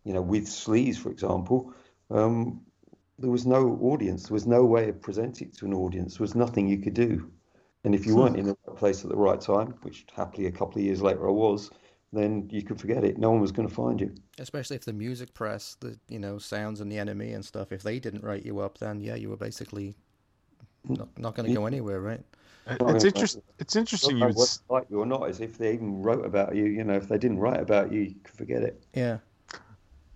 you 0.05 0.13
know, 0.13 0.21
with 0.21 0.45
sleaze, 0.45 0.97
for 0.97 1.11
example, 1.11 1.73
um, 2.09 2.61
there 3.19 3.29
was 3.29 3.45
no 3.45 3.77
audience. 3.81 4.27
There 4.27 4.33
was 4.33 4.47
no 4.47 4.63
way 4.63 4.87
of 4.89 5.01
presenting 5.01 5.49
it 5.49 5.57
to 5.57 5.65
an 5.65 5.73
audience. 5.73 6.17
There 6.17 6.23
was 6.23 6.33
nothing 6.35 6.67
you 6.67 6.77
could 6.77 6.93
do. 6.93 7.29
And 7.83 7.93
if 7.93 8.05
you 8.05 8.15
weren't 8.15 8.37
in 8.37 8.45
the 8.45 8.57
right 8.65 8.77
place 8.77 9.03
at 9.03 9.11
the 9.11 9.17
right 9.17 9.39
time, 9.39 9.75
which 9.83 10.05
happily 10.15 10.47
a 10.47 10.51
couple 10.51 10.79
of 10.79 10.85
years 10.85 11.01
later 11.01 11.27
I 11.27 11.31
was, 11.31 11.69
then 12.13 12.47
you 12.51 12.63
could 12.63 12.79
forget 12.79 13.03
it. 13.03 13.17
No 13.19 13.29
one 13.29 13.41
was 13.41 13.51
going 13.51 13.67
to 13.67 13.73
find 13.73 14.01
you. 14.01 14.15
Especially 14.39 14.75
if 14.75 14.85
the 14.85 14.93
music 14.93 15.33
press, 15.33 15.75
the 15.81 15.99
you 16.07 16.19
know 16.19 16.39
sounds 16.39 16.81
and 16.81 16.91
the 16.91 16.95
NME 16.95 17.35
and 17.35 17.45
stuff, 17.45 17.71
if 17.71 17.83
they 17.83 17.99
didn't 17.99 18.23
write 18.23 18.45
you 18.45 18.59
up, 18.59 18.79
then 18.79 19.01
yeah, 19.01 19.15
you 19.15 19.29
were 19.29 19.37
basically 19.37 19.95
not, 20.85 21.09
not 21.17 21.35
going 21.35 21.47
to 21.47 21.53
go 21.53 21.65
anywhere, 21.65 21.99
right? 21.99 22.23
It's 22.67 23.03
interesting. 23.03 23.41
It's 23.59 23.75
interesting. 23.75 24.17
You 24.17 24.21
Not 24.21 24.27
would, 24.29 24.35
whether 24.37 24.43
s- 24.43 24.59
they 24.67 24.73
like 24.75 24.85
you 24.89 24.99
or 25.01 25.05
not 25.05 25.29
is 25.29 25.39
if 25.39 25.57
they 25.57 25.73
even 25.73 26.01
wrote 26.01 26.25
about 26.25 26.55
you. 26.55 26.65
You 26.65 26.83
know, 26.83 26.95
if 26.95 27.07
they 27.07 27.17
didn't 27.17 27.39
write 27.39 27.59
about 27.59 27.91
you, 27.91 28.01
you 28.01 28.15
could 28.23 28.33
forget 28.35 28.63
it. 28.63 28.83
Yeah. 28.93 29.17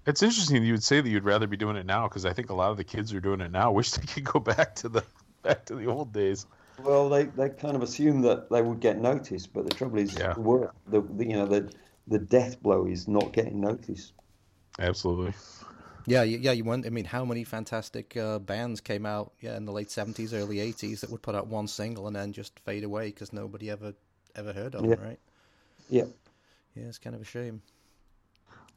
it's 0.05 0.23
interesting. 0.23 0.63
You 0.63 0.73
would 0.73 0.83
say 0.83 1.01
that 1.01 1.09
you'd 1.09 1.23
rather 1.25 1.45
be 1.47 1.57
doing 1.57 1.75
it 1.75 1.85
now 1.85 2.07
because 2.07 2.25
I 2.25 2.33
think 2.33 2.49
a 2.49 2.55
lot 2.55 2.71
of 2.71 2.77
the 2.77 2.83
kids 2.83 3.13
are 3.13 3.19
doing 3.19 3.41
it 3.41 3.51
now. 3.51 3.71
Wish 3.79 3.91
they 3.91 4.05
could 4.05 4.23
go 4.23 4.39
back 4.39 4.75
to 4.75 4.89
the 4.89 5.03
back 5.43 5.65
to 5.65 5.75
the 5.75 5.85
old 5.85 6.11
days. 6.11 6.45
Well, 6.81 7.09
they, 7.09 7.25
they 7.25 7.49
kind 7.49 7.75
of 7.75 7.83
assume 7.83 8.21
that 8.21 8.49
they 8.49 8.61
would 8.61 8.79
get 8.79 8.99
noticed, 8.99 9.53
but 9.53 9.65
the 9.69 9.75
trouble 9.75 9.99
is, 9.99 10.17
Yeah. 10.17 10.33
the, 10.33 11.01
the 11.01 11.25
you 11.25 11.33
know 11.33 11.45
the 11.45 11.71
the 12.07 12.19
death 12.19 12.61
blow 12.63 12.87
is 12.87 13.07
not 13.07 13.33
getting 13.33 13.59
noticed. 13.61 14.13
Absolutely. 14.79 15.33
Yeah, 16.09 16.23
yeah. 16.23 16.51
You 16.51 16.63
wonder. 16.63 16.87
I 16.87 16.89
mean, 16.89 17.05
how 17.05 17.23
many 17.23 17.43
fantastic 17.43 18.17
uh, 18.17 18.39
bands 18.39 18.81
came 18.81 19.05
out? 19.05 19.33
Yeah, 19.41 19.55
in 19.57 19.65
the 19.65 19.71
late 19.71 19.91
seventies, 19.91 20.33
early 20.33 20.59
eighties, 20.59 21.01
that 21.01 21.09
would 21.09 21.21
put 21.21 21.35
out 21.35 21.47
one 21.47 21.67
single 21.67 22.07
and 22.07 22.15
then 22.15 22.33
just 22.33 22.59
fade 22.59 22.83
away 22.83 23.07
because 23.07 23.31
nobody 23.31 23.69
ever 23.69 23.93
ever 24.35 24.53
heard 24.53 24.75
of 24.75 24.83
Yeah. 24.83 24.95
them, 24.95 25.05
right? 25.05 25.19
Yeah, 25.89 26.05
Yeah, 26.75 26.85
it's 26.85 26.97
kind 26.99 27.15
of 27.15 27.21
a 27.21 27.25
shame. 27.25 27.61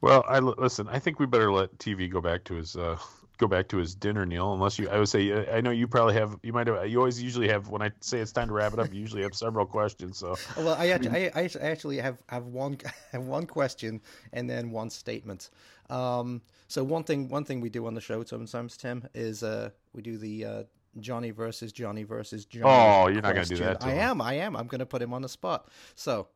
Well, 0.01 0.23
I 0.27 0.39
listen. 0.39 0.87
I 0.89 0.99
think 0.99 1.19
we 1.19 1.25
better 1.25 1.51
let 1.51 1.77
TV 1.77 2.07
go 2.09 2.21
back 2.21 2.43
to 2.45 2.55
his 2.55 2.75
uh, 2.75 2.97
go 3.37 3.47
back 3.47 3.67
to 3.69 3.77
his 3.77 3.95
dinner, 3.95 4.25
Neil. 4.25 4.53
Unless 4.53 4.77
you, 4.79 4.89
I 4.89 4.97
would 4.97 5.09
say, 5.09 5.31
uh, 5.31 5.55
I 5.55 5.61
know 5.61 5.71
you 5.71 5.87
probably 5.87 6.15
have. 6.15 6.37
You 6.43 6.53
might 6.53 6.67
have. 6.67 6.87
You 6.89 6.99
always 6.99 7.21
usually 7.21 7.47
have. 7.47 7.69
When 7.69 7.81
I 7.81 7.91
say 8.01 8.19
it's 8.19 8.31
time 8.31 8.47
to 8.47 8.53
wrap 8.53 8.73
it 8.73 8.79
up, 8.79 8.93
you 8.93 8.99
usually 8.99 9.21
have 9.23 9.35
several 9.35 9.65
questions. 9.65 10.17
So 10.17 10.35
Well, 10.57 10.75
I 10.77 10.87
actually, 10.89 11.31
I, 11.33 11.41
I 11.43 11.49
actually 11.61 11.97
have, 11.97 12.17
have 12.27 12.45
one 12.45 12.77
have 13.11 13.23
one 13.23 13.45
question 13.45 14.01
and 14.33 14.49
then 14.49 14.71
one 14.71 14.89
statement. 14.89 15.49
Um, 15.89 16.41
so 16.67 16.83
one 16.83 17.03
thing 17.03 17.27
one 17.29 17.43
thing 17.45 17.61
we 17.61 17.69
do 17.69 17.85
on 17.87 17.93
the 17.93 18.01
show 18.01 18.23
sometimes, 18.23 18.77
Tim, 18.77 19.07
is 19.13 19.43
uh, 19.43 19.69
we 19.93 20.01
do 20.01 20.17
the 20.17 20.45
uh, 20.45 20.63
Johnny 20.99 21.31
versus 21.31 21.71
Johnny 21.71 22.03
versus 22.03 22.45
Johnny. 22.45 22.65
Oh, 22.65 23.07
you're 23.07 23.21
not 23.21 23.35
gonna 23.35 23.45
do 23.45 23.57
that 23.57 23.81
to 23.81 23.87
I 23.87 23.91
him. 23.91 23.99
am. 23.99 24.21
I 24.21 24.33
am. 24.35 24.55
I'm 24.55 24.67
going 24.67 24.79
to 24.79 24.85
put 24.85 25.01
him 25.01 25.13
on 25.13 25.21
the 25.21 25.29
spot. 25.29 25.69
So, 25.95 26.27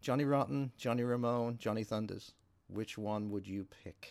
Johnny 0.00 0.24
Rotten, 0.24 0.70
Johnny 0.76 1.02
Ramone, 1.02 1.56
Johnny 1.58 1.84
Thunders. 1.84 2.32
Which 2.68 2.96
one 2.96 3.30
would 3.30 3.46
you 3.46 3.66
pick 3.84 4.10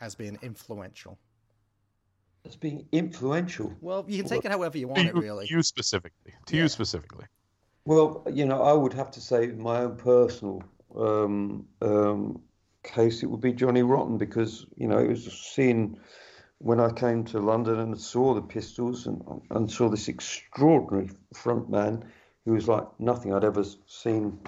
as 0.00 0.14
being 0.14 0.38
influential? 0.42 1.18
As 2.46 2.56
being 2.56 2.86
influential. 2.92 3.72
Well, 3.80 4.04
you 4.08 4.18
can 4.20 4.28
take 4.28 4.44
it 4.44 4.50
however 4.50 4.76
you 4.76 4.88
want 4.88 5.02
to 5.02 5.08
it, 5.08 5.14
you, 5.14 5.20
really. 5.22 5.46
you 5.48 5.62
specifically, 5.62 6.32
to 6.46 6.56
Yeah. 6.56 6.62
you 6.62 6.68
specifically. 6.68 7.24
Well, 7.86 8.24
you 8.30 8.44
know, 8.46 8.62
I 8.62 8.72
would 8.72 8.92
have 8.92 9.10
to 9.12 9.20
say 9.20 9.46
my 9.48 9.80
own 9.80 9.96
personal 9.96 10.62
um, 10.96 11.66
um, 11.80 12.42
case, 12.84 13.22
it 13.22 13.26
would 13.26 13.40
be 13.40 13.52
Johnny 13.52 13.82
Rotten 13.82 14.18
because 14.18 14.66
you 14.76 14.86
know 14.86 14.98
it 14.98 15.08
was 15.08 15.32
seeing 15.32 15.98
when 16.58 16.80
I 16.80 16.90
came 16.92 17.24
to 17.24 17.40
London 17.40 17.80
and 17.80 18.00
saw 18.00 18.34
the 18.34 18.42
Pistols 18.42 19.06
and 19.06 19.22
and 19.50 19.70
saw 19.70 19.88
this 19.88 20.08
extraordinary 20.08 21.10
front 21.34 21.68
man 21.70 22.04
who 22.44 22.52
was 22.52 22.68
like 22.68 22.84
nothing 22.98 23.34
I'd 23.34 23.44
ever 23.44 23.64
seen 23.86 24.38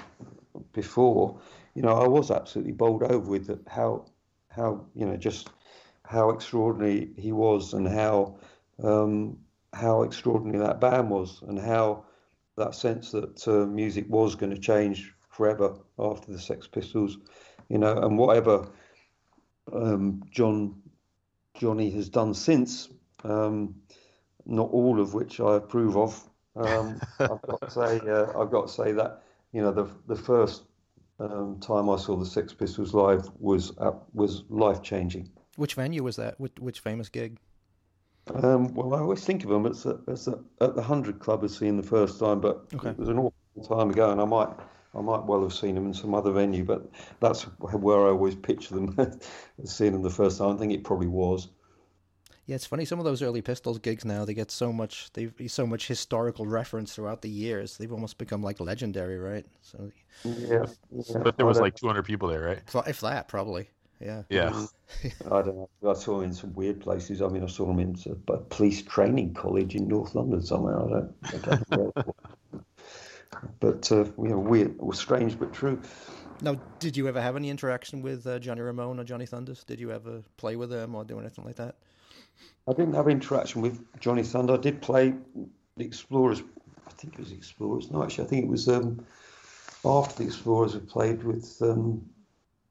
before. 0.72 1.40
You 1.74 1.82
know, 1.82 1.94
I 1.94 2.06
was 2.06 2.30
absolutely 2.30 2.72
bowled 2.72 3.02
over 3.02 3.28
with 3.28 3.66
how 3.68 4.06
how 4.50 4.86
you 4.94 5.06
know 5.06 5.16
just 5.16 5.50
how 6.04 6.30
extraordinary 6.30 7.10
he 7.16 7.32
was 7.32 7.74
and 7.74 7.88
how 7.88 8.38
um, 8.82 9.38
how 9.72 10.02
extraordinary 10.02 10.58
that 10.64 10.80
band 10.80 11.10
was 11.10 11.42
and 11.46 11.58
how 11.58 12.04
that 12.56 12.74
sense 12.74 13.10
that 13.10 13.46
uh, 13.48 13.66
music 13.66 14.06
was 14.08 14.34
going 14.34 14.54
to 14.54 14.58
change 14.58 15.12
forever 15.28 15.74
after 15.98 16.32
the 16.32 16.38
Sex 16.38 16.66
Pistols, 16.66 17.18
you 17.68 17.78
know, 17.78 17.96
and 17.96 18.18
whatever 18.18 18.68
um, 19.72 20.22
John 20.30 20.82
Johnny 21.54 21.90
has 21.90 22.08
done 22.08 22.34
since, 22.34 22.88
um, 23.24 23.74
not 24.44 24.70
all 24.70 25.00
of 25.00 25.14
which 25.14 25.40
I 25.40 25.56
approve 25.56 25.96
of. 25.96 26.30
Um, 26.54 27.00
I've 27.20 27.42
got 27.42 27.60
to 27.62 27.70
say, 27.70 28.00
uh, 28.08 28.38
I've 28.38 28.50
got 28.50 28.68
to 28.68 28.72
say 28.72 28.92
that 28.92 29.22
you 29.52 29.62
know 29.62 29.72
the 29.72 29.88
the 30.06 30.16
first 30.16 30.64
um, 31.18 31.58
time 31.60 31.88
I 31.88 31.96
saw 31.96 32.16
the 32.16 32.26
Sex 32.26 32.52
Pistols 32.52 32.94
live 32.94 33.28
was 33.38 33.76
uh, 33.78 33.92
was 34.14 34.44
life 34.48 34.82
changing. 34.82 35.30
Which 35.56 35.74
venue 35.74 36.02
was 36.02 36.16
that? 36.16 36.38
Which, 36.38 36.52
which 36.58 36.80
famous 36.80 37.08
gig? 37.08 37.38
Um, 38.34 38.74
well, 38.74 38.94
I 38.94 38.98
always 38.98 39.24
think 39.24 39.44
of 39.44 39.50
them 39.50 39.66
as, 39.66 39.86
a, 39.86 40.00
as 40.08 40.26
a, 40.28 40.38
at 40.60 40.74
the 40.74 40.82
Hundred 40.82 41.20
Club 41.20 41.44
as 41.44 41.56
seeing 41.56 41.76
the 41.76 41.82
first 41.82 42.18
time, 42.18 42.40
but 42.40 42.66
Okay. 42.74 42.90
it 42.90 42.98
was 42.98 43.08
an 43.08 43.18
awful 43.18 43.32
time 43.66 43.90
ago, 43.90 44.10
and 44.10 44.20
I 44.20 44.24
might 44.24 44.48
I 44.96 45.02
might 45.02 45.24
well 45.24 45.42
have 45.42 45.52
seen 45.52 45.74
them 45.74 45.86
in 45.86 45.94
some 45.94 46.14
other 46.14 46.32
venue, 46.32 46.64
but 46.64 46.88
that's 47.20 47.42
where 47.42 48.06
I 48.06 48.10
always 48.10 48.34
picture 48.34 48.74
them 48.74 48.94
as 48.98 49.18
seeing 49.76 49.92
them 49.92 50.02
the 50.02 50.10
first 50.10 50.38
time. 50.38 50.56
I 50.56 50.58
think 50.58 50.72
it 50.72 50.84
probably 50.84 51.08
was. 51.08 51.48
Yeah, 52.46 52.54
it's 52.54 52.66
funny. 52.66 52.84
Some 52.84 53.00
of 53.00 53.04
those 53.04 53.22
early 53.22 53.42
Pistols 53.42 53.80
gigs 53.80 54.04
now 54.04 54.24
they 54.24 54.32
get 54.34 54.52
so 54.52 54.72
much 54.72 55.10
they've 55.14 55.34
so 55.48 55.66
much 55.66 55.88
historical 55.88 56.46
reference 56.46 56.94
throughout 56.94 57.20
the 57.22 57.28
years. 57.28 57.76
They've 57.76 57.92
almost 57.92 58.18
become 58.18 58.42
like 58.42 58.60
legendary, 58.60 59.18
right? 59.18 59.44
So, 59.62 59.90
Yeah, 60.24 60.66
yeah. 60.90 61.18
But 61.22 61.36
there 61.36 61.46
was 61.46 61.60
like 61.60 61.74
200 61.74 62.04
people 62.04 62.28
there, 62.28 62.42
right? 62.42 62.62
so 62.70 62.80
if 62.86 63.00
that 63.00 63.26
probably, 63.28 63.68
yeah. 64.00 64.22
Yeah. 64.28 64.50
Mm. 64.50 64.68
I 65.26 65.42
don't 65.42 65.56
know. 65.56 65.70
I 65.90 65.94
saw 65.94 66.20
them 66.20 66.26
in 66.26 66.34
some 66.34 66.54
weird 66.54 66.80
places. 66.80 67.20
I 67.20 67.28
mean, 67.28 67.42
I 67.42 67.46
saw 67.48 67.66
them 67.66 67.80
in 67.80 67.96
a, 68.06 68.32
a 68.32 68.38
police 68.38 68.82
training 68.82 69.34
college 69.34 69.74
in 69.74 69.88
North 69.88 70.14
London 70.14 70.40
somewhere. 70.42 70.78
I 70.80 70.88
don't, 70.88 71.14
I 71.34 71.38
don't 71.38 71.70
know. 71.70 71.92
Where 73.30 73.42
it 73.42 73.64
was. 73.64 73.88
But 73.88 73.92
uh, 73.92 74.04
you 74.22 74.28
know, 74.28 74.38
weird, 74.38 74.74
or 74.78 74.94
strange, 74.94 75.38
but 75.38 75.52
true. 75.52 75.80
Now, 76.42 76.60
did 76.80 76.96
you 76.96 77.08
ever 77.08 77.20
have 77.20 77.36
any 77.36 77.48
interaction 77.48 78.02
with 78.02 78.26
uh, 78.26 78.38
Johnny 78.38 78.60
Ramone 78.60 79.00
or 79.00 79.04
Johnny 79.04 79.26
Thunders? 79.26 79.64
Did 79.64 79.80
you 79.80 79.90
ever 79.90 80.22
play 80.36 80.56
with 80.56 80.70
them 80.70 80.94
or 80.94 81.04
do 81.04 81.18
anything 81.18 81.44
like 81.44 81.56
that? 81.56 81.76
I 82.68 82.72
didn't 82.72 82.94
have 82.94 83.08
interaction 83.08 83.62
with 83.62 83.82
Johnny 84.00 84.22
Thunder. 84.22 84.54
I 84.54 84.58
did 84.58 84.82
play 84.82 85.14
the 85.76 85.84
Explorers. 85.84 86.42
I 86.86 86.90
think 86.90 87.14
it 87.14 87.20
was 87.20 87.32
Explorers. 87.32 87.90
No, 87.90 88.02
actually, 88.02 88.24
I 88.24 88.28
think 88.28 88.44
it 88.44 88.50
was 88.50 88.68
um, 88.68 89.04
after 89.84 90.18
the 90.18 90.24
Explorers 90.24 90.74
had 90.74 90.88
played 90.88 91.22
with 91.22 91.56
um, 91.62 92.04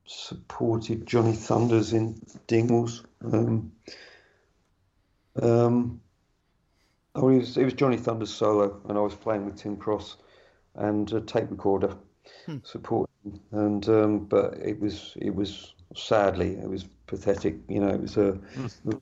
supported 0.06 1.08
Johnny 1.08 1.34
Thunders 1.34 1.94
in 1.94 2.14
Dingwalls. 2.48 3.04
Um, 3.24 3.72
um, 5.42 6.02
oh, 7.16 7.30
it 7.30 7.38
was, 7.38 7.58
it 7.58 7.64
was 7.64 7.74
Johnny 7.74 7.98
Thunder's 7.98 8.34
solo, 8.34 8.80
and 8.88 8.98
I 8.98 9.02
was 9.02 9.16
playing 9.16 9.46
with 9.46 9.58
Tim 9.58 9.78
Cross 9.78 10.18
and 10.76 11.12
a 11.14 11.22
tape 11.22 11.52
recorder 11.52 11.96
supporting. 12.64 13.10
And 13.52 13.88
um, 13.90 14.20
but 14.26 14.56
it 14.58 14.80
was 14.80 15.14
it 15.22 15.34
was 15.36 15.74
sadly 15.96 16.56
it 16.58 16.70
was 16.70 16.86
pathetic. 17.08 17.58
You 17.70 17.82
know, 17.82 17.90
it 17.90 18.02
was 18.02 18.18
uh, 18.18 18.38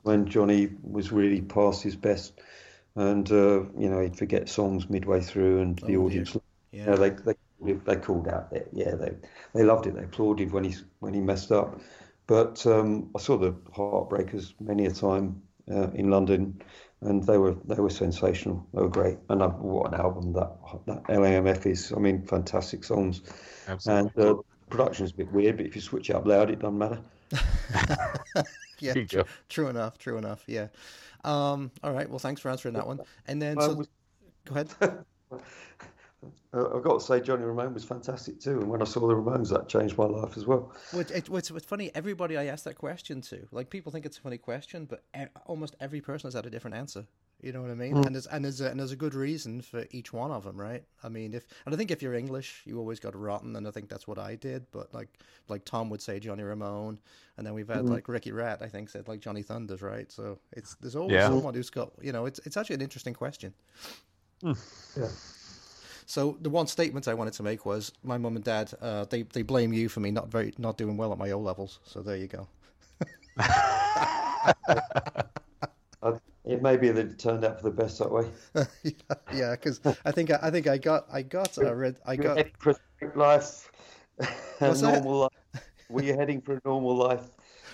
when 0.03 0.25
Johnny 0.27 0.69
was 0.81 1.11
really 1.11 1.41
past 1.41 1.83
his 1.83 1.95
best, 1.95 2.39
and 2.95 3.29
uh, 3.31 3.61
you 3.77 3.89
know 3.89 4.01
he'd 4.01 4.17
forget 4.17 4.49
songs 4.49 4.89
midway 4.89 5.21
through, 5.21 5.61
and 5.61 5.79
the 5.79 5.97
Oh, 5.97 5.97
audience. 5.97 6.35
Yeah. 6.71 6.85
You 6.85 6.91
know, 6.91 6.97
they 6.97 7.09
they 7.11 7.73
they 7.73 7.95
called 7.97 8.27
out 8.27 8.51
there. 8.51 8.65
Yeah, 8.73 8.95
they 8.95 9.15
they 9.53 9.63
loved 9.63 9.87
it. 9.87 9.95
They 9.95 10.03
applauded 10.03 10.51
when 10.51 10.63
he 10.65 10.75
when 10.99 11.13
he 11.13 11.21
messed 11.21 11.51
up. 11.51 11.79
But 12.27 12.65
um, 12.65 13.09
I 13.15 13.19
saw 13.19 13.37
the 13.37 13.51
Heartbreakers 13.75 14.53
many 14.61 14.85
a 14.85 14.91
time 14.91 15.41
uh, 15.71 15.91
in 15.91 16.09
London, 16.09 16.61
and 17.05 17.23
they 17.23 17.37
were 17.37 17.55
they 17.65 17.75
were 17.75 17.89
sensational. 17.89 18.65
They 18.73 18.81
were 18.81 18.89
great. 18.89 19.17
And 19.29 19.41
uh, 19.41 19.49
what 19.49 19.93
an 19.93 19.99
album 19.99 20.33
that 20.33 20.51
that 20.87 21.03
LAMF 21.03 21.65
is. 21.65 21.91
I 21.95 21.99
mean, 21.99 22.23
fantastic 22.23 22.83
songs. 22.83 23.21
Absolutely. 23.67 24.21
And 24.23 24.29
uh, 24.29 24.41
production 24.69 25.05
is 25.05 25.11
a 25.11 25.15
bit 25.15 25.31
weird, 25.31 25.57
but 25.57 25.65
if 25.65 25.75
you 25.75 25.81
switch 25.81 26.09
it 26.09 26.15
up 26.15 26.25
loud, 26.25 26.49
it 26.49 26.59
doesn't 26.59 26.77
matter. 26.77 26.99
yeah, 28.79 28.93
There 28.93 29.05
true, 29.05 29.23
true 29.49 29.67
enough. 29.67 29.97
True 29.97 30.17
enough. 30.17 30.43
Yeah. 30.47 30.67
Um, 31.23 31.71
all 31.83 31.93
right. 31.93 32.09
Well, 32.09 32.19
thanks 32.19 32.41
for 32.41 32.49
answering 32.49 32.73
that 32.75 32.85
one. 32.85 32.99
And 33.27 33.41
then, 33.41 33.59
so, 33.59 33.73
was- 33.73 33.89
go 34.45 34.55
ahead. 34.55 34.69
Uh, 36.53 36.75
I've 36.75 36.83
got 36.83 36.99
to 36.99 37.05
say, 37.05 37.19
Johnny 37.19 37.43
Ramone 37.43 37.73
was 37.73 37.83
fantastic 37.83 38.39
too. 38.39 38.59
And 38.61 38.69
when 38.69 38.81
I 38.81 38.85
saw 38.85 39.07
the 39.07 39.15
Ramones, 39.15 39.49
that 39.49 39.67
changed 39.67 39.97
my 39.97 40.05
life 40.05 40.37
as 40.37 40.45
well. 40.45 40.73
Well, 40.91 41.01
it, 41.01 41.11
it, 41.11 41.29
what's, 41.29 41.49
what's 41.51 41.65
funny, 41.65 41.91
everybody 41.95 42.37
I 42.37 42.45
ask 42.45 42.63
that 42.65 42.75
question 42.77 43.21
to, 43.21 43.47
like 43.51 43.69
people 43.69 43.91
think 43.91 44.05
it's 44.05 44.17
a 44.17 44.21
funny 44.21 44.37
question, 44.37 44.85
but 44.85 45.03
e- 45.19 45.25
almost 45.45 45.75
every 45.79 46.01
person 46.01 46.27
has 46.27 46.33
had 46.35 46.45
a 46.45 46.49
different 46.49 46.75
answer. 46.77 47.05
You 47.41 47.51
know 47.51 47.61
what 47.61 47.71
I 47.71 47.75
mean? 47.75 47.97
And 47.97 48.15
there's 48.15 48.25
and 48.27 48.45
there's 48.45 48.61
a, 48.61 48.69
and 48.69 48.79
there's 48.79 48.93
a 48.93 48.95
good 48.95 49.13
reason 49.13 49.61
for 49.61 49.85
each 49.91 50.13
one 50.13 50.31
of 50.31 50.45
them, 50.45 50.55
right? 50.55 50.81
I 51.03 51.09
mean, 51.09 51.33
if 51.33 51.45
and 51.65 51.75
I 51.75 51.77
think 51.77 51.91
if 51.91 52.01
you're 52.01 52.13
English, 52.13 52.61
you 52.63 52.79
always 52.79 53.01
got 53.01 53.19
rotten, 53.19 53.57
and 53.57 53.67
I 53.67 53.71
think 53.71 53.89
that's 53.89 54.07
what 54.07 54.17
I 54.17 54.35
did. 54.35 54.65
But 54.71 54.93
like 54.93 55.09
like 55.49 55.65
Tom 55.65 55.89
would 55.89 56.01
say 56.01 56.21
Johnny 56.21 56.43
Ramone, 56.43 56.99
and 57.35 57.45
then 57.45 57.53
we've 57.53 57.67
had 57.67 57.83
like 57.89 58.07
Ricky 58.07 58.31
Rat, 58.31 58.59
I 58.61 58.67
think 58.67 58.87
said 58.87 59.09
like 59.09 59.19
Johnny 59.19 59.41
Thunders, 59.41 59.81
right? 59.81 60.09
So 60.09 60.39
it's 60.53 60.75
there's 60.75 60.95
always 60.95 61.15
Yeah. 61.15 61.27
someone 61.27 61.53
who's 61.53 61.69
got 61.69 61.91
you 62.01 62.13
know 62.13 62.27
it's 62.27 62.39
it's 62.45 62.55
actually 62.55 62.75
an 62.75 62.81
interesting 62.81 63.13
question. 63.13 63.53
Yeah. 64.41 64.53
So 66.05 66.37
the 66.41 66.49
one 66.49 66.67
statement 66.67 67.07
I 67.07 67.13
wanted 67.13 67.33
to 67.35 67.43
make 67.43 67.65
was 67.65 67.91
my 68.03 68.17
mum 68.17 68.35
and 68.35 68.43
dad 68.45 68.73
uh, 68.81 69.05
they 69.05 69.23
they 69.23 69.41
blame 69.41 69.73
you 69.73 69.89
for 69.89 69.99
me 69.99 70.11
not 70.11 70.29
very 70.29 70.53
not 70.57 70.77
doing 70.77 70.97
well 70.97 71.11
at 71.11 71.17
my 71.17 71.31
O 71.31 71.39
levels. 71.39 71.79
So 71.85 72.01
there 72.01 72.17
you 72.17 72.27
go. 72.27 72.47
It 76.45 76.61
may 76.61 76.75
be 76.75 76.89
that 76.89 77.05
it 77.05 77.17
turned 77.19 77.45
out 77.45 77.61
for 77.61 77.69
the 77.69 77.75
best 77.75 77.99
that 77.99 78.11
way. 78.11 78.27
yeah, 79.33 79.51
because 79.51 79.79
I 80.03 80.11
think 80.11 80.29
I, 80.29 80.39
I 80.41 80.51
think 80.51 80.67
I 80.67 80.77
got 80.77 81.05
I 81.11 81.21
got 81.21 81.57
uh, 81.57 81.73
read 81.75 81.99
I 82.05 82.17
got 82.17 82.37
a 82.37 82.51
life, 83.15 83.71
a 84.59 84.75
normal 84.75 85.19
life. 85.19 85.63
Were 85.89 86.03
you 86.03 86.15
heading 86.15 86.41
for 86.41 86.55
a 86.55 86.61
normal 86.65 86.95
life? 86.95 87.29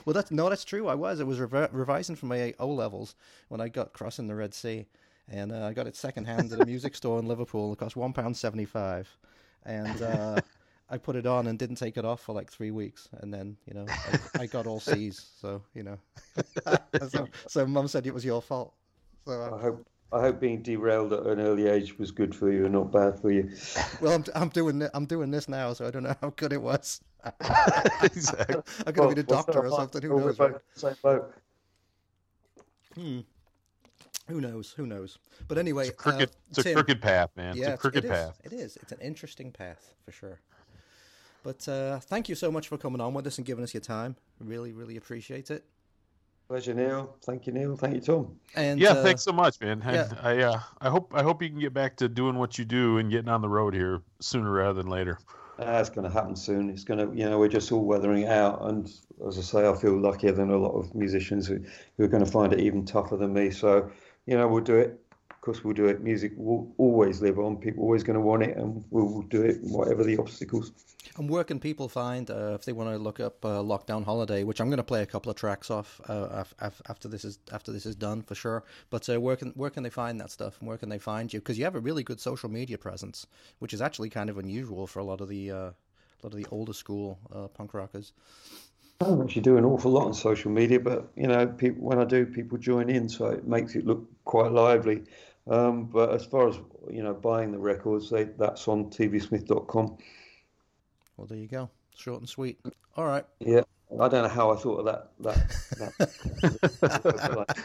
well 0.06 0.14
that's 0.14 0.32
no 0.32 0.50
that's 0.50 0.64
true 0.64 0.88
I 0.88 0.96
was 0.96 1.20
I 1.20 1.24
was 1.24 1.40
rever- 1.40 1.70
revising 1.72 2.16
for 2.16 2.28
my 2.28 2.54
O 2.60 2.68
levels 2.68 3.16
when 3.50 3.60
I 3.60 3.68
got 3.68 3.94
crossing 3.94 4.28
the 4.28 4.36
Red 4.36 4.54
Sea 4.54 4.86
and 5.30 5.52
uh, 5.52 5.66
I 5.66 5.74
got 5.74 5.88
it 5.88 5.96
secondhand 5.96 6.52
at 6.52 6.60
a 6.60 6.66
music 6.66 6.96
store 6.96 7.20
in 7.20 7.28
Liverpool. 7.28 7.74
It 7.74 7.80
cost 7.80 7.96
one 7.96 8.14
pound 8.14 8.36
seventy 8.36 8.66
five, 8.66 9.08
and 9.66 10.02
uh, 10.02 10.42
I 10.90 10.98
put 10.98 11.16
it 11.16 11.26
on 11.26 11.48
and 11.48 11.58
didn't 11.60 11.76
take 11.78 11.98
it 11.98 12.06
off 12.06 12.22
for 12.22 12.34
like 12.34 12.52
three 12.52 12.72
weeks, 12.72 13.10
and 13.20 13.34
then 13.34 13.58
you 13.66 13.74
know 13.74 13.86
I, 14.36 14.44
I 14.44 14.46
got 14.48 14.68
all 14.68 14.80
C's. 14.80 15.30
So 15.40 15.62
you 15.74 15.84
know, 15.84 15.98
so, 17.08 17.28
so 17.48 17.66
mum 17.68 17.88
said 17.88 18.08
it 18.08 18.14
was 18.14 18.26
your 18.26 18.42
fault. 18.42 18.74
So 19.26 19.32
I 19.34 19.56
uh, 19.56 19.58
hope 19.58 19.88
I 20.12 20.22
hope 20.22 20.40
being 20.40 20.64
derailed 20.64 21.14
at 21.14 21.26
an 21.28 21.40
early 21.40 21.68
age 21.68 22.00
was 22.00 22.12
good 22.12 22.34
for 22.34 22.52
you 22.52 22.66
and 22.66 22.74
not 22.74 22.92
bad 22.92 23.20
for 23.20 23.32
you. 23.32 23.50
Well, 24.02 24.14
I'm, 24.16 24.24
I'm 24.34 24.50
doing 24.50 24.88
I'm 24.94 25.06
doing 25.06 25.30
this 25.30 25.48
now, 25.48 25.74
so 25.74 25.86
I 25.86 25.92
don't 25.92 26.04
know 26.04 26.16
how 26.22 26.32
good 26.36 26.54
it 26.54 26.62
was. 26.62 27.02
exactly. 28.02 28.62
I'm 28.88 28.94
gonna 28.94 29.10
be 29.10 29.22
the 29.22 29.26
Well, 29.28 29.44
doctor 29.44 29.60
or 29.66 29.72
something. 29.72 30.02
Who 30.02 30.16
knows? 30.16 30.38
both 30.38 30.52
right? 30.54 30.62
Same 30.76 30.96
boat. 31.04 31.34
Who 34.30 34.40
knows? 34.40 34.72
Who 34.78 34.86
knows? 34.86 35.18
But 35.48 35.58
anyway, 35.58 35.88
It's 35.88 35.92
a 35.92 35.94
crooked, 35.94 36.30
uh, 36.30 36.34
it's 36.52 36.66
a 36.66 36.74
crooked 36.74 37.02
path, 37.02 37.32
man. 37.36 37.58
Yeah, 37.58 37.66
it's 37.66 37.74
a 37.74 37.78
crooked 37.78 38.06
it 38.06 38.08
is. 38.08 38.12
path. 38.12 38.40
It 38.44 38.54
is. 38.54 38.78
It's 38.78 38.92
an 38.92 39.00
interesting 39.02 39.52
path 39.52 39.94
for 40.06 40.12
sure. 40.12 40.40
But 41.44 41.68
uh, 41.68 42.00
thank 42.00 42.30
you 42.30 42.36
so 42.36 42.52
much 42.52 42.68
for 42.68 42.78
coming 42.78 43.02
on 43.02 43.14
with 43.14 43.26
us 43.26 43.38
and 43.38 43.48
giving 43.48 43.64
us 43.64 43.74
your 43.74 43.82
time. 43.82 44.16
Really, 44.40 44.72
really 44.72 44.98
appreciate 44.98 45.50
it. 45.50 45.64
Pleasure, 46.48 46.74
Neil. 46.74 47.16
Thank 47.24 47.48
you, 47.48 47.54
Neil. 47.54 47.76
Thank 47.76 47.96
you, 47.96 48.02
Tom. 48.02 48.36
And 48.56 48.80
Yeah, 48.80 48.92
uh, 48.92 49.04
thanks 49.04 49.24
so 49.24 49.32
much, 49.32 49.60
man. 49.62 49.82
And 49.86 50.12
yeah. 50.12 50.20
I 50.22 50.38
uh, 50.42 50.60
I 50.82 50.90
hope 50.90 51.14
I 51.16 51.22
hope 51.24 51.42
you 51.42 51.50
can 51.50 51.60
get 51.60 51.74
back 51.74 51.96
to 51.98 52.10
doing 52.10 52.38
what 52.38 52.58
you 52.58 52.66
do 52.66 52.98
and 52.98 53.10
getting 53.12 53.30
on 53.30 53.42
the 53.42 53.50
road 53.50 53.74
here 53.74 54.02
sooner 54.20 54.52
rather 54.52 54.82
than 54.82 54.92
later. 54.92 55.20
That's 55.60 55.90
going 55.90 56.08
to 56.08 56.14
happen 56.14 56.36
soon. 56.36 56.70
It's 56.70 56.86
going 56.86 57.00
to, 57.06 57.16
you 57.16 57.30
know, 57.30 57.38
we're 57.38 57.50
just 57.50 57.72
all 57.72 57.84
weathering 57.84 58.24
it 58.24 58.30
out. 58.30 58.62
And 58.64 58.90
as 59.28 59.38
I 59.38 59.42
say, 59.42 59.68
I 59.68 59.76
feel 59.76 60.00
luckier 60.00 60.32
than 60.32 60.52
a 60.52 60.58
lot 60.58 60.72
of 60.72 60.96
musicians 60.96 61.48
who, 61.48 61.60
who 61.98 62.06
are 62.06 62.08
going 62.08 62.24
to 62.24 62.32
find 62.32 62.54
it 62.54 62.62
even 62.62 62.86
tougher 62.86 63.18
than 63.18 63.34
me. 63.34 63.50
So, 63.52 63.92
you 64.30 64.38
know, 64.38 64.48
we'll 64.48 64.64
do 64.64 64.76
it. 64.76 65.00
Of 65.32 65.42
course, 65.42 65.64
we'll 65.64 65.74
do 65.74 65.88
it. 65.88 66.02
Music 66.02 66.34
will 66.36 66.72
always 66.78 67.20
live 67.22 67.40
on. 67.40 67.58
People 67.58 67.82
are 67.82 67.86
always 67.86 68.04
going 68.04 68.16
to 68.16 68.22
want 68.22 68.44
it, 68.44 68.56
and 68.58 68.84
we'll, 68.92 69.24
do 69.24 69.42
it, 69.42 69.58
whatever 69.62 70.04
the 70.04 70.18
obstacles. 70.18 70.72
And 71.18 71.28
where 71.28 71.44
can 71.44 71.60
people 71.60 71.90
find 71.90 72.30
uh, 72.30 72.54
if 72.54 72.64
they 72.66 72.74
want 72.74 72.92
to 72.92 72.98
look 72.98 73.20
up 73.20 73.44
uh, 73.44 73.64
Lockdown 73.64 74.06
Holiday, 74.06 74.44
which 74.44 74.62
I'm 74.62 74.68
going 74.68 74.78
to 74.78 74.84
play 74.84 75.02
a 75.02 75.06
couple 75.08 75.32
of 75.32 75.36
tracks 75.38 75.72
off 75.72 76.00
uh, 76.08 76.28
af- 76.32 76.54
af- 76.60 76.82
after 76.90 77.08
this 77.08 77.26
is 77.26 77.40
after 77.52 77.72
this 77.72 77.86
is 77.88 77.96
done 77.96 78.22
for 78.22 78.36
sure. 78.36 78.64
But 78.92 79.10
uh, 79.10 79.20
where 79.20 79.36
can 79.36 79.50
where 79.56 79.72
can 79.72 79.82
they 79.82 79.90
find 79.90 80.20
that 80.20 80.30
stuff 80.30 80.60
and 80.60 80.68
where 80.68 80.78
can 80.78 80.90
they 80.90 81.00
find 81.00 81.34
you? 81.34 81.40
Because 81.40 81.58
you 81.58 81.64
have 81.64 81.76
a 81.76 81.80
really 81.80 82.04
good 82.04 82.20
social 82.20 82.50
media 82.50 82.78
presence, 82.78 83.26
which 83.58 83.74
is 83.74 83.82
actually 83.82 84.10
kind 84.10 84.30
of 84.30 84.38
unusual 84.38 84.86
for 84.86 85.00
a 85.00 85.04
lot 85.04 85.22
of 85.22 85.30
the 85.30 85.50
uh, 85.50 85.56
a 85.56 86.22
lot 86.22 86.34
of 86.34 86.38
the 86.38 86.48
older 86.52 86.74
school 86.74 87.18
uh, 87.34 87.48
punk 87.48 87.74
rockers. 87.74 88.14
I 89.02 89.06
don't 89.06 89.22
actually 89.22 89.44
do 89.44 89.56
an 89.56 89.64
awful 89.64 89.92
lot 89.92 90.08
on 90.08 90.14
social 90.14 90.52
media, 90.52 90.78
but 90.78 91.10
you 91.16 91.28
know, 91.28 91.48
people 91.48 91.82
when 91.88 92.00
I 92.00 92.04
do, 92.04 92.26
people 92.26 92.58
join 92.58 92.90
in, 92.90 93.08
so 93.08 93.28
it 93.28 93.48
makes 93.48 93.76
it 93.76 93.86
look 93.86 94.06
quite 94.26 94.52
lively. 94.52 95.04
Um, 95.48 95.86
but 95.86 96.14
as 96.14 96.26
far 96.26 96.50
as 96.50 96.58
you 96.92 97.02
know, 97.02 97.14
buying 97.14 97.54
the 97.54 97.58
records, 97.58 98.10
they, 98.10 98.26
that's 98.26 98.68
on 98.68 98.90
tvsmith.com. 98.90 99.98
Well, 101.16 101.28
there 101.28 101.38
you 101.38 101.48
go, 101.48 101.70
short 101.96 102.20
and 102.20 102.28
sweet. 102.28 102.60
All 102.98 103.06
right, 103.06 103.26
Yeah, 103.40 103.62
I 103.94 104.10
don't 104.10 104.24
know 104.24 104.28
how 104.28 104.52
I 104.52 104.58
thought 104.58 104.80
of 104.80 104.86
that. 104.86 105.12
That. 105.22 106.08
that. 106.82 107.58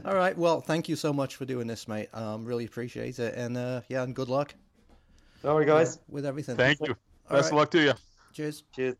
all 0.04 0.14
right. 0.16 0.36
Well, 0.36 0.60
thank 0.60 0.88
you 0.88 0.96
so 0.96 1.12
much 1.12 1.36
for 1.36 1.44
doing 1.44 1.68
this, 1.68 1.86
mate. 1.86 2.08
Um, 2.12 2.44
really 2.44 2.64
appreciate 2.64 3.20
it, 3.20 3.36
and 3.36 3.56
uh, 3.56 3.82
yeah, 3.88 4.02
and 4.02 4.12
good 4.12 4.28
luck 4.28 4.56
All 5.44 5.56
right, 5.56 5.66
guys. 5.66 6.00
with 6.08 6.26
everything. 6.26 6.56
Thank 6.56 6.80
you. 6.80 6.96
All 7.30 7.36
Best 7.36 7.46
of 7.46 7.52
right. 7.52 7.58
luck 7.58 7.70
to 7.70 7.80
you. 7.80 7.92
Cheers. 8.32 8.64
Cheers. 8.74 8.96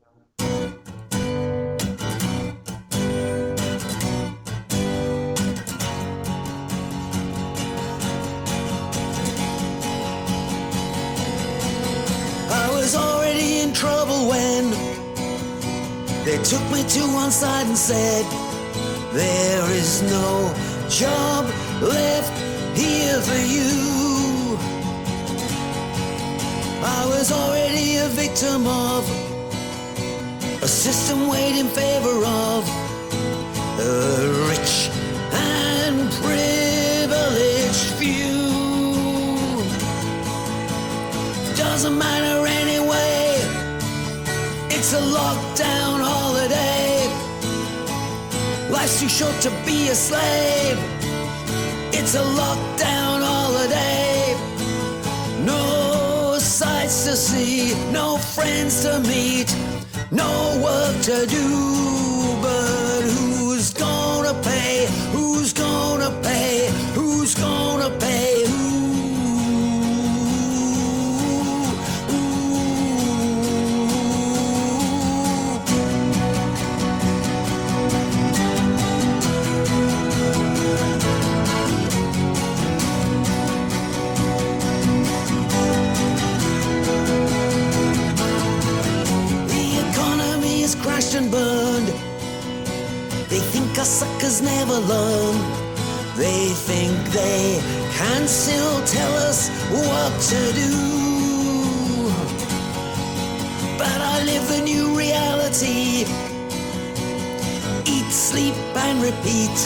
Took 16.44 16.70
me 16.70 16.82
to 16.86 17.00
one 17.14 17.30
side 17.30 17.66
and 17.66 17.76
said, 17.76 18.22
There 19.14 19.70
is 19.70 20.02
no 20.02 20.54
job 20.90 21.46
left 21.80 22.32
here 22.76 23.18
for 23.22 23.40
you. 23.56 24.58
I 26.82 27.06
was 27.06 27.32
already 27.32 27.96
a 27.96 28.08
victim 28.08 28.66
of 28.66 29.08
a 30.62 30.68
system 30.68 31.28
weighed 31.28 31.56
in 31.56 31.68
favor 31.68 32.16
of 32.26 32.66
the 33.78 34.46
rich 34.50 34.90
and 35.32 36.10
privileged 36.20 37.86
few. 38.00 38.44
Doesn't 41.56 41.96
matter 41.96 42.46
anyway. 42.46 43.38
It's 44.68 44.92
a 44.92 45.00
lockdown. 45.00 46.03
Life's 48.84 49.00
too 49.00 49.08
short 49.08 49.40
to 49.40 49.50
be 49.64 49.88
a 49.88 49.94
slave. 49.94 50.78
It's 51.90 52.14
a 52.14 52.20
lockdown 52.20 53.22
holiday. 53.22 54.36
No 55.42 56.36
sights 56.38 57.06
to 57.06 57.16
see, 57.16 57.72
no 57.92 58.18
friends 58.18 58.82
to 58.82 59.00
meet, 59.00 59.56
no 60.10 60.30
work 60.62 61.00
to 61.04 61.24
do. 61.24 61.46
But 62.42 63.04
who's 63.04 63.43
Us 93.84 93.98
suckers 94.00 94.40
never 94.40 94.78
learn. 94.92 95.36
They 96.16 96.48
think 96.68 96.96
they 97.12 97.60
can 97.92 98.26
still 98.26 98.82
tell 98.86 99.12
us 99.28 99.50
what 99.76 100.12
to 100.30 100.40
do. 100.62 100.74
But 103.76 103.98
I 104.12 104.24
live 104.24 104.48
the 104.48 104.62
new 104.62 104.96
reality. 104.96 106.06
Eat, 107.84 108.10
sleep, 108.10 108.54
and 108.74 109.02
repeat. 109.02 109.58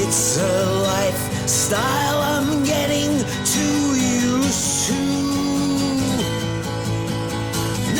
It's 0.00 0.38
a 0.38 0.54
lifestyle 0.90 2.18
I'm 2.34 2.64
getting 2.64 3.12
too 3.54 3.82
used 4.26 4.88
to. 4.88 5.00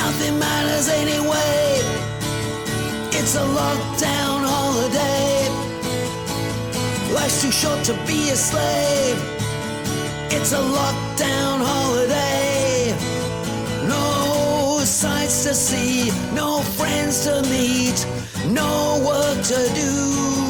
Nothing 0.02 0.36
matters 0.40 0.88
anyway. 0.88 1.78
It's 3.12 3.36
a 3.36 3.46
lockdown. 3.60 4.31
Life's 7.22 7.40
too 7.40 7.52
short 7.52 7.84
to 7.84 7.92
be 8.04 8.30
a 8.30 8.36
slave. 8.36 9.16
It's 10.32 10.52
a 10.52 10.56
lockdown 10.56 11.60
holiday. 11.64 12.90
No 13.86 14.80
sights 14.84 15.44
to 15.44 15.54
see, 15.54 16.10
no 16.34 16.62
friends 16.76 17.22
to 17.26 17.42
meet, 17.42 18.04
no 18.48 19.00
work 19.06 19.40
to 19.40 19.72
do. 19.72 20.41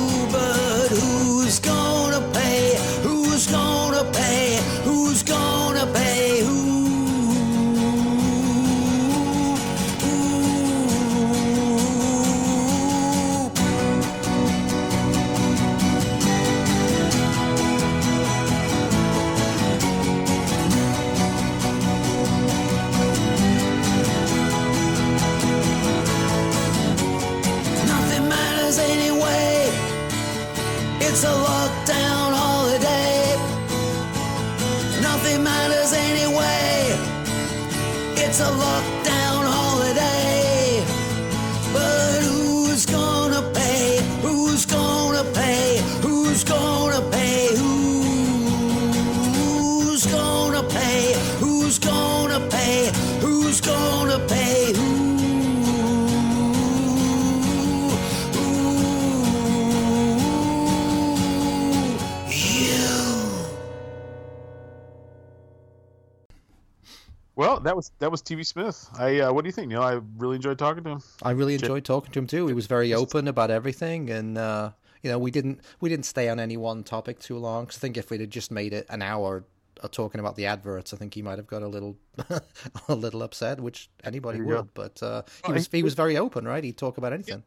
That 67.62 67.76
was 67.76 67.90
that 67.98 68.10
was 68.10 68.22
TV 68.22 68.44
Smith. 68.46 68.88
I 68.98 69.20
uh, 69.20 69.32
what 69.32 69.42
do 69.44 69.48
you 69.48 69.52
think, 69.52 69.68
Neil? 69.68 69.82
I 69.82 70.00
really 70.18 70.36
enjoyed 70.36 70.58
talking 70.58 70.84
to 70.84 70.90
him. 70.90 71.02
I 71.22 71.30
really 71.32 71.54
enjoyed 71.54 71.84
talking 71.84 72.12
to 72.12 72.18
him 72.18 72.26
too. 72.26 72.46
He 72.46 72.54
was 72.54 72.66
very 72.66 72.92
open 72.94 73.28
about 73.28 73.50
everything, 73.50 74.10
and 74.10 74.36
uh, 74.38 74.70
you 75.02 75.10
know, 75.10 75.18
we 75.18 75.30
didn't 75.30 75.60
we 75.80 75.88
didn't 75.88 76.06
stay 76.06 76.28
on 76.28 76.38
any 76.40 76.56
one 76.56 76.84
topic 76.84 77.18
too 77.18 77.38
long. 77.38 77.66
'cause 77.66 77.78
I 77.78 77.80
think 77.80 77.96
if 77.96 78.10
we'd 78.10 78.20
have 78.20 78.30
just 78.30 78.50
made 78.50 78.72
it 78.72 78.86
an 78.88 79.02
hour 79.02 79.44
uh, 79.82 79.88
talking 79.88 80.20
about 80.20 80.36
the 80.36 80.46
adverts, 80.46 80.92
I 80.92 80.96
think 80.96 81.14
he 81.14 81.22
might 81.22 81.38
have 81.38 81.46
got 81.46 81.62
a 81.62 81.68
little 81.68 81.96
a 82.88 82.94
little 82.94 83.22
upset, 83.22 83.60
which 83.60 83.90
anybody 84.04 84.38
would. 84.56 84.74
But 84.74 85.02
uh, 85.02 85.22
he 85.46 85.52
was 85.52 85.68
he- 85.72 85.82
was 85.82 85.94
very 85.94 86.16
open, 86.16 86.44
right? 86.46 86.62
He'd 86.62 86.76
talk 86.78 86.98
about 86.98 87.12
anything. 87.12 87.42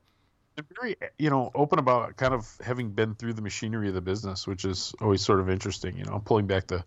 Very 0.80 0.96
you 1.20 1.30
know 1.30 1.52
open 1.54 1.80
about 1.80 2.16
kind 2.16 2.34
of 2.34 2.50
having 2.64 2.92
been 2.92 3.14
through 3.16 3.34
the 3.34 3.42
machinery 3.42 3.90
of 3.90 3.94
the 3.94 4.00
business, 4.02 4.48
which 4.48 4.64
is 4.64 4.96
always 5.02 5.22
sort 5.22 5.42
of 5.42 5.50
interesting. 5.50 5.98
You 5.98 6.06
know, 6.06 6.22
pulling 6.24 6.48
back 6.48 6.68
the 6.68 6.86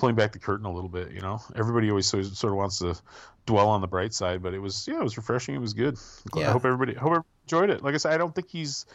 pulling 0.00 0.14
back 0.14 0.32
the 0.32 0.38
curtain 0.38 0.64
a 0.64 0.72
little 0.72 0.88
bit. 0.88 1.12
You 1.12 1.20
know, 1.20 1.40
everybody 1.54 1.90
always 1.90 2.06
sort 2.06 2.24
of 2.24 2.54
wants 2.54 2.78
to 2.78 2.96
dwell 3.44 3.68
on 3.68 3.82
the 3.82 3.86
bright 3.86 4.14
side, 4.14 4.42
but 4.42 4.54
it 4.54 4.58
was 4.58 4.88
yeah, 4.88 4.98
it 4.98 5.04
was 5.04 5.16
refreshing. 5.16 5.54
It 5.54 5.60
was 5.60 5.74
good. 5.74 5.98
I 6.34 6.44
hope 6.44 6.64
everybody 6.64 6.94
hope 6.94 7.10
everybody 7.10 7.28
enjoyed 7.44 7.70
it. 7.70 7.84
Like 7.84 7.94
I 7.94 7.98
said, 7.98 8.12
I 8.12 8.18
don't 8.18 8.34
think 8.34 8.48
he's 8.48 8.86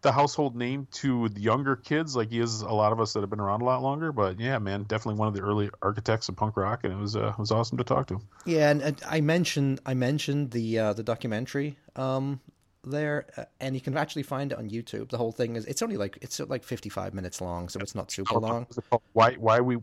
the 0.00 0.12
household 0.12 0.56
name 0.56 0.86
to 0.92 1.28
the 1.28 1.40
younger 1.40 1.74
kids 1.76 2.14
like 2.14 2.30
he 2.30 2.38
is 2.38 2.60
a 2.62 2.70
lot 2.70 2.92
of 2.92 3.00
us 3.00 3.12
that 3.12 3.20
have 3.20 3.30
been 3.30 3.40
around 3.40 3.62
a 3.62 3.64
lot 3.64 3.82
longer. 3.82 4.10
But 4.10 4.40
yeah, 4.40 4.58
man, 4.58 4.84
definitely 4.84 5.18
one 5.18 5.28
of 5.28 5.34
the 5.34 5.42
early 5.42 5.70
architects 5.82 6.28
of 6.30 6.36
punk 6.36 6.56
rock, 6.56 6.84
and 6.84 6.92
it 6.92 6.96
was 6.96 7.14
uh, 7.14 7.28
it 7.28 7.38
was 7.38 7.50
awesome 7.50 7.76
to 7.78 7.84
talk 7.84 8.06
to 8.06 8.14
him. 8.14 8.22
Yeah, 8.46 8.70
and, 8.70 8.80
and 8.80 9.02
I 9.06 9.20
mentioned 9.20 9.80
I 9.84 9.92
mentioned 9.92 10.52
the 10.52 10.78
uh, 10.78 10.92
the 10.94 11.02
documentary 11.02 11.76
um, 11.94 12.40
there, 12.84 13.26
uh, 13.36 13.44
and 13.60 13.74
you 13.74 13.82
can 13.82 13.98
actually 13.98 14.22
find 14.22 14.52
it 14.52 14.58
on 14.58 14.70
YouTube. 14.70 15.10
The 15.10 15.18
whole 15.18 15.32
thing 15.32 15.56
is 15.56 15.66
it's 15.66 15.82
only 15.82 15.98
like 15.98 16.18
it's 16.22 16.40
like 16.40 16.64
fifty 16.64 16.88
five 16.88 17.12
minutes 17.12 17.40
long, 17.40 17.68
so 17.68 17.80
it's 17.80 17.94
not 17.94 18.10
super 18.10 18.38
long. 18.38 18.60
What 18.60 18.68
was 18.68 18.78
it 18.78 18.84
called? 18.88 19.02
Why 19.12 19.34
why 19.34 19.60
we 19.60 19.78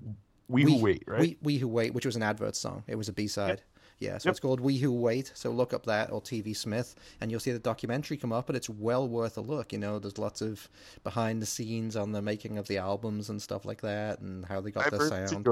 we, 0.48 0.64
who 0.64 0.78
wait 0.84 1.04
right? 1.08 1.20
We, 1.20 1.38
we 1.42 1.58
Who 1.58 1.68
Wait, 1.68 1.94
which 1.94 2.06
was 2.06 2.16
an 2.16 2.24
advert 2.24 2.56
song. 2.56 2.84
It 2.88 2.96
was 2.96 3.10
a 3.10 3.14
B 3.14 3.28
side. 3.28 3.62
Yeah, 4.00 4.18
so 4.18 4.28
Yep. 4.28 4.32
it's 4.32 4.40
called 4.42 4.60
We 4.60 4.78
Who 4.78 4.92
Wait. 4.92 5.32
So 5.36 5.52
look 5.52 5.74
up 5.74 5.86
that 5.86 6.12
or 6.12 6.22
TV 6.22 6.56
Smith, 6.56 6.96
and 7.22 7.32
you'll 7.32 7.40
see 7.40 7.52
the 7.52 7.60
documentary 7.60 8.18
come 8.18 8.34
up, 8.34 8.50
and 8.50 8.56
it's 8.58 8.70
well 8.70 9.08
worth 9.08 9.38
a 9.38 9.42
look. 9.42 9.72
You 9.72 9.80
know, 9.80 10.00
there's 10.00 10.18
lots 10.18 10.42
of 10.42 10.68
behind 11.04 11.42
the 11.42 11.46
scenes 11.46 11.96
on 11.96 12.12
the 12.12 12.22
making 12.22 12.58
of 12.58 12.68
the 12.68 12.78
albums 12.78 13.30
and 13.30 13.42
stuff 13.42 13.64
like 13.66 13.82
that, 13.82 14.20
and 14.20 14.46
how 14.46 14.60
they 14.62 14.72
got 14.72 14.92
I've 14.92 15.00
their 15.00 15.28
sound. 15.28 15.48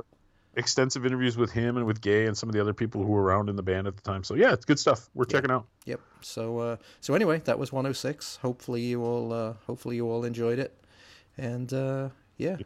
extensive 0.55 1.05
interviews 1.05 1.35
with 1.37 1.51
him 1.51 1.77
and 1.77 1.85
with 1.85 2.01
Gaye 2.01 2.25
and 2.27 2.37
some 2.37 2.47
of 2.49 2.53
the 2.53 2.61
other 2.61 2.73
people 2.73 3.01
who 3.03 3.11
were 3.11 3.23
around 3.23 3.49
in 3.49 3.55
the 3.55 3.63
band 3.63 3.87
at 3.87 3.95
the 3.95 4.01
time. 4.03 4.23
So 4.23 4.35
yeah, 4.35 4.51
it's 4.53 4.65
good 4.65 4.77
stuff. 4.77 5.09
We're 5.15 5.25
checking 5.25 5.49
out. 5.49 5.65
Yep. 5.85 6.01
So 6.21 6.59
uh, 6.59 6.75
so 6.99 7.13
anyway, 7.15 7.39
that 7.45 7.57
was 7.57 7.71
106. 7.71 8.35
Hopefully 8.41 8.81
you 8.81 9.03
all 9.03 9.31
uh, 9.33 9.53
hopefully 9.65 9.95
you 9.95 10.07
all 10.09 10.25
enjoyed 10.25 10.59
it, 10.59 10.77
and 11.37 11.73
uh, 11.73 12.09
yeah, 12.37 12.57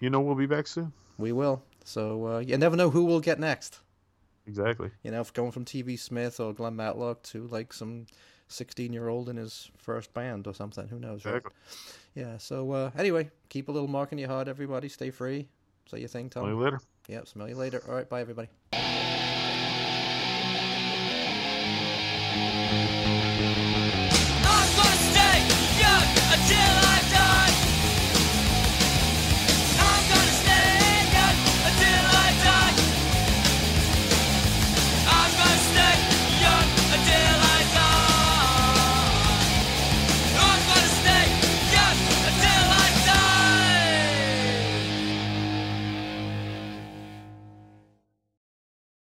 You 0.00 0.08
know, 0.10 0.20
we'll 0.20 0.34
be 0.36 0.46
back 0.46 0.66
soon. 0.66 0.92
We 1.18 1.32
will. 1.32 1.62
So 1.84 2.26
uh, 2.26 2.38
you 2.38 2.56
never 2.56 2.76
know 2.76 2.90
who 2.90 3.04
we'll 3.04 3.20
get 3.20 3.38
next. 3.38 3.80
Exactly. 4.46 4.90
You 5.02 5.10
know, 5.10 5.20
if 5.20 5.32
going 5.32 5.50
from 5.50 5.64
TV 5.64 5.98
Smith 5.98 6.40
or 6.40 6.54
Glenn 6.54 6.76
Matlock 6.76 7.22
to 7.24 7.46
like 7.48 7.72
some 7.72 8.06
16 8.48 8.92
year 8.92 9.08
old 9.08 9.28
in 9.28 9.36
his 9.36 9.70
first 9.76 10.12
band 10.14 10.46
or 10.46 10.54
something. 10.54 10.88
Who 10.88 10.98
knows? 10.98 11.24
Right? 11.24 11.36
Exactly. 11.36 11.52
Yeah. 12.14 12.38
So 12.38 12.72
uh, 12.72 12.90
anyway, 12.96 13.30
keep 13.48 13.68
a 13.68 13.72
little 13.72 13.88
mark 13.88 14.12
in 14.12 14.18
your 14.18 14.28
heart, 14.28 14.48
everybody. 14.48 14.88
Stay 14.88 15.10
free. 15.10 15.48
Say 15.90 16.00
your 16.00 16.08
thing, 16.08 16.30
Tom. 16.30 16.44
See 16.44 16.50
you 16.50 16.58
later. 16.58 16.80
Yep. 17.08 17.28
Smell 17.28 17.48
you 17.48 17.54
later. 17.54 17.82
All 17.88 17.94
right. 17.94 18.08
Bye, 18.08 18.20
everybody. 18.20 18.48